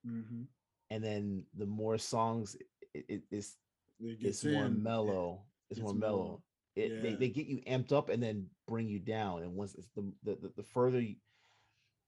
Mhm. 0.07 0.47
and 0.91 1.03
then 1.05 1.47
the 1.57 1.67
more 1.67 1.97
songs, 1.99 2.57
it, 2.93 3.05
it, 3.09 3.23
it's 3.31 3.57
It 4.01 4.19
it's 4.21 4.43
gets 4.43 4.45
more 4.45 4.69
mellow. 4.69 5.47
It's 5.71 5.81
more 5.81 5.95
mellow. 5.95 6.25
more- 6.29 6.43
It, 6.77 7.03
they, 7.03 7.11
yeah. 7.11 7.17
they 7.17 7.29
get 7.29 7.47
you 7.47 7.59
amped 7.63 7.93
up 7.93 8.09
and 8.09 8.21
then 8.23 8.51
bring 8.67 8.89
you 8.89 8.99
down. 8.99 9.43
And 9.43 9.55
once 9.55 9.75
it's 9.77 9.89
the 9.95 10.13
the, 10.25 10.35
the, 10.37 10.53
the 10.57 10.63
further 10.63 11.01
you, 11.01 11.17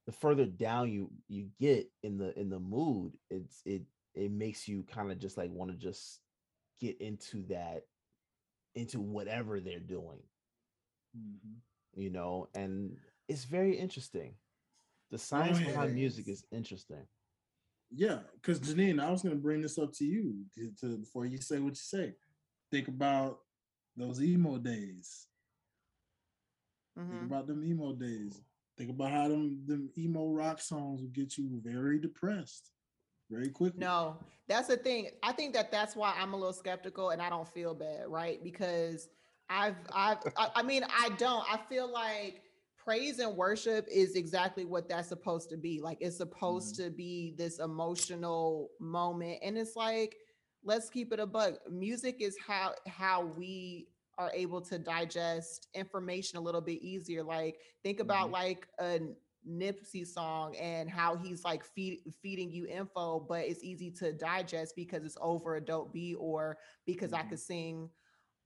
the 0.06 0.12
further 0.12 0.44
down 0.46 0.90
you 0.90 1.10
you 1.28 1.50
get 1.60 1.90
in 2.02 2.18
the 2.18 2.36
in 2.38 2.48
the 2.50 2.58
mood, 2.60 3.12
it's 3.30 3.62
it 3.64 3.82
it 4.14 4.30
makes 4.32 4.66
you 4.66 4.82
kind 4.84 5.12
of 5.12 5.18
just 5.18 5.36
like 5.36 5.50
want 5.50 5.70
to 5.70 5.76
just 5.76 6.20
get 6.80 7.00
into 7.00 7.42
that 7.46 7.84
into 8.76 9.00
whatever 9.00 9.58
they're 9.58 9.80
doing, 9.80 10.22
Mhm. 11.16 11.60
you 11.94 12.10
know, 12.10 12.48
and 12.54 12.96
it's 13.26 13.44
very 13.44 13.76
interesting. 13.76 14.36
The 15.10 15.18
science 15.18 15.58
yeah, 15.60 15.66
behind 15.66 15.94
music 15.94 16.28
is. 16.28 16.40
is 16.42 16.46
interesting. 16.52 17.08
Yeah, 17.90 18.22
because 18.34 18.60
Janine, 18.60 19.00
I 19.00 19.10
was 19.10 19.22
going 19.22 19.34
to 19.34 19.40
bring 19.40 19.62
this 19.62 19.78
up 19.78 19.92
to 19.94 20.04
you 20.04 20.44
to, 20.54 20.70
to 20.80 20.98
before 20.98 21.24
you 21.24 21.38
say 21.38 21.58
what 21.58 21.70
you 21.70 21.74
say. 21.76 22.16
Think 22.70 22.88
about 22.88 23.40
those 23.96 24.20
emo 24.22 24.58
days. 24.58 25.28
Think 26.96 27.08
Mhm. 27.08 27.24
about 27.26 27.46
them 27.46 27.64
emo 27.64 27.94
days. 27.94 28.42
Think 28.76 28.90
about 28.90 29.10
how 29.10 29.28
them 29.28 29.64
them 29.66 29.90
emo 29.96 30.28
rock 30.28 30.60
songs 30.60 31.00
will 31.00 31.08
get 31.10 31.38
you 31.38 31.60
very 31.60 31.98
depressed 31.98 32.72
very 33.30 33.48
quickly. 33.48 33.80
No, 33.80 34.16
that's 34.48 34.68
the 34.68 34.76
thing. 34.76 35.08
I 35.22 35.32
think 35.32 35.54
that 35.54 35.70
that's 35.72 35.96
why 35.96 36.14
I'm 36.18 36.32
a 36.32 36.36
little 36.36 36.52
skeptical 36.52 37.10
and 37.10 37.20
I 37.20 37.28
don't 37.30 37.48
feel 37.48 37.74
bad, 37.74 38.04
right? 38.08 38.42
Because 38.42 39.08
I've, 39.48 39.76
I've, 39.92 40.18
I, 40.36 40.50
I 40.56 40.62
mean, 40.62 40.84
I 40.84 41.10
don't. 41.18 41.44
I 41.52 41.58
feel 41.68 41.90
like 41.92 42.42
praise 42.76 43.18
and 43.18 43.36
worship 43.36 43.86
is 43.90 44.14
exactly 44.14 44.64
what 44.64 44.88
that's 44.88 45.08
supposed 45.08 45.50
to 45.50 45.56
be. 45.56 45.80
Like 45.80 45.98
it's 46.00 46.16
supposed 46.16 46.76
to 46.76 46.90
be 46.90 47.34
this 47.36 47.58
emotional 47.58 48.70
moment, 48.80 49.38
and 49.42 49.56
it's 49.58 49.76
like, 49.76 50.16
let's 50.64 50.88
keep 50.90 51.12
it 51.12 51.20
a 51.20 51.26
bug. 51.26 51.54
Music 51.70 52.16
is 52.20 52.36
how 52.44 52.74
how 52.86 53.24
we 53.36 53.88
are 54.18 54.30
able 54.34 54.60
to 54.62 54.78
digest 54.78 55.68
information 55.74 56.38
a 56.38 56.40
little 56.40 56.60
bit 56.62 56.80
easier. 56.82 57.22
Like 57.22 57.58
think 57.82 58.00
about 58.00 58.28
Mhm. 58.30 58.32
like 58.32 58.66
a 58.80 59.00
Nipsey 59.48 60.06
song 60.06 60.56
and 60.56 60.90
how 60.90 61.16
he's 61.16 61.44
like 61.44 61.64
feed, 61.64 62.00
feeding 62.22 62.50
you 62.50 62.66
info, 62.66 63.20
but 63.20 63.44
it's 63.46 63.62
easy 63.62 63.90
to 63.92 64.12
digest 64.12 64.74
because 64.76 65.04
it's 65.04 65.16
over 65.20 65.56
a 65.56 65.60
dope 65.60 65.92
beat 65.92 66.16
or 66.18 66.58
because 66.84 67.12
I 67.12 67.22
Mhm. 67.22 67.28
could 67.30 67.40
sing 67.40 67.90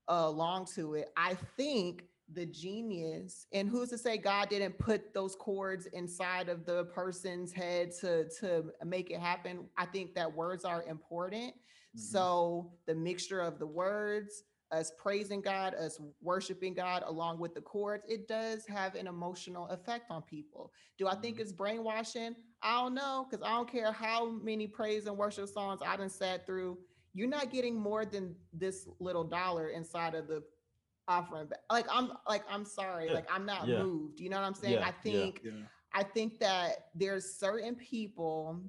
along 0.07 0.65
to 0.75 0.95
it. 0.95 1.09
I 1.17 1.35
think 1.35 2.05
the 2.33 2.45
genius, 2.45 3.45
and 3.51 3.67
who's 3.69 3.89
to 3.89 3.97
say 3.97 4.17
God 4.17 4.49
didn't 4.49 4.77
put 4.79 5.13
those 5.13 5.35
chords 5.35 5.85
inside 5.87 6.47
of 6.49 6.65
the 6.65 6.85
person's 6.85 7.51
head 7.51 7.91
to 7.99 8.29
to 8.39 8.71
make 8.85 9.09
it 9.11 9.19
happen? 9.19 9.69
I 9.77 9.85
think 9.85 10.15
that 10.15 10.33
words 10.33 10.63
are 10.63 10.83
important. 10.83 11.53
Mhm. 11.53 11.99
So 11.99 12.79
the 12.85 12.95
mixture 12.95 13.41
of 13.41 13.59
the 13.59 13.67
words, 13.67 14.43
us 14.71 14.91
praising 14.97 15.41
God, 15.41 15.73
us 15.75 15.99
worshiping 16.21 16.73
God 16.73 17.03
along 17.05 17.39
with 17.39 17.53
the 17.53 17.61
chords, 17.61 18.03
it 18.07 18.27
does 18.27 18.65
have 18.67 18.95
an 18.95 19.07
emotional 19.07 19.67
effect 19.67 20.09
on 20.09 20.21
people. 20.21 20.71
Do 20.97 21.07
I 21.07 21.15
think 21.15 21.37
Mhm. 21.37 21.41
it's 21.41 21.51
brainwashing? 21.51 22.35
I 22.61 22.81
don't 22.81 22.93
know, 22.93 23.25
because 23.29 23.43
I 23.45 23.49
don't 23.51 23.67
care 23.69 23.91
how 23.91 24.29
many 24.29 24.67
praise 24.67 25.07
and 25.07 25.17
worship 25.17 25.49
songs 25.49 25.81
I 25.85 25.97
done 25.97 26.09
sat 26.09 26.45
through. 26.45 26.77
You're 27.13 27.27
not 27.27 27.49
getting 27.51 27.75
more 27.75 28.05
than 28.05 28.35
this 28.53 28.87
little 28.99 29.23
dollar 29.25 29.69
inside 29.69 30.15
of 30.15 30.27
the 30.27 30.43
offering. 31.07 31.47
ba- 31.47 31.59
Like 31.69 31.87
I'm 31.89 32.13
like, 32.27 32.43
I'm 32.49 32.63
sorry, 32.63 33.07
Yeah, 33.07 33.13
like 33.13 33.29
I'm 33.31 33.45
not 33.45 33.67
yeah. 33.67 33.83
moved. 33.83 34.19
You 34.19 34.29
know 34.29 34.39
what 34.39 34.45
I'm 34.45 34.53
saying? 34.53 34.75
Yeah, 34.75 34.87
I 34.87 34.91
think 34.91 35.41
yeah. 35.43 35.51
I 35.93 36.03
think 36.03 36.39
that 36.39 36.89
there's 36.95 37.33
certain 37.35 37.75
people, 37.75 38.63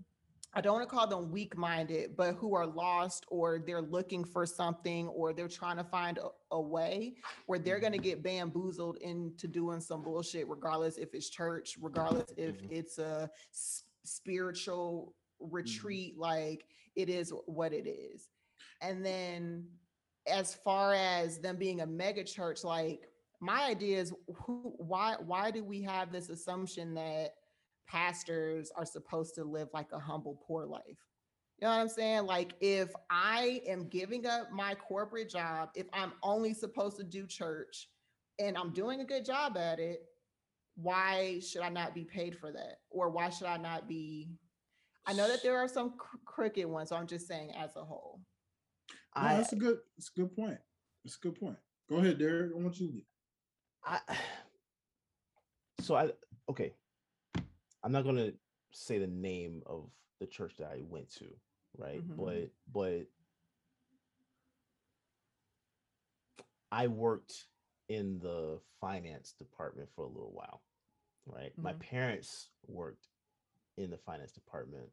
I 0.55 0.61
don't 0.61 0.75
want 0.75 0.89
to 0.89 0.95
call 0.95 1.07
them 1.07 1.31
weak 1.31 1.57
minded, 1.57 2.15
but 2.17 2.35
who 2.35 2.55
are 2.55 2.67
lost 2.67 3.25
or 3.29 3.59
they're 3.67 3.81
looking 3.81 4.23
for 4.25 4.45
something 4.45 5.09
or 5.09 5.33
they're 5.33 5.49
trying 5.49 5.79
to 5.79 5.85
find 5.85 6.19
a, 6.19 6.29
a 6.51 6.61
way 6.61 7.15
where 7.47 7.59
they're 7.59 7.81
going 7.81 7.93
to 7.93 7.99
Mhm. 7.99 8.03
get 8.03 8.23
bamboozled 8.23 8.97
into 8.99 9.49
doing 9.49 9.81
some 9.81 10.03
bullshit, 10.03 10.47
regardless 10.49 10.99
if 10.99 11.15
it's 11.15 11.31
church, 11.31 11.79
regardless 11.81 12.31
if 12.37 12.57
Mhm. 12.61 12.71
it's 12.71 12.99
a 12.99 13.31
s- 13.51 13.85
spiritual 14.05 15.15
retreat, 15.41 16.19
like 16.19 16.67
it 16.97 17.09
is 17.09 17.33
what 17.47 17.73
it 17.73 17.87
is. 17.89 18.29
And 18.83 19.05
then 19.05 19.67
as 20.27 20.55
far 20.55 20.93
as 20.93 21.39
them 21.39 21.57
being 21.57 21.81
a 21.81 21.87
mega 21.87 22.25
church, 22.25 22.63
like 22.63 23.09
my 23.41 23.63
idea 23.65 23.99
is 24.01 24.13
who 24.37 24.75
why 24.77 25.17
why 25.19 25.51
do 25.51 25.65
we 25.65 25.83
have 25.83 26.13
this 26.13 26.29
assumption 26.29 26.95
that 26.95 27.35
pastors 27.93 28.73
are 28.77 28.87
supposed 28.87 29.35
to 29.35 29.45
live 29.45 29.69
like 29.75 29.93
a 29.93 29.99
humble 29.99 30.41
poor 30.47 30.65
life 30.65 30.83
you 31.59 31.67
know 31.67 31.69
what 31.69 31.81
i'm 31.81 31.89
saying 31.89 32.25
like 32.25 32.55
if 32.61 32.91
i 33.11 33.61
am 33.67 33.87
giving 33.89 34.27
up 34.27 34.51
my 34.51 34.75
corporate 34.75 35.29
job 35.29 35.69
if 35.75 35.87
i'm 35.93 36.13
only 36.23 36.55
supposed 36.55 36.97
to 36.97 37.05
do 37.05 37.27
church 37.27 37.89
and 38.39 38.57
i'm 38.57 38.73
doing 38.73 39.01
a 39.01 39.05
good 39.05 39.25
job 39.25 39.59
at 39.59 39.79
it 39.79 40.05
why 40.77 41.39
should 41.41 41.61
i 41.61 41.69
not 41.69 41.95
be 41.95 42.05
paid 42.05 42.37
for 42.39 42.51
that 42.51 42.79
or 42.91 43.11
why 43.11 43.29
should 43.29 43.47
i 43.47 43.59
not 43.59 43.87
be 43.87 44.31
i 45.07 45.13
know 45.13 45.29
that 45.29 45.43
there 45.43 45.59
are 45.59 45.69
some 45.69 45.93
cr- 45.99 46.17
crooked 46.25 46.65
ones 46.65 46.89
so 46.89 46.97
i'm 46.97 47.07
just 47.07 47.29
saying 47.29 47.53
as 47.53 47.77
a 47.77 47.85
whole 47.85 48.21
No, 49.15 49.23
I, 49.23 49.37
that's 49.37 49.53
a 49.53 49.57
good. 49.57 49.79
That's 49.97 50.11
a 50.17 50.21
good 50.21 50.35
point. 50.35 50.59
That's 51.05 51.17
a 51.17 51.21
good 51.21 51.39
point. 51.39 51.57
Go 51.89 51.97
ahead, 51.97 52.19
Derek. 52.19 52.53
I 52.57 52.63
want 52.63 52.79
you 52.81 52.87
to 52.87 52.93
get. 52.95 53.05
I 53.85 54.01
so 55.81 55.95
I 55.95 56.11
okay. 56.49 56.73
I'm 57.83 57.93
not 57.93 58.05
gonna 58.05 58.33
say 58.73 58.99
the 58.99 59.07
name 59.07 59.63
of 59.67 59.91
the 60.21 60.27
church 60.27 60.57
that 60.59 60.71
I 60.71 60.83
went 60.83 61.11
to, 61.17 61.27
right? 61.77 62.01
Mhm. 62.01 62.17
But 62.17 62.53
but 62.73 63.07
I 66.71 66.87
worked 66.87 67.49
in 67.89 68.19
the 68.21 68.61
finance 68.81 69.33
department 69.33 69.91
for 69.95 70.05
a 70.05 70.09
little 70.09 70.33
while, 70.33 70.63
right? 71.27 71.57
My 71.59 71.75
Mhm. 71.75 71.81
parents 71.81 72.51
worked 72.67 73.09
in 73.77 73.91
the 73.91 73.99
finance 73.99 74.33
department 74.33 74.91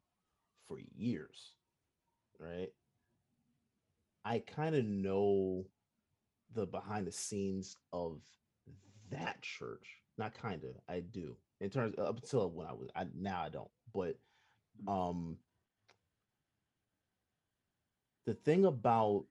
for 0.67 0.79
years, 0.79 1.55
right? 2.39 2.73
I 4.25 4.39
kind 4.39 4.75
of 4.75 4.85
know 4.85 5.69
the 6.51 6.65
behind 6.67 7.07
the 7.07 7.11
scenes 7.11 7.77
of 7.93 8.21
that 9.09 9.41
church. 9.41 10.01
Not 10.17 10.33
kind 10.33 10.63
of, 10.65 10.75
I 10.87 10.99
do. 10.99 11.37
In 11.61 11.69
terms 11.69 11.95
up 11.97 12.17
until 12.17 12.49
when 12.49 12.67
I 12.67 12.73
was, 12.73 12.89
I 12.95 13.05
now 13.13 13.41
I 13.41 13.49
don't. 13.49 13.69
But 13.93 14.17
um, 14.87 15.37
the 18.25 18.33
thing 18.33 18.65
about 18.65 19.25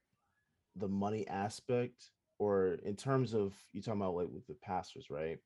the 0.75 0.87
money 0.87 1.27
aspect, 1.27 2.11
or 2.37 2.77
in 2.83 2.95
terms 2.95 3.33
of 3.33 3.53
you 3.73 3.81
talking 3.81 4.01
about 4.01 4.15
like 4.15 4.29
with 4.31 4.45
the 4.47 4.53
pastors, 4.55 5.09
right? 5.09 5.39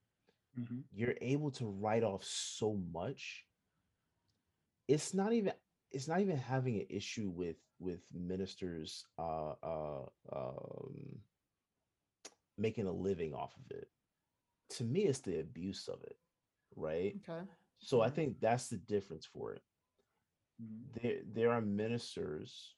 Mhm. 0.59 0.83
You're 0.93 1.15
able 1.21 1.51
to 1.51 1.65
write 1.67 2.03
off 2.03 2.23
so 2.23 2.75
much. 2.91 3.45
It's 4.87 5.13
not 5.13 5.31
even 5.33 5.53
it's 5.91 6.07
not 6.07 6.19
even 6.19 6.37
having 6.37 6.75
an 6.79 6.87
issue 6.89 7.29
with 7.29 7.57
with 7.79 8.01
ministers 8.13 9.05
uh 9.17 9.53
uh 9.63 10.05
um 10.33 11.19
making 12.57 12.87
a 12.87 12.91
living 12.91 13.33
off 13.33 13.55
of 13.57 13.77
it 13.77 13.89
to 14.69 14.83
me 14.83 15.01
it's 15.05 15.19
the 15.19 15.39
abuse 15.39 15.87
of 15.87 16.01
it 16.03 16.17
right? 16.75 17.15
Okay. 17.27 17.47
So 17.79 18.01
i 18.01 18.09
Mhm. 18.09 18.15
think 18.15 18.39
that's 18.39 18.69
the 18.69 18.77
difference 18.77 19.25
for 19.25 19.53
it. 19.53 19.63
Mhm. 20.61 21.01
there 21.01 21.21
there 21.25 21.51
are 21.51 21.61
ministers 21.61 22.75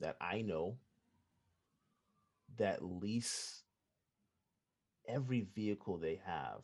that 0.00 0.16
i 0.20 0.40
know 0.42 0.78
that 2.56 2.82
lease 2.82 3.64
every 5.06 5.40
vehicle 5.42 5.98
they 5.98 6.16
have 6.16 6.62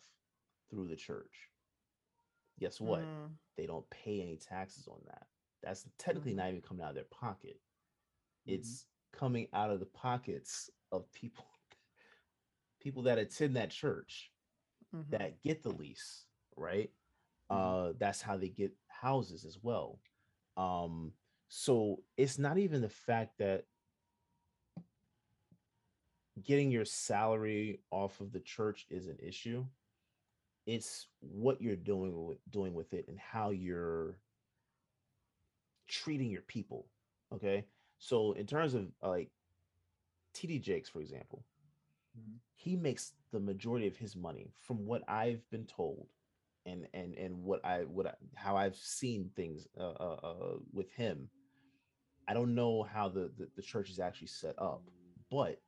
through 0.71 0.89
the 0.89 0.97
church. 0.97 1.51
Guess 2.59 2.81
what? 2.81 3.01
Mm, 3.03 3.37
they 3.57 3.67
don't 3.67 3.89
pay 3.91 4.21
any 4.23 4.37
taxes 4.37 4.89
on 4.89 5.01
that. 5.07 5.27
That's 5.63 5.87
technically 5.99 6.33
Mhm. 6.33 6.37
not 6.37 6.49
even 6.51 6.63
coming 6.63 6.83
out 6.85 6.91
of 6.91 6.95
their 6.97 7.05
pocket. 7.05 7.61
Mhm. 8.47 8.55
it's 8.55 8.87
coming 9.13 9.49
out 9.53 9.71
of 9.71 9.81
the 9.81 9.87
pockets 9.87 10.71
of 10.93 11.11
people 11.13 11.45
people 12.81 13.03
that 13.03 13.19
attend 13.19 13.57
that 13.57 13.71
church 13.71 14.33
mhm. 14.95 15.09
that 15.11 15.43
get 15.43 15.63
the 15.63 15.71
lease 15.71 16.27
right 16.57 16.91
Mhm. 17.51 17.91
uh 17.91 17.93
that's 17.99 18.21
how 18.23 18.37
they 18.37 18.49
get 18.49 18.73
houses 18.89 19.45
as 19.45 19.59
well 19.63 20.01
um 20.57 21.13
so 21.49 22.03
it's 22.17 22.39
not 22.39 22.59
even 22.59 22.81
the 22.83 22.89
fact 22.89 23.39
that 23.39 23.67
getting 26.43 26.71
your 26.71 26.85
salary 26.85 27.81
off 27.91 28.21
of 28.21 28.33
the 28.33 28.41
church 28.41 28.87
is 28.91 29.07
an 29.07 29.19
issue. 29.23 29.65
It's 30.67 31.07
what 31.21 31.63
you're 31.63 31.77
doing 31.77 32.27
with 32.27 32.39
doing 32.51 32.75
with 32.75 32.93
it 32.93 33.07
and 33.09 33.19
how 33.19 33.51
you're 33.51 34.19
treating 35.89 36.31
your 36.31 36.43
people. 36.43 36.87
Okay. 37.33 37.65
So 37.99 38.33
in 38.33 38.47
terms 38.47 38.75
of 38.75 38.87
like 39.03 39.31
TD 40.35 40.61
Jakes, 40.61 40.89
for 40.89 41.01
example, 41.01 41.45
Mhm. 42.17 42.41
he 42.55 42.77
makes 42.77 43.15
the 43.33 43.41
majority 43.41 43.87
of 43.87 43.97
his 43.97 44.17
money 44.17 44.53
from 44.61 44.87
what 44.87 45.03
I've 45.09 45.49
been 45.51 45.67
told 45.67 46.09
and 46.67 46.89
and 46.95 47.15
and 47.15 47.43
what 47.43 47.65
I 47.65 47.85
what 47.85 48.07
I, 48.07 48.15
how 48.35 48.57
I've 48.57 48.77
seen 48.77 49.31
things 49.37 49.67
uh, 49.79 49.83
uh, 50.01 50.19
uh, 50.23 50.57
with 50.73 50.91
him. 50.93 51.31
I 52.29 52.35
don't 52.35 52.55
know 52.55 52.83
how 52.83 53.09
the, 53.09 53.33
the 53.37 53.51
the 53.57 53.63
church 53.63 53.91
is 53.91 54.01
actually 54.01 54.29
set 54.29 54.55
up, 54.59 54.85
but 55.31 55.63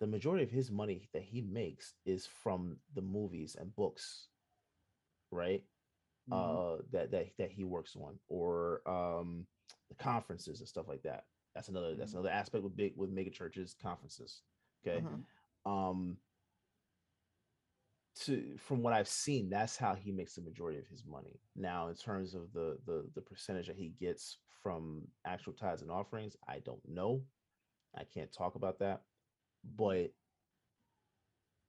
the 0.00 0.06
majority 0.06 0.42
of 0.44 0.50
his 0.50 0.70
money 0.70 1.08
that 1.12 1.22
he 1.22 1.40
makes 1.40 1.94
is 2.04 2.26
from 2.26 2.80
the 2.94 3.02
movies 3.02 3.54
and 3.56 3.74
books, 3.74 4.28
right? 5.30 5.64
Mhm. 6.26 6.60
uh 6.60 6.78
that 6.90 7.10
that 7.12 7.26
that 7.38 7.50
he 7.50 7.64
works 7.64 7.96
on 7.96 8.18
or 8.28 8.82
um 8.88 9.46
the 9.88 9.94
conferences 9.94 10.60
and 10.60 10.68
stuff 10.68 10.88
like 10.88 11.02
that 11.02 11.26
that's 11.54 11.68
another 11.68 11.94
that's 11.94 12.12
Mhm. 12.12 12.14
another 12.14 12.30
aspect 12.30 12.64
with 12.64 12.76
big 12.76 12.94
with 12.96 13.10
mega 13.10 13.30
churches 13.30 13.74
conferences 13.82 14.42
okay? 14.86 15.02
Mhm. 15.02 15.24
um 15.66 16.16
to 18.16 18.56
from 18.58 18.82
what 18.82 18.92
i've 18.92 19.08
seen 19.08 19.48
that's 19.48 19.76
how 19.76 19.94
he 19.94 20.10
makes 20.12 20.34
the 20.34 20.42
majority 20.42 20.78
of 20.78 20.86
his 20.88 21.04
money. 21.06 21.40
Now 21.56 21.88
in 21.88 21.94
terms 21.94 22.34
of 22.34 22.52
the 22.52 22.78
the 22.86 23.08
the 23.14 23.20
percentage 23.20 23.66
that 23.68 23.76
he 23.76 23.94
gets 24.00 24.38
from 24.62 25.02
actual 25.24 25.52
tithes 25.54 25.82
and 25.82 25.90
offerings 25.90 26.36
i 26.48 26.58
don't 26.60 26.86
know. 26.88 27.22
I 27.96 28.04
can't 28.04 28.32
talk 28.32 28.54
about 28.54 28.78
that. 28.80 29.02
But 29.76 30.12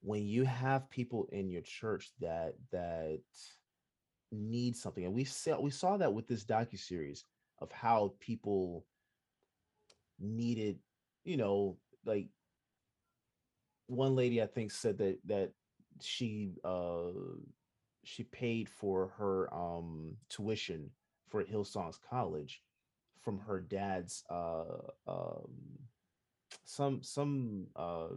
when 0.02 0.28
you 0.28 0.44
have 0.46 0.90
people 0.90 1.28
in 1.32 1.50
your 1.50 1.62
church 1.62 2.12
that 2.20 2.56
that 2.72 3.22
need 4.32 4.76
something 4.76 5.06
and 5.06 5.14
we 5.14 5.24
saw 5.24 5.60
we 5.60 5.70
saw 5.72 5.98
that 5.98 6.14
with 6.14 6.28
this 6.28 6.44
docu 6.46 6.80
series 6.80 7.26
of 7.60 7.72
how 7.72 8.14
people 8.20 8.86
needed 10.20 10.80
you 11.24 11.38
know 11.38 11.78
like 12.06 12.28
one 13.92 14.16
lady 14.16 14.42
i 14.42 14.46
think 14.48 14.72
said 14.72 14.98
that 14.98 15.20
that 15.26 15.52
she 16.02 16.54
uh 16.64 17.12
she 18.04 18.24
paid 18.24 18.70
for 18.70 19.10
her 19.18 19.54
um 19.54 20.16
tuition 20.30 20.90
for 21.30 21.44
hillsong's 21.44 22.00
college 22.10 22.62
from 23.22 23.40
her 23.40 23.60
dad's 23.60 24.24
uh 24.30 24.64
um 25.08 25.52
some 26.66 27.04
some 27.04 27.68
uh 27.76 28.08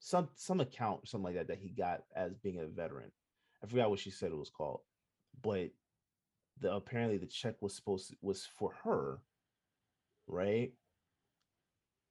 some 0.00 0.28
some 0.34 0.60
account 0.60 1.06
something 1.08 1.24
like 1.24 1.34
that 1.34 1.48
that 1.48 1.58
he 1.58 1.68
got 1.70 2.02
as 2.16 2.34
being 2.38 2.58
a 2.60 2.66
veteran 2.66 3.10
I 3.62 3.66
forgot 3.66 3.90
what 3.90 4.00
she 4.00 4.10
said 4.10 4.32
it 4.32 4.36
was 4.38 4.50
called, 4.50 4.80
but 5.42 5.70
the 6.60 6.72
apparently 6.74 7.18
the 7.18 7.26
check 7.26 7.54
was 7.60 7.74
supposed 7.74 8.10
to, 8.10 8.16
was 8.20 8.44
for 8.44 8.72
her, 8.84 9.18
right? 10.26 10.72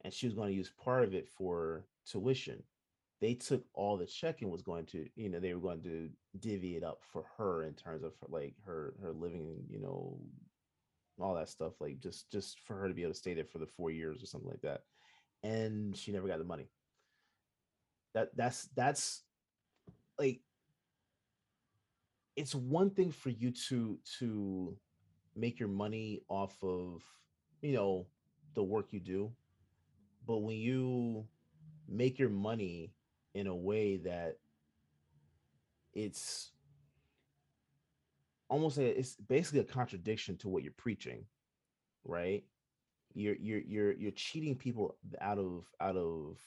And 0.03 0.13
she 0.13 0.25
was 0.25 0.33
going 0.35 0.49
to 0.49 0.55
use 0.55 0.71
part 0.83 1.03
of 1.03 1.13
it 1.13 1.27
for 1.27 1.85
tuition. 2.05 2.63
They 3.19 3.35
took 3.35 3.63
all 3.73 3.97
the 3.97 4.05
check 4.05 4.41
and 4.41 4.51
was 4.51 4.63
going 4.63 4.85
to, 4.87 5.07
you 5.15 5.29
know, 5.29 5.39
they 5.39 5.53
were 5.53 5.59
going 5.61 5.83
to 5.83 6.09
divvy 6.39 6.75
it 6.75 6.83
up 6.83 7.01
for 7.11 7.25
her 7.37 7.63
in 7.63 7.73
terms 7.75 8.03
of 8.03 8.13
like 8.29 8.55
her 8.65 8.95
her 9.01 9.11
living, 9.11 9.63
you 9.69 9.79
know, 9.79 10.19
all 11.19 11.35
that 11.35 11.49
stuff, 11.49 11.73
like 11.79 11.99
just 11.99 12.31
just 12.31 12.59
for 12.61 12.75
her 12.75 12.87
to 12.87 12.93
be 12.93 13.03
able 13.03 13.13
to 13.13 13.19
stay 13.19 13.33
there 13.33 13.45
for 13.45 13.59
the 13.59 13.67
four 13.67 13.91
years 13.91 14.23
or 14.23 14.25
something 14.25 14.49
like 14.49 14.61
that. 14.61 14.81
And 15.43 15.95
she 15.95 16.11
never 16.11 16.27
got 16.27 16.39
the 16.39 16.43
money. 16.43 16.67
That 18.13 18.35
that's 18.35 18.69
that's 18.75 19.21
like 20.17 20.41
it's 22.35 22.55
one 22.55 22.89
thing 22.89 23.11
for 23.11 23.29
you 23.29 23.51
to 23.51 23.99
to 24.19 24.77
make 25.35 25.59
your 25.59 25.69
money 25.69 26.21
off 26.27 26.55
of 26.63 27.03
you 27.61 27.73
know 27.73 28.07
the 28.53 28.63
work 28.63 28.87
you 28.91 28.99
do 28.99 29.31
but 30.27 30.37
when 30.37 30.57
you 30.57 31.25
make 31.91 32.17
your 32.17 32.29
money 32.29 32.93
in 33.33 33.47
a 33.47 33.55
way 33.55 33.97
that 33.97 34.37
it's 35.93 36.51
almost 38.49 38.77
a, 38.77 38.99
it's 38.99 39.15
basically 39.15 39.59
a 39.59 39.65
contradiction 39.65 40.37
to 40.37 40.49
what 40.49 40.63
you're 40.63 40.73
preaching 40.77 41.25
right? 42.05 42.43
You're 43.13 43.35
you're 43.35 43.59
you're 43.59 43.93
you're 43.93 44.11
cheating 44.11 44.55
people 44.55 44.95
out 45.19 45.37
of 45.37 45.65
out 45.79 45.97
of 45.97 46.37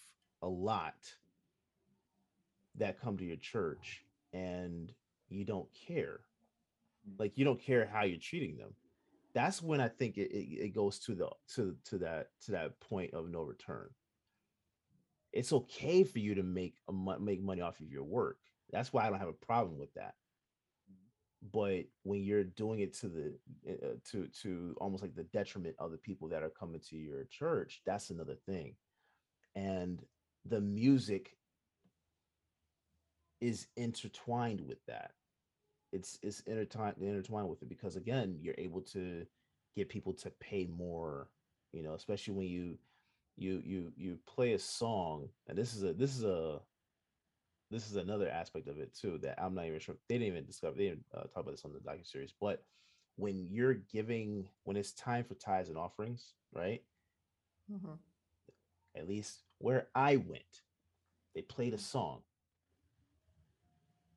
a 0.42 0.48
lot 0.48 0.94
that 2.76 3.00
come 3.00 3.16
to 3.18 3.24
your 3.24 3.36
church 3.36 4.04
and 4.32 4.92
you 5.28 5.44
don't 5.44 5.68
care. 5.86 6.20
Mm. 7.08 7.20
Like 7.20 7.36
you 7.36 7.44
don't 7.44 7.60
care 7.60 7.88
how 7.92 8.04
you're 8.04 8.18
treating 8.18 8.56
them. 8.56 8.74
That's 9.34 9.60
when 9.60 9.80
i 9.80 9.88
think 9.88 10.16
it, 10.16 10.30
it, 10.30 10.66
it 10.66 10.74
goes 10.74 11.00
to 11.00 11.14
the 11.14 11.28
to 11.54 11.76
to 11.86 11.98
that 11.98 12.28
to 12.44 12.52
that 12.52 12.78
point 12.80 13.12
of 13.14 13.28
no 13.28 13.42
return 13.42 13.88
it's 15.34 15.52
okay 15.52 16.04
for 16.04 16.20
you 16.20 16.34
to 16.36 16.42
make 16.44 16.76
a 16.88 17.20
make 17.20 17.42
money 17.42 17.60
off 17.60 17.80
of 17.80 17.90
your 17.90 18.04
work. 18.04 18.38
That's 18.70 18.92
why 18.92 19.04
i 19.04 19.10
don't 19.10 19.18
have 19.18 19.28
a 19.28 19.46
problem 19.46 19.78
with 19.78 19.92
that. 19.94 20.14
But 21.52 21.84
when 22.04 22.22
you're 22.22 22.44
doing 22.44 22.80
it 22.80 22.94
to 23.00 23.08
the 23.08 23.34
uh, 23.68 23.96
to 24.12 24.28
to 24.42 24.76
almost 24.80 25.02
like 25.02 25.14
the 25.14 25.24
detriment 25.24 25.74
of 25.78 25.90
the 25.90 25.98
people 25.98 26.28
that 26.28 26.42
are 26.42 26.50
coming 26.50 26.80
to 26.88 26.96
your 26.96 27.24
church 27.24 27.82
that's 27.84 28.10
another 28.10 28.36
thing. 28.46 28.76
And 29.56 30.00
the 30.46 30.60
music 30.60 31.36
is 33.40 33.66
intertwined 33.76 34.60
with 34.60 34.78
that. 34.86 35.10
It's 35.92 36.18
it's 36.22 36.40
intertwined 36.40 36.96
intertwined 37.00 37.48
with 37.48 37.62
it 37.62 37.68
because 37.68 37.96
again 37.96 38.38
you're 38.40 38.54
able 38.56 38.82
to 38.82 39.26
get 39.74 39.88
people 39.88 40.12
to 40.12 40.30
pay 40.30 40.66
more 40.66 41.28
you 41.72 41.82
know 41.82 41.94
especially 41.94 42.34
when 42.34 42.46
you 42.46 42.78
you 43.36 43.60
you 43.64 43.92
you 43.96 44.18
play 44.26 44.52
a 44.52 44.58
song 44.58 45.28
and 45.48 45.58
this 45.58 45.74
is 45.74 45.82
a 45.82 45.92
this 45.92 46.16
is 46.16 46.24
a 46.24 46.60
this 47.70 47.90
is 47.90 47.96
another 47.96 48.28
aspect 48.28 48.68
of 48.68 48.78
it 48.78 48.94
too 48.94 49.18
that 49.18 49.40
i'm 49.42 49.54
not 49.54 49.66
even 49.66 49.80
sure 49.80 49.96
they 50.08 50.16
didn't 50.16 50.28
even 50.28 50.44
discover 50.44 50.76
they 50.76 50.88
didn't 50.88 51.04
uh, 51.14 51.22
talk 51.22 51.38
about 51.42 51.50
this 51.52 51.64
on 51.64 51.72
the 51.72 51.80
docu 51.80 52.06
series 52.06 52.32
but 52.40 52.62
when 53.16 53.46
you're 53.50 53.74
giving 53.74 54.46
when 54.64 54.76
it's 54.76 54.92
time 54.92 55.24
for 55.24 55.34
tithes 55.34 55.68
and 55.68 55.78
offerings 55.78 56.34
right? 56.52 56.82
Mhm. 57.72 57.98
at 58.94 59.08
least 59.08 59.42
where 59.58 59.88
i 59.94 60.16
went 60.16 60.62
they 61.34 61.42
played 61.42 61.74
a 61.74 61.78
song. 61.78 62.22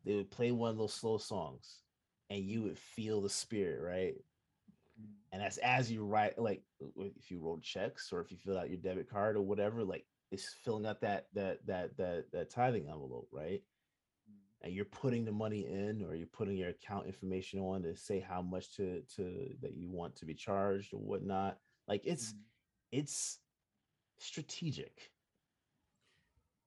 They 0.06 0.16
would 0.16 0.32
play 0.32 0.52
one 0.52 0.70
of 0.70 0.78
those 0.78 0.94
slow 0.94 1.18
songs 1.18 1.82
and 2.30 2.44
you 2.46 2.62
would 2.64 2.78
feel 2.78 3.22
the 3.22 3.30
spirit 3.30 3.82
right 3.82 4.16
and 5.32 5.42
that's 5.42 5.58
as 5.58 5.92
you 5.92 6.04
write 6.04 6.38
like 6.40 6.64
if 6.98 7.30
you 7.30 7.40
wrote 7.40 7.62
checks 7.62 8.12
or 8.12 8.22
if 8.22 8.32
you 8.32 8.38
fill 8.38 8.58
out 8.58 8.70
your 8.70 8.78
debit 8.78 9.10
card 9.10 9.36
or 9.36 9.42
whatever 9.42 9.84
like 9.84 10.06
it's 10.32 10.54
filling 10.64 10.86
out 10.86 11.02
that 11.02 11.28
that 11.34 11.66
that 11.66 11.96
that 11.98 12.26
that 12.32 12.50
tithing 12.50 12.88
envelope 12.88 13.28
right? 13.32 13.62
And 14.64 14.74
you're 14.74 14.86
putting 14.86 15.24
the 15.24 15.32
money 15.32 15.68
in 15.68 16.04
or 16.04 16.16
you're 16.16 16.28
putting 16.28 16.58
your 16.58 16.70
account 16.70 17.06
information 17.06 17.60
on 17.60 17.84
to 17.84 17.96
say 17.96 18.20
how 18.20 18.42
much 18.42 18.76
to 18.78 19.02
to 19.16 19.50
that 19.62 19.76
you 19.76 19.90
want 19.90 20.16
to 20.18 20.26
be 20.26 20.34
charged 20.34 20.94
or 20.94 20.98
whatnot. 20.98 21.58
Like 21.88 22.06
it's 22.06 22.34
it's 22.92 23.40
strategic. 24.18 25.12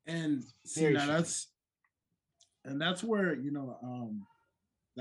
And 0.07 0.43
see 0.65 0.83
now 0.83 1.01
strategic. 1.01 1.09
that's 1.09 1.49
and 2.65 2.81
that's 2.81 3.03
where 3.03 3.35
you 3.35 3.51
know 3.51 3.77
um 3.83 4.27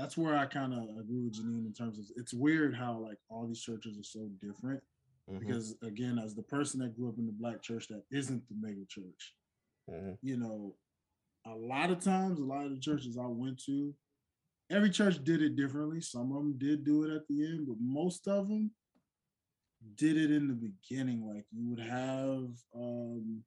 that's 0.00 0.16
where 0.16 0.36
i 0.36 0.46
kind 0.46 0.72
of 0.72 0.82
agree 0.98 1.20
with 1.20 1.34
janine 1.38 1.66
in 1.66 1.72
terms 1.72 1.98
of 1.98 2.04
it's 2.16 2.32
weird 2.32 2.74
how 2.74 2.92
like 2.98 3.18
all 3.28 3.46
these 3.46 3.60
churches 3.60 3.98
are 3.98 4.04
so 4.16 4.28
different 4.40 4.80
Mhm, 5.28 5.38
because 5.40 5.76
again 5.82 6.18
as 6.18 6.34
the 6.34 6.42
person 6.42 6.80
that 6.80 6.96
grew 6.96 7.08
up 7.08 7.18
in 7.18 7.26
the 7.26 7.32
black 7.32 7.62
church 7.62 7.86
that 7.88 8.02
isn't 8.10 8.42
the 8.48 8.56
mega 8.60 8.84
church 8.88 9.34
mhm, 9.88 10.16
you 10.22 10.36
know 10.36 10.74
a 11.46 11.54
lot 11.54 11.90
of 11.90 12.00
times 12.00 12.38
a 12.40 12.44
lot 12.44 12.64
of 12.66 12.72
the 12.74 12.80
churches 12.80 13.16
i 13.18 13.26
went 13.26 13.58
to 13.64 13.94
every 14.70 14.90
church 14.90 15.16
did 15.24 15.42
it 15.42 15.56
differently. 15.56 16.00
Some 16.00 16.30
of 16.30 16.38
them 16.38 16.54
did 16.56 16.84
do 16.84 17.02
it 17.04 17.10
at 17.14 17.26
the 17.28 17.44
end 17.44 17.66
but 17.66 17.76
most 17.80 18.28
of 18.28 18.48
them 18.48 18.70
did 19.96 20.16
it 20.16 20.30
in 20.30 20.46
the 20.48 20.54
beginning. 20.54 21.26
Like 21.26 21.44
you 21.50 21.68
would 21.70 21.80
have 21.80 22.50
um 22.74 23.42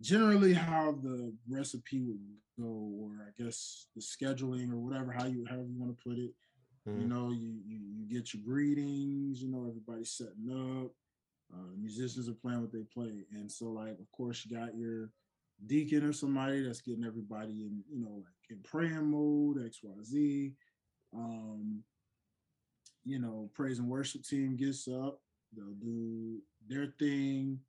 generally 0.00 0.52
how 0.52 0.92
the 1.02 1.34
recipe 1.48 2.00
would 2.02 2.20
or 2.62 3.10
i 3.26 3.42
guess 3.42 3.86
the 3.94 4.00
scheduling 4.00 4.72
or 4.72 4.76
whatever 4.76 5.12
how 5.12 5.26
you 5.26 5.44
however 5.48 5.68
you 5.68 5.80
want 5.80 5.96
to 5.96 6.04
put 6.08 6.18
it. 6.18 6.32
You 6.86 6.92
mhm. 6.92 7.08
know 7.08 7.30
you, 7.30 7.60
you 7.66 7.78
you 7.96 8.06
get 8.08 8.32
your 8.32 8.42
greetings 8.44 9.42
you 9.42 9.48
know 9.48 9.66
everybody's 9.68 10.10
setting 10.10 10.84
up 10.84 10.92
uh, 11.52 11.72
musicians 11.78 12.28
are 12.28 12.34
playing 12.34 12.60
what 12.60 12.72
they 12.72 12.82
play. 12.92 13.24
And 13.32 13.50
so 13.50 13.66
like 13.66 13.98
of 13.98 14.10
course 14.12 14.44
you 14.44 14.56
got 14.56 14.76
your 14.76 15.10
deacon 15.66 16.04
or 16.04 16.12
somebody 16.12 16.62
that's 16.62 16.80
getting 16.80 17.04
everybody 17.04 17.64
in 17.66 17.82
you 17.90 18.00
know 18.04 18.22
like 18.24 18.50
in 18.50 18.58
praying 18.62 19.10
mode 19.10 19.56
xyz 19.56 20.52
um 21.14 21.82
you 23.04 23.18
know 23.18 23.48
praise 23.54 23.78
and 23.78 23.88
worship 23.88 24.22
team 24.24 24.56
gets 24.56 24.88
up. 24.88 25.20
They'll 25.56 25.74
do 25.80 26.40
their 26.68 26.92
thing 26.98 27.60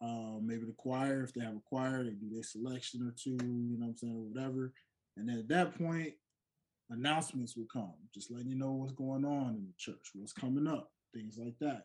uh, 0.00 0.38
maybe 0.40 0.64
the 0.64 0.74
choir, 0.76 1.22
if 1.22 1.32
they 1.34 1.44
have 1.44 1.56
a 1.56 1.62
choir, 1.68 2.04
they 2.04 2.10
do 2.10 2.30
their 2.32 2.42
selection 2.42 3.02
or 3.06 3.12
two, 3.12 3.30
you 3.30 3.76
know 3.78 3.86
what 3.86 3.88
I'm 3.88 3.96
saying, 3.96 4.16
or 4.16 4.28
whatever. 4.28 4.72
And 5.16 5.28
then 5.28 5.38
at 5.38 5.48
that 5.48 5.76
point, 5.76 6.14
announcements 6.90 7.56
will 7.56 7.66
come, 7.72 7.94
just 8.14 8.30
letting 8.30 8.48
you 8.48 8.56
know 8.56 8.72
what's 8.72 8.92
going 8.92 9.24
on 9.24 9.56
in 9.56 9.66
the 9.66 9.74
church, 9.76 10.10
what's 10.14 10.32
coming 10.32 10.66
up, 10.66 10.92
things 11.14 11.36
like 11.36 11.58
that. 11.60 11.84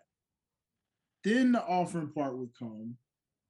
Then 1.24 1.54
the 1.54 1.64
offering 1.66 2.12
part 2.12 2.38
would 2.38 2.54
come, 2.58 2.98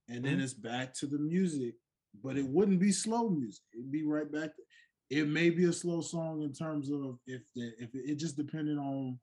and 0.07 0.23
then 0.23 0.37
Mhm. 0.39 0.43
it's 0.43 0.53
back 0.53 0.93
to 0.95 1.07
the 1.07 1.19
music, 1.19 1.75
but 2.23 2.37
it 2.37 2.47
wouldn't 2.47 2.79
be 2.79 2.91
slow 2.91 3.29
music. 3.29 3.63
It'd 3.73 3.91
be 3.91 4.03
right 4.03 4.31
back. 4.31 4.55
To, 4.55 4.61
it 5.09 5.27
may 5.27 5.49
be 5.49 5.65
a 5.65 5.73
slow 5.73 6.01
song 6.01 6.43
in 6.43 6.53
terms 6.53 6.89
of 6.89 7.19
if 7.27 7.41
the 7.53 7.73
if 7.83 7.93
it, 7.95 8.09
it 8.09 8.15
just 8.15 8.37
depended 8.37 8.77
on 8.77 9.19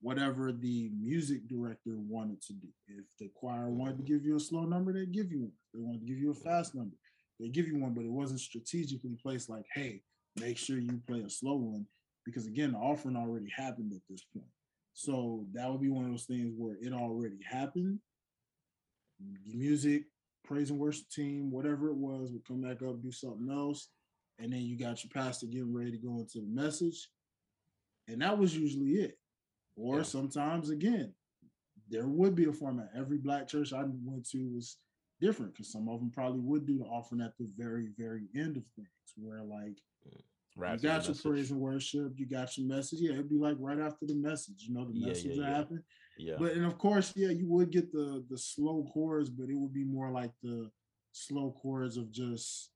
whatever 0.00 0.52
the 0.52 0.90
music 0.98 1.46
director 1.48 1.96
wanted 1.96 2.40
to 2.42 2.52
do. 2.54 2.68
If 2.88 3.04
the 3.18 3.30
choir 3.34 3.68
wanted 3.68 3.98
to 3.98 4.02
give 4.02 4.24
you 4.24 4.36
a 4.36 4.40
slow 4.40 4.64
number, 4.64 4.92
they'd 4.92 5.12
give 5.12 5.30
you 5.30 5.40
one. 5.40 5.52
They 5.74 5.80
wanted 5.80 6.00
to 6.00 6.06
give 6.06 6.18
you 6.18 6.30
a 6.30 6.34
fast 6.34 6.74
number, 6.74 6.96
they 7.38 7.48
give 7.48 7.66
you 7.66 7.78
one, 7.78 7.94
but 7.94 8.04
it 8.04 8.10
wasn't 8.10 8.40
strategically 8.40 9.16
placed 9.22 9.48
like, 9.48 9.66
hey, 9.74 10.02
make 10.38 10.58
sure 10.58 10.78
you 10.78 11.00
play 11.06 11.20
a 11.20 11.30
slow 11.30 11.56
one. 11.56 11.86
Because 12.24 12.46
again, 12.46 12.72
the 12.72 12.78
offering 12.78 13.16
already 13.16 13.48
happened 13.54 13.92
at 13.92 14.02
this 14.08 14.24
point. 14.34 14.46
So 14.92 15.46
that 15.52 15.70
would 15.70 15.80
be 15.80 15.88
one 15.88 16.04
of 16.04 16.10
those 16.10 16.24
things 16.24 16.52
where 16.56 16.76
it 16.80 16.92
already 16.92 17.38
happened. 17.48 17.98
The 19.46 19.54
music, 19.54 20.04
praise 20.44 20.70
and 20.70 20.78
worship 20.78 21.08
team, 21.10 21.50
whatever 21.50 21.88
it 21.88 21.96
was, 21.96 22.32
would 22.32 22.46
come 22.46 22.60
back 22.60 22.82
up, 22.82 23.02
do 23.02 23.12
something 23.12 23.50
else. 23.50 23.88
And 24.38 24.52
then 24.52 24.60
you 24.60 24.78
got 24.78 25.02
your 25.04 25.10
pastor 25.10 25.46
getting 25.46 25.74
ready 25.74 25.92
to 25.92 25.98
go 25.98 26.18
into 26.18 26.40
the 26.40 26.46
message. 26.46 27.08
And 28.08 28.22
that 28.22 28.36
was 28.36 28.56
usually 28.56 28.92
it. 28.92 29.19
Or 29.80 29.96
Yeah. 29.98 30.02
sometimes 30.02 30.68
again, 30.68 31.14
there 31.88 32.06
would 32.06 32.34
be 32.34 32.44
a 32.44 32.52
format. 32.52 32.90
Every 32.94 33.18
black 33.18 33.48
church 33.48 33.72
I 33.72 33.82
went 33.84 34.28
to 34.30 34.46
was 34.48 34.78
different 35.20 35.52
because 35.54 35.72
some 35.72 35.88
of 35.88 36.00
them 36.00 36.10
probably 36.10 36.40
would 36.40 36.66
do 36.66 36.78
the 36.78 36.84
offering 36.84 37.22
at 37.22 37.36
the 37.38 37.46
very, 37.56 37.88
very 37.96 38.28
end 38.34 38.56
of 38.58 38.66
things, 38.76 38.88
where 39.16 39.42
like 39.42 39.80
Right 40.56 40.70
you 40.70 40.74
after 40.74 40.82
the 40.82 40.88
got 40.88 41.02
your 41.04 41.10
message. 41.12 41.22
praise 41.22 41.50
and 41.52 41.60
worship, 41.60 42.12
you 42.18 42.26
got 42.26 42.58
your 42.58 42.66
message. 42.66 43.00
Yeah, 43.00 43.12
it'd 43.12 43.30
be 43.30 43.38
like 43.38 43.56
right 43.58 43.78
after 43.78 44.04
the 44.04 44.16
message, 44.16 44.64
you 44.66 44.74
know, 44.74 44.84
the 44.84 44.92
Yeah, 44.98 45.06
message 45.06 45.36
yeah, 45.36 45.42
that 45.42 45.48
yeah. 45.48 45.56
happened. 45.56 45.84
Yeah. 46.18 46.36
But 46.38 46.52
and 46.52 46.64
of 46.66 46.76
course, 46.76 47.12
yeah, 47.16 47.28
you 47.30 47.48
would 47.48 47.70
get 47.70 47.90
the 47.92 48.24
the 48.28 48.36
slow 48.36 48.84
chords, 48.92 49.30
but 49.30 49.48
it 49.48 49.54
would 49.56 49.72
be 49.72 49.84
more 49.84 50.10
like 50.10 50.32
the 50.42 50.70
slow 51.12 51.52
chords 51.52 51.96
of 51.96 52.10
just 52.10 52.72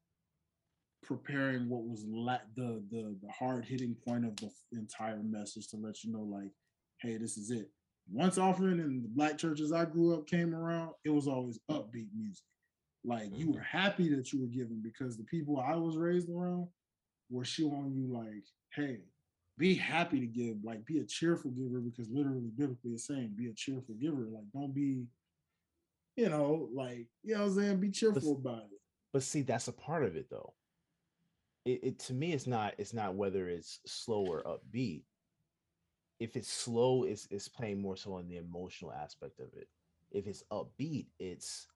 preparing 1.02 1.68
what 1.68 1.84
was 1.84 2.04
la- 2.06 2.38
the 2.56 2.82
the 2.90 3.18
the 3.20 3.30
hard 3.32 3.64
hitting 3.66 3.94
point 4.06 4.24
of 4.24 4.34
the 4.36 4.50
entire 4.72 5.22
message 5.22 5.68
to 5.68 5.76
let 5.76 6.02
you 6.04 6.12
know, 6.12 6.22
like, 6.22 6.52
hey, 7.04 7.18
this 7.18 7.36
is 7.36 7.50
it. 7.50 7.70
Once 8.10 8.38
offering 8.38 8.80
in 8.80 9.02
the 9.02 9.08
black 9.08 9.38
churches 9.38 9.72
I 9.72 9.84
grew 9.84 10.14
up 10.14 10.26
came 10.26 10.54
around, 10.54 10.92
it 11.04 11.10
was 11.10 11.28
always 11.28 11.58
upbeat 11.70 12.08
music. 12.14 12.44
Like 13.04 13.30
you 13.38 13.48
Mhm. 13.48 13.54
were 13.54 13.60
happy 13.60 14.08
that 14.14 14.32
you 14.32 14.40
were 14.40 14.46
given 14.48 14.80
because 14.82 15.16
the 15.16 15.24
people 15.24 15.58
I 15.60 15.76
was 15.76 15.96
raised 15.98 16.30
around 16.30 16.68
were 17.30 17.44
showing 17.44 17.92
you 17.94 18.06
like, 18.06 18.44
hey, 18.74 19.04
be 19.58 19.74
happy 19.74 20.18
to 20.20 20.26
give, 20.26 20.62
like 20.64 20.84
be 20.86 20.98
a 20.98 21.04
cheerful 21.04 21.50
giver 21.50 21.80
because 21.80 22.08
literally 22.10 22.50
biblically 22.56 22.92
it's 22.92 23.06
saying 23.06 23.34
be 23.36 23.48
a 23.48 23.54
cheerful 23.54 23.94
giver. 23.96 24.26
Like 24.30 24.50
don't 24.52 24.74
be, 24.74 25.06
you 26.16 26.28
know, 26.30 26.68
like 26.72 27.08
you 27.22 27.34
know 27.34 27.42
what 27.42 27.48
I'm 27.50 27.54
saying, 27.54 27.80
be 27.80 27.90
cheerful 27.90 28.36
about 28.36 28.64
it. 28.72 28.80
but 29.12 29.22
see 29.22 29.42
that's 29.42 29.68
a 29.68 29.72
part 29.72 30.04
of 30.04 30.16
it 30.16 30.28
though 30.30 30.54
it, 31.64 31.80
it 31.84 31.98
to 32.00 32.14
me 32.14 32.32
it's 32.32 32.46
not 32.46 32.74
it's 32.78 32.92
not 32.92 33.14
whether 33.14 33.48
it's 33.48 33.80
slow 33.86 34.24
or 34.26 34.42
upbeat 34.44 35.04
if 36.24 36.36
it's 36.36 36.52
slow 36.52 37.04
it's 37.04 37.28
it's 37.30 37.48
playing 37.48 37.80
more 37.80 37.96
so 37.96 38.14
on 38.14 38.28
the 38.28 38.38
emotional 38.38 38.92
aspect 38.92 39.40
of 39.40 39.48
it. 39.56 39.68
If 40.12 40.26
it's 40.26 40.44
upbeat 40.52 41.06
it's 41.18 41.68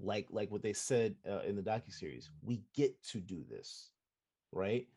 like 0.00 0.26
like 0.30 0.50
what 0.50 0.62
they 0.62 0.72
said 0.72 1.14
uh, 1.28 1.40
in 1.46 1.56
the 1.56 1.62
docu 1.62 1.92
series 1.92 2.30
we 2.42 2.62
get 2.74 3.00
to 3.02 3.18
do 3.18 3.44
this 3.48 3.90
right? 4.52 4.88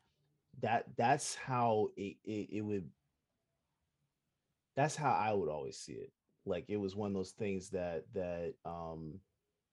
That 0.62 0.86
that's 0.96 1.34
how 1.34 1.90
it, 1.96 2.16
it 2.24 2.48
it 2.52 2.62
would 2.62 2.88
that's 4.74 4.96
how 4.96 5.10
i 5.12 5.32
would 5.32 5.48
always 5.48 5.76
see 5.78 5.92
it. 5.94 6.12
Like 6.44 6.66
it 6.68 6.76
was 6.76 6.94
one 6.94 7.08
of 7.10 7.14
those 7.14 7.32
things 7.32 7.70
that 7.70 8.04
that 8.14 8.54
um 8.64 9.14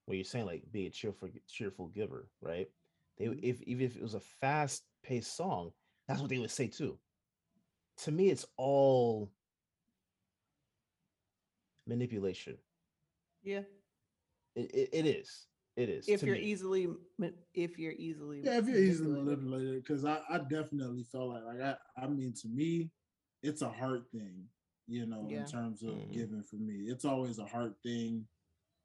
where 0.05 0.15
you're 0.15 0.25
saying 0.25 0.45
like 0.45 0.63
be 0.71 0.87
a 0.87 0.89
cheerful 0.89 1.29
cheerful 1.47 1.87
giver 1.87 2.27
right? 2.41 2.69
They 3.17 3.29
would- 3.29 3.43
if 3.43 3.61
even 3.63 3.85
if 3.85 3.95
it 3.95 4.01
was 4.01 4.15
a 4.15 4.19
fast 4.19 4.83
paced 5.03 5.35
song 5.35 5.71
that's 6.07 6.19
what 6.21 6.29
they 6.29 6.39
would 6.39 6.51
say 6.51 6.67
too 6.67 6.97
to 7.97 8.11
me 8.11 8.29
it's 8.29 8.45
all 8.57 9.31
manipulation 11.87 12.57
Yeah. 13.43 13.61
it, 14.55 14.71
it, 14.73 14.89
it 14.93 15.05
is 15.05 15.47
it 15.75 15.89
is 15.89 16.07
If 16.07 16.21
you're 16.23 16.35
me. 16.35 16.41
easily, 16.41 16.87
if 17.55 17.79
you're 17.79 17.93
easily, 17.93 18.41
Yeah, 18.43 18.59
if 18.59 18.67
you're 18.67 18.77
easily 18.77 19.09
manipulated. 19.09 19.43
manipulated, 19.43 19.83
because 19.83 20.05
I, 20.05 20.19
I 20.29 20.37
definitely 20.49 21.03
felt 21.11 21.29
like 21.29 21.43
like 21.43 21.61
I, 21.61 21.75
I 21.97 22.07
mean 22.07 22.33
to 22.41 22.47
me, 22.47 22.91
it's 23.41 23.63
a 23.63 23.69
heart 23.69 24.03
thing, 24.11 24.45
you 24.87 25.07
know, 25.07 25.27
Yeah. 25.27 25.39
in 25.39 25.45
terms 25.47 25.81
of 25.81 25.89
Mhm. 25.95 26.13
giving 26.13 26.43
for 26.43 26.57
me. 26.57 26.85
It's 26.91 27.05
always 27.05 27.39
a 27.39 27.45
heart 27.45 27.73
thing. 27.83 28.27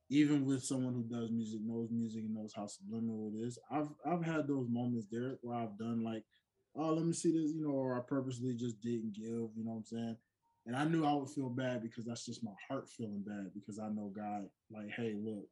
Even 0.08 0.46
with 0.46 0.64
someone 0.64 0.94
who 0.94 1.02
does 1.04 1.30
music, 1.30 1.60
knows 1.62 1.90
music, 1.90 2.22
and 2.24 2.34
knows 2.34 2.54
how 2.56 2.66
subliminal 2.66 3.30
it 3.34 3.38
is. 3.46 3.58
I've 3.70 3.90
I've 4.06 4.24
had 4.24 4.48
those 4.48 4.68
moments 4.70 5.06
there 5.10 5.36
where 5.42 5.58
I've 5.58 5.76
done 5.76 6.02
like, 6.02 6.24
oh, 6.78 6.94
let 6.94 7.04
me 7.04 7.12
see 7.12 7.32
this, 7.32 7.52
you 7.52 7.62
know, 7.62 7.72
or 7.72 7.96
I 7.96 8.00
purposely 8.00 8.54
just 8.54 8.80
didn't 8.80 9.14
give, 9.14 9.26
you 9.26 9.64
know 9.64 9.72
what 9.72 9.76
I'm 9.78 9.84
saying? 9.84 10.16
And 10.66 10.76
I 10.76 10.84
knew 10.84 11.04
I 11.04 11.14
would 11.14 11.30
feel 11.30 11.48
bad 11.48 11.82
because 11.82 12.04
that's 12.04 12.24
just 12.24 12.44
my 12.44 12.52
heart 12.68 12.88
feeling 12.88 13.24
bad 13.26 13.50
because 13.54 13.78
I 13.78 13.88
know 13.88 14.12
God, 14.14 14.48
like, 14.70 14.90
hey, 14.96 15.14
look, 15.18 15.46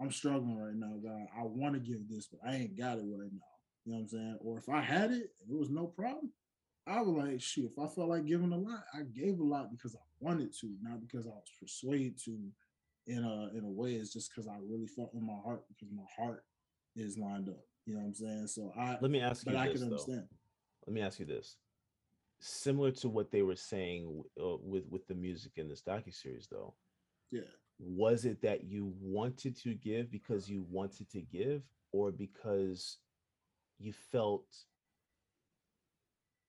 I'm 0.00 0.10
struggling 0.10 0.58
right 0.58 0.74
now, 0.74 0.94
God. 1.02 1.26
I 1.36 1.42
want 1.44 1.74
to 1.74 1.80
give 1.80 2.08
this, 2.08 2.26
but 2.26 2.40
I 2.48 2.56
ain't 2.56 2.78
got 2.78 2.98
it 2.98 3.04
right 3.06 3.30
now. 3.32 3.54
You 3.84 3.92
know 3.92 3.98
what 3.98 4.02
I'm 4.02 4.08
saying? 4.08 4.38
Or 4.40 4.58
if 4.58 4.68
I 4.68 4.80
had 4.80 5.10
it, 5.10 5.30
it 5.48 5.56
was 5.56 5.70
no 5.70 5.86
problem. 5.86 6.32
I 6.86 7.02
was 7.02 7.24
like, 7.24 7.40
shoot, 7.40 7.70
if 7.70 7.78
I 7.78 7.86
felt 7.88 8.08
like 8.08 8.26
giving 8.26 8.52
a 8.52 8.56
lot, 8.56 8.84
I 8.94 9.02
gave 9.02 9.38
a 9.38 9.44
lot 9.44 9.70
because 9.70 9.94
I 9.94 10.00
wanted 10.20 10.54
to, 10.60 10.74
not 10.82 11.00
because 11.00 11.26
I 11.26 11.30
was 11.30 11.50
persuaded 11.60 12.18
to 12.24 12.38
in 13.06 13.24
a 13.24 13.56
in 13.56 13.64
a 13.64 13.68
way. 13.68 13.94
It's 13.94 14.12
just 14.12 14.30
because 14.30 14.48
I 14.48 14.56
really 14.66 14.86
felt 14.86 15.12
in 15.14 15.26
my 15.26 15.38
heart 15.44 15.64
because 15.68 15.88
my 15.92 16.04
heart 16.16 16.44
is 16.96 17.18
lined 17.18 17.48
up. 17.48 17.60
You 17.86 17.94
know 17.94 18.00
what 18.00 18.06
I'm 18.06 18.14
saying? 18.14 18.46
So 18.48 18.72
I 18.78 18.98
let 19.00 19.10
me 19.10 19.20
ask 19.20 19.46
you 19.46 19.52
but 19.52 19.60
I 19.60 19.68
this 19.68 19.80
can 19.80 19.90
though 19.90 19.96
understand. 19.96 20.28
Let 20.88 20.94
me 20.94 21.02
ask 21.02 21.20
you 21.20 21.26
this 21.26 21.56
similar 22.40 22.90
to 22.90 23.10
what 23.10 23.30
they 23.30 23.42
were 23.42 23.54
saying 23.56 24.22
uh, 24.42 24.56
with 24.62 24.84
with 24.88 25.06
the 25.06 25.14
music 25.14 25.52
in 25.56 25.68
this 25.68 25.82
docu 25.82 26.14
series 26.14 26.48
though 26.50 26.74
Yeah. 27.30 27.42
was 27.78 28.24
it 28.24 28.40
that 28.40 28.64
you 28.64 28.94
wanted 28.98 29.54
to 29.64 29.74
give 29.74 30.10
because 30.10 30.48
you 30.48 30.64
wanted 30.70 31.10
to 31.10 31.20
give 31.20 31.62
or 31.92 32.10
because 32.10 32.98
you 33.78 33.92
felt 33.92 34.46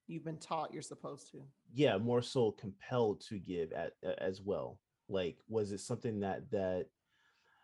you've 0.08 0.24
been 0.24 0.38
taught 0.38 0.72
you're 0.74 0.82
supposed 0.82 1.30
to. 1.32 1.40
yeah 1.74 1.98
more 1.98 2.22
so 2.22 2.52
compelled 2.52 3.20
to 3.28 3.40
give 3.40 3.74
at, 3.74 3.92
a- 4.06 4.24
as 4.24 4.42
well 4.42 4.80
like 5.10 5.36
was 5.50 5.74
it 5.74 5.82
something 5.82 6.22
that 6.22 6.50
that 6.52 6.86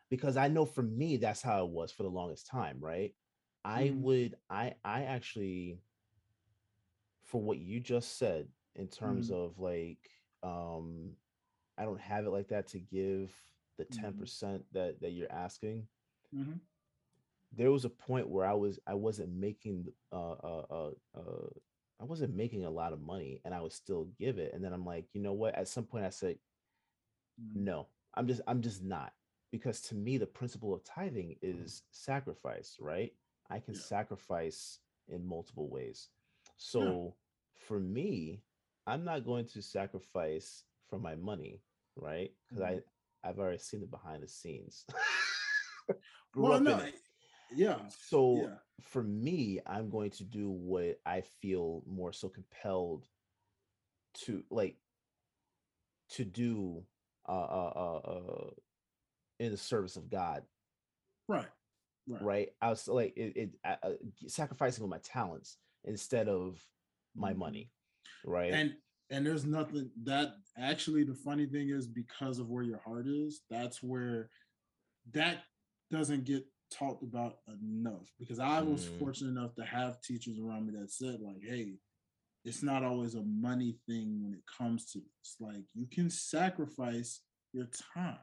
because 0.09 0.35
i 0.35 0.49
know 0.49 0.65
for 0.65 0.83
me 0.83 1.15
that's 1.15 1.41
how 1.41 1.63
it 1.63 1.69
was 1.71 1.89
for 1.93 2.03
the 2.03 2.09
longest 2.09 2.47
time 2.47 2.77
right 2.81 3.13
i 3.63 3.83
Mhm. 3.85 4.01
would 4.01 4.35
i 4.49 4.73
i 4.83 5.03
actually 5.03 5.79
for 7.35 7.41
what 7.41 7.57
you 7.57 7.81
just 7.81 8.17
said 8.17 8.47
in 8.75 8.87
terms 8.87 9.29
Mhm. 9.29 9.35
of 9.35 9.59
like 9.59 10.09
um 10.41 11.11
i 11.77 11.83
don't 11.83 11.99
have 11.99 12.25
it 12.25 12.29
like 12.29 12.47
that 12.47 12.65
to 12.65 12.79
give 12.79 13.33
the 13.77 13.83
Mhm. 13.89 14.29
10% 14.29 14.63
that 14.71 15.01
that 15.01 15.11
you're 15.11 15.31
asking 15.31 15.85
Mhm. 16.33 16.59
there 17.51 17.71
was 17.71 17.83
a 17.85 17.89
point 17.89 18.29
where 18.29 18.45
I 18.45 18.53
was 18.53 18.79
I 18.87 18.93
wasn't 18.93 19.33
making 19.33 19.87
uh 20.13 20.31
uh 20.31 20.65
uh, 20.69 20.91
uh 21.15 21.49
I 21.99 22.05
wasn't 22.05 22.35
making 22.35 22.65
a 22.65 22.69
lot 22.69 22.93
of 22.93 23.01
money 23.01 23.41
and 23.45 23.53
I 23.53 23.61
would 23.61 23.73
still 23.73 24.05
give 24.17 24.37
it 24.39 24.53
and 24.53 24.63
then 24.63 24.73
I'm 24.73 24.85
like 24.85 25.07
you 25.13 25.21
know 25.21 25.33
what 25.33 25.55
at 25.55 25.67
some 25.67 25.85
point 25.85 26.05
I 26.05 26.09
said 26.09 26.37
Mhm. 27.37 27.65
no 27.65 27.87
I'm 28.15 28.27
just 28.27 28.41
I'm 28.47 28.61
just 28.61 28.83
not 28.83 29.13
because 29.51 29.81
to 29.81 29.95
me 29.95 30.17
the 30.17 30.25
principle 30.27 30.73
of 30.73 30.83
tithing 30.83 31.37
is 31.41 31.83
sacrifice 31.91 32.77
right 32.79 33.13
I 33.49 33.59
can 33.59 33.73
Yeah. 33.73 33.79
sacrifice 33.79 34.79
in 35.07 35.25
multiple 35.25 35.69
ways 35.69 36.09
so 36.57 37.15
for 37.55 37.79
me 37.79 38.41
I'm 38.87 39.03
not 39.03 39.25
going 39.25 39.45
to 39.47 39.61
sacrifice 39.61 40.63
for 40.89 40.99
my 40.99 41.15
money 41.15 41.61
right 41.95 42.31
because 42.49 42.63
Mhm. 42.63 42.83
I 43.23 43.27
I've 43.29 43.39
already 43.39 43.57
seen 43.57 43.81
the 43.81 43.87
behind 43.87 44.21
the 44.23 44.27
scenes 44.27 44.85
Well, 46.35 46.59
no, 46.59 46.81
yeah. 47.55 47.87
So 48.09 48.41
Yeah. 48.43 48.57
for 48.81 49.01
me, 49.03 49.61
I'm 49.65 49.89
going 49.89 50.11
to 50.11 50.23
do 50.23 50.49
what 50.49 50.99
I 51.05 51.21
feel 51.21 51.81
more 51.87 52.11
so 52.11 52.27
compelled 52.27 53.07
to 54.25 54.43
like 54.49 54.77
to 56.09 56.25
do 56.25 56.83
uh 57.27 57.31
uh 57.31 57.73
uh, 57.75 57.97
uh 57.97 58.49
in 59.39 59.51
the 59.51 59.57
service 59.57 59.95
of 59.95 60.09
God, 60.09 60.43
Right. 61.27 61.47
Right. 62.07 62.21
right? 62.21 62.49
I 62.61 62.69
was 62.69 62.87
like 62.87 63.13
it, 63.15 63.37
it 63.37 63.49
uh, 63.63 63.91
sacrificing 64.27 64.87
my 64.89 64.99
talents 64.99 65.57
instead 65.83 66.27
of 66.27 66.61
my 67.15 67.33
Mhm. 67.33 67.37
money, 67.37 67.71
right? 68.25 68.53
and 68.53 68.75
and 69.11 69.25
there's 69.25 69.45
nothing 69.45 69.91
that 70.03 70.35
actually 70.57 71.03
the 71.03 71.13
funny 71.15 71.45
thing 71.45 71.69
is 71.69 71.87
because 71.87 72.39
of 72.39 72.49
where 72.49 72.63
your 72.63 72.79
heart 72.79 73.07
is 73.07 73.43
that's 73.49 73.83
where 73.83 74.29
that 75.13 75.43
doesn't 75.91 76.25
get 76.25 76.45
talked 76.71 77.03
about 77.03 77.39
enough 77.47 78.11
because 78.19 78.39
I 78.39 78.61
was 78.61 78.85
Mm. 78.85 78.97
fortunate 78.97 79.29
enough 79.29 79.55
to 79.55 79.65
have 79.65 80.01
teachers 80.01 80.39
around 80.39 80.65
me 80.65 80.73
that 80.79 80.91
said, 80.91 81.21
like, 81.21 81.41
hey, 81.43 81.79
it's 82.43 82.63
not 82.63 82.83
always 82.83 83.15
a 83.15 83.23
money 83.23 83.73
thing 83.87 84.23
when 84.23 84.33
it 84.33 84.43
comes 84.47 84.91
to 84.91 84.99
this. 84.99 85.37
Like, 85.39 85.63
you 85.73 85.85
can 85.87 86.09
sacrifice 86.09 87.21
your 87.53 87.67
time. 87.93 88.19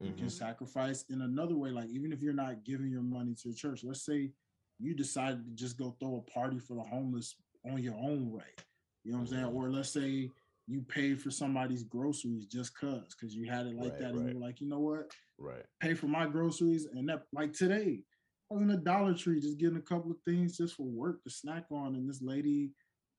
You 0.00 0.12
can 0.14 0.26
Mhm. 0.28 0.32
sacrifice 0.32 1.04
in 1.10 1.22
another 1.22 1.56
way. 1.56 1.70
Like, 1.70 1.90
even 1.90 2.12
if 2.12 2.22
you're 2.22 2.32
not 2.32 2.64
giving 2.64 2.90
your 2.90 3.02
money 3.02 3.34
to 3.34 3.48
the 3.48 3.54
church, 3.54 3.84
let's 3.84 4.04
say 4.04 4.32
you 4.78 4.94
decided 4.94 5.44
to 5.44 5.52
just 5.52 5.76
go 5.78 5.92
throw 6.00 6.16
a 6.16 6.30
party 6.30 6.58
for 6.58 6.74
the 6.74 6.82
homeless 6.82 7.36
on 7.70 7.82
your 7.82 7.94
own 7.94 8.30
right. 8.32 8.62
You 9.04 9.12
know 9.12 9.18
what 9.18 9.22
I'm 9.24 9.26
saying? 9.28 9.44
Mhm. 9.46 9.54
Or 9.54 9.70
let's 9.70 9.90
say 9.90 10.30
you 10.66 10.82
paid 10.82 11.20
for 11.22 11.30
somebody's 11.30 11.84
groceries 11.84 12.46
just 12.46 12.76
cause 12.76 13.14
because 13.14 13.34
you 13.34 13.48
had 13.48 13.66
it 13.66 13.74
like 13.76 13.92
Right, 13.92 13.98
that 14.00 14.10
and 14.10 14.20
right. 14.20 14.28
you 14.34 14.38
were 14.38 14.46
like, 14.46 14.60
you 14.60 14.68
know 14.68 14.80
what? 14.80 15.12
Right. 15.38 15.64
pay 15.80 15.94
for 15.94 16.08
my 16.08 16.26
groceries 16.26 16.86
and 16.86 17.08
that 17.08 17.24
like 17.32 17.52
today 17.52 18.02
I 18.50 18.54
was 18.54 18.62
in 18.62 18.70
a 18.70 18.76
Dollar 18.78 19.12
Tree 19.14 19.40
just 19.40 19.58
getting 19.58 19.76
a 19.76 19.82
couple 19.82 20.10
of 20.10 20.16
things 20.24 20.56
just 20.56 20.74
for 20.74 20.84
work 20.86 21.22
to 21.24 21.30
snack 21.30 21.66
on 21.70 21.94
and 21.94 22.08
this 22.08 22.22
lady 22.22 22.70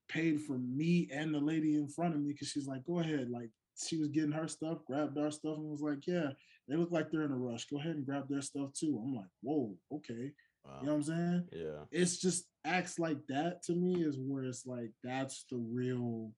paid 0.08 0.40
for 0.40 0.58
me 0.58 1.08
and 1.12 1.32
the 1.34 1.38
lady 1.38 1.76
in 1.76 1.86
front 1.88 2.14
of 2.14 2.20
me 2.20 2.32
because 2.32 2.48
she's 2.48 2.66
like 2.66 2.84
go 2.84 2.98
ahead 2.98 3.30
like 3.30 3.50
she 3.76 3.96
was 3.98 4.08
getting 4.08 4.32
her 4.32 4.48
stuff 4.48 4.84
grabbed 4.86 5.16
our 5.18 5.30
stuff 5.30 5.56
and 5.58 5.70
was 5.70 5.80
like 5.82 6.06
yeah 6.06 6.30
they 6.66 6.74
look 6.76 6.90
like 6.90 7.10
they're 7.10 7.22
in 7.24 7.30
a 7.30 7.36
rush 7.36 7.66
go 7.66 7.78
ahead 7.78 7.94
and 7.94 8.04
grab 8.06 8.28
their 8.28 8.42
stuff 8.42 8.72
too 8.72 9.00
I'm 9.02 9.14
like 9.14 9.30
whoa 9.42 9.74
okay 9.92 10.32
Wow. 10.64 10.78
you 10.80 10.86
know 10.86 10.92
what 10.94 10.98
I'm 10.98 11.02
saying 11.04 11.48
yeah. 11.52 11.84
it's 11.92 12.18
just 12.18 12.46
acts 12.68 12.98
like 12.98 13.26
that 13.28 13.62
to 13.64 13.72
me 13.74 14.02
is 14.04 14.18
where 14.18 14.44
it's 14.44 14.66
like 14.66 14.90
that's 15.02 15.44
the 15.50 15.56
real 15.56 16.32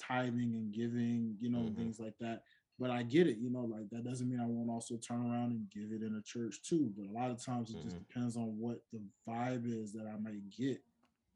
tithing 0.00 0.54
and 0.54 0.72
giving, 0.72 1.36
you 1.40 1.50
know, 1.50 1.64
Mhm. 1.70 1.76
things 1.76 1.98
like 1.98 2.16
that. 2.18 2.42
But 2.78 2.90
I 2.90 3.02
get 3.02 3.26
it, 3.26 3.38
you 3.38 3.48
know, 3.48 3.64
like 3.64 3.88
that 3.90 4.04
doesn't 4.04 4.28
mean 4.28 4.38
I 4.40 4.46
won't 4.46 4.68
also 4.68 4.98
turn 4.98 5.22
around 5.30 5.52
and 5.52 5.70
give 5.70 5.92
it 5.92 6.02
in 6.04 6.14
a 6.16 6.22
church 6.22 6.60
too. 6.62 6.92
But 6.96 7.06
a 7.06 7.12
lot 7.12 7.30
of 7.30 7.42
times 7.42 7.70
it 7.70 7.80
just 7.80 7.96
Mhm. 7.96 8.06
depends 8.06 8.36
on 8.36 8.58
what 8.58 8.82
the 8.92 9.00
vibe 9.26 9.64
is 9.66 9.92
that 9.94 10.06
I 10.06 10.18
might 10.18 10.50
get 10.50 10.82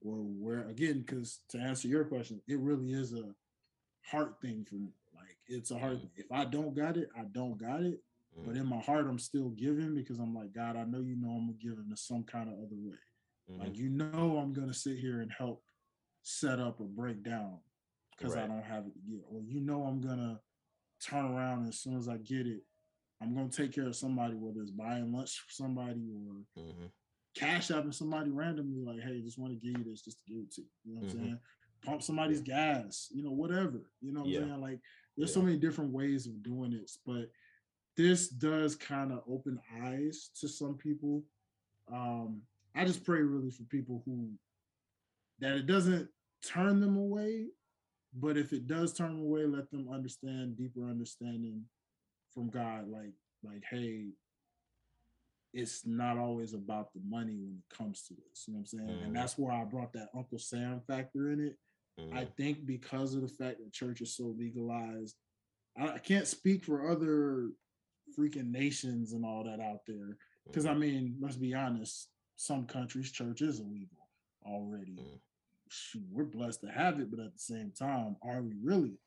or 0.02 0.16
where 0.22 0.68
again, 0.68 1.00
because 1.00 1.40
to 1.48 1.58
answer 1.58 1.88
your 1.88 2.04
question, 2.04 2.42
it 2.46 2.58
really 2.58 2.92
is 2.92 3.14
a 3.14 3.34
heart 4.02 4.40
thing 4.42 4.64
for 4.66 4.74
me. 4.74 4.92
Like 5.14 5.38
it's 5.46 5.70
a 5.70 5.78
heart 5.78 5.96
Mhm. 5.98 6.00
thing. 6.02 6.10
If 6.16 6.30
I 6.30 6.44
don't 6.44 6.74
got 6.74 6.98
it, 6.98 7.08
I 7.16 7.24
don't 7.24 7.56
got 7.56 7.82
it. 7.82 8.04
But 8.44 8.56
Mhm. 8.56 8.60
in 8.60 8.66
my 8.66 8.80
heart, 8.80 9.06
I'm 9.06 9.18
still 9.18 9.50
giving 9.50 9.94
because 9.94 10.18
I'm 10.18 10.34
like, 10.34 10.52
God, 10.52 10.76
I 10.76 10.84
know 10.84 11.00
you 11.00 11.16
know 11.16 11.30
I'm 11.30 11.46
gonna 11.46 11.58
give 11.58 11.78
him 11.78 11.88
to 11.90 11.96
some 11.96 12.24
kind 12.24 12.48
of 12.50 12.54
other 12.58 12.76
way. 12.76 12.98
Like 13.58 13.72
Mhm. 13.72 13.76
you 13.76 13.88
know 13.90 14.38
I'm 14.38 14.52
gonna 14.52 14.74
sit 14.74 14.98
here 14.98 15.20
and 15.20 15.30
help 15.32 15.64
set 16.22 16.60
up 16.60 16.80
or 16.80 16.86
break 16.86 17.22
down 17.22 17.60
because 18.16 18.36
I 18.36 18.46
don't 18.46 18.62
have 18.62 18.86
it 18.86 18.94
to 18.94 19.00
get. 19.00 19.24
Or 19.26 19.42
you 19.42 19.60
know 19.60 19.84
I'm 19.84 20.00
gonna 20.00 20.40
turn 21.00 21.24
around 21.24 21.66
as 21.66 21.78
soon 21.80 21.96
as 21.96 22.08
I 22.08 22.18
get 22.18 22.46
it. 22.46 22.64
I'm 23.20 23.34
gonna 23.34 23.50
take 23.50 23.72
care 23.72 23.86
of 23.86 23.96
somebody, 23.96 24.34
whether 24.34 24.60
it's 24.60 24.70
buying 24.70 25.12
lunch 25.12 25.40
for 25.40 25.50
somebody 25.50 26.10
or 26.10 26.44
Mhm. 26.56 26.90
cash 27.34 27.68
apping 27.68 27.94
somebody 27.94 28.30
randomly, 28.30 28.82
like, 28.82 29.00
hey, 29.00 29.20
just 29.22 29.38
want 29.38 29.52
to 29.52 29.58
give 29.58 29.78
you 29.78 29.84
this 29.84 30.02
just 30.02 30.18
to 30.18 30.24
give 30.32 30.42
it 30.42 30.50
to 30.52 30.62
you. 30.62 30.68
You 30.84 30.94
know 30.94 31.00
what. 31.00 31.10
I'm 31.14 31.20
saying? 31.20 31.40
Pump 31.82 32.02
somebody's 32.02 32.42
gas, 32.42 33.10
you 33.10 33.22
know, 33.22 33.32
whatever. 33.32 33.90
You 34.00 34.12
know 34.12 34.20
what 34.20 34.28
Yeah. 34.30 34.40
I'm 34.40 34.48
saying? 34.48 34.60
Like 34.60 34.82
there's 35.16 35.32
so 35.32 35.42
many 35.42 35.58
different 35.58 35.92
ways 35.92 36.26
of 36.26 36.42
doing 36.42 36.70
this, 36.72 36.98
but 37.04 37.30
this 37.96 38.28
does 38.28 38.76
kind 38.76 39.12
of 39.12 39.22
open 39.26 39.60
eyes 39.72 40.28
to 40.40 40.48
some 40.48 40.76
people. 40.76 41.24
Um, 41.88 42.46
I 42.74 42.84
just 42.84 43.04
pray 43.04 43.20
really 43.20 43.50
for 43.50 43.64
people 43.64 44.02
who 44.04 44.30
that 45.40 45.56
it 45.56 45.66
doesn't 45.66 46.08
turn 46.44 46.80
them 46.80 46.96
away, 46.96 47.46
but 48.14 48.36
if 48.36 48.52
it 48.52 48.66
does 48.66 48.92
turn 48.92 49.08
them 49.14 49.22
away, 49.22 49.46
let 49.46 49.70
them 49.70 49.88
understand 49.92 50.56
deeper 50.56 50.88
understanding 50.88 51.64
from 52.32 52.48
God, 52.50 52.88
like 52.88 53.12
like, 53.42 53.64
hey, 53.70 54.08
it's 55.52 55.84
not 55.86 56.18
always 56.18 56.52
about 56.54 56.92
the 56.92 57.00
money 57.08 57.36
when 57.38 57.58
it 57.58 57.76
comes 57.76 58.02
to 58.02 58.14
this. 58.14 58.44
You 58.46 58.52
know 58.54 58.58
what 58.58 58.72
I'm 58.72 58.78
saying? 58.78 58.98
Mhm. 59.00 59.04
And 59.06 59.16
that's 59.16 59.36
where 59.38 59.52
I 59.52 59.64
brought 59.64 59.92
that 59.94 60.10
Uncle 60.14 60.38
Sam 60.38 60.80
factor 60.86 61.30
in 61.30 61.40
it. 61.40 61.58
I 62.12 62.24
Mhm. 62.24 62.36
think 62.36 62.66
because 62.66 63.14
of 63.14 63.22
the 63.22 63.28
fact 63.28 63.58
that 63.58 63.72
church 63.72 64.00
is 64.00 64.14
so 64.14 64.28
legalized, 64.28 65.16
I, 65.76 65.88
I 65.94 65.98
can't 65.98 66.26
speak 66.26 66.64
for 66.64 66.88
other 66.90 67.50
freaking 68.16 68.50
nations 68.50 69.12
and 69.12 69.24
all 69.24 69.44
that 69.44 69.60
out 69.60 69.80
there. 69.86 70.18
Because 70.44 70.66
I 70.66 70.74
Mhm. 70.74 70.78
mean, 70.80 71.16
let's 71.20 71.36
be 71.36 71.54
honest, 71.54 72.10
some 72.40 72.64
countries 72.64 73.12
church 73.12 73.42
is 73.42 73.60
illegal 73.60 74.08
already. 74.46 74.96
Mm. 74.98 75.20
Shoot, 75.68 76.02
we're 76.10 76.24
blessed 76.24 76.62
to 76.62 76.68
have 76.68 76.98
it, 76.98 77.10
but 77.10 77.20
at 77.20 77.34
the 77.34 77.38
same 77.38 77.70
time, 77.78 78.16
are 78.22 78.40
we 78.40 78.54
really? 78.62 78.98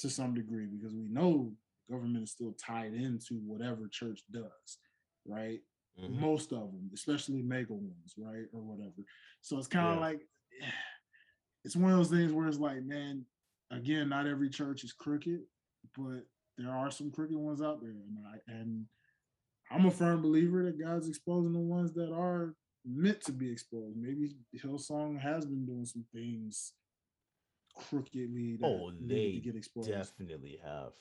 To 0.00 0.10
some 0.10 0.34
degree, 0.34 0.66
because 0.66 0.94
we 0.94 1.08
know 1.08 1.52
government 1.90 2.22
is 2.24 2.32
still 2.32 2.52
tied 2.52 2.92
into 2.92 3.36
whatever 3.46 3.88
church 3.88 4.20
does, 4.30 4.78
right? 5.26 5.60
Mhm. 5.98 6.20
most 6.20 6.52
of 6.52 6.70
them, 6.72 6.88
especially 6.94 7.42
mega 7.42 7.74
ones, 7.74 8.14
right, 8.16 8.46
or 8.52 8.62
whatever. 8.62 9.02
So 9.42 9.58
it's 9.58 9.66
kind 9.66 9.88
of 9.88 9.94
Yeah. 9.96 10.00
like 10.00 10.28
it's 11.64 11.76
one 11.76 11.90
of 11.92 11.96
those 11.98 12.10
things 12.10 12.32
where 12.32 12.46
it's 12.46 12.58
like, 12.58 12.82
man, 12.84 13.26
again, 13.70 14.08
not 14.08 14.26
every 14.26 14.48
church 14.48 14.84
is 14.84 14.92
crooked, 14.92 15.40
but 15.96 16.24
there 16.56 16.70
are 16.70 16.90
some 16.90 17.10
crooked 17.10 17.36
ones 17.36 17.60
out 17.60 17.80
there, 17.80 17.90
and 17.90 18.18
I 18.26 18.38
and 18.52 18.86
I'm 19.70 19.86
a 19.86 19.90
firm 19.90 20.20
believer 20.22 20.64
that 20.64 20.78
God's 20.82 21.08
exposing 21.08 21.52
the 21.52 21.58
ones 21.60 21.92
that 21.94 22.12
are 22.12 22.54
meant 22.84 23.20
to 23.22 23.32
be 23.32 23.50
exposed. 23.50 23.96
Maybe 23.96 24.30
Hillsong 24.56 25.18
has 25.20 25.46
been 25.46 25.64
doing 25.66 25.84
some 25.84 26.04
things 26.12 26.72
crookedly 27.76 28.56
that 28.56 28.66
Oh, 28.66 28.90
they 29.00 29.32
to 29.32 29.40
get 29.40 29.56
exposed. 29.56 29.88
definitely 29.88 30.56
have. 30.64 30.92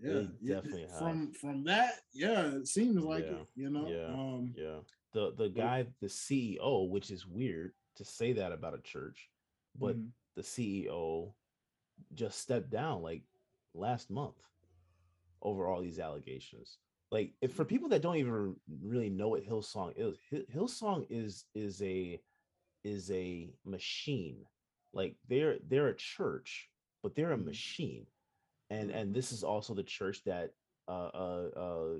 yeah, 0.00 0.24
they 0.42 0.54
definitely 0.54 0.82
have. 0.82 0.98
from 0.98 1.32
from 1.32 1.64
that, 1.64 1.94
yeah, 2.12 2.54
it 2.56 2.68
seems 2.68 3.02
like 3.02 3.24
Yeah, 3.24 3.30
it, 3.38 3.46
you 3.56 3.70
know. 3.70 3.88
yeah. 3.88 4.06
Um, 4.12 4.54
Yeah. 4.56 4.80
The 5.12 5.32
the 5.32 5.48
guy, 5.48 5.86
the 6.00 6.06
CEO, 6.08 6.88
which 6.90 7.10
is 7.10 7.26
weird 7.26 7.72
to 7.96 8.04
say 8.04 8.34
that 8.34 8.52
about 8.52 8.74
a 8.74 8.82
church, 8.82 9.30
but 9.74 9.96
mhm. 9.96 10.10
the 10.36 10.42
CEO 10.42 11.32
just 12.14 12.38
stepped 12.40 12.70
down 12.70 13.02
like 13.02 13.22
last 13.74 14.10
month 14.10 14.36
over 15.40 15.66
all 15.66 15.80
these 15.80 15.98
allegations. 15.98 16.78
Like 17.10 17.32
if 17.40 17.54
for 17.54 17.64
people 17.64 17.88
that 17.90 18.02
don't 18.02 18.16
even 18.16 18.54
really 18.82 19.08
know 19.10 19.28
what 19.28 19.44
Hillsong 19.46 19.94
is, 19.96 20.18
Hill- 20.30 20.44
Hillsong 20.54 21.06
is 21.08 21.46
is 21.54 21.80
a 21.82 22.20
is 22.84 23.10
a 23.10 23.50
machine. 23.64 24.44
Like 24.92 25.16
they're 25.28 25.58
they're 25.68 25.88
a 25.88 25.96
church, 25.96 26.68
but 27.02 27.14
they're 27.14 27.32
a 27.32 27.38
Mhm. 27.38 27.46
machine. 27.46 28.06
And 28.70 28.90
and 28.90 29.14
this 29.14 29.32
is 29.32 29.42
also 29.42 29.74
the 29.74 29.82
church 29.82 30.22
that 30.24 30.52
uh 30.86 31.10
uh 31.14 31.50
uh 31.56 31.98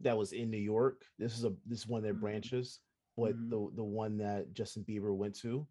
that 0.00 0.16
was 0.16 0.32
in 0.32 0.50
New 0.50 0.58
York. 0.58 1.04
This 1.18 1.36
is 1.36 1.44
a 1.44 1.52
this 1.66 1.80
is 1.80 1.88
one 1.88 1.98
of 1.98 2.04
their 2.04 2.14
Mhm. 2.14 2.20
branches, 2.20 2.80
but 3.16 3.34
Mhm. 3.34 3.50
the 3.50 3.70
the 3.76 3.84
one 3.84 4.16
that 4.18 4.52
Justin 4.52 4.84
Bieber 4.84 5.14
went 5.16 5.34
to, 5.36 5.66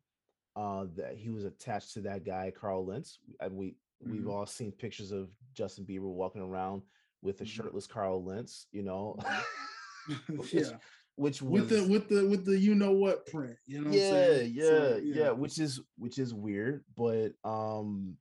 uh, 0.58 0.86
that 0.96 1.18
he 1.18 1.30
was 1.30 1.46
attached 1.46 1.94
to 1.94 2.02
that 2.02 2.26
guy 2.26 2.52
Carl 2.52 2.86
Lentz. 2.86 3.20
And 3.40 3.56
we 3.56 3.78
we've 4.02 4.24
Mhm. 4.24 4.30
all 4.30 4.46
seen 4.46 4.74
pictures 4.74 5.12
of 5.14 5.34
Justin 5.54 5.86
Bieber 5.86 6.12
walking 6.14 6.42
around 6.42 6.84
with 7.24 7.42
a 7.42 7.44
Mhm. 7.44 7.48
shirtless 7.48 7.88
Carl 7.88 8.24
Lentz, 8.24 8.68
you 8.72 8.84
know, 8.84 9.18
which, 10.30 10.54
yeah, 10.54 10.78
which 11.16 11.42
was 11.42 11.62
with 11.62 11.70
the 11.70 11.88
with 11.88 12.10
the 12.10 12.28
with 12.28 12.46
the 12.46 12.58
you 12.58 12.76
know 12.76 12.92
what 12.92 13.26
print, 13.26 13.58
you 13.66 13.80
know. 13.82 13.90
what 13.90 13.96
I'm 13.96 14.00
yeah, 14.00 14.36
saying? 14.36 14.54
yeah, 14.54 14.98
yeah, 14.98 15.32
which 15.32 15.58
is 15.60 15.80
which 15.98 16.20
is 16.20 16.34
weird, 16.34 16.84
but 16.96 17.30
um, 17.44 18.18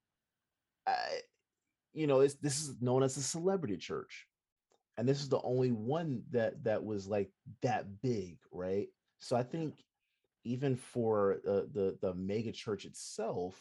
I, 0.86 1.20
you 1.92 2.06
know, 2.06 2.20
it's 2.20 2.34
this 2.34 2.60
is 2.62 2.80
known 2.80 3.02
as 3.02 3.16
a 3.16 3.22
celebrity 3.22 3.76
church, 3.76 4.26
and 4.96 5.08
this 5.08 5.20
is 5.20 5.28
the 5.28 5.42
only 5.42 5.72
one 5.72 6.22
that 6.30 6.62
that 6.64 6.84
was 6.84 7.08
like 7.08 7.30
that 7.62 8.00
big, 8.00 8.38
right? 8.52 8.88
So 9.18 9.36
I 9.36 9.42
think 9.42 9.74
even 10.44 10.76
for 10.76 11.40
uh, 11.46 11.62
the 11.72 11.98
the 12.00 12.14
mega 12.14 12.52
church 12.52 12.84
itself, 12.84 13.60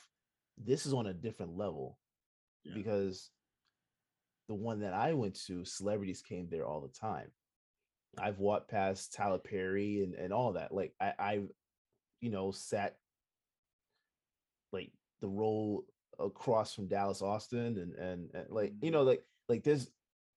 this 0.57 0.85
is 0.85 0.93
on 0.93 1.07
a 1.07 1.13
different 1.13 1.57
level 1.57 1.97
Yeah. 2.63 2.73
because 2.75 3.31
the 4.51 4.55
one 4.55 4.81
that 4.81 4.93
I 4.93 5.13
went 5.13 5.35
to, 5.45 5.63
celebrities 5.63 6.21
came 6.21 6.49
there 6.49 6.65
all 6.67 6.81
the 6.81 6.89
time. 6.89 7.31
I've 8.17 8.39
walked 8.39 8.69
past 8.69 9.13
Tyler 9.13 9.37
Perry 9.37 10.03
and, 10.03 10.13
and 10.13 10.33
all 10.33 10.51
that. 10.51 10.73
Like 10.73 10.93
I, 10.99 11.13
I've, 11.17 11.49
you 12.19 12.31
know, 12.31 12.51
sat 12.51 12.97
like 14.73 14.91
the 15.21 15.29
role 15.29 15.85
across 16.19 16.75
from 16.75 16.89
Dallas 16.89 17.21
Austin 17.21 17.77
and 17.77 17.95
and, 17.95 18.29
and 18.33 18.49
like 18.49 18.73
you 18.81 18.89
Mhm. 18.89 18.93
know 18.93 19.03
like 19.03 19.23
like 19.47 19.63
there's 19.63 19.89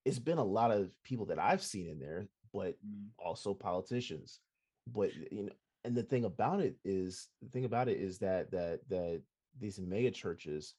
it's 0.04 0.20
been 0.20 0.38
a 0.38 0.44
lot 0.44 0.70
of 0.70 0.94
people 1.02 1.26
that 1.26 1.40
I've 1.40 1.62
seen 1.62 1.88
in 1.88 1.98
there, 1.98 2.28
but 2.52 2.76
Mhm. 2.86 3.08
also 3.18 3.52
politicians. 3.52 4.38
But 4.86 5.12
you 5.32 5.42
know, 5.42 5.52
and 5.82 5.96
the 5.96 6.04
thing 6.04 6.24
about 6.24 6.60
it 6.60 6.78
is 6.84 7.30
the 7.42 7.48
thing 7.48 7.64
about 7.64 7.88
it 7.88 7.98
is 7.98 8.18
that 8.20 8.52
that 8.52 8.88
that 8.90 9.22
these 9.58 9.80
mega 9.80 10.12
churches, 10.12 10.74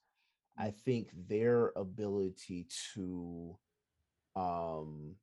I 0.57 0.71
think 0.71 1.09
their 1.27 1.71
ability 1.75 2.67
to 2.93 3.57
um 4.35 5.15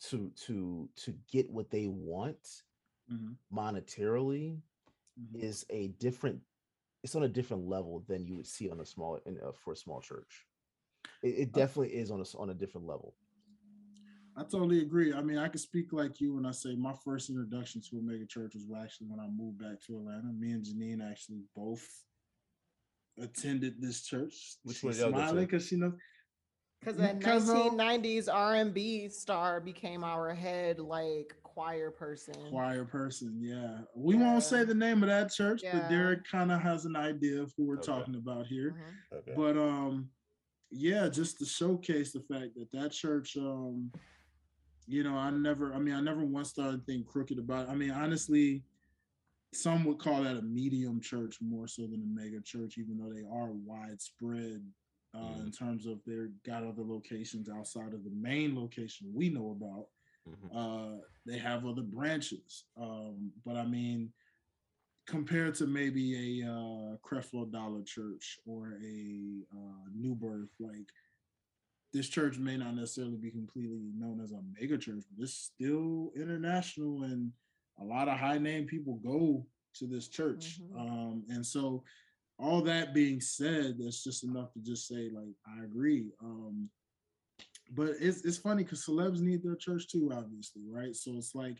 to 0.00 0.30
to 0.46 0.88
to 0.96 1.14
get 1.30 1.50
what 1.50 1.70
they 1.70 1.88
want 1.88 2.62
Mhm. 3.10 3.36
monetarily 3.52 4.60
Mhm. 5.18 5.42
is 5.42 5.66
a 5.70 5.88
different 5.98 6.40
it's 7.02 7.14
on 7.14 7.22
a 7.24 7.28
different 7.28 7.66
level 7.68 8.00
than 8.08 8.24
you 8.26 8.36
would 8.36 8.46
see 8.46 8.70
on 8.70 8.80
a 8.80 8.84
small 8.84 9.20
in, 9.26 9.40
uh, 9.40 9.52
for 9.52 9.72
a 9.72 9.76
small 9.76 10.00
church 10.00 10.46
it, 11.22 11.28
it 11.28 11.52
definitely 11.52 11.94
is 11.94 12.10
on 12.10 12.20
a 12.20 12.38
on 12.38 12.50
a 12.50 12.54
different 12.54 12.86
level 12.86 13.14
I 14.36 14.42
totally 14.42 14.82
agree. 14.82 15.12
I 15.12 15.20
mean, 15.20 15.36
I 15.36 15.48
can 15.48 15.58
speak 15.58 15.92
like 15.92 16.20
you 16.20 16.34
when 16.34 16.46
I 16.46 16.52
say 16.52 16.76
my 16.76 16.92
first 17.04 17.28
introduction 17.28 17.80
to 17.80 17.98
a 17.98 18.02
mega 18.02 18.24
church 18.24 18.54
was 18.54 18.70
actually 18.80 19.08
when 19.08 19.18
I 19.18 19.26
moved 19.26 19.58
back 19.58 19.80
to 19.86 19.96
Atlanta. 19.96 20.32
Me 20.32 20.52
and 20.52 20.64
Janine 20.64 21.02
actually 21.02 21.42
both 21.56 21.84
attended 23.20 23.80
this 23.80 24.02
church. 24.02 24.56
Which 24.64 24.78
She's 24.78 24.84
one 24.84 24.94
y'all 24.94 25.10
go 25.12 25.18
to? 25.18 25.26
smiling 25.26 25.46
because 25.46 25.66
she 25.66 25.76
knows. 25.76 25.92
Because 26.80 26.96
that 26.98 27.18
Because, 27.18 27.48
um, 27.50 27.76
1990s 27.76 28.28
R&B 28.32 29.08
star 29.08 29.60
became 29.60 30.04
our 30.04 30.32
head 30.32 30.78
like 30.78 31.34
choir 31.42 31.90
person. 31.90 32.34
choir 32.50 32.84
person. 32.84 33.36
Yeah, 33.40 33.80
we 33.96 34.14
won't 34.14 34.44
say 34.44 34.62
the 34.64 34.74
name 34.74 35.02
of 35.02 35.08
that 35.08 35.32
church, 35.32 35.62
but 35.72 35.88
Derek 35.88 36.24
kind 36.24 36.52
of 36.52 36.60
has 36.60 36.84
an 36.84 36.94
idea 36.94 37.42
of 37.42 37.52
who 37.56 37.64
we're 37.64 37.78
Okay. 37.78 37.86
talking 37.86 38.14
about 38.14 38.46
here. 38.46 38.76
Mhm. 39.12 39.18
Okay. 39.18 39.32
But 39.34 39.56
um, 39.58 40.10
yeah, 40.70 41.08
just 41.08 41.38
to 41.38 41.44
showcase 41.44 42.12
the 42.12 42.20
fact 42.20 42.54
that 42.54 42.70
that 42.72 42.92
church, 42.92 43.36
um, 43.36 43.90
you 44.86 45.02
know, 45.02 45.16
I 45.16 45.30
never, 45.30 45.74
I 45.74 45.78
mean, 45.80 45.94
I 45.94 46.00
never 46.00 46.24
once 46.24 46.50
started 46.50 46.86
thinking 46.86 47.04
crooked 47.04 47.38
about. 47.38 47.68
It. 47.68 47.72
I 47.72 47.74
mean, 47.74 47.90
honestly, 47.90 48.62
some 49.52 49.84
would 49.84 49.98
call 49.98 50.22
that 50.22 50.36
a 50.36 50.42
medium 50.42 51.00
church 51.00 51.38
more 51.40 51.66
so 51.66 51.82
than 51.82 52.02
a 52.02 52.20
mega 52.20 52.40
church, 52.42 52.78
even 52.78 52.98
though 52.98 53.12
they 53.12 53.24
are 53.24 53.52
widespread. 53.52 54.62
Uh, 55.14 55.40
in 55.42 55.50
terms 55.50 55.86
of 55.86 56.00
they're 56.06 56.28
got 56.44 56.62
other 56.62 56.82
locations 56.84 57.48
outside 57.48 57.94
of 57.94 58.04
the 58.04 58.10
main 58.10 58.54
location 58.54 59.10
we 59.14 59.30
know 59.30 59.50
about 59.52 59.88
Mhm. 60.28 60.54
uh, 60.54 61.00
they 61.24 61.38
have 61.38 61.64
other 61.64 61.82
branches. 61.82 62.66
Um, 62.76 63.32
but 63.44 63.56
I 63.56 63.64
mean, 63.64 64.12
compared 65.06 65.54
to 65.56 65.66
maybe 65.66 66.42
a 66.42 66.46
uh, 66.46 66.96
Creflo 66.98 67.50
Dollar 67.50 67.82
Church 67.82 68.38
or 68.44 68.78
a 68.82 69.46
uh, 69.50 69.88
New 69.94 70.14
Birth, 70.14 70.54
like 70.60 70.92
this 71.94 72.08
church 72.10 72.36
may 72.38 72.58
not 72.58 72.74
necessarily 72.74 73.16
be 73.16 73.30
completely 73.30 73.90
known 73.94 74.20
as 74.20 74.32
a 74.32 74.42
mega 74.42 74.76
church, 74.76 75.04
but 75.16 75.22
it's 75.22 75.32
still 75.32 76.12
international, 76.14 77.04
and 77.04 77.32
a 77.80 77.84
lot 77.84 78.08
of 78.08 78.18
high 78.18 78.38
name 78.38 78.66
people 78.66 78.94
go 78.96 79.46
to 79.74 79.86
this 79.86 80.08
church. 80.08 80.60
Mhm. 80.60 80.80
Um, 80.80 81.24
and 81.28 81.44
so, 81.44 81.84
all 82.38 82.62
that 82.62 82.94
being 82.94 83.20
said, 83.20 83.78
that's 83.78 84.04
just 84.04 84.22
enough 84.24 84.52
to 84.52 84.60
just 84.60 84.86
say, 84.86 85.10
like, 85.10 85.34
I 85.46 85.64
agree. 85.64 86.12
Um, 86.22 86.70
but 87.72 87.94
it's 88.00 88.24
it's 88.24 88.38
funny 88.38 88.62
because 88.64 88.84
celebs 88.84 89.20
need 89.20 89.42
their 89.42 89.56
church 89.56 89.88
too, 89.88 90.10
obviously, 90.12 90.62
right? 90.68 90.94
So 90.94 91.16
it's 91.16 91.34
like, 91.34 91.58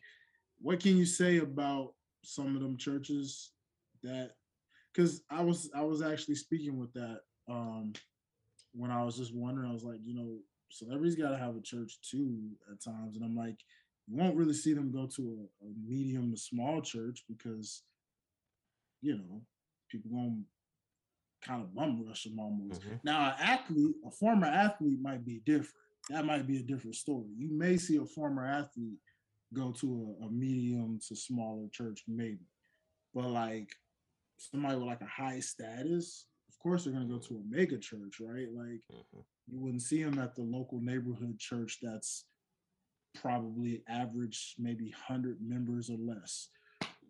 what 0.60 0.80
can 0.80 0.96
you 0.96 1.04
say 1.04 1.38
about 1.38 1.94
some 2.24 2.54
of 2.56 2.62
them 2.62 2.76
churches 2.76 3.52
that? 4.02 4.32
Because 4.92 5.22
I 5.30 5.42
was 5.42 5.70
I 5.74 5.82
was 5.82 6.02
actually 6.02 6.36
speaking 6.36 6.78
with 6.78 6.92
that 6.94 7.20
um 7.48 7.92
when 8.72 8.90
I 8.90 9.04
was 9.04 9.16
just 9.16 9.34
wondering, 9.34 9.68
I 9.68 9.72
was 9.72 9.84
like, 9.84 10.00
you 10.04 10.14
know, 10.14 10.38
celebrities 10.70 11.16
got 11.16 11.30
to 11.30 11.38
have 11.38 11.56
a 11.56 11.60
church 11.60 11.98
too 12.00 12.50
at 12.70 12.82
times, 12.82 13.16
and 13.16 13.24
I'm 13.24 13.36
like, 13.36 13.58
you 14.08 14.16
won't 14.16 14.36
really 14.36 14.54
see 14.54 14.72
them 14.74 14.90
go 14.92 15.06
to 15.16 15.48
a, 15.62 15.66
a 15.66 15.68
medium 15.86 16.30
to 16.32 16.36
small 16.38 16.80
church 16.80 17.24
because, 17.28 17.82
you 19.02 19.16
know, 19.16 19.42
people 19.90 20.10
gonna 20.10 20.42
kind 21.42 21.62
of 21.62 21.74
bum 21.74 22.04
rush 22.06 22.24
them 22.24 22.38
almost. 22.40 22.82
Mhm. 22.82 23.00
Now, 23.04 23.28
an 23.28 23.36
athlete, 23.40 23.96
a 24.04 24.10
former 24.10 24.46
athlete 24.46 25.00
might 25.00 25.24
be 25.24 25.40
different. 25.40 25.74
That 26.10 26.24
might 26.24 26.46
be 26.46 26.58
a 26.58 26.62
different 26.62 26.96
story. 26.96 27.28
You 27.36 27.50
may 27.50 27.76
see 27.76 27.96
a 27.96 28.04
former 28.04 28.44
athlete 28.46 28.98
go 29.54 29.72
to 29.72 30.16
a, 30.20 30.26
a 30.26 30.30
medium 30.30 30.98
to 31.08 31.14
smaller 31.16 31.68
church, 31.68 32.02
maybe. 32.08 32.46
But 33.14 33.28
like 33.28 33.70
somebody 34.38 34.76
with 34.76 34.86
like 34.86 35.00
a 35.02 35.06
high 35.06 35.40
status, 35.40 36.26
of 36.48 36.58
course 36.58 36.84
they're 36.84 36.92
gonna 36.92 37.06
go 37.06 37.18
to 37.18 37.36
a 37.36 37.42
mega 37.48 37.78
church, 37.78 38.20
right? 38.20 38.48
Like 38.52 38.82
Mhm. 38.90 39.24
you 39.48 39.60
wouldn't 39.60 39.82
see 39.82 40.02
them 40.02 40.18
at 40.18 40.34
the 40.34 40.42
local 40.42 40.80
neighborhood 40.80 41.38
church 41.38 41.78
that's 41.82 42.24
probably 43.14 43.82
average 43.88 44.54
maybe 44.58 44.92
100 45.06 45.38
members 45.40 45.90
or 45.90 45.96
less. 45.98 46.48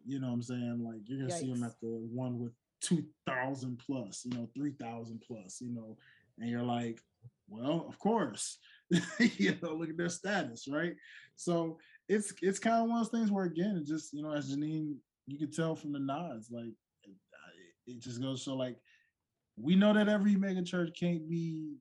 You 0.06 0.20
know 0.20 0.28
what 0.28 0.34
I'm 0.34 0.42
saying? 0.42 0.84
Like 0.84 1.00
you're 1.06 1.20
gonna 1.20 1.38
see 1.38 1.52
them 1.52 1.62
at 1.64 1.78
the 1.80 1.88
one 1.88 2.38
with 2.38 2.52
2,000 2.82 3.80
plus, 3.84 4.24
you 4.24 4.38
know, 4.38 4.48
3,000 4.54 5.22
plus, 5.26 5.60
you 5.60 5.74
know, 5.74 5.96
and 6.38 6.48
you're 6.48 6.62
like, 6.62 7.00
well, 7.48 7.86
of 7.88 7.98
course, 7.98 8.58
you 9.18 9.56
know, 9.62 9.74
look 9.74 9.90
at 9.90 9.96
their 9.96 10.08
status, 10.08 10.66
right? 10.68 10.94
So 11.36 11.78
it's 12.08 12.32
it's 12.42 12.58
kind 12.58 12.82
of 12.82 12.88
one 12.88 13.00
of 13.00 13.10
those 13.10 13.20
things 13.20 13.30
where 13.30 13.44
again, 13.44 13.76
it 13.76 13.86
just 13.86 14.12
you 14.12 14.22
know, 14.22 14.32
as 14.32 14.54
Janine, 14.54 14.96
you 15.26 15.38
can 15.38 15.50
tell 15.50 15.74
from 15.74 15.92
the 15.92 15.98
nods, 15.98 16.50
like 16.50 16.72
it, 17.04 17.14
it 17.86 18.00
just 18.00 18.20
goes 18.20 18.44
so 18.44 18.54
like 18.54 18.76
we 19.56 19.74
know 19.74 19.92
that 19.92 20.08
every 20.08 20.36
mega 20.36 20.62
church 20.62 20.96
can't 20.98 21.28
be 21.28 21.74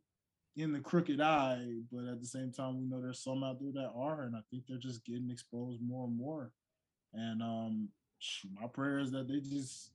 in 0.57 0.71
the 0.73 0.79
crooked 0.79 1.21
eye, 1.21 1.65
but 1.91 2.05
at 2.05 2.19
the 2.19 2.25
same 2.25 2.51
time, 2.51 2.79
we 2.79 2.85
know 2.85 2.99
there's 3.01 3.23
some 3.23 3.43
out 3.43 3.59
there 3.59 3.71
that 3.73 3.91
are, 3.95 4.23
and 4.23 4.35
I 4.35 4.39
think 4.49 4.63
they're 4.67 4.77
just 4.79 5.05
getting 5.05 5.29
exposed 5.29 5.81
more 5.81 6.05
and 6.07 6.17
more. 6.17 6.51
And 7.13 7.41
um, 7.41 7.89
my 8.59 8.67
prayer 8.67 8.99
is 8.99 9.11
that 9.11 9.27
they 9.27 9.39
just, 9.39 9.91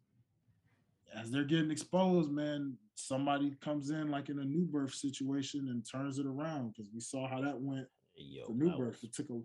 as 1.16 1.30
they're 1.30 1.44
getting 1.44 1.70
exposed, 1.70 2.30
man, 2.30 2.76
somebody 2.94 3.56
comes 3.60 3.90
in 3.90 4.10
like 4.10 4.28
in 4.28 4.38
a 4.38 4.44
new 4.44 4.64
birth 4.64 4.94
situation 4.94 5.68
and 5.68 5.84
turns 5.90 6.18
it 6.18 6.26
around 6.26 6.68
because 6.72 6.90
we 6.94 7.00
saw 7.00 7.28
how 7.28 7.40
that 7.42 7.60
went 7.60 7.86
Yo, 8.16 8.46
for 8.46 8.52
new 8.54 8.70
birth. 8.76 9.02
was- 9.02 9.04
It 9.04 9.14
took 9.14 9.30
a 9.30 9.40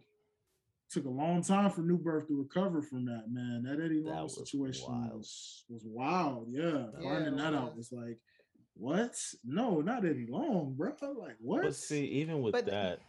took 0.89 1.03
a 1.05 1.09
long 1.09 1.41
time 1.41 1.69
for 1.69 1.81
new 1.81 1.97
birth 1.97 2.27
to 2.29 2.37
recover 2.37 2.81
from 2.81 3.03
that, 3.05 3.25
man. 3.29 3.63
That 3.63 3.83
Eddie 3.83 4.03
That 4.03 4.09
Long 4.11 4.29
situation 4.29 4.85
wild. 4.87 5.17
was 5.17 5.65
was 5.67 5.83
wild. 5.85 6.47
Yeah, 6.49 6.85
Yeah, 7.01 7.03
finding 7.03 7.35
that 7.37 7.53
out 7.53 7.75
was. 7.75 7.89
was 7.91 7.91
like, 7.91 8.17
what? 8.79 9.15
No, 9.43 9.81
not 9.81 10.05
Eddie 10.05 10.27
Long, 10.29 10.73
bro. 10.77 10.93
Like 11.01 11.37
what? 11.39 11.63
But 11.63 11.75
see, 11.75 12.05
even 12.05 12.41
with 12.41 12.53
But- 12.53 12.65
that, 12.67 12.99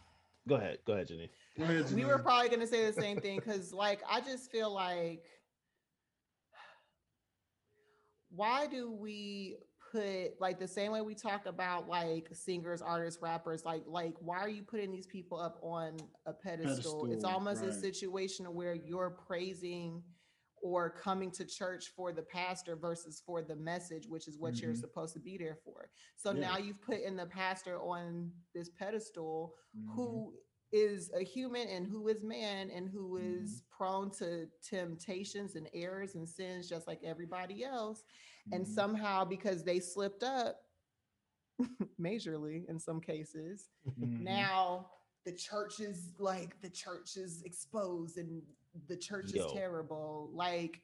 go 0.47 0.55
ahead, 0.55 0.79
go 0.85 0.93
ahead, 0.93 1.07
Jenny. 1.07 1.29
Go 1.57 1.63
ahead, 1.65 1.91
we 1.93 2.05
were 2.05 2.19
probably 2.19 2.47
going 2.49 2.61
to 2.61 2.67
say 2.67 2.85
the 2.89 3.01
same 3.01 3.17
thing 3.21 3.37
because 3.37 3.73
like 3.73 3.99
i 4.09 4.21
just 4.21 4.49
feel 4.51 4.73
like 4.73 5.23
why 8.29 8.67
do 8.67 8.91
we 8.91 9.57
put 9.91 10.39
like 10.39 10.59
the 10.59 10.67
same 10.67 10.91
way 10.91 11.01
we 11.01 11.15
talk 11.15 11.45
about 11.47 11.89
like 11.89 12.27
singers 12.31 12.81
artists 12.81 13.21
rappers 13.21 13.65
like 13.65 13.83
like 13.87 14.13
why 14.19 14.37
are 14.37 14.49
you 14.49 14.61
putting 14.61 14.91
these 14.91 15.07
people 15.07 15.39
up 15.39 15.57
on 15.63 15.97
a 16.27 16.33
pedestal, 16.33 17.05
it's 17.05 17.23
Pedestal, 17.23 17.31
almost 17.31 17.63
a 17.63 17.73
situation 17.73 18.45
where 18.53 18.75
you're 18.75 19.17
praising 19.27 20.03
or 20.61 20.89
coming 20.89 21.31
to 21.31 21.45
church 21.45 21.89
for 21.95 22.11
the 22.11 22.21
pastor 22.23 22.75
versus 22.75 23.21
for 23.25 23.41
the 23.41 23.55
message 23.55 24.07
which 24.07 24.27
is 24.27 24.37
what 24.37 24.61
you're 24.61 24.73
Mhm. 24.73 24.79
supposed 24.79 25.13
to 25.13 25.19
be 25.19 25.37
there 25.37 25.55
for 25.63 25.89
so 26.15 26.31
Yeah. 26.31 26.41
now 26.41 26.57
you've 26.57 26.81
put 26.81 26.99
in 27.01 27.15
the 27.15 27.25
pastor 27.25 27.79
on 27.79 28.31
this 28.53 28.69
pedestal 28.69 29.55
Mhm. 29.75 29.93
who 29.95 30.33
is 30.71 31.11
a 31.13 31.23
human 31.23 31.67
and 31.67 31.87
who 31.87 32.07
is 32.09 32.23
man 32.23 32.69
and 32.69 32.87
who 32.89 33.17
Mm-hmm. 33.17 33.43
is 33.43 33.63
prone 33.71 34.11
to 34.11 34.47
temptations 34.61 35.55
and 35.55 35.67
errors 35.73 36.15
and 36.15 36.29
sins 36.29 36.69
just 36.69 36.85
like 36.87 37.03
everybody 37.03 37.63
else 37.63 38.03
and 38.51 38.65
Mhm. 38.65 38.69
somehow 38.69 39.25
because 39.25 39.63
they 39.63 39.79
slipped 39.79 40.21
up 40.23 40.63
majorly 41.99 42.65
in 42.69 42.79
some 42.79 43.01
cases 43.01 43.69
Mhm. 43.87 44.21
now 44.21 44.91
the 45.25 45.33
church 45.33 45.79
is 45.79 46.13
like 46.19 46.59
the 46.61 46.69
church 46.69 47.17
is 47.17 47.41
exposed 47.43 48.17
and 48.17 48.41
the 48.87 48.97
church 48.97 49.33
Yo. 49.33 49.45
is 49.45 49.51
terrible 49.53 50.29
like 50.33 50.81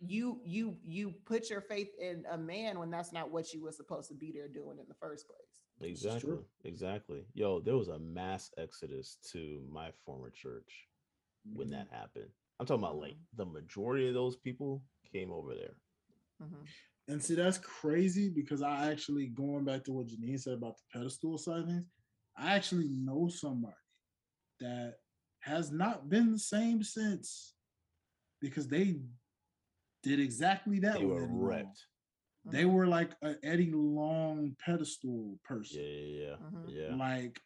you 0.00 0.40
you 0.44 0.76
you 0.84 1.12
put 1.26 1.50
your 1.50 1.60
faith 1.60 1.88
in 2.00 2.24
a 2.30 2.38
man 2.38 2.78
when 2.78 2.90
that's 2.90 3.12
not 3.12 3.30
what 3.30 3.52
you 3.52 3.62
were 3.62 3.72
supposed 3.72 4.08
to 4.08 4.14
be 4.14 4.30
there 4.32 4.48
doing 4.48 4.78
in 4.78 4.86
the 4.88 4.94
first 4.94 5.26
place 5.26 5.58
Exactly, 5.80 6.38
exactly. 6.64 7.24
Yo, 7.34 7.60
there 7.60 7.76
was 7.76 7.88
a 7.88 7.98
mass 7.98 8.50
exodus 8.58 9.18
to 9.30 9.64
my 9.70 9.92
former 10.04 10.30
church 10.30 10.88
when 11.52 11.68
Mhm. 11.68 11.72
that 11.72 11.88
happened. 11.90 12.30
I'm 12.58 12.66
talking 12.66 12.82
about 12.82 12.98
like 12.98 13.16
the 13.34 13.46
majority 13.46 14.08
of 14.08 14.14
those 14.14 14.36
people 14.36 14.84
came 15.04 15.30
over 15.30 15.54
there. 15.54 15.76
Mhm. 16.40 16.66
And 17.06 17.22
see, 17.22 17.36
that's 17.36 17.58
crazy 17.58 18.28
because 18.28 18.60
I 18.60 18.90
actually 18.90 19.28
going 19.28 19.64
back 19.64 19.84
to 19.84 19.92
what 19.92 20.08
Janine 20.08 20.40
said 20.40 20.54
about 20.54 20.76
the 20.78 20.84
pedestal 20.92 21.38
side 21.38 21.60
of 21.60 21.66
things. 21.66 21.86
I 22.36 22.54
actually 22.56 22.88
know 22.88 23.28
somebody 23.28 23.74
that 24.60 25.00
has 25.40 25.70
not 25.70 26.08
been 26.08 26.32
the 26.32 26.38
same 26.38 26.82
since 26.82 27.54
because 28.40 28.68
they 28.68 28.96
did 30.02 30.20
exactly 30.20 30.78
that. 30.80 30.98
They 30.98 31.04
were 31.04 31.22
Eddie 31.24 31.32
Long. 31.32 31.40
wrecked. 31.42 31.86
They 32.50 32.64
were 32.64 32.86
like 32.86 33.10
an 33.20 33.36
Eddie 33.42 33.72
Long 33.74 34.56
pedestal 34.64 35.38
person. 35.44 35.82
Yeah, 35.82 35.88
yeah, 35.90 36.20
yeah. 36.30 36.36
Mhm. 36.36 36.64
yeah. 36.90 36.94
Like 36.96 37.40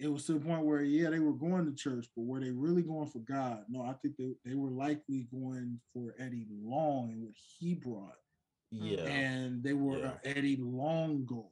it 0.00 0.08
was 0.08 0.24
to 0.26 0.32
the 0.34 0.40
point 0.40 0.64
where 0.64 0.82
yeah, 0.82 1.10
they 1.10 1.18
were 1.20 1.32
going 1.32 1.66
to 1.66 1.74
church, 1.74 2.06
but 2.16 2.24
were 2.24 2.40
they 2.40 2.50
really 2.50 2.82
going 2.82 3.08
for 3.08 3.20
God? 3.20 3.64
No, 3.68 3.82
I 3.82 3.92
think 3.94 4.16
they, 4.16 4.32
they 4.44 4.54
were 4.54 4.70
likely 4.70 5.28
going 5.30 5.80
for 5.92 6.14
Eddie 6.18 6.46
Long 6.50 7.10
and 7.12 7.22
what 7.22 7.34
he 7.58 7.74
brought. 7.74 8.16
Yeah. 8.70 9.02
And 9.04 9.62
they 9.62 9.74
were 9.74 9.98
Yeah. 9.98 10.12
a 10.24 10.28
Eddie 10.38 10.58
Long 10.60 11.24
goer. 11.24 11.44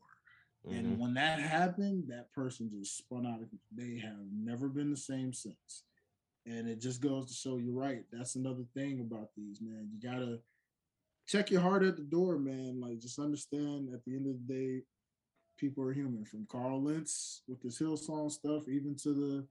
And 0.69 0.97
mhm. 0.97 0.99
when 0.99 1.15
that 1.15 1.39
happened, 1.39 2.05
that 2.09 2.33
person 2.33 2.71
just 2.71 2.99
spun 2.99 3.27
out 3.27 3.41
of 3.41 3.49
they 3.73 3.99
have 3.99 4.27
never 4.33 4.69
been 4.69 4.91
the 4.91 4.97
same 4.97 5.33
since. 5.33 5.85
And 6.45 6.69
it 6.69 6.81
just 6.81 7.01
goes 7.01 7.27
to 7.27 7.35
show 7.35 7.57
you're 7.57 7.73
right. 7.73 8.05
That's 8.13 8.37
another 8.37 8.65
thing 8.75 9.01
about 9.01 9.31
these, 9.37 9.61
man. 9.61 9.89
You 9.93 10.11
gotta 10.11 10.41
check 11.27 11.51
your 11.51 11.61
heart 11.61 11.83
at 11.83 11.97
the 11.97 12.03
door, 12.03 12.39
man. 12.39 12.81
Like 12.81 13.01
just 13.01 13.19
understand 13.19 13.91
at 13.93 14.05
the 14.05 14.15
end 14.17 14.27
of 14.27 14.35
the 14.47 14.55
day, 14.55 14.83
people 15.57 15.85
are 15.85 15.93
human. 15.93 16.25
From 16.25 16.47
Carl 16.51 16.83
Lentz 16.83 17.43
with 17.49 17.63
his 17.63 17.79
Hillsong 17.79 18.31
stuff, 18.31 18.69
even 18.69 18.97
to 19.03 19.13
the 19.13 19.47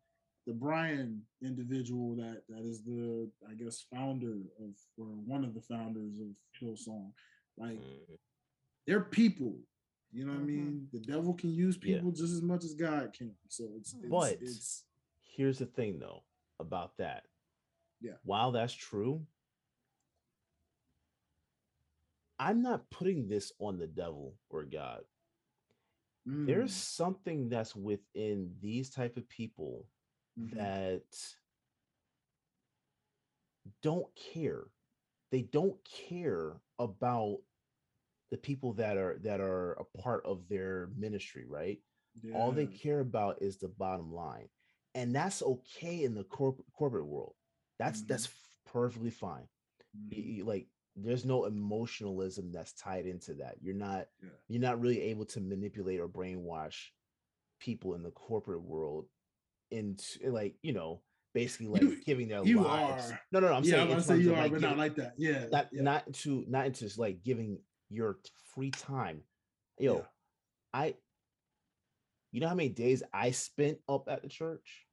the 0.48 0.54
Brian 0.54 1.22
individual 1.42 2.16
that 2.16 2.44
that 2.50 2.64
is 2.66 2.84
the 2.84 3.30
I 3.50 3.54
guess 3.56 3.86
founder 3.94 4.34
of 4.60 4.76
or 4.98 5.06
one 5.06 5.44
of 5.44 5.54
the 5.54 5.62
founders 5.62 6.20
of 6.20 6.28
Hillsong, 6.62 7.12
like 7.58 7.80
Mm, 7.80 8.18
they're 8.86 9.02
people. 9.02 9.56
You 10.12 10.26
know 10.26 10.34
what 10.34 10.40
I 10.40 10.44
Mhm. 10.44 10.48
mean? 10.48 10.90
The 10.94 11.00
devil 11.00 11.34
can 11.34 11.50
use 11.52 11.76
Yeah. 11.82 11.96
people 11.98 12.12
just 12.12 12.34
as 12.34 12.42
much 12.42 12.64
as 12.64 12.74
God 12.74 13.14
can. 13.14 13.36
So 13.50 13.76
it's, 13.76 13.94
it's 13.94 14.08
But- 14.10 14.42
it's 14.42 14.86
Here's 15.24 15.60
the 15.60 15.66
thing 15.66 16.00
though 16.00 16.24
about 16.60 16.96
that. 16.98 17.28
Yeah. 18.00 18.18
While 18.24 18.54
that's 18.54 18.74
true, 18.74 19.28
I'm 22.40 22.62
not 22.62 22.90
putting 22.90 23.28
this 23.28 23.52
on 23.60 23.78
the 23.78 23.88
devil 23.88 24.38
or 24.50 24.64
God. 24.64 25.06
There's 26.26 26.72
mm, 26.72 26.74
something 26.74 27.50
that's 27.50 27.76
within 27.76 28.58
these 28.62 28.90
type 28.90 29.16
of 29.18 29.28
people 29.30 29.88
mhm. 30.40 30.52
that 30.56 31.36
don't 33.82 34.14
care 34.16 34.72
they 35.32 35.42
don't 35.42 35.84
care 35.84 36.62
about 36.80 37.42
the 38.32 38.38
people 38.38 38.74
that 38.74 38.98
are 38.98 39.18
that 39.24 39.40
are 39.40 39.74
a 39.74 39.98
part 40.02 40.26
of 40.26 40.48
their 40.50 40.90
ministry 40.98 41.46
right 41.48 41.80
all 42.34 42.52
they 42.52 42.66
care 42.66 43.02
about 43.02 43.42
is 43.42 43.58
the 43.58 43.68
bottom 43.68 44.14
line 44.14 44.48
and 44.94 45.14
that's 45.14 45.44
okay 45.44 46.04
in 46.04 46.16
the 46.16 46.24
corp- 46.24 46.64
corporate 46.74 47.06
world 47.06 47.34
that's 47.78 48.02
Mhm. 48.04 48.08
that's 48.08 48.30
perfectly 48.66 49.10
fine 49.10 49.48
Mhm. 49.98 50.40
y- 50.40 50.44
like 50.44 50.68
there's 50.96 51.26
no 51.26 51.44
emotionalism 51.46 52.52
that's 52.54 52.72
tied 52.74 53.06
into 53.06 53.34
that 53.36 53.58
you're 53.62 53.76
not 53.76 54.08
Yeah. 54.24 54.30
you're 54.48 54.62
not 54.62 54.80
really 54.80 55.02
able 55.02 55.26
to 55.26 55.42
manipulate 55.42 56.00
or 56.00 56.08
brainwash 56.08 56.92
people 57.60 57.96
in 57.96 58.02
the 58.04 58.12
corporate 58.12 58.62
world 58.64 59.08
into 59.72 60.32
like 60.32 60.56
you 60.62 60.72
know 60.74 61.02
basically 61.34 61.68
like 61.68 61.82
You- 61.82 62.02
giving 62.04 62.30
their 62.30 62.46
you 62.46 62.62
lives 62.62 63.12
are. 63.12 63.20
no 63.34 63.40
no 63.42 63.48
no 63.50 63.54
i'm 63.56 63.64
yeah, 63.66 63.72
saying 63.72 63.82
I'm 63.82 63.88
in 63.88 63.94
gonna 63.94 64.04
say 64.04 64.14
terms 64.14 64.26
you 64.26 64.34
are, 64.34 64.38
like, 64.38 64.52
but 64.52 64.60
giving- 64.62 64.70
not 64.70 64.78
like 64.78 64.96
that. 64.96 65.14
Yeah. 65.18 65.48
not 65.52 65.70
yeah. 65.74 65.82
not 65.82 66.14
to 66.14 66.46
not 66.48 66.66
into 66.68 66.80
just, 66.86 66.98
like 66.98 67.24
giving 67.24 67.60
your 67.90 68.18
free 68.54 68.72
time. 68.72 69.22
Yo 69.80 69.96
Yeah. 69.96 70.06
i 70.74 70.96
you 72.32 72.40
know 72.42 72.48
how 72.48 72.56
many 72.56 72.70
days 72.70 73.04
i 73.14 73.32
spent 73.32 73.78
up 73.88 74.08
at 74.10 74.22
the 74.22 74.30
church? 74.30 74.86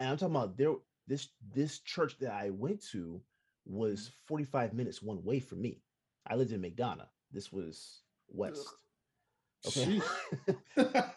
And 0.00 0.10
i'm 0.10 0.16
talking 0.16 0.34
about 0.36 0.56
there 0.56 0.74
this 1.06 1.28
this 1.54 1.80
church 1.80 2.18
that 2.18 2.32
i 2.32 2.50
went 2.50 2.82
to 2.92 3.20
was 3.66 4.10
Mm-hmm. 4.10 4.12
45 4.26 4.72
minutes 4.74 5.02
one 5.02 5.22
way 5.24 5.38
from 5.40 5.62
me. 5.62 5.82
I 6.26 6.34
lived 6.36 6.52
in 6.52 6.62
mcdonough 6.62 7.08
this 7.32 7.52
was 7.52 8.02
west. 8.28 8.76
Okay. 9.66 9.92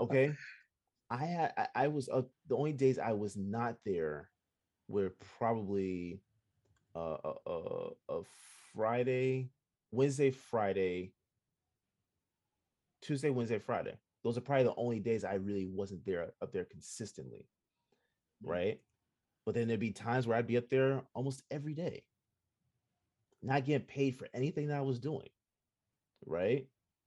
Okay. 0.00 0.38
I 1.10 1.24
had 1.26 1.52
i, 1.56 1.68
I 1.84 1.88
was 1.88 2.08
uh, 2.08 2.22
the 2.48 2.56
only 2.56 2.72
days 2.72 2.98
i 2.98 3.12
was 3.12 3.36
not 3.36 3.76
there 3.84 4.30
were 4.88 5.14
probably 5.38 6.20
uh 6.96 7.16
a, 7.24 7.32
a, 7.50 7.88
a 8.10 8.22
friday 8.74 9.50
wednesday 9.92 10.30
friday 10.30 11.12
tuesday 13.02 13.30
wednesday 13.30 13.58
friday 13.58 13.94
those 14.24 14.36
are 14.36 14.40
probably 14.42 14.64
the 14.64 14.74
only 14.76 14.98
days 15.00 15.24
i 15.24 15.34
really 15.34 15.66
wasn't 15.66 16.04
there 16.04 16.32
up 16.42 16.52
there 16.52 16.64
consistently 16.64 17.46
Yeah. 18.42 18.50
right 18.52 18.80
but 19.44 19.54
then 19.54 19.68
there'd 19.68 19.80
be 19.80 19.92
times 19.92 20.26
where 20.26 20.36
i'd 20.38 20.46
be 20.46 20.56
up 20.56 20.68
there 20.68 21.02
almost 21.14 21.42
every 21.50 21.74
day 21.74 22.04
not 23.42 23.64
getting 23.64 23.86
paid 23.86 24.16
for 24.16 24.28
anything 24.34 24.68
that 24.68 24.78
i 24.78 24.82
was 24.82 24.98
doing 24.98 25.28
right 26.24 26.66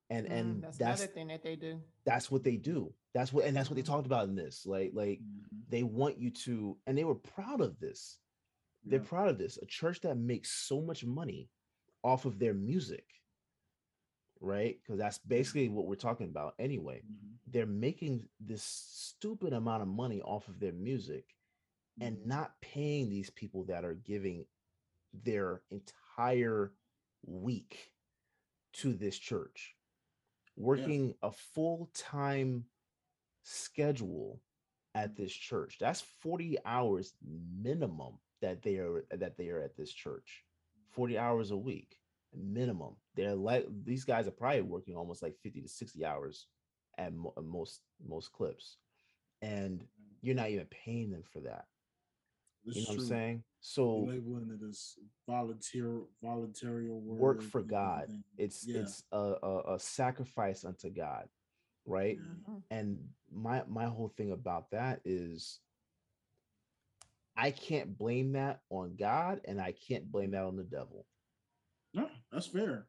and 0.10 0.28
Mm, 0.28 0.32
and 0.32 0.64
that's, 0.64 0.78
that's 0.78 1.02
another 1.02 1.14
thing 1.14 1.28
that 1.28 1.44
they 1.44 1.56
do. 1.56 1.82
that's 2.06 2.32
what 2.32 2.44
they 2.44 2.56
do 2.56 2.94
that's 3.14 3.34
what 3.34 3.46
and 3.46 3.56
that's 3.58 3.70
what 3.70 3.76
they 3.76 3.82
Mhm. 3.82 3.88
talked 3.88 4.06
about 4.06 4.30
in 4.30 4.36
this 4.36 4.66
like 4.66 4.92
like 4.94 5.20
Mhm. 5.20 5.44
they 5.70 5.84
want 5.84 6.18
you 6.18 6.30
to 6.32 6.78
and 6.88 6.98
they 6.98 7.04
were 7.04 7.16
proud 7.16 7.62
of 7.62 7.80
this 7.80 8.20
they're 8.86 9.02
proud 9.02 9.28
of 9.28 9.38
this 9.38 9.58
a 9.62 9.66
church 9.66 10.00
that 10.02 10.16
makes 10.16 10.50
so 10.52 10.80
much 10.82 11.04
money 11.06 11.50
off 12.04 12.26
of 12.26 12.40
their 12.40 12.54
music 12.54 13.06
right? 14.42 14.80
Because 14.82 14.98
that's 14.98 15.18
basically 15.18 15.68
what 15.68 15.86
we're 15.86 15.96
talking 15.96 16.28
about 16.30 16.56
anyway. 16.60 17.02
Mhm. 17.04 17.38
they're 17.52 17.66
making 17.66 18.30
this 18.40 18.64
stupid 18.64 19.54
amount 19.54 19.82
of 19.82 19.88
money 19.88 20.22
off 20.22 20.48
of 20.48 20.60
their 20.60 20.72
music 20.72 21.36
and 22.00 22.16
Mhm. 22.20 22.26
not 22.28 22.62
paying 22.62 23.10
these 23.10 23.30
people 23.32 23.64
that 23.66 23.84
are 23.84 23.96
giving 23.96 24.48
their 25.12 25.64
entire 25.72 26.72
week 27.26 27.92
to 28.74 28.94
this 28.94 29.18
church. 29.18 29.76
Working 30.56 31.18
a 31.24 31.32
full-time 31.32 32.70
schedule 33.42 34.42
at 34.94 35.16
this 35.16 35.34
church. 35.34 35.80
That's 35.80 36.02
40 36.02 36.64
hours 36.66 37.16
minimum 37.22 38.20
that 38.42 38.62
they 38.62 38.78
are 38.78 39.06
that 39.10 39.38
they 39.38 39.50
are 39.50 39.60
at 39.62 39.76
this 39.76 39.92
church 39.92 40.46
40 40.92 41.18
hours 41.18 41.52
a 41.52 41.58
week 41.58 41.98
minimum 42.36 42.96
they're 43.16 43.36
like 43.36 43.66
these 43.84 44.04
guys 44.06 44.28
are 44.28 44.32
probably 44.32 44.62
working 44.62 44.96
almost 44.96 45.24
like 45.24 45.36
50 45.42 45.62
to 45.62 45.68
60 45.68 46.06
hours 46.06 46.48
at 46.98 47.14
mo- 47.14 47.34
most 47.44 47.82
most 48.08 48.32
clips 48.32 48.78
and 49.42 49.84
you're 50.22 50.36
not 50.36 50.50
even 50.50 50.66
paying 50.68 51.10
them 51.12 51.24
for 51.24 51.40
that 51.40 51.66
It's 52.66 52.76
you 52.76 52.82
know 52.84 52.88
what 52.90 53.00
i'm 53.00 53.06
saying 53.08 53.44
so 53.62 54.00
labeling 54.08 54.52
it 54.62 54.64
as 54.68 54.96
volunteer 55.28 56.02
voluntarial 56.24 57.02
work, 57.02 57.20
work 57.38 57.42
for 57.42 57.62
god 57.62 58.04
everything. 58.04 58.24
it's 58.38 58.66
Yeah. 58.68 58.82
it's 58.82 59.04
a, 59.12 59.34
a, 59.42 59.74
a 59.76 59.80
sacrifice 59.80 60.64
unto 60.66 60.90
god 60.90 61.28
right 61.86 62.18
Yeah. 62.20 62.54
Mhm. 62.54 62.62
and 62.72 63.10
my 63.32 63.64
my 63.68 63.86
whole 63.86 64.10
thing 64.10 64.32
about 64.32 64.70
that 64.72 65.02
is 65.04 65.60
i 67.40 67.52
can't 67.52 67.98
blame 67.98 68.34
that 68.34 68.60
on 68.70 68.96
god 68.98 69.40
and 69.46 69.60
i 69.62 69.74
can't 69.88 70.12
blame 70.12 70.32
that 70.32 70.44
on 70.44 70.56
the 70.56 70.64
devil 70.64 71.06
No, 71.94 72.08
that's 72.32 72.48
fair. 72.48 72.86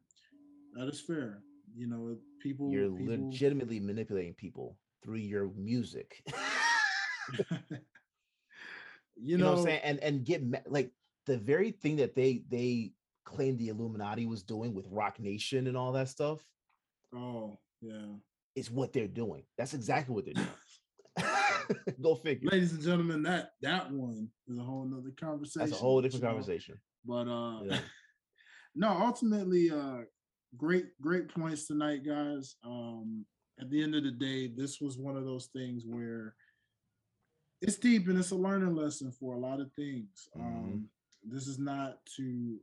That 0.75 0.87
is 0.87 1.01
fair. 1.01 1.41
You 1.75 1.87
know, 1.87 2.17
people. 2.41 2.71
you're 2.71 2.89
people, 2.91 3.05
legitimately 3.15 3.79
manipulating 3.79 4.33
people 4.35 4.77
through 5.03 5.17
your 5.17 5.49
music 5.57 6.23
you, 7.49 7.77
you 9.15 9.37
know, 9.37 9.45
know, 9.45 9.51
what 9.51 9.59
i'm 9.59 9.65
saying 9.65 9.81
and 9.83 9.99
and 9.99 10.25
get 10.25 10.41
like 10.69 10.91
the 11.25 11.37
very 11.37 11.71
thing 11.71 11.95
that 11.97 12.15
they 12.15 12.43
they 12.49 12.91
claimed 13.25 13.57
the 13.59 13.69
illuminati 13.69 14.25
was 14.25 14.43
doing 14.43 14.73
with 14.73 14.87
Roc 14.89 15.19
Nation 15.19 15.67
and 15.67 15.77
all 15.77 15.91
that 15.93 16.09
stuff 16.09 16.39
Oh, 17.13 17.59
yeah. 17.81 18.05
is 18.55 18.69
what 18.71 18.93
they're 18.93 19.07
doing 19.07 19.43
that's 19.57 19.73
exactly 19.73 20.13
what 20.15 20.25
they're 20.25 20.33
doing 20.33 20.47
go 22.01 22.15
figure 22.15 22.49
Ladies 22.51 22.73
and 22.73 22.81
gentlemen, 22.81 23.23
that 23.23 23.51
that 23.61 23.91
one 23.91 24.29
is 24.47 24.57
a 24.57 24.63
whole 24.63 24.85
nother 24.85 25.11
conversation. 25.19 25.69
that's 25.69 25.79
a 25.79 25.83
whole 25.83 26.01
different 26.01 26.25
conversation 26.25 26.79
But 27.05 27.27
uh 27.27 27.63
Yeah. 27.63 27.79
no, 28.75 28.89
ultimately, 28.89 29.71
uh 29.71 30.01
great, 30.57 30.85
great 31.01 31.29
points 31.29 31.67
tonight, 31.67 32.05
guys. 32.05 32.55
Um, 32.63 33.25
at 33.59 33.69
the 33.69 33.81
end 33.81 33.95
of 33.95 34.03
the 34.03 34.11
day, 34.11 34.47
this 34.47 34.81
was 34.81 34.97
one 34.97 35.15
of 35.15 35.25
those 35.25 35.47
things 35.47 35.83
where 35.85 36.35
it's 37.61 37.77
deep 37.77 38.07
and 38.07 38.17
it's 38.17 38.31
a 38.31 38.35
learning 38.35 38.75
lesson 38.75 39.11
for 39.11 39.35
a 39.35 39.39
lot 39.39 39.59
of 39.59 39.71
things. 39.73 40.29
Mhm. 40.35 40.41
Um, 40.41 40.89
this 41.23 41.47
is 41.47 41.59
not 41.59 42.03
to 42.17 42.59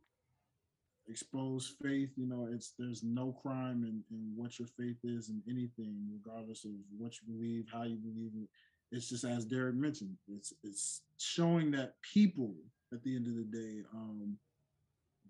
expose 1.09 1.75
faith, 1.83 2.11
you 2.17 2.27
know, 2.27 2.49
it's 2.53 2.75
there's 2.79 3.03
no 3.03 3.33
crime 3.33 3.85
in, 3.85 4.03
in 4.11 4.33
what 4.37 4.59
your 4.59 4.69
faith 4.69 4.99
is 5.05 5.31
in 5.31 5.43
anything, 5.49 5.97
regardless 6.13 6.65
of 6.65 6.73
what 6.97 7.13
you 7.21 7.33
believe, 7.33 7.67
how 7.73 7.85
you 7.85 7.97
believe 7.97 8.33
it. 8.35 8.49
It's 8.91 9.09
just 9.09 9.25
as 9.25 9.45
Derek 9.45 9.75
mentioned, 9.77 10.17
it's 10.29 10.53
it's 10.63 11.03
showing 11.19 11.71
that 11.73 11.95
people 12.03 12.55
at 12.93 13.03
the 13.03 13.15
end 13.15 13.27
of 13.27 13.35
the 13.37 13.45
day, 13.45 13.83
um, 13.95 14.39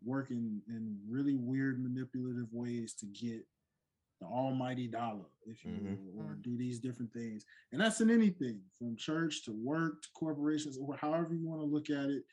work 0.05 0.31
in, 0.31 0.63
in 0.69 0.97
really 1.09 1.35
weird 1.35 1.83
manipulative 1.83 2.47
ways 2.53 2.95
to 2.95 3.07
get 3.07 3.45
the 4.21 4.27
almighty 4.27 4.87
dollar, 4.87 5.27
if 5.45 5.65
you 5.65 5.73
Mhm. 5.73 5.85
will, 6.15 6.21
or 6.23 6.35
Mm. 6.37 6.43
do 6.43 6.57
these 6.57 6.79
different 6.79 7.13
things. 7.13 7.45
And 7.73 7.81
that's 7.81 8.01
in 8.01 8.11
anything 8.11 8.63
from 8.79 8.95
church 8.97 9.43
to 9.45 9.53
work 9.53 10.03
to 10.03 10.09
corporations, 10.15 10.77
or 10.79 10.97
however 10.97 11.35
you 11.35 11.47
want 11.49 11.61
to 11.63 11.67
look 11.67 11.91
at 11.91 12.11
it. 12.11 12.25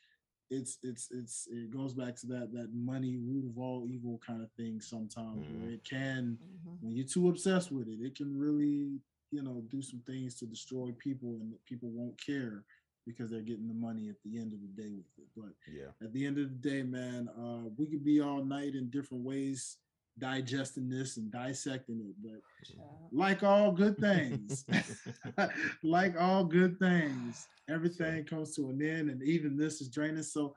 It's 0.48 0.78
it's 0.84 1.10
it's 1.10 1.48
it 1.48 1.70
goes 1.72 1.92
back 1.92 2.14
to 2.20 2.26
that 2.28 2.52
that 2.52 2.72
money 2.72 3.16
root 3.16 3.46
of 3.46 3.58
all 3.58 3.84
evil 3.88 4.18
kind 4.24 4.42
of 4.42 4.52
thing 4.52 4.80
sometimes 4.80 5.48
where 5.48 5.70
Mhm. 5.70 5.74
it 5.74 5.82
can 5.84 6.38
Mhm. 6.38 6.78
when 6.82 6.94
you're 6.94 7.04
too 7.06 7.28
obsessed 7.30 7.72
with 7.72 7.88
it, 7.88 8.00
it 8.00 8.14
can 8.14 8.36
really, 8.36 9.00
you 9.30 9.42
know, 9.42 9.62
do 9.70 9.82
some 9.82 10.00
things 10.06 10.34
to 10.36 10.46
destroy 10.46 10.90
people 10.98 11.38
and 11.40 11.52
people 11.66 11.90
won't 11.90 12.18
care 12.24 12.64
because 13.06 13.30
they're 13.30 13.40
getting 13.40 13.68
the 13.68 13.74
money 13.74 14.08
at 14.08 14.16
the 14.24 14.38
end 14.38 14.52
of 14.52 14.60
the 14.60 14.82
day 14.82 14.90
with 14.90 15.06
it. 15.18 15.28
But 15.36 15.52
yeah 15.72 15.90
at 16.02 16.12
the 16.12 16.26
end 16.26 16.38
of 16.38 16.48
the 16.50 16.68
day, 16.68 16.82
man, 16.82 17.28
uh, 17.38 17.68
we 17.76 17.86
could 17.86 18.04
be 18.04 18.20
all 18.20 18.44
night 18.44 18.74
in 18.74 18.90
different 18.90 19.24
ways 19.24 19.78
digesting 20.18 20.88
this 20.88 21.16
and 21.16 21.30
dissecting 21.30 22.00
it. 22.00 22.14
But 22.22 22.40
Yeah. 22.68 22.84
like 23.12 23.42
all 23.42 23.72
good 23.72 23.96
things, 23.98 24.64
like 25.82 26.14
all 26.18 26.44
good 26.44 26.78
things, 26.78 27.46
everything 27.68 28.24
comes 28.24 28.54
to 28.56 28.70
an 28.70 28.82
end, 28.82 29.10
and 29.10 29.22
even 29.22 29.56
this 29.56 29.80
is 29.80 29.88
draining. 29.88 30.22
So, 30.22 30.54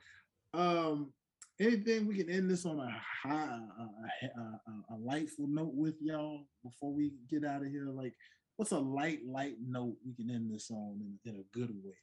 um, 0.54 1.14
anything 1.60 2.08
we 2.08 2.16
can 2.16 2.30
end 2.30 2.50
this 2.50 2.66
on 2.66 2.80
a 2.80 3.02
high, 3.24 3.60
a, 3.80 3.84
a, 3.84 4.42
a, 4.42 4.96
a 4.96 4.98
lightful 4.98 5.48
note 5.48 5.74
with 5.74 5.96
y'all 6.02 6.46
before 6.64 6.94
we 6.94 7.12
get 7.30 7.44
out 7.46 7.62
of 7.62 7.70
here. 7.70 7.90
Like, 7.90 8.16
what's 8.60 8.72
a 8.74 8.78
light, 8.78 9.20
light 9.26 9.56
note 9.66 9.96
we 10.06 10.14
can 10.14 10.30
end 10.36 10.54
this 10.54 10.70
on 10.70 11.00
in, 11.24 11.32
in 11.34 11.40
a 11.40 11.58
good 11.58 11.70
way? 11.82 11.94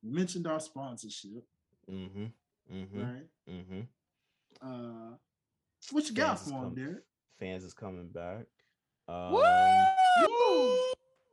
We 0.00 0.10
mentioned 0.12 0.46
our 0.46 0.60
sponsorship, 0.60 1.42
Mm-hmm. 1.90 2.26
Mm-hmm. 2.72 3.00
right? 3.00 3.26
Mm-hmm. 3.50 3.80
Uh, 4.62 5.16
what 5.90 6.08
you 6.08 6.14
got 6.14 6.38
Fans 6.38 6.42
for 6.42 6.54
him, 6.54 6.60
coming. 6.70 6.74
Derek? 6.76 7.02
Fans 7.40 7.64
is 7.64 7.74
coming 7.74 8.08
back. 8.10 8.44
Um, 9.08 9.32
Woo! 9.32 10.76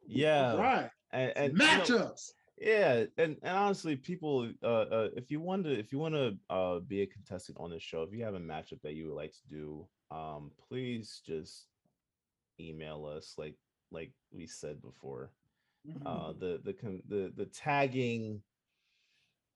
yeah. 0.07 0.55
right. 0.55 0.89
And, 1.11 1.33
and 1.35 1.53
you 1.53 1.59
know, 1.59 1.65
Matchups. 1.65 2.31
yeah 2.57 3.03
and, 3.19 3.37
and 3.43 3.55
honestly 3.55 3.95
people 3.95 4.51
uh, 4.63 4.67
uh 4.67 5.09
if 5.15 5.29
you 5.29 5.39
want 5.39 5.63
to 5.63 5.71
if 5.77 5.91
you 5.91 5.99
want 5.99 6.15
to 6.15 6.35
uh 6.49 6.79
be 6.79 7.01
a 7.03 7.05
contestant 7.05 7.55
on 7.61 7.69
this 7.69 7.83
show 7.83 8.01
if 8.01 8.11
you 8.11 8.23
have 8.25 8.33
a 8.33 8.39
matchup 8.39 8.81
that 8.81 8.93
you 8.95 9.05
would 9.07 9.15
like 9.15 9.31
to 9.31 9.47
do 9.47 9.87
um 10.11 10.51
please 10.67 11.21
just 11.25 11.67
email 12.59 13.05
us 13.05 13.35
like 13.37 13.53
like 13.91 14.11
we 14.31 14.45
said 14.45 14.81
before 14.81 15.31
Mhm. 15.87 16.01
uh 16.05 16.33
the 16.33 16.59
the 16.63 16.73
the 17.07 17.31
the 17.35 17.45
tagging 17.45 18.41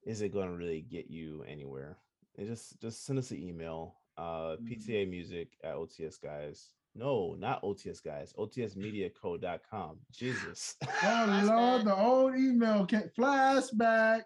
isn't 0.04 0.32
going 0.34 0.50
to 0.50 0.56
really 0.56 0.82
get 0.82 1.10
you 1.10 1.44
anywhere 1.48 1.98
it 2.36 2.46
just 2.46 2.80
just 2.80 3.06
send 3.06 3.20
us 3.20 3.32
an 3.32 3.38
email 3.42 3.96
uh 4.18 4.56
Mhm. 4.58 4.68
pta 4.68 5.10
music 5.10 5.58
at 5.64 5.76
ots 5.76 6.20
guys 6.22 6.72
no 6.96 7.36
not 7.38 7.62
ots 7.64 8.02
guys 8.04 8.34
otsmediaco.com 8.38 10.00
jesus 10.12 10.76
Oh 11.04 11.42
Lord, 11.46 11.86
the 11.86 11.96
old 11.96 12.36
email 12.36 12.86
can't 12.86 13.14
flashback. 13.16 14.24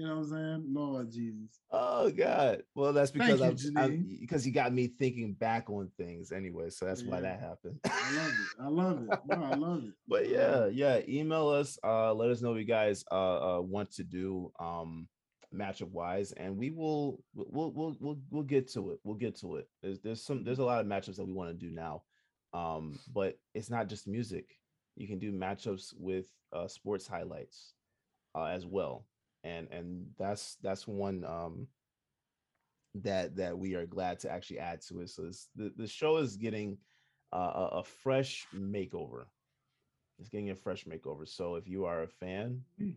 You 0.00 0.06
know 0.06 0.14
what 0.14 0.22
I'm 0.22 0.30
saying? 0.30 0.64
Lord 0.72 1.12
Jesus. 1.12 1.60
Oh 1.70 2.10
God! 2.10 2.62
Well, 2.74 2.94
that's 2.94 3.10
because 3.10 3.62
you, 3.62 3.72
I'm, 3.76 4.16
because 4.18 4.46
you 4.46 4.52
got 4.52 4.72
me 4.72 4.86
thinking 4.86 5.34
back 5.34 5.68
on 5.68 5.90
things 5.98 6.32
anyway, 6.32 6.70
so 6.70 6.86
that's 6.86 7.02
why 7.02 7.20
that 7.20 7.38
happened. 7.38 7.78
I 7.84 8.14
love 8.16 8.32
it. 8.32 8.62
I 8.62 8.68
love 8.68 9.02
it. 9.02 9.18
No, 9.26 9.44
I 9.44 9.54
love 9.56 9.84
it. 9.84 9.92
but 10.08 10.26
yeah, 10.30 10.68
yeah, 10.68 11.00
email 11.06 11.50
us. 11.50 11.78
Uh, 11.84 12.14
let 12.14 12.30
us 12.30 12.40
know 12.40 12.52
what 12.52 12.60
you 12.60 12.64
guys 12.64 13.04
uh, 13.10 13.58
uh 13.58 13.60
want 13.60 13.90
to 13.96 14.02
do 14.02 14.50
um 14.58 15.06
matchup 15.54 15.90
wise, 15.90 16.32
and 16.32 16.56
we 16.56 16.70
will 16.70 17.22
we'll 17.34 17.70
we'll 17.70 17.94
we'll 18.00 18.18
we'll 18.30 18.42
get 18.42 18.72
to 18.72 18.92
it. 18.92 19.00
We'll 19.04 19.16
get 19.16 19.38
to 19.40 19.56
it. 19.56 19.68
There's 19.82 20.00
there's 20.00 20.24
some 20.24 20.44
there's 20.44 20.60
a 20.60 20.64
lot 20.64 20.80
of 20.80 20.86
matchups 20.86 21.16
that 21.16 21.26
we 21.26 21.34
want 21.34 21.50
to 21.50 21.66
do 21.66 21.70
now, 21.70 22.04
um, 22.54 22.98
but 23.12 23.38
it's 23.52 23.68
not 23.68 23.90
just 23.90 24.08
music. 24.08 24.46
You 24.96 25.06
can 25.06 25.18
do 25.18 25.30
matchups 25.30 25.92
with 25.98 26.24
uh 26.54 26.68
sports 26.68 27.06
highlights 27.06 27.74
uh, 28.34 28.44
as 28.44 28.64
well, 28.64 29.04
and 29.44 29.68
and 29.70 30.06
that's 30.18 30.56
that's 30.62 30.86
one 30.86 31.24
um 31.24 31.66
that 32.94 33.36
that 33.36 33.56
we 33.56 33.74
are 33.74 33.86
glad 33.86 34.18
to 34.20 34.30
actually 34.30 34.58
add 34.58 34.80
to 34.82 35.00
it. 35.00 35.10
So 35.10 35.30
the 35.56 35.72
the 35.76 35.86
show 35.86 36.16
is 36.18 36.36
getting 36.36 36.78
uh, 37.32 37.36
a, 37.54 37.68
a 37.78 37.84
fresh 37.84 38.46
makeover. 38.54 39.24
It's 40.18 40.28
getting 40.28 40.50
a 40.50 40.56
fresh 40.56 40.84
makeover. 40.84 41.26
So 41.28 41.54
if 41.54 41.68
you 41.68 41.84
are 41.84 42.02
a 42.02 42.08
fan, 42.08 42.62
Mm. 42.80 42.96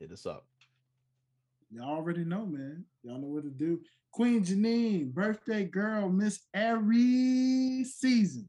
hit 0.00 0.12
us 0.12 0.26
up. 0.26 0.46
Y'all 1.70 1.96
already 1.96 2.24
know, 2.24 2.46
man. 2.46 2.84
Y'all 3.02 3.18
know 3.18 3.28
what 3.28 3.44
to 3.44 3.50
do. 3.50 3.80
Queen 4.10 4.42
Janine, 4.42 5.12
birthday 5.12 5.64
girl, 5.64 6.08
Miss 6.08 6.40
every 6.54 7.84
season. 7.84 8.48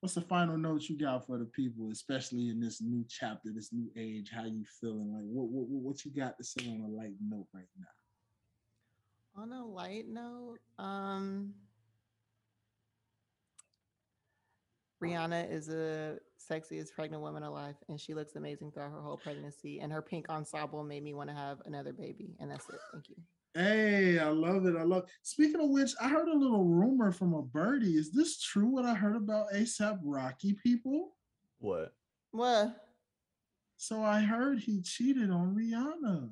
What's 0.00 0.14
the 0.14 0.20
final 0.20 0.56
note 0.56 0.88
you 0.88 0.96
got 0.96 1.26
for 1.26 1.38
the 1.38 1.44
people, 1.44 1.90
especially 1.90 2.50
in 2.50 2.60
this 2.60 2.80
new 2.80 3.04
chapter, 3.08 3.50
this 3.52 3.72
new 3.72 3.90
age? 3.96 4.30
How 4.32 4.44
you 4.44 4.64
feeling? 4.80 5.12
Like, 5.12 5.24
what 5.24 5.48
what, 5.48 5.68
what 5.68 6.04
you 6.04 6.12
got 6.12 6.36
to 6.38 6.44
say 6.44 6.68
on 6.68 6.82
a 6.82 6.88
light 6.88 7.14
note 7.20 7.48
right 7.52 7.66
now? 7.76 9.42
On 9.42 9.52
a 9.52 9.66
light 9.66 10.08
note, 10.08 10.58
um, 10.78 11.52
Rihanna 15.02 15.50
is 15.50 15.66
the 15.66 16.20
sexiest 16.38 16.92
pregnant 16.94 17.22
woman 17.22 17.42
alive, 17.42 17.74
and 17.88 18.00
she 18.00 18.14
looks 18.14 18.36
amazing 18.36 18.70
throughout 18.70 18.92
her 18.92 19.00
whole 19.00 19.16
pregnancy. 19.16 19.80
And 19.80 19.92
her 19.92 20.02
pink 20.02 20.28
ensemble 20.28 20.84
made 20.84 21.02
me 21.02 21.14
want 21.14 21.28
to 21.30 21.36
have 21.36 21.58
another 21.66 21.92
baby, 21.92 22.36
and 22.38 22.50
that's 22.50 22.68
it. 22.68 22.78
Thank 22.92 23.08
you. 23.08 23.16
Hey, 23.58 24.20
I 24.20 24.28
love 24.28 24.66
it. 24.66 24.76
I 24.76 24.84
love. 24.84 25.06
Speaking 25.22 25.60
of 25.60 25.70
which, 25.70 25.90
I 26.00 26.08
heard 26.08 26.28
a 26.28 26.36
little 26.36 26.64
rumor 26.64 27.10
from 27.10 27.34
a 27.34 27.42
birdie. 27.42 27.96
Is 27.96 28.12
this 28.12 28.40
true? 28.40 28.68
What 28.68 28.84
I 28.84 28.94
heard 28.94 29.16
about 29.16 29.52
ASAP 29.52 29.98
Rocky 30.04 30.52
people? 30.62 31.16
What? 31.58 31.92
What? 32.30 32.76
So 33.76 34.00
I 34.00 34.20
heard 34.20 34.60
he 34.60 34.80
cheated 34.80 35.32
on 35.32 35.56
Rihanna. 35.56 36.30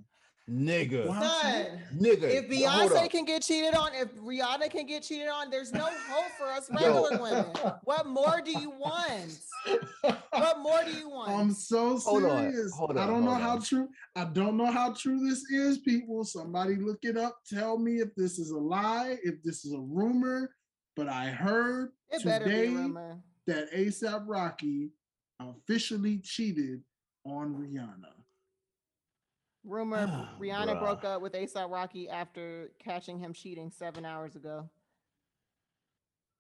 Nigga. 0.48 1.08
Wow. 1.08 1.66
Nigga. 1.96 2.22
if 2.22 2.48
Beyonce 2.48 3.10
can 3.10 3.24
get 3.24 3.42
cheated 3.42 3.74
on, 3.74 3.90
if 3.94 4.14
Rihanna 4.14 4.70
can 4.70 4.86
get 4.86 5.02
cheated 5.02 5.28
on, 5.28 5.50
there's 5.50 5.72
no 5.72 5.88
hope 6.08 6.30
for 6.38 6.46
us 6.46 6.70
Yo. 6.70 7.02
regular 7.02 7.22
women. 7.22 7.46
What 7.84 8.06
more 8.06 8.40
do 8.44 8.52
you 8.52 8.70
want? 8.70 9.38
What 10.30 10.60
more 10.60 10.80
do 10.84 10.92
you 10.92 11.08
want? 11.08 11.30
I'm 11.32 11.52
so 11.52 11.98
serious. 11.98 12.04
Hold 12.04 12.24
on, 12.24 12.52
serious. 12.52 12.72
hold 12.74 12.96
I 12.96 13.06
don't 13.06 13.24
know 13.24 13.32
hold 13.32 13.42
how 13.42 13.56
on. 13.56 13.62
true. 13.62 13.88
I 14.14 14.24
don't 14.24 14.56
know 14.56 14.70
how 14.70 14.92
true 14.92 15.18
this 15.26 15.50
is, 15.50 15.78
people. 15.78 16.22
Somebody 16.24 16.76
look 16.76 17.00
it 17.02 17.16
up. 17.16 17.38
Tell 17.52 17.76
me 17.76 17.96
if 17.96 18.14
this 18.14 18.38
is 18.38 18.50
a 18.50 18.58
lie, 18.58 19.16
if 19.24 19.42
this 19.42 19.64
is 19.64 19.72
a 19.72 19.80
rumor. 19.80 20.54
But 20.94 21.08
I 21.08 21.26
heard 21.26 21.90
it 22.10 22.24
better 22.24 22.44
be 22.44 22.50
today 22.50 22.88
that 23.48 23.72
ASAP 23.72 24.24
Rocky 24.26 24.90
officially 25.40 26.18
cheated 26.18 26.82
on 27.24 27.54
Rihanna. 27.54 28.12
Rumor 29.66 30.28
Rihanna 30.40 30.76
bruh. 30.76 30.80
broke 30.80 31.04
up 31.04 31.20
with 31.20 31.32
ASAP 31.32 31.70
Rocky 31.70 32.08
after 32.08 32.70
catching 32.78 33.18
him 33.18 33.32
cheating 33.32 33.70
seven 33.70 34.04
hours 34.04 34.36
ago. 34.36 34.68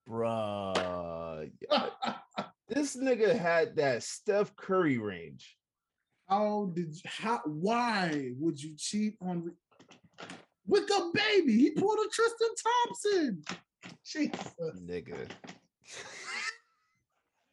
Bruh. 0.08 1.50
This 2.68 2.96
nigga 2.96 3.38
had 3.38 3.76
that 3.76 4.02
Steph 4.02 4.54
Curry 4.56 4.98
range. 4.98 5.56
How 6.28 6.72
did 6.74 6.96
you, 6.96 7.00
how 7.04 7.40
why 7.44 8.32
would 8.38 8.60
you 8.60 8.74
cheat 8.76 9.14
on 9.22 9.44
Ri- 9.44 10.26
with 10.66 10.90
a 10.90 11.10
baby? 11.14 11.56
He 11.56 11.70
pulled 11.70 11.98
a 12.04 12.08
Tristan 12.10 12.48
Thompson. 12.64 13.42
Jesus. 14.04 14.52
Nigga. 14.84 15.28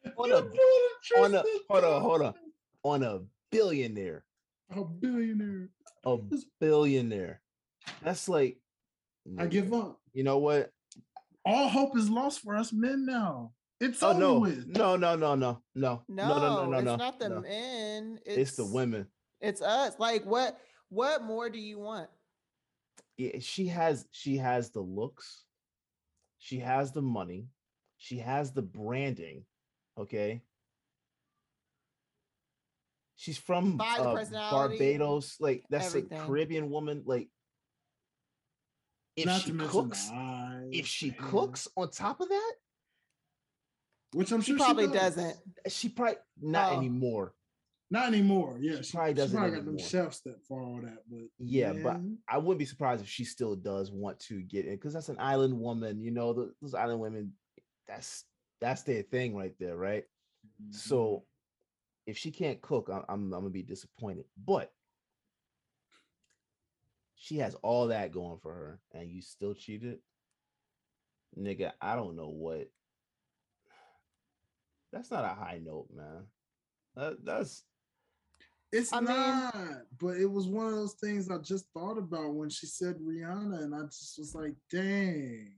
You 0.04 0.12
On 0.18 0.32
a, 0.32 0.42
pulled 0.42 1.24
on 1.26 1.34
a 1.34 1.42
hold 1.70 1.84
on, 1.84 2.02
hold 2.02 2.22
on. 2.22 2.34
On 2.82 3.02
a 3.04 3.20
billionaire. 3.50 4.22
A 4.70 4.84
billionaire. 4.84 5.70
A 6.04 6.18
billionaire. 6.60 7.40
That's 8.02 8.28
like 8.28 8.58
I 9.38 9.46
give 9.46 9.72
up. 9.72 10.00
You 10.12 10.24
know 10.24 10.38
what? 10.38 10.70
All 11.44 11.68
hope 11.68 11.96
is 11.96 12.08
lost 12.08 12.40
for 12.40 12.56
us 12.56 12.72
men 12.72 13.04
now. 13.06 13.52
It's 13.80 14.02
Oh 14.02 14.10
over 14.10 14.20
no. 14.20 14.38
with. 14.38 14.66
No, 14.66 14.96
no, 14.96 15.16
no, 15.16 15.34
no, 15.34 15.62
no. 15.74 16.02
No, 16.08 16.26
no, 16.26 16.38
no, 16.38 16.38
no, 16.38 16.70
no, 16.70 16.78
it's 16.78 16.84
no. 16.84 16.96
not 16.96 17.18
the 17.18 17.28
no. 17.28 17.40
men. 17.40 18.18
It's 18.24 18.56
the 18.56 18.66
women. 18.66 19.06
It's 19.40 19.60
us. 19.60 19.94
Like 19.98 20.24
what? 20.24 20.58
What 20.88 21.24
more 21.24 21.50
do 21.50 21.58
you 21.58 21.78
want? 21.78 22.08
Yeah, 23.16 23.38
she 23.40 23.66
has 23.68 24.06
she 24.10 24.36
has 24.38 24.70
the 24.70 24.80
looks 24.80 25.44
she 26.44 26.58
has 26.58 26.92
the 26.92 27.00
money 27.00 27.46
she 27.96 28.18
has 28.18 28.52
the 28.52 28.60
branding 28.60 29.44
okay 29.96 30.42
she's 33.24 33.38
from 33.38 33.78
Vibe, 33.78 34.30
the 34.30 34.38
uh, 34.38 34.50
barbados 34.50 35.36
like 35.40 35.64
that's 35.70 35.86
everything. 35.88 36.18
a 36.18 36.26
caribbean 36.26 36.68
woman 36.70 37.02
like 37.06 37.28
if 39.16 39.26
Not 39.26 39.40
she 39.42 39.52
to 39.52 39.66
cooks 39.66 40.10
eyes, 40.12 40.68
if 40.72 40.86
she 40.86 41.10
the 41.10 41.16
hair, 41.22 41.30
cooks 41.30 41.68
on 41.76 41.90
top 41.90 42.20
of 42.20 42.28
that 42.28 42.52
which 44.12 44.30
I'm 44.30 44.42
She 44.42 44.52
sure 44.52 44.58
probably 44.58 44.86
does. 44.86 45.16
doesn't. 45.16 45.36
she 45.68 45.88
probably 45.88 46.16
not 46.40 46.72
Oh. 46.72 46.76
anymore 46.78 47.34
Not 47.90 48.08
anymore. 48.08 48.58
Yeah, 48.60 48.80
She 48.82 48.92
probably 48.96 49.14
doesn't 49.14 49.38
got 49.40 49.64
them 49.64 49.78
chefs 49.78 50.20
that 50.20 50.42
for 50.46 50.60
all 50.60 50.80
that, 50.82 50.98
but 51.08 51.20
Yeah, 51.38 51.72
but 51.72 52.00
I 52.28 52.38
wouldn't 52.38 52.58
be 52.58 52.64
surprised 52.64 53.02
if 53.02 53.08
she 53.08 53.24
still 53.24 53.54
does 53.56 53.90
want 53.90 54.18
to 54.28 54.42
get 54.42 54.66
in 54.66 54.74
because 54.74 54.92
that's 54.94 55.08
an 55.10 55.18
island 55.18 55.58
woman. 55.58 56.00
You 56.02 56.10
know, 56.10 56.34
th- 56.34 56.48
those 56.60 56.74
island 56.74 57.00
women, 57.00 57.32
that's 57.88 58.24
that's 58.60 58.82
their 58.82 59.02
thing 59.02 59.34
right 59.36 59.54
there, 59.60 59.76
right? 59.76 60.04
Mm-hmm. 60.62 60.72
So 60.72 61.24
if 62.06 62.16
she 62.18 62.30
can't 62.30 62.60
cook, 62.60 62.88
I- 62.90 63.04
I'm 63.08 63.24
I'm 63.24 63.30
gonna 63.30 63.50
be 63.50 63.62
disappointed. 63.62 64.24
But 64.36 64.72
she 67.16 67.38
has 67.38 67.54
all 67.56 67.88
that 67.88 68.12
going 68.12 68.38
for 68.38 68.52
her, 68.52 68.80
and 68.92 69.10
you 69.10 69.22
still 69.22 69.54
cheated, 69.54 69.98
nigga. 71.38 71.72
I 71.80 71.96
don't 71.96 72.16
know 72.16 72.28
what. 72.28 72.68
That's 74.92 75.10
not 75.10 75.24
a 75.24 75.28
high 75.28 75.60
note, 75.64 75.88
man. 75.94 76.22
That, 76.94 77.24
that's 77.24 77.64
It's 78.70 78.92
I 78.92 79.00
mean- 79.00 79.06
not, 79.08 79.54
but 79.98 80.16
it 80.18 80.30
was 80.30 80.46
one 80.46 80.66
of 80.66 80.72
those 80.74 80.94
things 80.94 81.30
I 81.30 81.38
just 81.38 81.66
thought 81.72 81.98
about 81.98 82.34
when 82.34 82.48
she 82.50 82.66
said 82.66 82.96
Rihanna, 82.98 83.62
and 83.62 83.74
I 83.74 83.82
just 83.84 84.18
was 84.18 84.34
like, 84.34 84.54
dang. 84.70 85.52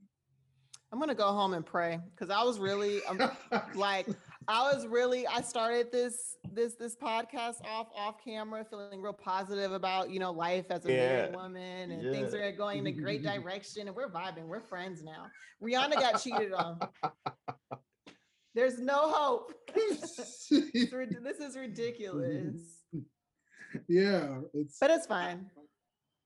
I'm 0.91 0.99
gonna 0.99 1.13
go 1.15 1.27
home 1.33 1.53
and 1.53 1.65
pray 1.65 1.99
because 2.15 2.29
I 2.29 2.41
was 2.43 2.59
really 2.59 3.01
I'm, 3.09 3.19
um, 3.21 3.31
like 3.75 4.07
I 4.47 4.73
was 4.73 4.87
really 4.87 5.27
I 5.27 5.41
started 5.41 5.91
this 5.91 6.37
this 6.53 6.75
this 6.75 6.95
podcast 6.95 7.65
off 7.65 7.87
off 7.95 8.15
camera 8.23 8.65
feeling 8.69 9.01
real 9.01 9.13
positive 9.13 9.73
about 9.73 10.09
you 10.09 10.19
know 10.19 10.31
life 10.31 10.65
as 10.69 10.85
a 10.85 10.87
married 10.87 11.35
woman 11.35 11.91
and 11.91 12.13
things 12.13 12.33
are 12.33 12.51
going 12.53 12.79
in 12.79 12.87
a 12.87 12.91
great 12.91 13.23
direction 13.23 13.87
and 13.87 13.95
we're 13.95 14.09
vibing 14.09 14.45
we're 14.45 14.61
friends 14.61 15.03
now. 15.03 15.25
Rihanna 15.61 15.95
got 15.95 16.21
cheated 16.21 16.53
on. 16.53 16.79
There's 18.55 18.79
no 18.79 19.11
hope. 19.11 19.53
This 20.49 21.39
is 21.39 21.57
ridiculous. 21.57 22.81
yeah, 23.87 24.39
it's. 24.53 24.77
But 24.79 24.91
it's 24.91 25.05
fine. 25.05 25.51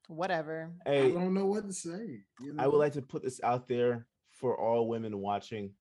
Whatever. 0.07 0.71
I 0.85 1.09
don't 1.09 1.33
know 1.33 1.47
what 1.47 1.67
to 1.67 1.73
say. 1.73 2.21
You 2.39 2.55
I 2.57 2.67
would 2.67 2.77
like 2.77 2.93
to 2.93 3.01
put 3.01 3.23
this 3.23 3.41
out 3.43 3.67
there 3.67 4.05
for 4.31 4.57
all 4.57 4.87
women 4.87 5.19
watching. 5.19 5.71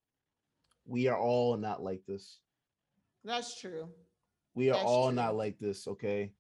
We 0.91 1.07
are 1.07 1.17
all 1.17 1.57
not 1.57 1.83
like 1.85 2.03
this. 2.07 2.41
That's 3.25 3.61
true. 3.61 3.89
We 4.57 4.71
are 4.71 4.75
That's 4.75 4.85
all 4.85 5.07
true. 5.09 5.15
not 5.17 5.37
like 5.37 5.57
this, 5.61 5.87
okay? 5.87 6.33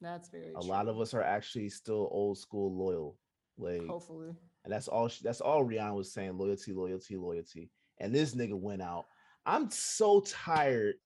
That's 0.00 0.28
very 0.28 0.48
A 0.48 0.60
true. 0.60 0.68
lot 0.68 0.88
of 0.88 1.00
us 1.00 1.14
are 1.14 1.22
actually 1.22 1.68
still 1.68 2.08
old 2.10 2.36
school 2.36 2.74
loyal. 2.76 3.16
Like 3.56 3.86
Hopefully. 3.86 4.34
and 4.64 4.72
that's 4.72 4.88
all 4.88 5.06
she, 5.06 5.22
that's 5.22 5.40
all 5.40 5.64
Rihanna 5.64 5.94
was 5.94 6.12
saying, 6.12 6.36
loyalty, 6.36 6.72
loyalty, 6.72 7.16
loyalty. 7.16 7.70
And 7.98 8.12
this 8.12 8.34
nigga 8.34 8.58
went 8.58 8.82
out. 8.82 9.04
I'm 9.46 9.70
so 9.70 10.20
tired. 10.22 10.96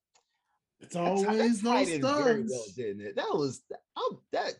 It's 0.80 0.94
That 0.94 1.02
always 1.02 1.60
those 1.60 1.86
tied 1.86 1.88
in 1.88 2.00
very 2.02 2.44
well, 2.48 2.64
didn't 2.74 3.02
it? 3.02 3.16
That 3.16 3.28
was 3.34 3.60
oh, 3.96 4.20
that 4.32 4.54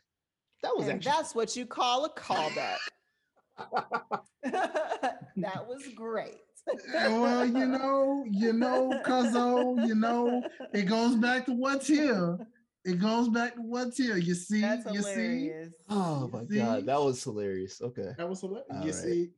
that 0.62 0.76
was 0.76 0.88
And 0.88 0.96
actually 0.96 1.10
that's 1.12 1.34
what 1.34 1.56
you 1.56 1.64
call 1.64 2.04
a 2.04 2.10
callback. 2.12 2.76
that 4.42 5.66
was 5.66 5.86
great. 5.94 6.36
Well, 6.94 7.46
you 7.46 7.66
know, 7.66 8.24
you 8.30 8.52
know, 8.52 9.00
cuzzo, 9.04 9.86
you 9.86 9.94
know, 9.94 10.42
it 10.72 10.82
goes 10.82 11.14
back 11.16 11.46
to 11.46 11.52
what's 11.52 11.86
here. 11.86 12.38
It 12.84 13.00
goes 13.00 13.28
back 13.28 13.54
to 13.54 13.62
what's 13.62 13.98
here. 13.98 14.16
You 14.16 14.34
see, 14.34 14.60
That's 14.60 14.84
you 14.92 15.02
see, 15.02 15.52
oh 15.90 16.24
You 16.26 16.30
my 16.32 16.46
see? 16.48 16.56
god, 16.58 16.86
that 16.86 17.00
was 17.00 17.22
hilarious. 17.22 17.80
Okay. 17.82 18.12
that 18.16 18.28
was 18.28 18.40
hilarious. 18.40 18.66
All 18.70 18.80
you 18.80 18.92
right. 18.92 18.94
see. 18.94 19.30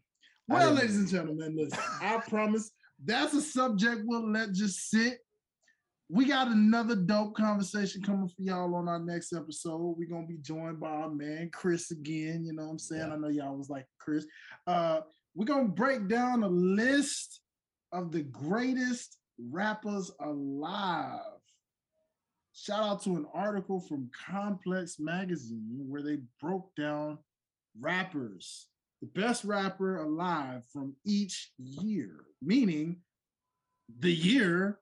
Well, 0.48 0.72
ladies 0.72 0.96
and 0.96 1.08
gentlemen, 1.08 1.56
listen, 1.56 1.78
I 2.02 2.18
promise 2.28 2.70
that's 3.04 3.34
a 3.34 3.40
subject 3.40 4.02
we'll 4.04 4.30
let 4.30 4.52
just 4.52 4.90
sit. 4.90 5.18
We 6.10 6.24
got 6.24 6.48
another 6.48 6.96
dope 6.96 7.36
conversation 7.36 8.02
coming 8.02 8.28
for 8.28 8.40
y'all 8.42 8.74
on 8.74 8.88
our 8.88 8.98
next 8.98 9.34
episode. 9.34 9.94
We're 9.98 10.08
gonna 10.08 10.26
be 10.26 10.38
joined 10.38 10.80
by 10.80 10.88
our 10.88 11.10
man 11.10 11.50
Chris 11.52 11.90
again. 11.90 12.44
You 12.46 12.54
know 12.54 12.64
what 12.64 12.70
I'm 12.72 12.78
saying? 12.78 13.08
Yeah. 13.08 13.12
I 13.14 13.16
know 13.16 13.28
y'all 13.28 13.56
was 13.56 13.68
like 13.68 13.86
Chris. 13.98 14.26
Uh, 14.66 15.00
we're 15.34 15.46
gonna 15.46 15.68
break 15.68 16.08
down 16.08 16.42
a 16.42 16.48
list 16.48 17.40
of 17.92 18.12
the 18.12 18.22
greatest 18.22 19.18
rappers 19.38 20.10
alive. 20.20 21.20
Shout 22.54 22.82
out 22.82 23.02
to 23.04 23.16
an 23.16 23.26
article 23.32 23.80
from 23.80 24.10
Complex 24.26 24.98
Magazine 24.98 25.84
where 25.86 26.02
they 26.02 26.18
broke 26.40 26.74
down 26.74 27.18
rappers, 27.78 28.66
the 29.00 29.06
best 29.06 29.44
rapper 29.44 30.02
alive 30.02 30.62
from 30.72 30.96
each 31.04 31.52
year, 31.58 32.24
meaning 32.42 32.96
the 34.00 34.12
year 34.12 34.80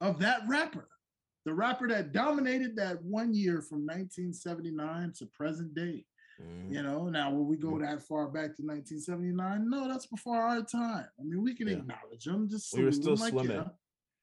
of 0.00 0.18
that 0.18 0.40
rapper, 0.48 0.88
the 1.44 1.54
rapper 1.54 1.86
that 1.88 2.12
dominated 2.12 2.76
that 2.76 3.02
one 3.02 3.32
year 3.32 3.62
from 3.62 3.86
1979 3.86 5.12
to 5.18 5.26
present 5.26 5.74
day. 5.74 6.04
Mhm. 6.42 6.72
You 6.72 6.82
know, 6.82 7.08
now 7.08 7.32
will 7.34 7.44
we 7.44 7.56
go 7.56 7.78
that 7.78 8.02
far 8.02 8.28
back 8.28 8.54
to 8.56 8.62
1979? 8.64 9.68
No, 9.68 9.88
that's 9.88 10.06
before 10.06 10.36
our 10.38 10.62
time. 10.62 11.06
I 11.18 11.22
mean, 11.22 11.42
we 11.42 11.54
can 11.54 11.68
Yeah. 11.68 11.78
acknowledge 11.78 12.24
them. 12.24 12.48
Just 12.48 12.76
We 12.76 12.84
were 12.84 12.92
still 12.92 13.16
like, 13.16 13.30
swimming. 13.30 13.50
yeah, 13.58 13.68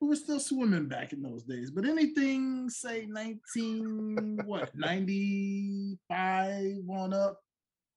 we 0.00 0.08
were 0.08 0.16
still 0.16 0.40
swimming 0.40 0.88
back 0.88 1.12
in 1.12 1.22
those 1.22 1.44
days. 1.44 1.70
But 1.70 1.84
anything, 1.86 2.68
say 2.70 3.06
19, 3.06 4.38
what, 4.44 4.74
95 6.10 6.88
on 6.88 7.12
up, 7.12 7.40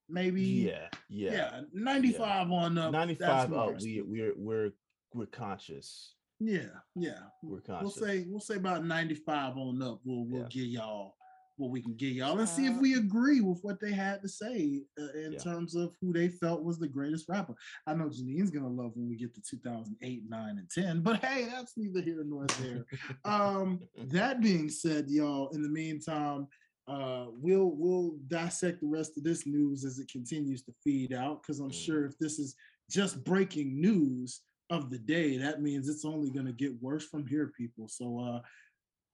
maybe. 0.09 0.41
Yeah, 0.43 0.89
yeah. 1.09 1.31
Yeah, 1.31 1.61
95 1.73 2.51
on 2.51 2.77
up. 2.77 2.91
95 2.91 3.49
when 3.51 3.59
up. 3.59 3.81
We 3.81 4.01
we're 4.01 4.33
we're 4.37 4.71
we're 5.13 5.25
conscious. 5.27 6.15
Yeah, 6.39 6.69
yeah. 6.95 7.19
We're 7.41 7.61
conscious. 7.61 7.97
We'll 7.99 8.07
say 8.07 8.25
we'll 8.27 8.39
say 8.39 8.55
about 8.55 8.85
95 8.85 9.57
on 9.57 9.81
up. 9.81 10.01
We'll 10.03 10.25
we'll 10.25 10.41
Yeah. 10.41 10.47
give 10.49 10.65
y'all 10.65 11.15
what 11.57 11.69
we 11.71 11.81
can 11.81 11.95
get 11.95 12.13
y'all 12.13 12.39
and 12.39 12.49
see 12.49 12.65
if 12.65 12.77
we 12.79 12.95
agree 12.95 13.39
with 13.41 13.59
what 13.61 13.79
they 13.79 13.91
had 13.91 14.21
to 14.21 14.27
say 14.27 14.81
uh, 14.99 15.11
in 15.17 15.33
Yeah. 15.33 15.39
terms 15.39 15.75
of 15.75 15.95
who 16.01 16.11
they 16.13 16.27
felt 16.29 16.63
was 16.63 16.79
the 16.79 16.87
greatest 16.87 17.25
rapper. 17.29 17.53
I 17.85 17.93
know 17.93 18.09
Janine's 18.09 18.49
gonna 18.51 18.67
love 18.67 18.91
when 18.95 19.07
we 19.09 19.15
get 19.15 19.33
to 19.35 19.41
2008, 19.41 20.23
9, 20.27 20.49
and 20.57 20.69
10, 20.69 21.01
but 21.01 21.23
hey, 21.23 21.45
that's 21.45 21.73
neither 21.77 22.01
here 22.01 22.23
nor 22.25 22.49
there. 22.57 22.85
um, 23.25 23.79
that 24.09 24.41
being 24.41 24.69
said, 24.69 25.09
y'all, 25.09 25.49
in 25.49 25.61
the 25.61 25.69
meantime, 25.69 26.47
uh, 26.87 27.27
we'll 27.29 27.71
we'll 27.77 28.17
dissect 28.27 28.81
the 28.81 28.87
rest 28.87 29.17
of 29.17 29.23
this 29.23 29.45
news 29.45 29.85
as 29.85 29.99
it 29.99 30.11
continues 30.11 30.63
to 30.63 30.73
feed 30.83 31.13
out 31.13 31.41
because 31.41 31.59
I'm 31.59 31.69
Mm. 31.69 31.73
sure 31.85 32.05
if 32.05 32.17
this 32.19 32.39
is 32.39 32.55
just 32.89 33.23
breaking 33.23 33.79
news 33.79 34.41
of 34.69 34.89
the 34.89 34.97
day, 34.97 35.37
that 35.37 35.61
means 35.61 35.87
it's 35.87 36.03
only 36.05 36.29
going 36.29 36.45
to 36.45 36.51
get 36.51 36.81
worse 36.81 37.05
from 37.05 37.25
here, 37.27 37.51
people. 37.55 37.87
So, 37.87 38.19
uh, 38.19 38.41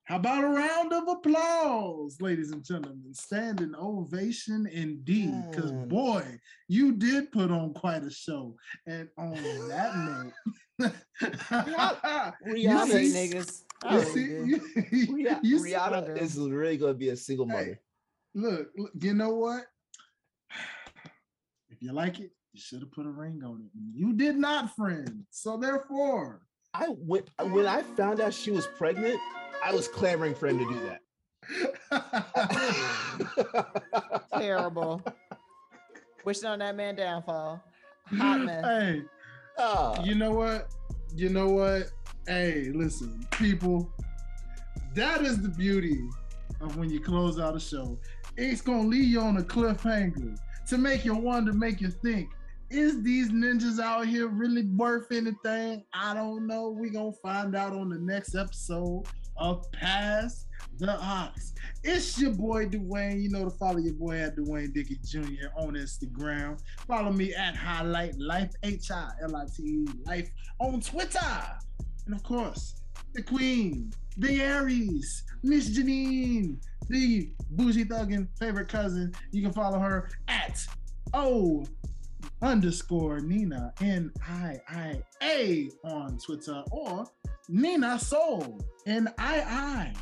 how 0.09 0.15
about 0.15 0.43
a 0.43 0.47
round 0.47 0.91
of 0.91 1.07
applause, 1.07 2.19
ladies 2.19 2.49
and 2.51 2.63
gentlemen? 2.65 3.13
Standing 3.13 3.75
ovation 3.75 4.65
indeed, 4.65 5.31
because 5.51 5.71
boy, 5.71 6.23
you 6.67 6.93
did 6.93 7.31
put 7.31 7.51
on 7.51 7.75
quite 7.75 8.01
a 8.03 8.09
show. 8.09 8.55
And 8.87 9.07
on 9.19 9.33
that 9.67 10.31
note, 10.79 10.93
Rihanna 11.21 12.87
see- 12.87 13.13
niggas. 13.13 13.61
I 13.83 13.93
you 13.93 13.99
really 13.99 14.11
see, 14.13 14.25
do. 14.25 14.45
you, 14.45 14.59
Rihanna, 15.13 15.39
you 15.43 15.59
see- 15.59 15.71
Rihanna 15.73 16.17
is 16.19 16.39
really 16.39 16.77
gonna 16.77 16.95
be 16.95 17.09
a 17.09 17.15
single 17.15 17.47
Hey. 17.47 17.53
mother. 17.53 17.79
look, 18.33 18.69
look, 18.77 18.91
you 18.99 19.13
know 19.13 19.35
what? 19.35 19.65
If 21.69 21.83
you 21.83 21.93
like 21.93 22.19
it, 22.19 22.31
you 22.51 22.59
should 22.59 22.79
have 22.81 22.91
put 22.91 23.05
a 23.05 23.09
ring 23.11 23.41
on 23.45 23.61
it. 23.63 23.69
You 23.93 24.11
did 24.13 24.35
not, 24.37 24.75
friend. 24.75 25.23
So 25.29 25.55
therefore, 25.55 26.41
I 26.73 26.87
when, 26.87 27.23
when 27.51 27.67
I 27.67 27.83
found 27.95 28.19
out 28.19 28.33
she 28.33 28.49
was 28.51 28.67
pregnant, 28.77 29.17
I 29.63 29.73
was 29.73 29.87
clamoring 29.87 30.35
for 30.35 30.47
him 30.47 30.59
to 30.59 30.65
do 30.65 30.79
that. 30.87 31.01
Terrible. 34.37 35.01
Wishing 36.25 36.45
on 36.45 36.59
that 36.59 36.75
man 36.75 36.95
downfall. 36.95 37.61
Hot 38.17 38.41
mess. 38.41 38.65
hey, 38.65 39.01
Ah, 39.57 40.01
you 40.03 40.15
know 40.15 40.31
what? 40.31 40.69
You 41.15 41.29
know 41.29 41.49
what? 41.49 41.91
Hey, 42.27 42.71
listen, 42.73 43.25
people. 43.31 43.91
That 44.95 45.21
is 45.21 45.41
the 45.41 45.49
beauty 45.49 45.99
of 46.61 46.77
when 46.77 46.89
you 46.89 46.99
close 46.99 47.39
out 47.39 47.55
a 47.55 47.59
show. 47.59 47.99
It's 48.37 48.61
gonna 48.61 48.87
leave 48.87 49.05
you 49.05 49.19
on 49.19 49.37
a 49.37 49.41
cliffhanger 49.41 50.37
to 50.67 50.77
make 50.77 51.03
you 51.05 51.15
wonder, 51.15 51.53
make 51.53 51.81
you 51.81 51.89
think. 51.89 52.29
Is 52.69 53.01
these 53.01 53.31
ninjas 53.31 53.79
out 53.81 54.05
here 54.07 54.27
really 54.27 54.63
worth 54.67 55.11
anything? 55.11 55.83
I 55.93 56.13
don't 56.13 56.45
know. 56.47 56.69
we 56.69 56.89
gonna 56.89 57.11
find 57.11 57.55
out 57.55 57.73
on 57.73 57.89
the 57.89 57.97
next 57.97 58.35
episode 58.35 59.05
of 59.39 59.71
Pass 59.71 60.45
the 60.77 60.97
Aux. 60.97 61.31
It's 61.83 62.19
your 62.19 62.31
boy 62.31 62.65
Dwayne. 62.67 63.21
You 63.21 63.29
know 63.29 63.45
to 63.45 63.51
follow 63.51 63.77
your 63.77 63.93
boy 63.93 64.17
at 64.17 64.37
Dwayne 64.37 64.73
Dickey 64.73 64.97
Jr. 65.03 65.47
on 65.57 65.73
Instagram. 65.73 66.59
Follow 66.87 67.11
me 67.11 67.33
at 67.33 67.55
Highlight 67.55 68.17
Life, 68.17 68.51
H 68.63 68.91
I 68.91 69.11
L 69.23 69.35
I 69.35 69.45
T 69.55 69.87
Life 70.05 70.29
on 70.59 70.79
Twitter. 70.81 71.19
And 72.05 72.15
of 72.15 72.23
course, 72.23 72.81
the 73.13 73.21
Queen, 73.21 73.91
the 74.17 74.41
Aries, 74.41 75.23
Miss 75.43 75.69
Janine, 75.69 76.57
the 76.87 77.31
bougie 77.51 77.85
thuggin' 77.85 78.27
favorite 78.37 78.69
cousin. 78.69 79.13
You 79.31 79.41
can 79.41 79.53
follow 79.53 79.79
her 79.79 80.09
at 80.27 80.65
O 81.13 81.65
underscore 82.41 83.19
Nina 83.19 83.73
N 83.81 84.11
I 84.27 84.59
I 84.69 85.01
A 85.21 85.69
on 85.83 86.17
Twitter 86.17 86.63
or 86.71 87.05
Nina 87.49 87.99
Soul 87.99 88.59
N 88.85 89.11
I 89.17 89.41
I 89.41 89.93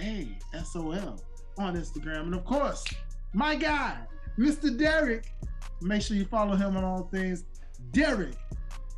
A 0.00 0.28
S 0.54 0.74
O 0.76 0.90
L 0.90 1.20
on 1.58 1.76
Instagram. 1.76 2.22
And 2.22 2.34
of 2.34 2.44
course, 2.44 2.84
my 3.32 3.54
guy, 3.54 3.98
Mr. 4.38 4.76
Derek. 4.76 5.32
Make 5.80 6.02
sure 6.02 6.16
you 6.16 6.24
follow 6.24 6.56
him 6.56 6.76
on 6.76 6.82
all 6.82 7.08
things. 7.12 7.44
Derek 7.92 8.34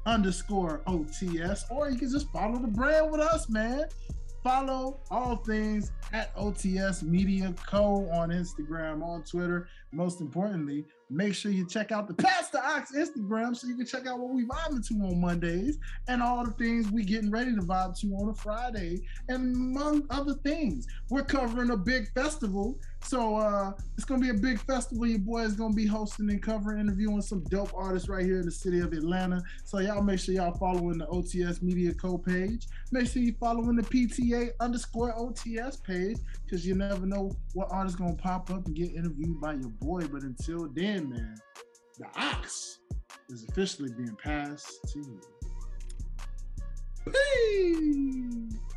underscore 0.06 0.80
OTS, 0.86 1.64
or 1.70 1.90
you 1.90 1.98
can 1.98 2.10
just 2.10 2.30
follow 2.32 2.58
the 2.58 2.68
brand 2.68 3.10
with 3.10 3.20
us, 3.20 3.48
man. 3.50 3.84
Follow 4.42 5.00
all 5.10 5.36
things 5.36 5.92
at 6.14 6.34
OTS 6.34 7.02
Media 7.02 7.54
Co. 7.66 8.08
on 8.10 8.30
Instagram, 8.30 9.02
on 9.02 9.22
Twitter. 9.24 9.68
Most 9.92 10.22
importantly, 10.22 10.86
make 11.10 11.34
sure 11.34 11.50
you 11.50 11.66
check 11.66 11.90
out 11.92 12.06
the 12.06 12.14
Pass 12.14 12.50
the 12.50 12.58
Aux 12.58 12.84
Instagram 12.96 13.56
so 13.56 13.66
you 13.66 13.76
can 13.76 13.86
check 13.86 14.06
out 14.06 14.18
what 14.18 14.30
we 14.30 14.44
vibing 14.44 14.86
to 14.88 14.94
on 14.94 15.20
Mondays 15.20 15.78
and 16.08 16.22
all 16.22 16.44
the 16.44 16.52
things 16.52 16.90
we 16.90 17.04
getting 17.04 17.30
ready 17.30 17.54
to 17.54 17.62
vibe 17.62 17.98
to 18.00 18.06
on 18.14 18.28
a 18.28 18.34
Friday, 18.34 19.02
and 19.28 19.54
among 19.54 20.06
other 20.10 20.34
things. 20.34 20.86
We're 21.08 21.24
covering 21.24 21.70
a 21.70 21.76
big 21.76 22.12
festival. 22.14 22.78
So 23.02 23.36
uh 23.36 23.72
it's 23.96 24.04
gonna 24.04 24.20
be 24.20 24.30
a 24.30 24.34
big 24.34 24.58
festival. 24.60 25.06
Your 25.06 25.18
boy 25.18 25.40
is 25.40 25.54
gonna 25.54 25.74
be 25.74 25.86
hosting 25.86 26.30
and 26.30 26.42
covering, 26.42 26.78
interviewing 26.78 27.22
some 27.22 27.42
dope 27.44 27.72
artists 27.74 28.08
right 28.08 28.24
here 28.24 28.38
in 28.38 28.46
the 28.46 28.50
city 28.52 28.80
of 28.80 28.92
Atlanta. 28.92 29.42
So 29.64 29.78
y'all 29.78 30.02
make 30.02 30.20
sure 30.20 30.34
y'all 30.34 30.56
following 30.56 30.98
the 30.98 31.06
OTS 31.06 31.62
Media 31.62 31.92
Co 31.94 32.18
page. 32.18 32.66
Make 32.92 33.08
sure 33.08 33.22
you 33.22 33.34
following 33.40 33.76
the 33.76 33.82
PTA 33.82 34.50
underscore 34.60 35.12
OTS 35.14 35.82
page 35.82 36.18
because 36.44 36.66
you 36.66 36.74
never 36.74 37.06
know 37.06 37.32
what 37.54 37.68
artist 37.70 37.98
gonna 37.98 38.14
pop 38.14 38.50
up 38.50 38.66
and 38.66 38.74
get 38.74 38.94
interviewed 38.94 39.40
by 39.40 39.54
your 39.54 39.70
boy. 39.80 40.06
But 40.06 40.22
until 40.22 40.68
then, 40.72 41.10
man, 41.10 41.36
the 41.98 42.06
aux 42.16 42.78
is 43.30 43.44
officially 43.48 43.92
being 43.96 44.16
passed 44.16 44.78
to 44.92 44.98
you. 44.98 45.20
Peace. 47.06 48.69